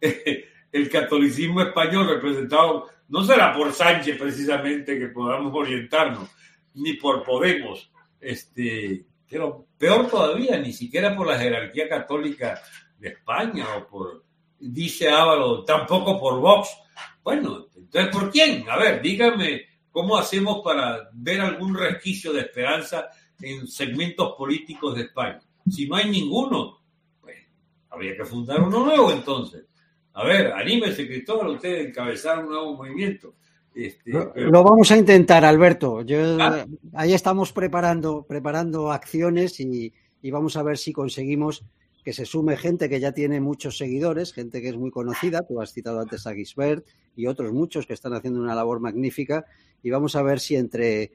el 0.72 0.90
catolicismo 0.90 1.62
español 1.62 2.08
representado 2.08 2.88
no 3.08 3.24
será 3.24 3.54
por 3.54 3.74
Sánchez 3.74 4.18
precisamente 4.18 4.98
que 4.98 5.08
podamos 5.08 5.52
orientarnos, 5.54 6.30
ni 6.76 6.94
por 6.94 7.24
Podemos, 7.24 7.92
este, 8.20 9.06
pero 9.28 9.66
peor 9.78 10.08
todavía, 10.08 10.58
ni 10.60 10.72
siquiera 10.72 11.16
por 11.16 11.28
la 11.28 11.40
jerarquía 11.40 11.90
católica 11.90 12.62
de 13.00 13.10
España 13.10 13.66
o 13.78 13.88
por, 13.88 14.24
dice 14.60 15.10
Ávalo, 15.10 15.64
tampoco 15.64 16.20
por 16.20 16.40
Vox. 16.40 16.70
Bueno, 17.24 17.68
entonces, 17.76 18.12
¿por 18.12 18.32
quién? 18.32 18.70
A 18.70 18.78
ver, 18.78 19.02
dígame 19.02 19.64
cómo 19.92 20.18
hacemos 20.18 20.62
para 20.64 21.10
ver 21.14 21.42
algún 21.42 21.76
resquicio 21.76 22.34
de 22.34 22.42
esperanza 22.42 23.10
en 23.40 23.68
segmentos 23.68 24.34
políticos 24.38 24.96
de 24.96 25.04
España. 25.04 25.42
Si 25.70 25.88
no 25.88 25.96
hay 25.96 26.10
ninguno, 26.10 26.80
pues 27.20 27.38
habría 27.90 28.16
que 28.16 28.26
fundar 28.26 28.62
uno 28.62 28.86
nuevo 28.86 29.12
entonces. 29.12 29.66
A 30.14 30.26
ver, 30.26 30.52
anímese, 30.52 31.08
Cristóbal, 31.08 31.50
usted 31.52 31.88
encabezar 31.88 32.40
un 32.40 32.50
nuevo 32.50 32.76
movimiento. 32.76 33.36
Este, 33.74 34.12
lo, 34.12 34.64
vamos 34.64 34.92
a 34.92 34.98
intentar, 34.98 35.46
Alberto. 35.46 36.04
Ah. 36.40 36.66
Ahí 36.94 37.14
estamos 37.14 37.54
preparando, 37.54 38.24
preparando 38.24 38.92
acciones 38.92 39.60
y, 39.60 39.94
vamos 40.24 40.58
a 40.58 40.64
ver 40.64 40.78
si 40.78 40.92
conseguimos 40.92 41.64
que 42.04 42.14
se 42.14 42.26
sume 42.26 42.58
gente 42.58 42.90
que 42.90 43.00
ya 43.00 43.12
tiene 43.12 43.40
muchos 43.40 43.78
seguidores, 43.78 44.34
gente 44.34 44.62
que 44.62 44.70
es 44.70 44.78
muy 44.78 44.92
conocida. 44.92 45.46
Tú 45.48 45.62
has 45.62 45.74
citado 45.74 46.00
antes 46.00 46.26
a 46.26 46.34
Gisbert 46.34 46.86
y 47.16 47.28
otros 47.28 47.54
muchos 47.54 47.86
que 47.86 47.94
están 47.94 48.14
haciendo 48.14 48.40
una 48.40 48.56
labor 48.56 48.80
magnífica. 48.80 49.46
Y 49.84 49.90
vamos 49.92 50.16
a 50.16 50.24
ver 50.24 50.40
si 50.40 50.56
entre 50.56 51.12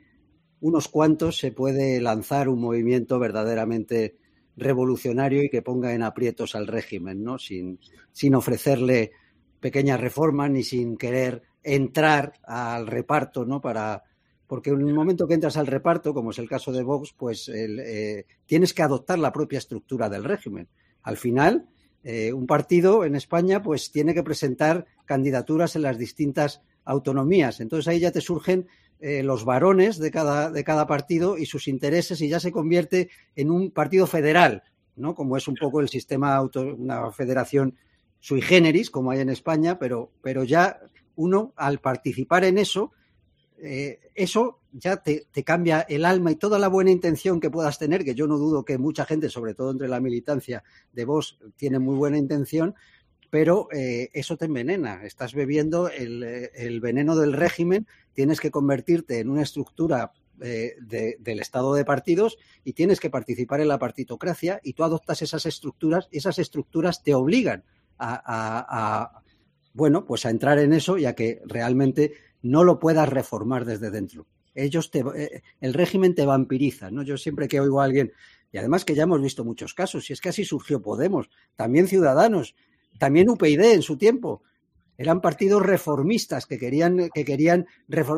unos 0.60 0.88
cuantos 0.88 1.38
se 1.38 1.52
puede 1.52 2.00
lanzar 2.00 2.48
un 2.48 2.60
movimiento 2.60 3.18
verdaderamente 3.18 4.16
revolucionario 4.56 5.42
y 5.42 5.50
que 5.50 5.62
ponga 5.62 5.92
en 5.92 6.02
aprietos 6.02 6.54
al 6.54 6.66
régimen, 6.66 7.22
¿no? 7.22 7.38
Sin, 7.38 7.78
sin 8.12 8.34
ofrecerle 8.34 9.12
pequeñas 9.60 10.00
reformas 10.00 10.50
ni 10.50 10.62
sin 10.62 10.96
querer 10.96 11.42
entrar 11.62 12.34
al 12.44 12.86
reparto, 12.86 13.44
¿no? 13.44 13.60
Para, 13.60 14.04
porque 14.46 14.70
en 14.70 14.86
el 14.86 14.94
momento 14.94 15.26
que 15.26 15.34
entras 15.34 15.56
al 15.56 15.66
reparto, 15.66 16.14
como 16.14 16.30
es 16.30 16.38
el 16.38 16.48
caso 16.48 16.72
de 16.72 16.82
Vox, 16.82 17.12
pues 17.16 17.48
eh, 17.48 18.26
tienes 18.46 18.72
que 18.72 18.82
adoptar 18.82 19.18
la 19.18 19.32
propia 19.32 19.58
estructura 19.58 20.08
del 20.08 20.24
régimen. 20.24 20.68
Al 21.02 21.16
final, 21.16 21.66
eh, 22.04 22.32
un 22.32 22.46
partido 22.46 23.04
en 23.04 23.16
España, 23.16 23.62
pues 23.62 23.90
tiene 23.90 24.14
que 24.14 24.22
presentar 24.22 24.86
candidaturas 25.04 25.74
en 25.74 25.82
las 25.82 25.98
distintas 25.98 26.62
autonomías. 26.84 27.60
Entonces 27.60 27.88
ahí 27.88 27.98
ya 27.98 28.12
te 28.12 28.20
surgen 28.20 28.68
eh, 29.00 29.22
los 29.22 29.44
varones 29.44 29.98
de 29.98 30.10
cada, 30.10 30.50
de 30.50 30.64
cada 30.64 30.86
partido 30.86 31.36
y 31.36 31.46
sus 31.46 31.68
intereses 31.68 32.20
y 32.20 32.28
ya 32.28 32.40
se 32.40 32.52
convierte 32.52 33.10
en 33.34 33.50
un 33.50 33.70
partido 33.70 34.06
federal, 34.06 34.62
¿no? 34.94 35.14
Como 35.14 35.36
es 35.36 35.48
un 35.48 35.54
poco 35.54 35.80
el 35.80 35.88
sistema, 35.88 36.34
auto, 36.34 36.62
una 36.62 37.10
federación 37.10 37.74
sui 38.20 38.40
generis, 38.40 38.90
como 38.90 39.10
hay 39.10 39.20
en 39.20 39.28
España, 39.28 39.78
pero, 39.78 40.12
pero 40.22 40.44
ya 40.44 40.80
uno, 41.16 41.52
al 41.56 41.80
participar 41.80 42.44
en 42.44 42.58
eso, 42.58 42.92
eh, 43.58 44.00
eso 44.14 44.60
ya 44.72 44.98
te, 44.98 45.26
cambia 45.44 45.80
el 45.88 46.04
alma 46.04 46.30
y 46.30 46.36
toda 46.36 46.58
la 46.58 46.68
buena 46.68 46.90
intención 46.90 47.40
que 47.40 47.50
puedas 47.50 47.78
tener, 47.78 48.04
que 48.04 48.14
yo 48.14 48.26
no 48.26 48.36
dudo 48.36 48.64
que 48.64 48.78
mucha 48.78 49.06
gente, 49.06 49.30
sobre 49.30 49.54
todo 49.54 49.70
entre 49.70 49.88
la 49.88 50.00
militancia 50.00 50.62
de 50.92 51.04
vos, 51.04 51.38
tiene 51.56 51.78
muy 51.78 51.96
buena 51.96 52.18
intención, 52.18 52.74
pero 53.30 53.68
eh, 53.72 54.10
eso 54.12 54.36
te 54.36 54.44
envenena. 54.44 55.04
Estás 55.04 55.34
bebiendo 55.34 55.88
el, 55.88 56.80
veneno 56.80 57.16
del 57.16 57.32
régimen, 57.32 57.86
tienes 58.12 58.40
que 58.40 58.50
convertirte 58.50 59.20
en 59.20 59.30
una 59.30 59.42
estructura 59.42 60.12
eh, 60.40 60.74
del 60.80 61.40
estado 61.40 61.74
de 61.74 61.86
partidos 61.86 62.36
y 62.62 62.74
tienes 62.74 63.00
que 63.00 63.10
participar 63.10 63.60
en 63.60 63.68
la 63.68 63.78
partitocracia 63.78 64.60
y 64.62 64.74
tú 64.74 64.84
adoptas 64.84 65.22
esas 65.22 65.46
estructuras 65.46 66.08
y 66.10 66.18
esas 66.18 66.38
estructuras 66.38 67.02
te 67.02 67.14
obligan 67.14 67.64
a, 67.98 69.22
bueno, 69.72 70.04
pues 70.04 70.26
a 70.26 70.30
entrar 70.30 70.58
en 70.58 70.72
eso 70.72 70.98
ya 70.98 71.14
que 71.14 71.40
realmente 71.46 72.12
no 72.42 72.64
lo 72.64 72.78
puedas 72.78 73.08
reformar 73.08 73.64
desde 73.64 73.90
dentro. 73.90 74.26
Ellos 74.54 74.90
te, 74.90 75.04
eh, 75.14 75.42
el 75.60 75.74
régimen 75.74 76.14
te 76.14 76.24
vampiriza, 76.24 76.90
¿no? 76.90 77.02
Yo 77.02 77.16
siempre 77.16 77.48
que 77.48 77.60
oigo 77.60 77.80
a 77.80 77.84
alguien, 77.84 78.12
y 78.52 78.58
además 78.58 78.84
que 78.84 78.94
ya 78.94 79.02
hemos 79.02 79.20
visto 79.20 79.44
muchos 79.44 79.74
casos, 79.74 80.08
y 80.08 80.12
es 80.12 80.20
que 80.20 80.30
así 80.30 80.44
surgió 80.44 80.80
Podemos, 80.80 81.28
también 81.56 81.88
Ciudadanos, 81.88 82.54
también 82.98 83.28
UPyD 83.28 83.72
en 83.72 83.82
su 83.82 83.98
tiempo. 83.98 84.42
Eran 84.98 85.20
partidos 85.20 85.62
reformistas 85.62 86.46
que 86.46 86.58
querían, 86.58 87.10
que 87.12 87.24
querían 87.24 87.66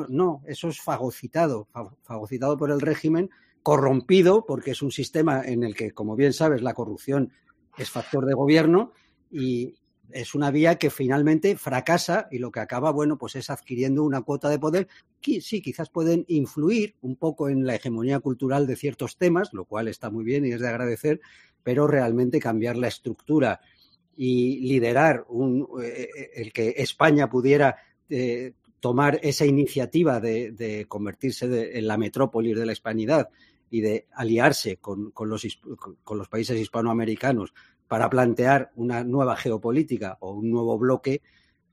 no, 0.08 0.42
eso 0.46 0.68
es 0.68 0.80
fagocitado, 0.80 1.68
fagocitado 2.02 2.56
por 2.56 2.70
el 2.70 2.80
régimen, 2.80 3.30
corrompido, 3.64 4.46
porque 4.46 4.70
es 4.70 4.82
un 4.82 4.92
sistema 4.92 5.42
en 5.44 5.64
el 5.64 5.74
que, 5.74 5.90
como 5.90 6.14
bien 6.14 6.32
sabes, 6.32 6.62
la 6.62 6.74
corrupción 6.74 7.32
es 7.76 7.90
factor 7.90 8.26
de 8.26 8.34
gobierno 8.34 8.92
y 9.30 9.74
es 10.10 10.34
una 10.34 10.50
vía 10.50 10.76
que 10.76 10.90
finalmente 10.90 11.56
fracasa 11.56 12.28
y 12.30 12.38
lo 12.38 12.50
que 12.50 12.60
acaba, 12.60 12.90
bueno, 12.90 13.18
pues 13.18 13.36
es 13.36 13.50
adquiriendo 13.50 14.04
una 14.04 14.22
cuota 14.22 14.48
de 14.48 14.58
poder 14.58 14.88
que 15.20 15.40
sí, 15.40 15.60
quizás 15.60 15.90
pueden 15.90 16.24
influir 16.28 16.96
un 17.02 17.16
poco 17.16 17.48
en 17.48 17.66
la 17.66 17.74
hegemonía 17.74 18.20
cultural 18.20 18.66
de 18.66 18.76
ciertos 18.76 19.16
temas, 19.16 19.52
lo 19.52 19.64
cual 19.64 19.88
está 19.88 20.10
muy 20.10 20.24
bien 20.24 20.46
y 20.46 20.52
es 20.52 20.60
de 20.60 20.68
agradecer, 20.68 21.20
pero 21.62 21.86
realmente 21.86 22.40
cambiar 22.40 22.76
la 22.76 22.88
estructura 22.88 23.60
y 24.16 24.60
liderar 24.60 25.26
eh, 25.82 26.08
eh, 26.16 26.30
el 26.36 26.52
que 26.52 26.74
España 26.78 27.28
pudiera 27.28 27.76
eh, 28.08 28.52
tomar 28.80 29.20
esa 29.22 29.44
iniciativa 29.44 30.20
de, 30.20 30.86
convertirse 30.88 31.78
en 31.78 31.86
la 31.86 31.98
metrópoli 31.98 32.54
de 32.54 32.66
la 32.66 32.72
hispanidad 32.72 33.28
y 33.70 33.80
de 33.80 34.06
aliarse 34.12 34.78
con, 34.78 35.12
los, 35.14 35.46
con 36.02 36.18
los 36.18 36.28
países 36.28 36.58
hispanoamericanos 36.58 37.52
para 37.88 38.10
plantear 38.10 38.70
una 38.76 39.02
nueva 39.02 39.36
geopolítica 39.36 40.18
o 40.20 40.32
un 40.32 40.50
nuevo 40.50 40.78
bloque, 40.78 41.22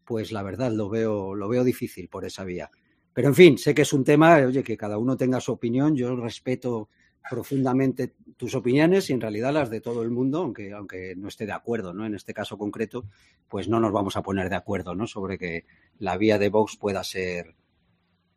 pues 0.05 0.31
la 0.31 0.43
verdad 0.43 0.71
lo 0.71 0.89
veo, 0.89 1.35
lo 1.35 1.47
veo 1.49 1.63
difícil 1.63 2.07
por 2.07 2.25
esa 2.25 2.43
vía. 2.43 2.71
Pero 3.13 3.27
en 3.27 3.35
fin, 3.35 3.57
sé 3.57 3.73
que 3.73 3.83
es 3.83 3.93
un 3.93 4.03
tema, 4.03 4.35
oye, 4.37 4.63
que 4.63 4.77
cada 4.77 4.97
uno 4.97 5.17
tenga 5.17 5.39
su 5.39 5.51
opinión, 5.51 5.95
yo 5.95 6.15
respeto 6.15 6.89
profundamente 7.29 8.13
tus 8.37 8.55
opiniones 8.55 9.09
y 9.09 9.13
en 9.13 9.21
realidad 9.21 9.53
las 9.53 9.69
de 9.69 9.81
todo 9.81 10.03
el 10.03 10.11
mundo, 10.11 10.39
aunque, 10.39 10.73
aunque 10.73 11.15
no 11.15 11.27
esté 11.27 11.45
de 11.45 11.53
acuerdo, 11.53 11.93
¿no? 11.93 12.05
En 12.05 12.13
este 12.13 12.33
caso 12.33 12.57
concreto, 12.57 13.05
pues 13.47 13.67
no 13.67 13.79
nos 13.79 13.91
vamos 13.91 14.15
a 14.15 14.21
poner 14.21 14.49
de 14.49 14.55
acuerdo, 14.55 14.95
¿no? 14.95 15.07
Sobre 15.07 15.37
que 15.37 15.65
la 15.97 16.17
vía 16.17 16.37
de 16.37 16.49
Vox 16.49 16.77
pueda 16.77 17.03
ser 17.03 17.55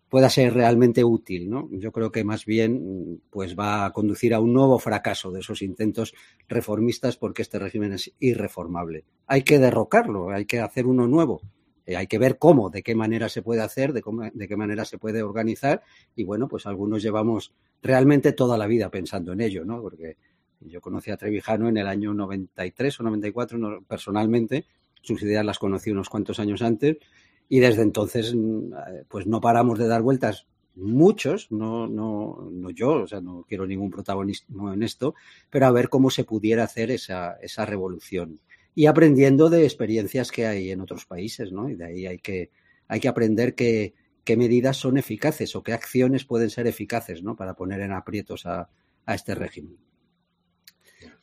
pueda 0.09 0.31
ser 0.31 0.55
realmente 0.55 1.05
útil, 1.05 1.51
¿no? 1.51 1.69
Yo 1.73 1.93
creo 1.93 2.11
que 2.11 2.25
más 2.25 2.47
bien 2.47 3.21
pues 3.31 3.59
va 3.59 3.85
a 3.85 3.93
conducir 3.93 4.35
a 4.35 4.41
un 4.41 4.53
nuevo 4.53 4.79
fracaso 4.79 5.31
de 5.31 5.41
esos 5.41 5.63
intentos 5.63 6.15
reformistas 6.49 7.17
porque 7.17 7.43
este 7.43 7.59
régimen 7.59 7.93
es 7.93 8.13
irreformable. 8.19 9.05
Hay 9.27 9.43
que 9.43 9.59
derrocarlo, 9.59 10.31
hay 10.31 10.47
que 10.47 10.61
hacer 10.61 10.87
uno 10.87 11.07
nuevo. 11.07 11.43
Eh, 11.85 11.97
hay 11.97 12.07
que 12.07 12.19
ver 12.19 12.39
cómo, 12.39 12.71
de 12.71 12.83
qué 12.83 12.95
manera 12.95 13.29
se 13.29 13.43
puede 13.43 13.63
hacer, 13.63 13.93
de, 13.93 14.03
cómo, 14.03 14.23
de 14.33 14.49
qué 14.49 14.57
manera 14.57 14.85
se 14.85 14.99
puede 14.99 15.23
organizar 15.23 15.83
y 16.15 16.25
bueno, 16.25 16.49
pues 16.49 16.67
algunos 16.67 17.03
llevamos 17.03 17.55
realmente 17.83 18.33
toda 18.33 18.59
la 18.59 18.67
vida 18.67 18.91
pensando 18.91 19.33
en 19.33 19.41
ello, 19.41 19.65
¿no? 19.65 19.81
Porque 19.81 20.17
yo 20.61 20.81
conocí 20.81 21.11
a 21.11 21.17
Trevijano 21.17 21.69
en 21.69 21.77
el 21.77 21.87
año 21.87 22.13
93 22.15 23.01
o 23.01 23.03
94 23.05 23.83
personalmente, 23.87 24.67
sus 25.01 25.23
ideas 25.23 25.45
las 25.45 25.59
conocí 25.59 25.91
unos 25.91 26.09
cuantos 26.09 26.41
años 26.41 26.61
antes 26.63 26.99
y 27.49 27.61
desde 27.61 27.83
entonces 27.83 28.35
mm, 28.35 28.73
pues 29.09 29.27
no 29.27 29.41
paramos 29.41 29.79
de 29.79 29.89
dar 29.89 30.03
vueltas 30.03 30.47
muchos, 30.75 31.51
no, 31.51 31.89
no, 31.89 32.49
no 32.53 32.71
yo, 32.71 33.03
o 33.03 33.07
sea, 33.07 33.21
no 33.21 33.45
quiero 33.49 33.67
ningún 33.67 33.91
protagonismo 33.91 34.73
en 34.73 34.83
esto, 34.83 35.15
pero 35.51 35.67
a 35.67 35.73
ver 35.73 35.89
cómo 35.89 36.11
se 36.11 36.25
pudiera 36.25 36.65
hacer 36.65 36.91
esa, 36.91 37.37
esa 37.43 37.67
revolución 37.67 38.41
y 38.75 38.87
aprendiendo 38.87 39.51
de 39.51 39.65
experiencias 39.65 40.31
que 40.31 40.47
hay 40.47 40.71
en 40.71 40.81
otros 40.81 41.05
países, 41.05 41.51
¿no? 41.51 41.69
Y 41.69 41.75
de 41.75 41.85
ahí 41.85 42.07
hay 42.07 42.19
que, 42.19 42.51
hay 42.87 43.01
que 43.01 43.09
aprender 43.09 43.57
que, 43.57 43.95
qué 44.29 44.37
medidas 44.37 44.77
son 44.77 44.99
eficaces 44.99 45.57
o 45.57 45.63
qué 45.63 45.73
acciones 45.73 46.27
pueden 46.27 46.51
ser 46.51 46.67
eficaces 46.67 47.23
¿no? 47.23 47.35
para 47.35 47.55
poner 47.55 47.81
en 47.81 47.93
aprietos 47.93 48.45
a, 48.45 48.69
este 49.07 49.35
régimen. 49.35 49.79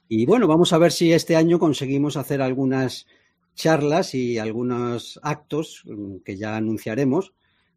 Y 0.09 0.25
bueno, 0.25 0.47
vamos 0.47 0.73
a 0.73 0.79
ver 0.79 0.91
si 0.91 1.13
este 1.13 1.35
año 1.35 1.59
conseguimos 1.59 2.17
hacer 2.17 2.41
algunas 2.41 3.05
charlas 3.55 4.13
y 4.13 4.37
algunos 4.37 5.19
actos 5.23 5.83
mm, 5.85 6.17
que 6.17 6.37
ya 6.37 6.55
anunciaremos 6.57 7.33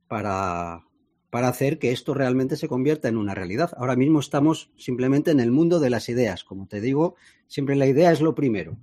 para, 0.09 0.85
para 1.31 1.49
hacer 1.49 1.79
que 1.79 1.93
esto 1.93 2.15
realmente 2.15 2.57
se 2.57 2.69
convierta 2.69 3.09
en 3.09 3.17
una 3.17 3.35
realidad. 3.35 3.71
Ahora 3.77 3.97
mismo 3.97 4.21
estamos 4.21 4.71
simplemente 4.77 5.31
en 5.31 5.41
el 5.41 5.51
mundo 5.51 5.81
de 5.81 5.91
las 5.91 6.09
ideas. 6.09 6.45
Como 6.45 6.67
te 6.67 6.81
digo, 6.81 7.15
siempre 7.47 7.77
la 7.77 7.87
idea 7.87 8.13
es 8.13 8.21
lo 8.21 8.35
primero. 8.35 8.77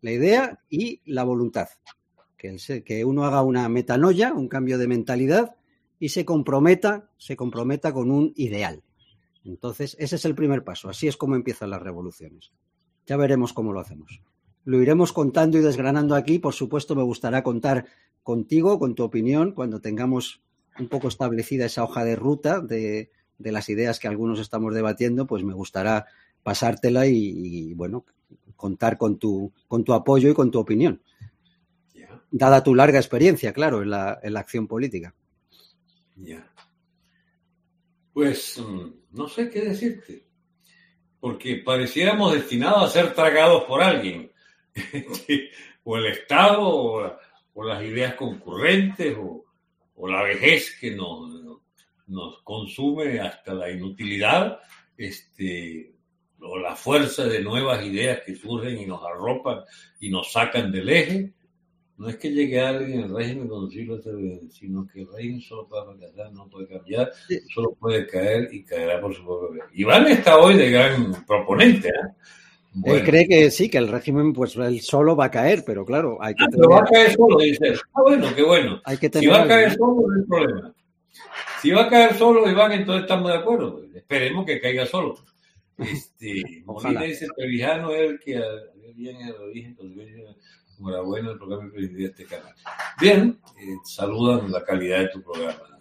La 0.00 0.12
idea 0.12 0.60
y 0.68 1.00
la 1.04 1.24
voluntad. 1.24 1.68
Que, 2.36 2.56
que 2.84 3.04
uno 3.04 3.24
haga 3.24 3.42
una 3.42 3.68
metanoia, 3.68 4.32
un 4.32 4.48
cambio 4.48 4.76
de 4.78 4.88
mentalidad 4.88 5.54
y 6.00 6.08
se 6.08 6.24
comprometa, 6.24 7.08
se 7.16 7.36
comprometa 7.36 7.92
con 7.92 8.10
un 8.10 8.32
ideal. 8.34 8.82
Entonces, 9.44 9.96
ese 10.00 10.16
es 10.16 10.24
el 10.24 10.34
primer 10.34 10.64
paso. 10.64 10.88
Así 10.88 11.06
es 11.06 11.16
como 11.16 11.36
empiezan 11.36 11.70
las 11.70 11.82
revoluciones. 11.82 12.52
Ya 13.06 13.16
veremos 13.16 13.52
cómo 13.52 13.72
lo 13.72 13.80
hacemos. 13.80 14.20
Lo 14.64 14.80
iremos 14.80 15.12
contando 15.12 15.58
y 15.58 15.62
desgranando 15.62 16.14
aquí. 16.14 16.38
Por 16.38 16.54
supuesto, 16.54 16.94
me 16.94 17.02
gustará 17.02 17.42
contar 17.42 17.86
contigo, 18.22 18.78
con 18.78 18.94
tu 18.94 19.02
opinión, 19.02 19.52
cuando 19.52 19.80
tengamos 19.80 20.42
un 20.78 20.88
poco 20.88 21.08
establecida 21.08 21.66
esa 21.66 21.84
hoja 21.84 22.04
de 22.04 22.16
ruta 22.16 22.60
de, 22.60 23.10
de 23.38 23.52
las 23.52 23.68
ideas 23.68 23.98
que 23.98 24.08
algunos 24.08 24.38
estamos 24.38 24.74
debatiendo, 24.74 25.26
pues 25.26 25.42
me 25.42 25.52
gustará 25.54 26.06
pasártela 26.42 27.06
y, 27.06 27.14
y 27.16 27.74
bueno, 27.74 28.04
contar 28.56 28.96
con 28.96 29.18
tu, 29.18 29.52
con 29.68 29.84
tu 29.84 29.92
apoyo 29.92 30.30
y 30.30 30.34
con 30.34 30.50
tu 30.50 30.58
opinión. 30.58 31.02
Dada 32.30 32.62
tu 32.62 32.74
larga 32.74 32.98
experiencia, 32.98 33.52
claro, 33.52 33.82
en 33.82 33.90
la, 33.90 34.18
en 34.22 34.32
la 34.32 34.40
acción 34.40 34.66
política. 34.66 35.14
ya. 36.16 36.48
Pues 38.14 38.58
mm, 38.58 39.16
no 39.16 39.28
sé 39.28 39.50
qué 39.50 39.60
decirte, 39.62 40.26
porque 41.20 41.56
pareciéramos 41.56 42.32
destinados 42.32 42.84
a 42.84 42.92
ser 42.92 43.14
tragados 43.14 43.64
por 43.64 43.82
alguien, 43.82 44.31
o 45.84 45.96
el 45.96 46.06
Estado, 46.06 46.60
o, 46.68 47.02
la- 47.02 47.18
o 47.54 47.64
las 47.64 47.82
ideas 47.82 48.14
concurrentes, 48.14 49.14
o, 49.18 49.44
o 49.96 50.08
la 50.08 50.22
vejez 50.22 50.76
que 50.80 50.92
nos, 50.92 51.30
nos 52.06 52.42
consume 52.42 53.20
hasta 53.20 53.54
la 53.54 53.70
inutilidad, 53.70 54.58
este, 54.96 55.92
o 56.40 56.58
la 56.58 56.74
fuerza 56.74 57.24
de 57.24 57.40
nuevas 57.42 57.84
ideas 57.84 58.20
que 58.24 58.34
surgen 58.34 58.78
y 58.78 58.86
nos 58.86 59.02
arropan 59.04 59.60
y 60.00 60.08
nos 60.10 60.32
sacan 60.32 60.72
del 60.72 60.88
eje. 60.88 61.32
No 61.98 62.08
es 62.08 62.16
que 62.16 62.30
llegue 62.32 62.60
alguien 62.60 62.98
en 63.00 63.04
el 63.04 63.14
régimen 63.14 63.46
con 63.48 63.70
sino 63.70 64.86
que 64.88 65.02
el 65.02 65.08
régimen 65.12 65.40
solo 65.40 65.68
puede 65.68 65.84
fracasar, 65.98 66.32
no 66.32 66.48
puede 66.48 66.66
cambiar, 66.66 67.12
solo 67.54 67.74
puede 67.78 68.06
caer 68.08 68.48
y 68.52 68.64
caerá 68.64 69.00
por 69.00 69.14
su 69.14 69.24
propio 69.24 69.50
peso. 69.50 69.66
Iván 69.74 70.06
está 70.08 70.38
hoy 70.38 70.56
de 70.56 70.70
gran 70.70 71.24
proponente. 71.26 71.88
¿eh? 71.90 72.08
Él 72.84 73.04
cree 73.04 73.28
que 73.28 73.50
sí, 73.50 73.68
que 73.68 73.78
el 73.78 73.88
régimen, 73.88 74.32
pues 74.32 74.56
él 74.56 74.80
solo 74.80 75.14
va 75.14 75.26
a 75.26 75.30
caer, 75.30 75.62
pero 75.66 75.84
claro, 75.84 76.18
hay 76.22 76.34
que 76.34 76.44
ah, 76.44 76.48
pero 76.50 76.68
va 76.70 76.80
a 76.80 76.84
tener, 76.84 77.04
caer 77.04 77.16
solo. 77.16 77.38
Ah, 77.92 78.02
bueno, 78.02 78.34
qué 78.34 78.42
bueno. 78.42 78.80
hay 78.84 78.96
que 78.96 79.10
Si 79.12 79.26
va 79.26 79.42
a 79.42 79.46
caer 79.46 79.72
solo, 79.74 80.06
no 80.08 80.20
hay 80.20 80.26
problema. 80.26 80.74
Si 81.60 81.70
va 81.70 81.82
a 81.82 81.88
caer 81.88 82.14
solo, 82.14 82.50
Iván, 82.50 82.72
entonces 82.72 83.02
estamos 83.02 83.30
de 83.30 83.38
acuerdo. 83.38 83.82
Esperemos 83.94 84.46
que 84.46 84.60
caiga 84.60 84.86
solo. 84.86 85.16
Este, 85.78 86.42
Ojalá. 86.66 87.00
Molina 87.00 87.12
dice, 87.12 87.26
Trevijano 87.36 87.92
es 87.92 88.10
el 88.10 88.20
que 88.20 88.36
había 88.36 88.92
bien 88.94 89.16
en 89.16 89.28
el 89.28 89.34
origen, 89.34 89.76
entonces, 89.78 90.08
enhorabuena 90.78 91.30
el 91.32 91.38
programa 91.38 91.64
que 91.64 91.76
presidió 91.76 92.08
este 92.08 92.24
canal. 92.24 92.54
Bien, 93.00 93.38
eh, 93.60 93.76
saludan 93.84 94.50
la 94.50 94.64
calidad 94.64 95.00
de 95.00 95.08
tu 95.08 95.22
programa. 95.22 95.78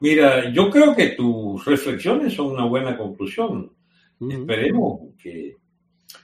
Mira, 0.00 0.50
yo 0.52 0.70
creo 0.70 0.94
que 0.94 1.08
tus 1.08 1.64
reflexiones 1.64 2.32
son 2.32 2.52
una 2.52 2.64
buena 2.64 2.96
conclusión. 2.96 3.72
Esperemos 4.42 5.00
que... 5.22 5.56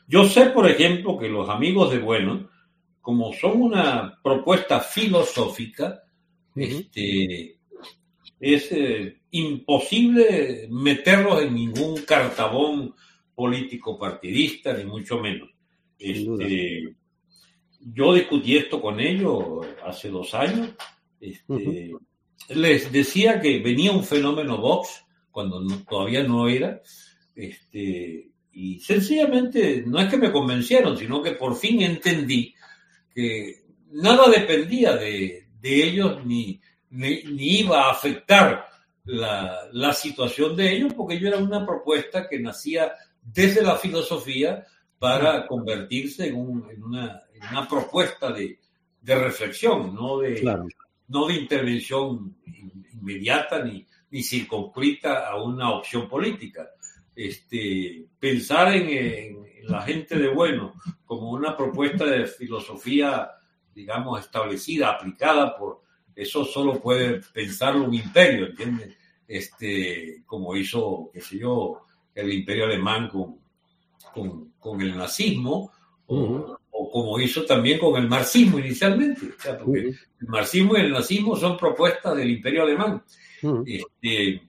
Yo 0.08 0.24
sé, 0.28 0.46
por 0.46 0.68
ejemplo, 0.68 1.18
que 1.18 1.28
los 1.28 1.48
amigos 1.48 1.90
de 1.92 1.98
Bueno, 1.98 2.48
como 3.00 3.32
son 3.34 3.60
una 3.62 4.18
propuesta 4.22 4.80
filosófica, 4.80 6.02
este, 6.56 7.58
es 8.40 8.72
eh, 8.72 9.20
imposible 9.30 10.68
meterlos 10.70 11.42
en 11.42 11.54
ningún 11.54 12.02
cartabón 12.02 12.94
político 13.34 13.98
partidista, 13.98 14.72
ni 14.74 14.84
mucho 14.84 15.18
menos. 15.18 15.50
Este, 15.98 16.94
yo 17.94 18.14
discutí 18.14 18.56
esto 18.56 18.80
con 18.80 19.00
ellos 19.00 19.66
hace 19.84 20.08
dos 20.10 20.32
años. 20.34 20.70
Este, 21.20 21.92
Les 22.50 22.90
decía 22.92 23.40
que 23.40 23.58
venía 23.60 23.92
un 23.92 24.04
fenómeno 24.04 24.58
Vox, 24.58 25.04
cuando 25.30 25.60
no- 25.60 25.82
todavía 25.84 26.22
no 26.22 26.46
era, 26.48 26.80
este, 27.34 28.30
y 28.52 28.78
sencillamente 28.80 29.82
no 29.86 29.98
es 30.00 30.08
que 30.08 30.16
me 30.16 30.30
convencieron, 30.32 30.96
sino 30.96 31.22
que 31.22 31.32
por 31.32 31.56
fin 31.56 31.82
entendí 31.82 32.54
que 33.14 33.62
nada 33.90 34.28
dependía 34.30 34.96
de, 34.96 35.46
de 35.60 35.84
ellos 35.84 36.24
ni, 36.24 36.60
ni, 36.90 37.22
ni 37.24 37.60
iba 37.60 37.86
a 37.86 37.90
afectar 37.92 38.66
la, 39.04 39.68
la 39.72 39.92
situación 39.92 40.56
de 40.56 40.72
ellos, 40.72 40.94
porque 40.94 41.18
yo 41.18 41.28
era 41.28 41.38
una 41.38 41.66
propuesta 41.66 42.28
que 42.28 42.38
nacía 42.38 42.92
desde 43.22 43.62
la 43.62 43.76
filosofía 43.76 44.64
para 44.98 45.46
convertirse 45.46 46.28
en, 46.28 46.36
un- 46.36 46.70
en 46.70 46.82
una, 46.82 47.22
en 47.34 47.42
una 47.50 47.68
propuesta 47.68 48.32
de, 48.32 48.58
de 49.02 49.14
reflexión, 49.16 49.94
no 49.94 50.18
de, 50.20 50.40
Claro. 50.40 50.66
no 51.08 51.26
de 51.26 51.34
intervención 51.34 52.36
in- 52.46 52.86
inmediata 52.94 53.62
ni, 53.64 53.84
ni 54.10 54.22
circunscrita 54.22 55.28
a 55.28 55.42
una 55.42 55.72
opción 55.72 56.08
política. 56.08 56.70
Este, 57.16 58.06
pensar 58.18 58.74
en, 58.74 58.88
en- 58.88 59.44
en 59.46 59.66
la 59.72 59.82
gente 59.82 60.18
de 60.18 60.28
bueno 60.28 60.74
como 61.06 61.30
una 61.30 61.56
propuesta 61.56 62.04
de 62.04 62.26
filosofía, 62.26 63.30
digamos, 63.74 64.20
establecida, 64.20 64.90
aplicada 64.90 65.56
por 65.56 65.82
eso 66.14 66.44
solo 66.44 66.80
puede 66.80 67.20
pensarlo 67.32 67.84
un 67.84 67.94
imperio, 67.94 68.46
¿entiendes? 68.46 68.96
Este, 69.26 70.22
como 70.26 70.54
hizo, 70.56 71.10
qué 71.12 71.20
sé 71.20 71.38
yo, 71.38 71.80
el 72.14 72.32
imperio 72.32 72.64
alemán 72.66 73.08
con, 73.08 73.38
con, 74.12 74.50
con 74.58 74.80
el 74.82 74.96
nazismo, 74.96 75.72
o, 76.06 76.16
Ujú. 76.20 76.56
o 76.70 76.90
como 76.90 77.18
hizo 77.18 77.44
también 77.46 77.78
con 77.78 78.00
el 78.00 78.08
marxismo 78.08 78.58
inicialmente. 78.58 79.26
O 79.36 79.40
sea, 79.42 79.58
porque 79.58 79.80
Ujú. 79.88 79.96
el 80.20 80.28
marxismo 80.28 80.76
y 80.76 80.80
el 80.80 80.92
nazismo 80.92 81.34
son 81.36 81.56
propuestas 81.56 82.14
del 82.16 82.30
imperio 82.30 82.62
alemán. 82.62 83.02
Ujú. 83.42 83.64
Este, 83.66 84.42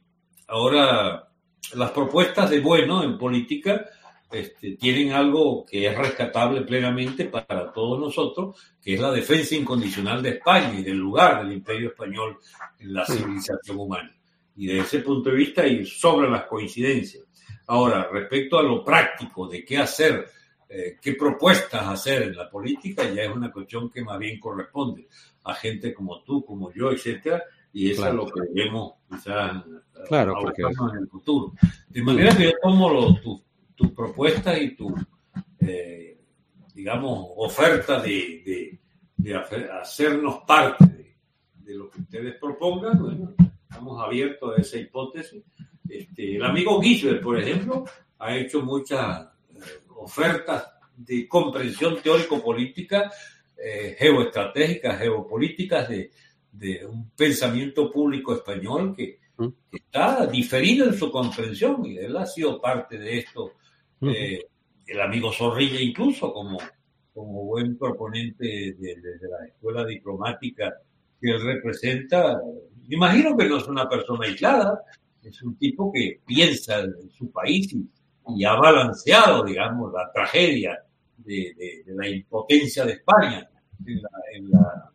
ahora, 0.47 1.29
las 1.73 1.91
propuestas 1.91 2.49
de 2.49 2.59
bueno 2.59 3.03
en 3.03 3.17
política 3.17 3.85
este, 4.31 4.75
tienen 4.75 5.13
algo 5.13 5.65
que 5.65 5.87
es 5.87 5.97
rescatable 5.97 6.61
plenamente 6.61 7.25
para 7.25 7.71
todos 7.71 7.99
nosotros, 7.99 8.55
que 8.81 8.95
es 8.95 8.99
la 8.99 9.11
defensa 9.11 9.55
incondicional 9.55 10.21
de 10.21 10.29
España 10.31 10.77
y 10.77 10.83
del 10.83 10.97
lugar 10.97 11.43
del 11.43 11.53
imperio 11.53 11.89
español 11.89 12.37
en 12.79 12.93
la 12.93 13.05
civilización 13.05 13.79
humana. 13.79 14.13
Y 14.57 14.67
desde 14.67 14.81
ese 14.81 14.99
punto 14.99 15.29
de 15.29 15.35
vista 15.35 15.65
y 15.65 15.85
sobre 15.85 16.29
las 16.29 16.45
coincidencias. 16.45 17.23
Ahora, 17.67 18.09
respecto 18.11 18.57
a 18.57 18.63
lo 18.63 18.83
práctico 18.83 19.47
de 19.47 19.63
qué 19.63 19.77
hacer, 19.77 20.27
eh, 20.67 20.97
qué 21.01 21.13
propuestas 21.13 21.87
hacer 21.87 22.23
en 22.23 22.35
la 22.35 22.49
política, 22.49 23.09
ya 23.09 23.23
es 23.23 23.35
una 23.35 23.51
cuestión 23.51 23.89
que 23.89 24.03
más 24.03 24.19
bien 24.19 24.39
corresponde 24.39 25.07
a 25.43 25.53
gente 25.53 25.93
como 25.93 26.23
tú, 26.23 26.43
como 26.43 26.73
yo, 26.73 26.91
etcétera, 26.91 27.43
y 27.75 27.91
eso 27.91 28.01
Claro. 28.03 28.13
es 28.23 28.29
lo 28.29 28.33
que 28.33 28.53
debemos 28.53 28.93
quizás 29.09 29.63
Claro, 30.07 30.35
porque- 30.41 30.61
en 30.61 30.97
el 31.01 31.07
futuro. 31.09 31.53
De 31.89 32.01
manera 32.01 32.35
que 32.35 32.45
yo 32.45 32.51
tomo 32.61 33.19
tus 33.21 33.41
tus 33.75 33.91
propuestas 33.91 34.57
y 34.61 34.73
tu, 34.73 34.95
eh, 35.59 36.17
digamos, 36.73 37.27
oferta 37.35 37.99
de, 38.01 38.41
de- 38.45 38.79
de 39.17 39.35
hacer- 39.35 39.69
hacernos 39.71 40.43
parte 40.47 40.85
de, 40.85 41.15
de 41.55 41.75
lo 41.75 41.89
que 41.89 41.99
ustedes 41.99 42.35
propongan. 42.39 42.97
Bueno, 42.97 43.33
estamos 43.69 44.01
abiertos 44.01 44.57
a 44.57 44.61
esa 44.61 44.77
hipótesis. 44.77 45.43
Este, 45.89 46.37
el 46.37 46.43
amigo 46.45 46.81
Gisbert, 46.81 47.21
por 47.21 47.37
ejemplo, 47.37 47.83
ha 48.19 48.33
hecho 48.37 48.61
muchas 48.61 49.27
eh, 49.49 49.59
ofertas 49.97 50.65
de 50.95 51.27
comprensión 51.27 51.97
teórico-política, 52.01 53.11
eh, 53.57 53.95
geoestratégicas, 53.99 54.97
geopolíticas 54.99 55.89
de, 55.89 56.11
de 56.57 56.85
un 56.85 57.09
pensamiento 57.11 57.91
público 57.91 58.33
español 58.35 58.95
que, 58.95 59.19
Mm. 59.37 59.47
que 59.69 59.77
está 59.77 60.25
diferido 60.27 60.87
en 60.87 60.93
su 60.93 61.11
comprensión 61.11 61.85
y 61.85 61.97
él 61.97 62.15
ha 62.15 62.25
sido 62.25 62.61
parte 62.61 62.97
de 62.97 63.17
esto. 63.19 63.51
Eh, 64.01 64.39
el 64.87 65.01
amigo 65.01 65.31
Zorrilla 65.33 65.81
incluso 65.81 66.31
como, 66.31 66.57
como 67.13 67.43
buen 67.43 67.77
proponente 67.77 68.45
de, 68.45 68.95
de- 68.95 69.17
de 69.19 69.27
la 69.27 69.45
escuela 69.47 69.85
diplomática 69.85 70.73
que 71.19 71.31
él 71.31 71.41
representa, 71.41 72.39
imagino 72.89 73.35
que 73.35 73.49
no 73.49 73.57
es 73.57 73.67
una 73.67 73.89
persona 73.89 74.25
aislada, 74.27 74.79
es 75.23 75.41
un 75.43 75.57
tipo 75.57 75.91
que 75.91 76.21
piensa 76.25 76.79
en 76.81 77.09
su 77.09 77.29
país 77.31 77.73
y, 77.73 77.89
y 78.37 78.45
ha 78.45 78.53
balanceado, 78.53 79.43
digamos, 79.43 79.91
la 79.91 80.09
tragedia 80.13 80.79
de, 81.17 81.53
de- 81.57 81.83
de 81.85 81.93
la 81.95 82.07
impotencia 82.07 82.85
de 82.85 82.93
España 82.93 83.49
en 83.85 84.01
la, 84.01 84.09
en 84.33 84.49
la- 84.51 84.91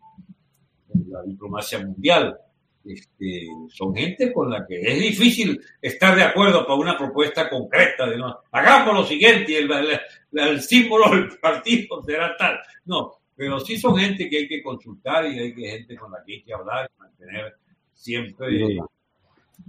en 0.95 1.11
la 1.11 1.23
diplomacia 1.23 1.79
mundial. 1.85 2.37
Este, 2.85 3.47
son 3.69 3.95
gente 3.95 4.33
con 4.33 4.51
la 4.51 4.67
que 4.67 4.81
es 4.81 4.99
difícil 5.01 5.61
estar 5.83 6.17
de 6.17 6.23
acuerdo 6.23 6.63
para 6.67 6.79
una 6.79 6.97
propuesta 6.97 7.49
concreta 7.51 8.07
de 8.09 8.17
no, 8.17 8.39
hagamos 8.53 8.95
lo 8.95 9.05
siguiente 9.05 9.53
y 9.53 9.57
el, 9.57 9.71
el- 9.71 10.01
el 10.33 10.61
símbolo 10.63 11.11
del 11.11 11.29
partido 11.39 12.03
será 12.03 12.35
tal. 12.39 12.59
No, 12.87 13.13
pero 13.37 13.61
sí 13.61 13.77
son 13.79 13.97
gente 13.99 14.31
que 14.31 14.39
hay 14.39 14.49
que 14.49 14.63
consultar 14.63 15.27
y 15.27 15.39
hay 15.39 15.55
que 15.55 15.69
gente 15.71 15.95
con 15.97 16.11
la 16.11 16.25
que 16.25 16.35
hay 16.35 16.43
que 16.43 16.55
hablar 16.55 16.91
y 16.97 17.01
mantener 17.01 17.55
siempre, 17.93 18.79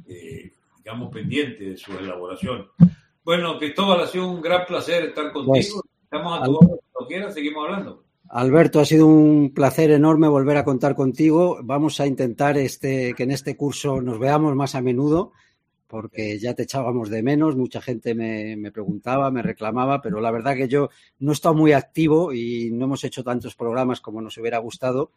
eh, 0.08 0.52
digamos, 0.78 1.12
pendiente 1.14 1.64
de 1.66 1.78
su 1.78 1.92
elaboración. 1.98 2.68
Bueno, 3.24 3.58
Cristóbal, 3.60 4.02
ha 4.02 4.08
sido 4.08 4.30
un 4.30 4.42
gran 4.42 4.66
placer 4.66 5.04
estar 5.06 5.32
contigo. 5.32 5.52
Pues, 5.54 5.74
Estamos 6.04 6.42
a 6.42 6.46
tu 6.46 6.56
orden, 6.58 6.78
cuando 6.92 7.08
quieras, 7.08 7.34
seguimos 7.34 7.66
hablando. 7.66 8.04
Alberto, 8.34 8.80
ha 8.80 8.86
sido 8.86 9.08
un 9.08 9.54
placer 9.54 9.92
enorme 9.92 10.30
volver 10.30 10.56
a 10.56 10.64
contar 10.64 10.96
contigo. 10.96 11.60
Vamos 11.64 12.00
a 12.00 12.08
intentar 12.08 12.58
este, 12.58 13.14
que 13.14 13.24
en 13.24 13.32
este 13.32 13.58
curso 13.58 14.02
nos 14.02 14.20
veamos 14.20 14.56
más 14.56 14.74
a 14.74 14.82
menudo, 14.82 15.34
porque 15.86 16.40
ya 16.40 16.54
te 16.54 16.64
echábamos 16.64 17.10
de 17.10 17.24
menos, 17.24 17.58
mucha 17.58 17.82
gente 17.82 18.16
me, 18.16 18.56
me, 18.56 18.72
preguntaba, 18.72 19.32
me 19.32 19.42
reclamaba, 19.42 20.02
pero 20.02 20.22
la 20.22 20.32
verdad 20.32 20.56
que 20.56 20.70
yo 20.70 20.90
no 21.20 21.32
he 21.32 21.34
estado 21.34 21.56
muy 21.56 21.74
activo 21.74 22.32
y 22.32 22.72
no 22.72 22.86
hemos 22.86 23.04
hecho 23.04 23.22
tantos 23.22 23.56
programas 23.56 24.00
como 24.00 24.22
nos 24.22 24.38
hubiera 24.38 24.60
gustado 24.60 25.12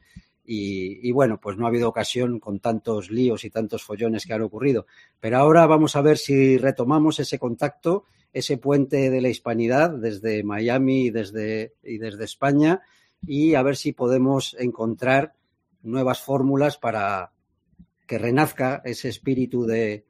y, 0.44 1.08
y, 1.08 1.12
bueno, 1.12 1.38
pues 1.40 1.56
no 1.56 1.66
ha 1.66 1.68
habido 1.68 1.88
ocasión 1.88 2.40
con 2.40 2.58
tantos 2.58 3.12
líos 3.12 3.44
y 3.44 3.50
tantos 3.50 3.84
follones 3.84 4.26
que 4.26 4.34
han 4.34 4.42
ocurrido. 4.42 4.86
Pero 5.20 5.38
ahora 5.38 5.66
vamos 5.66 5.94
a 5.94 6.02
ver 6.02 6.18
si 6.18 6.58
retomamos 6.58 7.20
ese 7.20 7.38
contacto, 7.38 8.06
ese 8.32 8.58
puente 8.58 9.08
de 9.08 9.20
la 9.20 9.28
hispanidad 9.28 9.90
desde 9.90 10.42
Miami 10.42 11.04
y 11.04 11.10
desde, 11.10 11.74
y 11.84 11.98
desde 11.98 12.24
España 12.24 12.82
y 13.26 13.54
a 13.54 13.62
ver 13.62 13.76
si 13.76 13.92
podemos 13.92 14.56
encontrar 14.58 15.34
nuevas 15.82 16.20
fórmulas 16.20 16.78
para 16.78 17.32
que 18.06 18.18
renazca 18.18 18.82
ese 18.84 19.08
espíritu 19.08 19.64
de, 19.64 20.04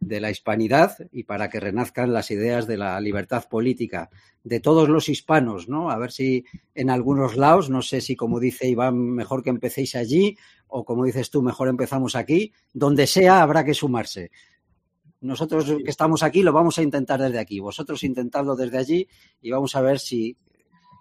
de 0.00 0.20
la 0.20 0.30
hispanidad 0.30 0.96
y 1.12 1.24
para 1.24 1.48
que 1.48 1.60
renazcan 1.60 2.12
las 2.12 2.30
ideas 2.30 2.66
de 2.66 2.76
la 2.76 3.00
libertad 3.00 3.44
política 3.48 4.10
de 4.44 4.60
todos 4.60 4.88
los 4.88 5.08
hispanos, 5.08 5.68
¿no? 5.68 5.90
A 5.90 5.98
ver 5.98 6.12
si 6.12 6.44
en 6.74 6.90
algunos 6.90 7.36
lados, 7.36 7.70
no 7.70 7.82
sé 7.82 8.00
si 8.00 8.14
como 8.14 8.38
dice 8.38 8.68
Iván, 8.68 8.96
mejor 8.96 9.42
que 9.42 9.50
empecéis 9.50 9.96
allí 9.96 10.36
o 10.68 10.84
como 10.84 11.04
dices 11.04 11.30
tú, 11.30 11.42
mejor 11.42 11.68
empezamos 11.68 12.14
aquí, 12.14 12.52
donde 12.72 13.06
sea 13.06 13.42
habrá 13.42 13.64
que 13.64 13.74
sumarse. 13.74 14.30
Nosotros 15.20 15.64
que 15.84 15.90
estamos 15.90 16.22
aquí 16.22 16.42
lo 16.42 16.52
vamos 16.52 16.78
a 16.78 16.82
intentar 16.82 17.20
desde 17.20 17.38
aquí, 17.38 17.58
vosotros 17.58 18.04
intentadlo 18.04 18.54
desde 18.54 18.78
allí 18.78 19.08
y 19.40 19.50
vamos 19.50 19.74
a 19.74 19.80
ver 19.80 19.98
si 19.98 20.36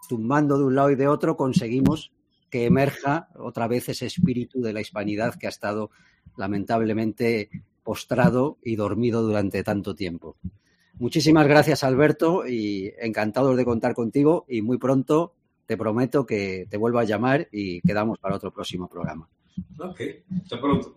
tumbando 0.08 0.58
de 0.58 0.66
un 0.66 0.76
lado 0.76 0.92
y 0.92 0.96
de 0.96 1.08
otro 1.08 1.38
conseguimos 1.38 2.12
que 2.50 2.66
emerja 2.66 3.30
otra 3.36 3.68
vez 3.68 3.90
ese 3.90 4.06
espíritu 4.06 4.62
de 4.62 4.74
la 4.74 4.82
hispanidad 4.82 5.36
que 5.36 5.48
ha 5.48 5.50
estado 5.50 5.92
lamentablemente 6.38 7.50
postrado 7.84 8.58
y 8.64 8.76
dormido 8.76 9.22
durante 9.22 9.64
tanto 9.64 9.96
tiempo. 9.96 10.38
Muchísimas 10.98 11.48
gracias, 11.48 11.84
Alberto, 11.84 12.48
y 12.48 12.94
encantado 13.00 13.56
de 13.56 13.66
contar 13.66 13.94
contigo. 13.94 14.46
Y 14.48 14.62
muy 14.62 14.78
pronto 14.78 15.34
te 15.66 15.78
prometo 15.78 16.26
que 16.26 16.68
te 16.70 16.78
vuelvo 16.78 17.00
a 17.00 17.04
llamar 17.04 17.48
y 17.52 17.82
quedamos 17.82 18.20
para 18.20 18.36
otro 18.36 18.52
próximo 18.52 18.88
programa. 18.88 19.28
Ok, 19.80 20.02
hasta 20.42 20.60
pronto. 20.60 20.96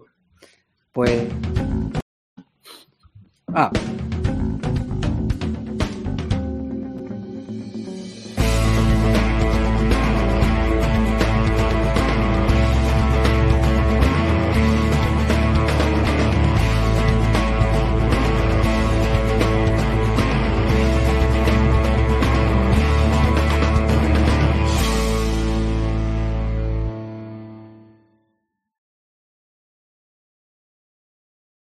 Pues. 0.93 1.27
Ah. 3.49 3.71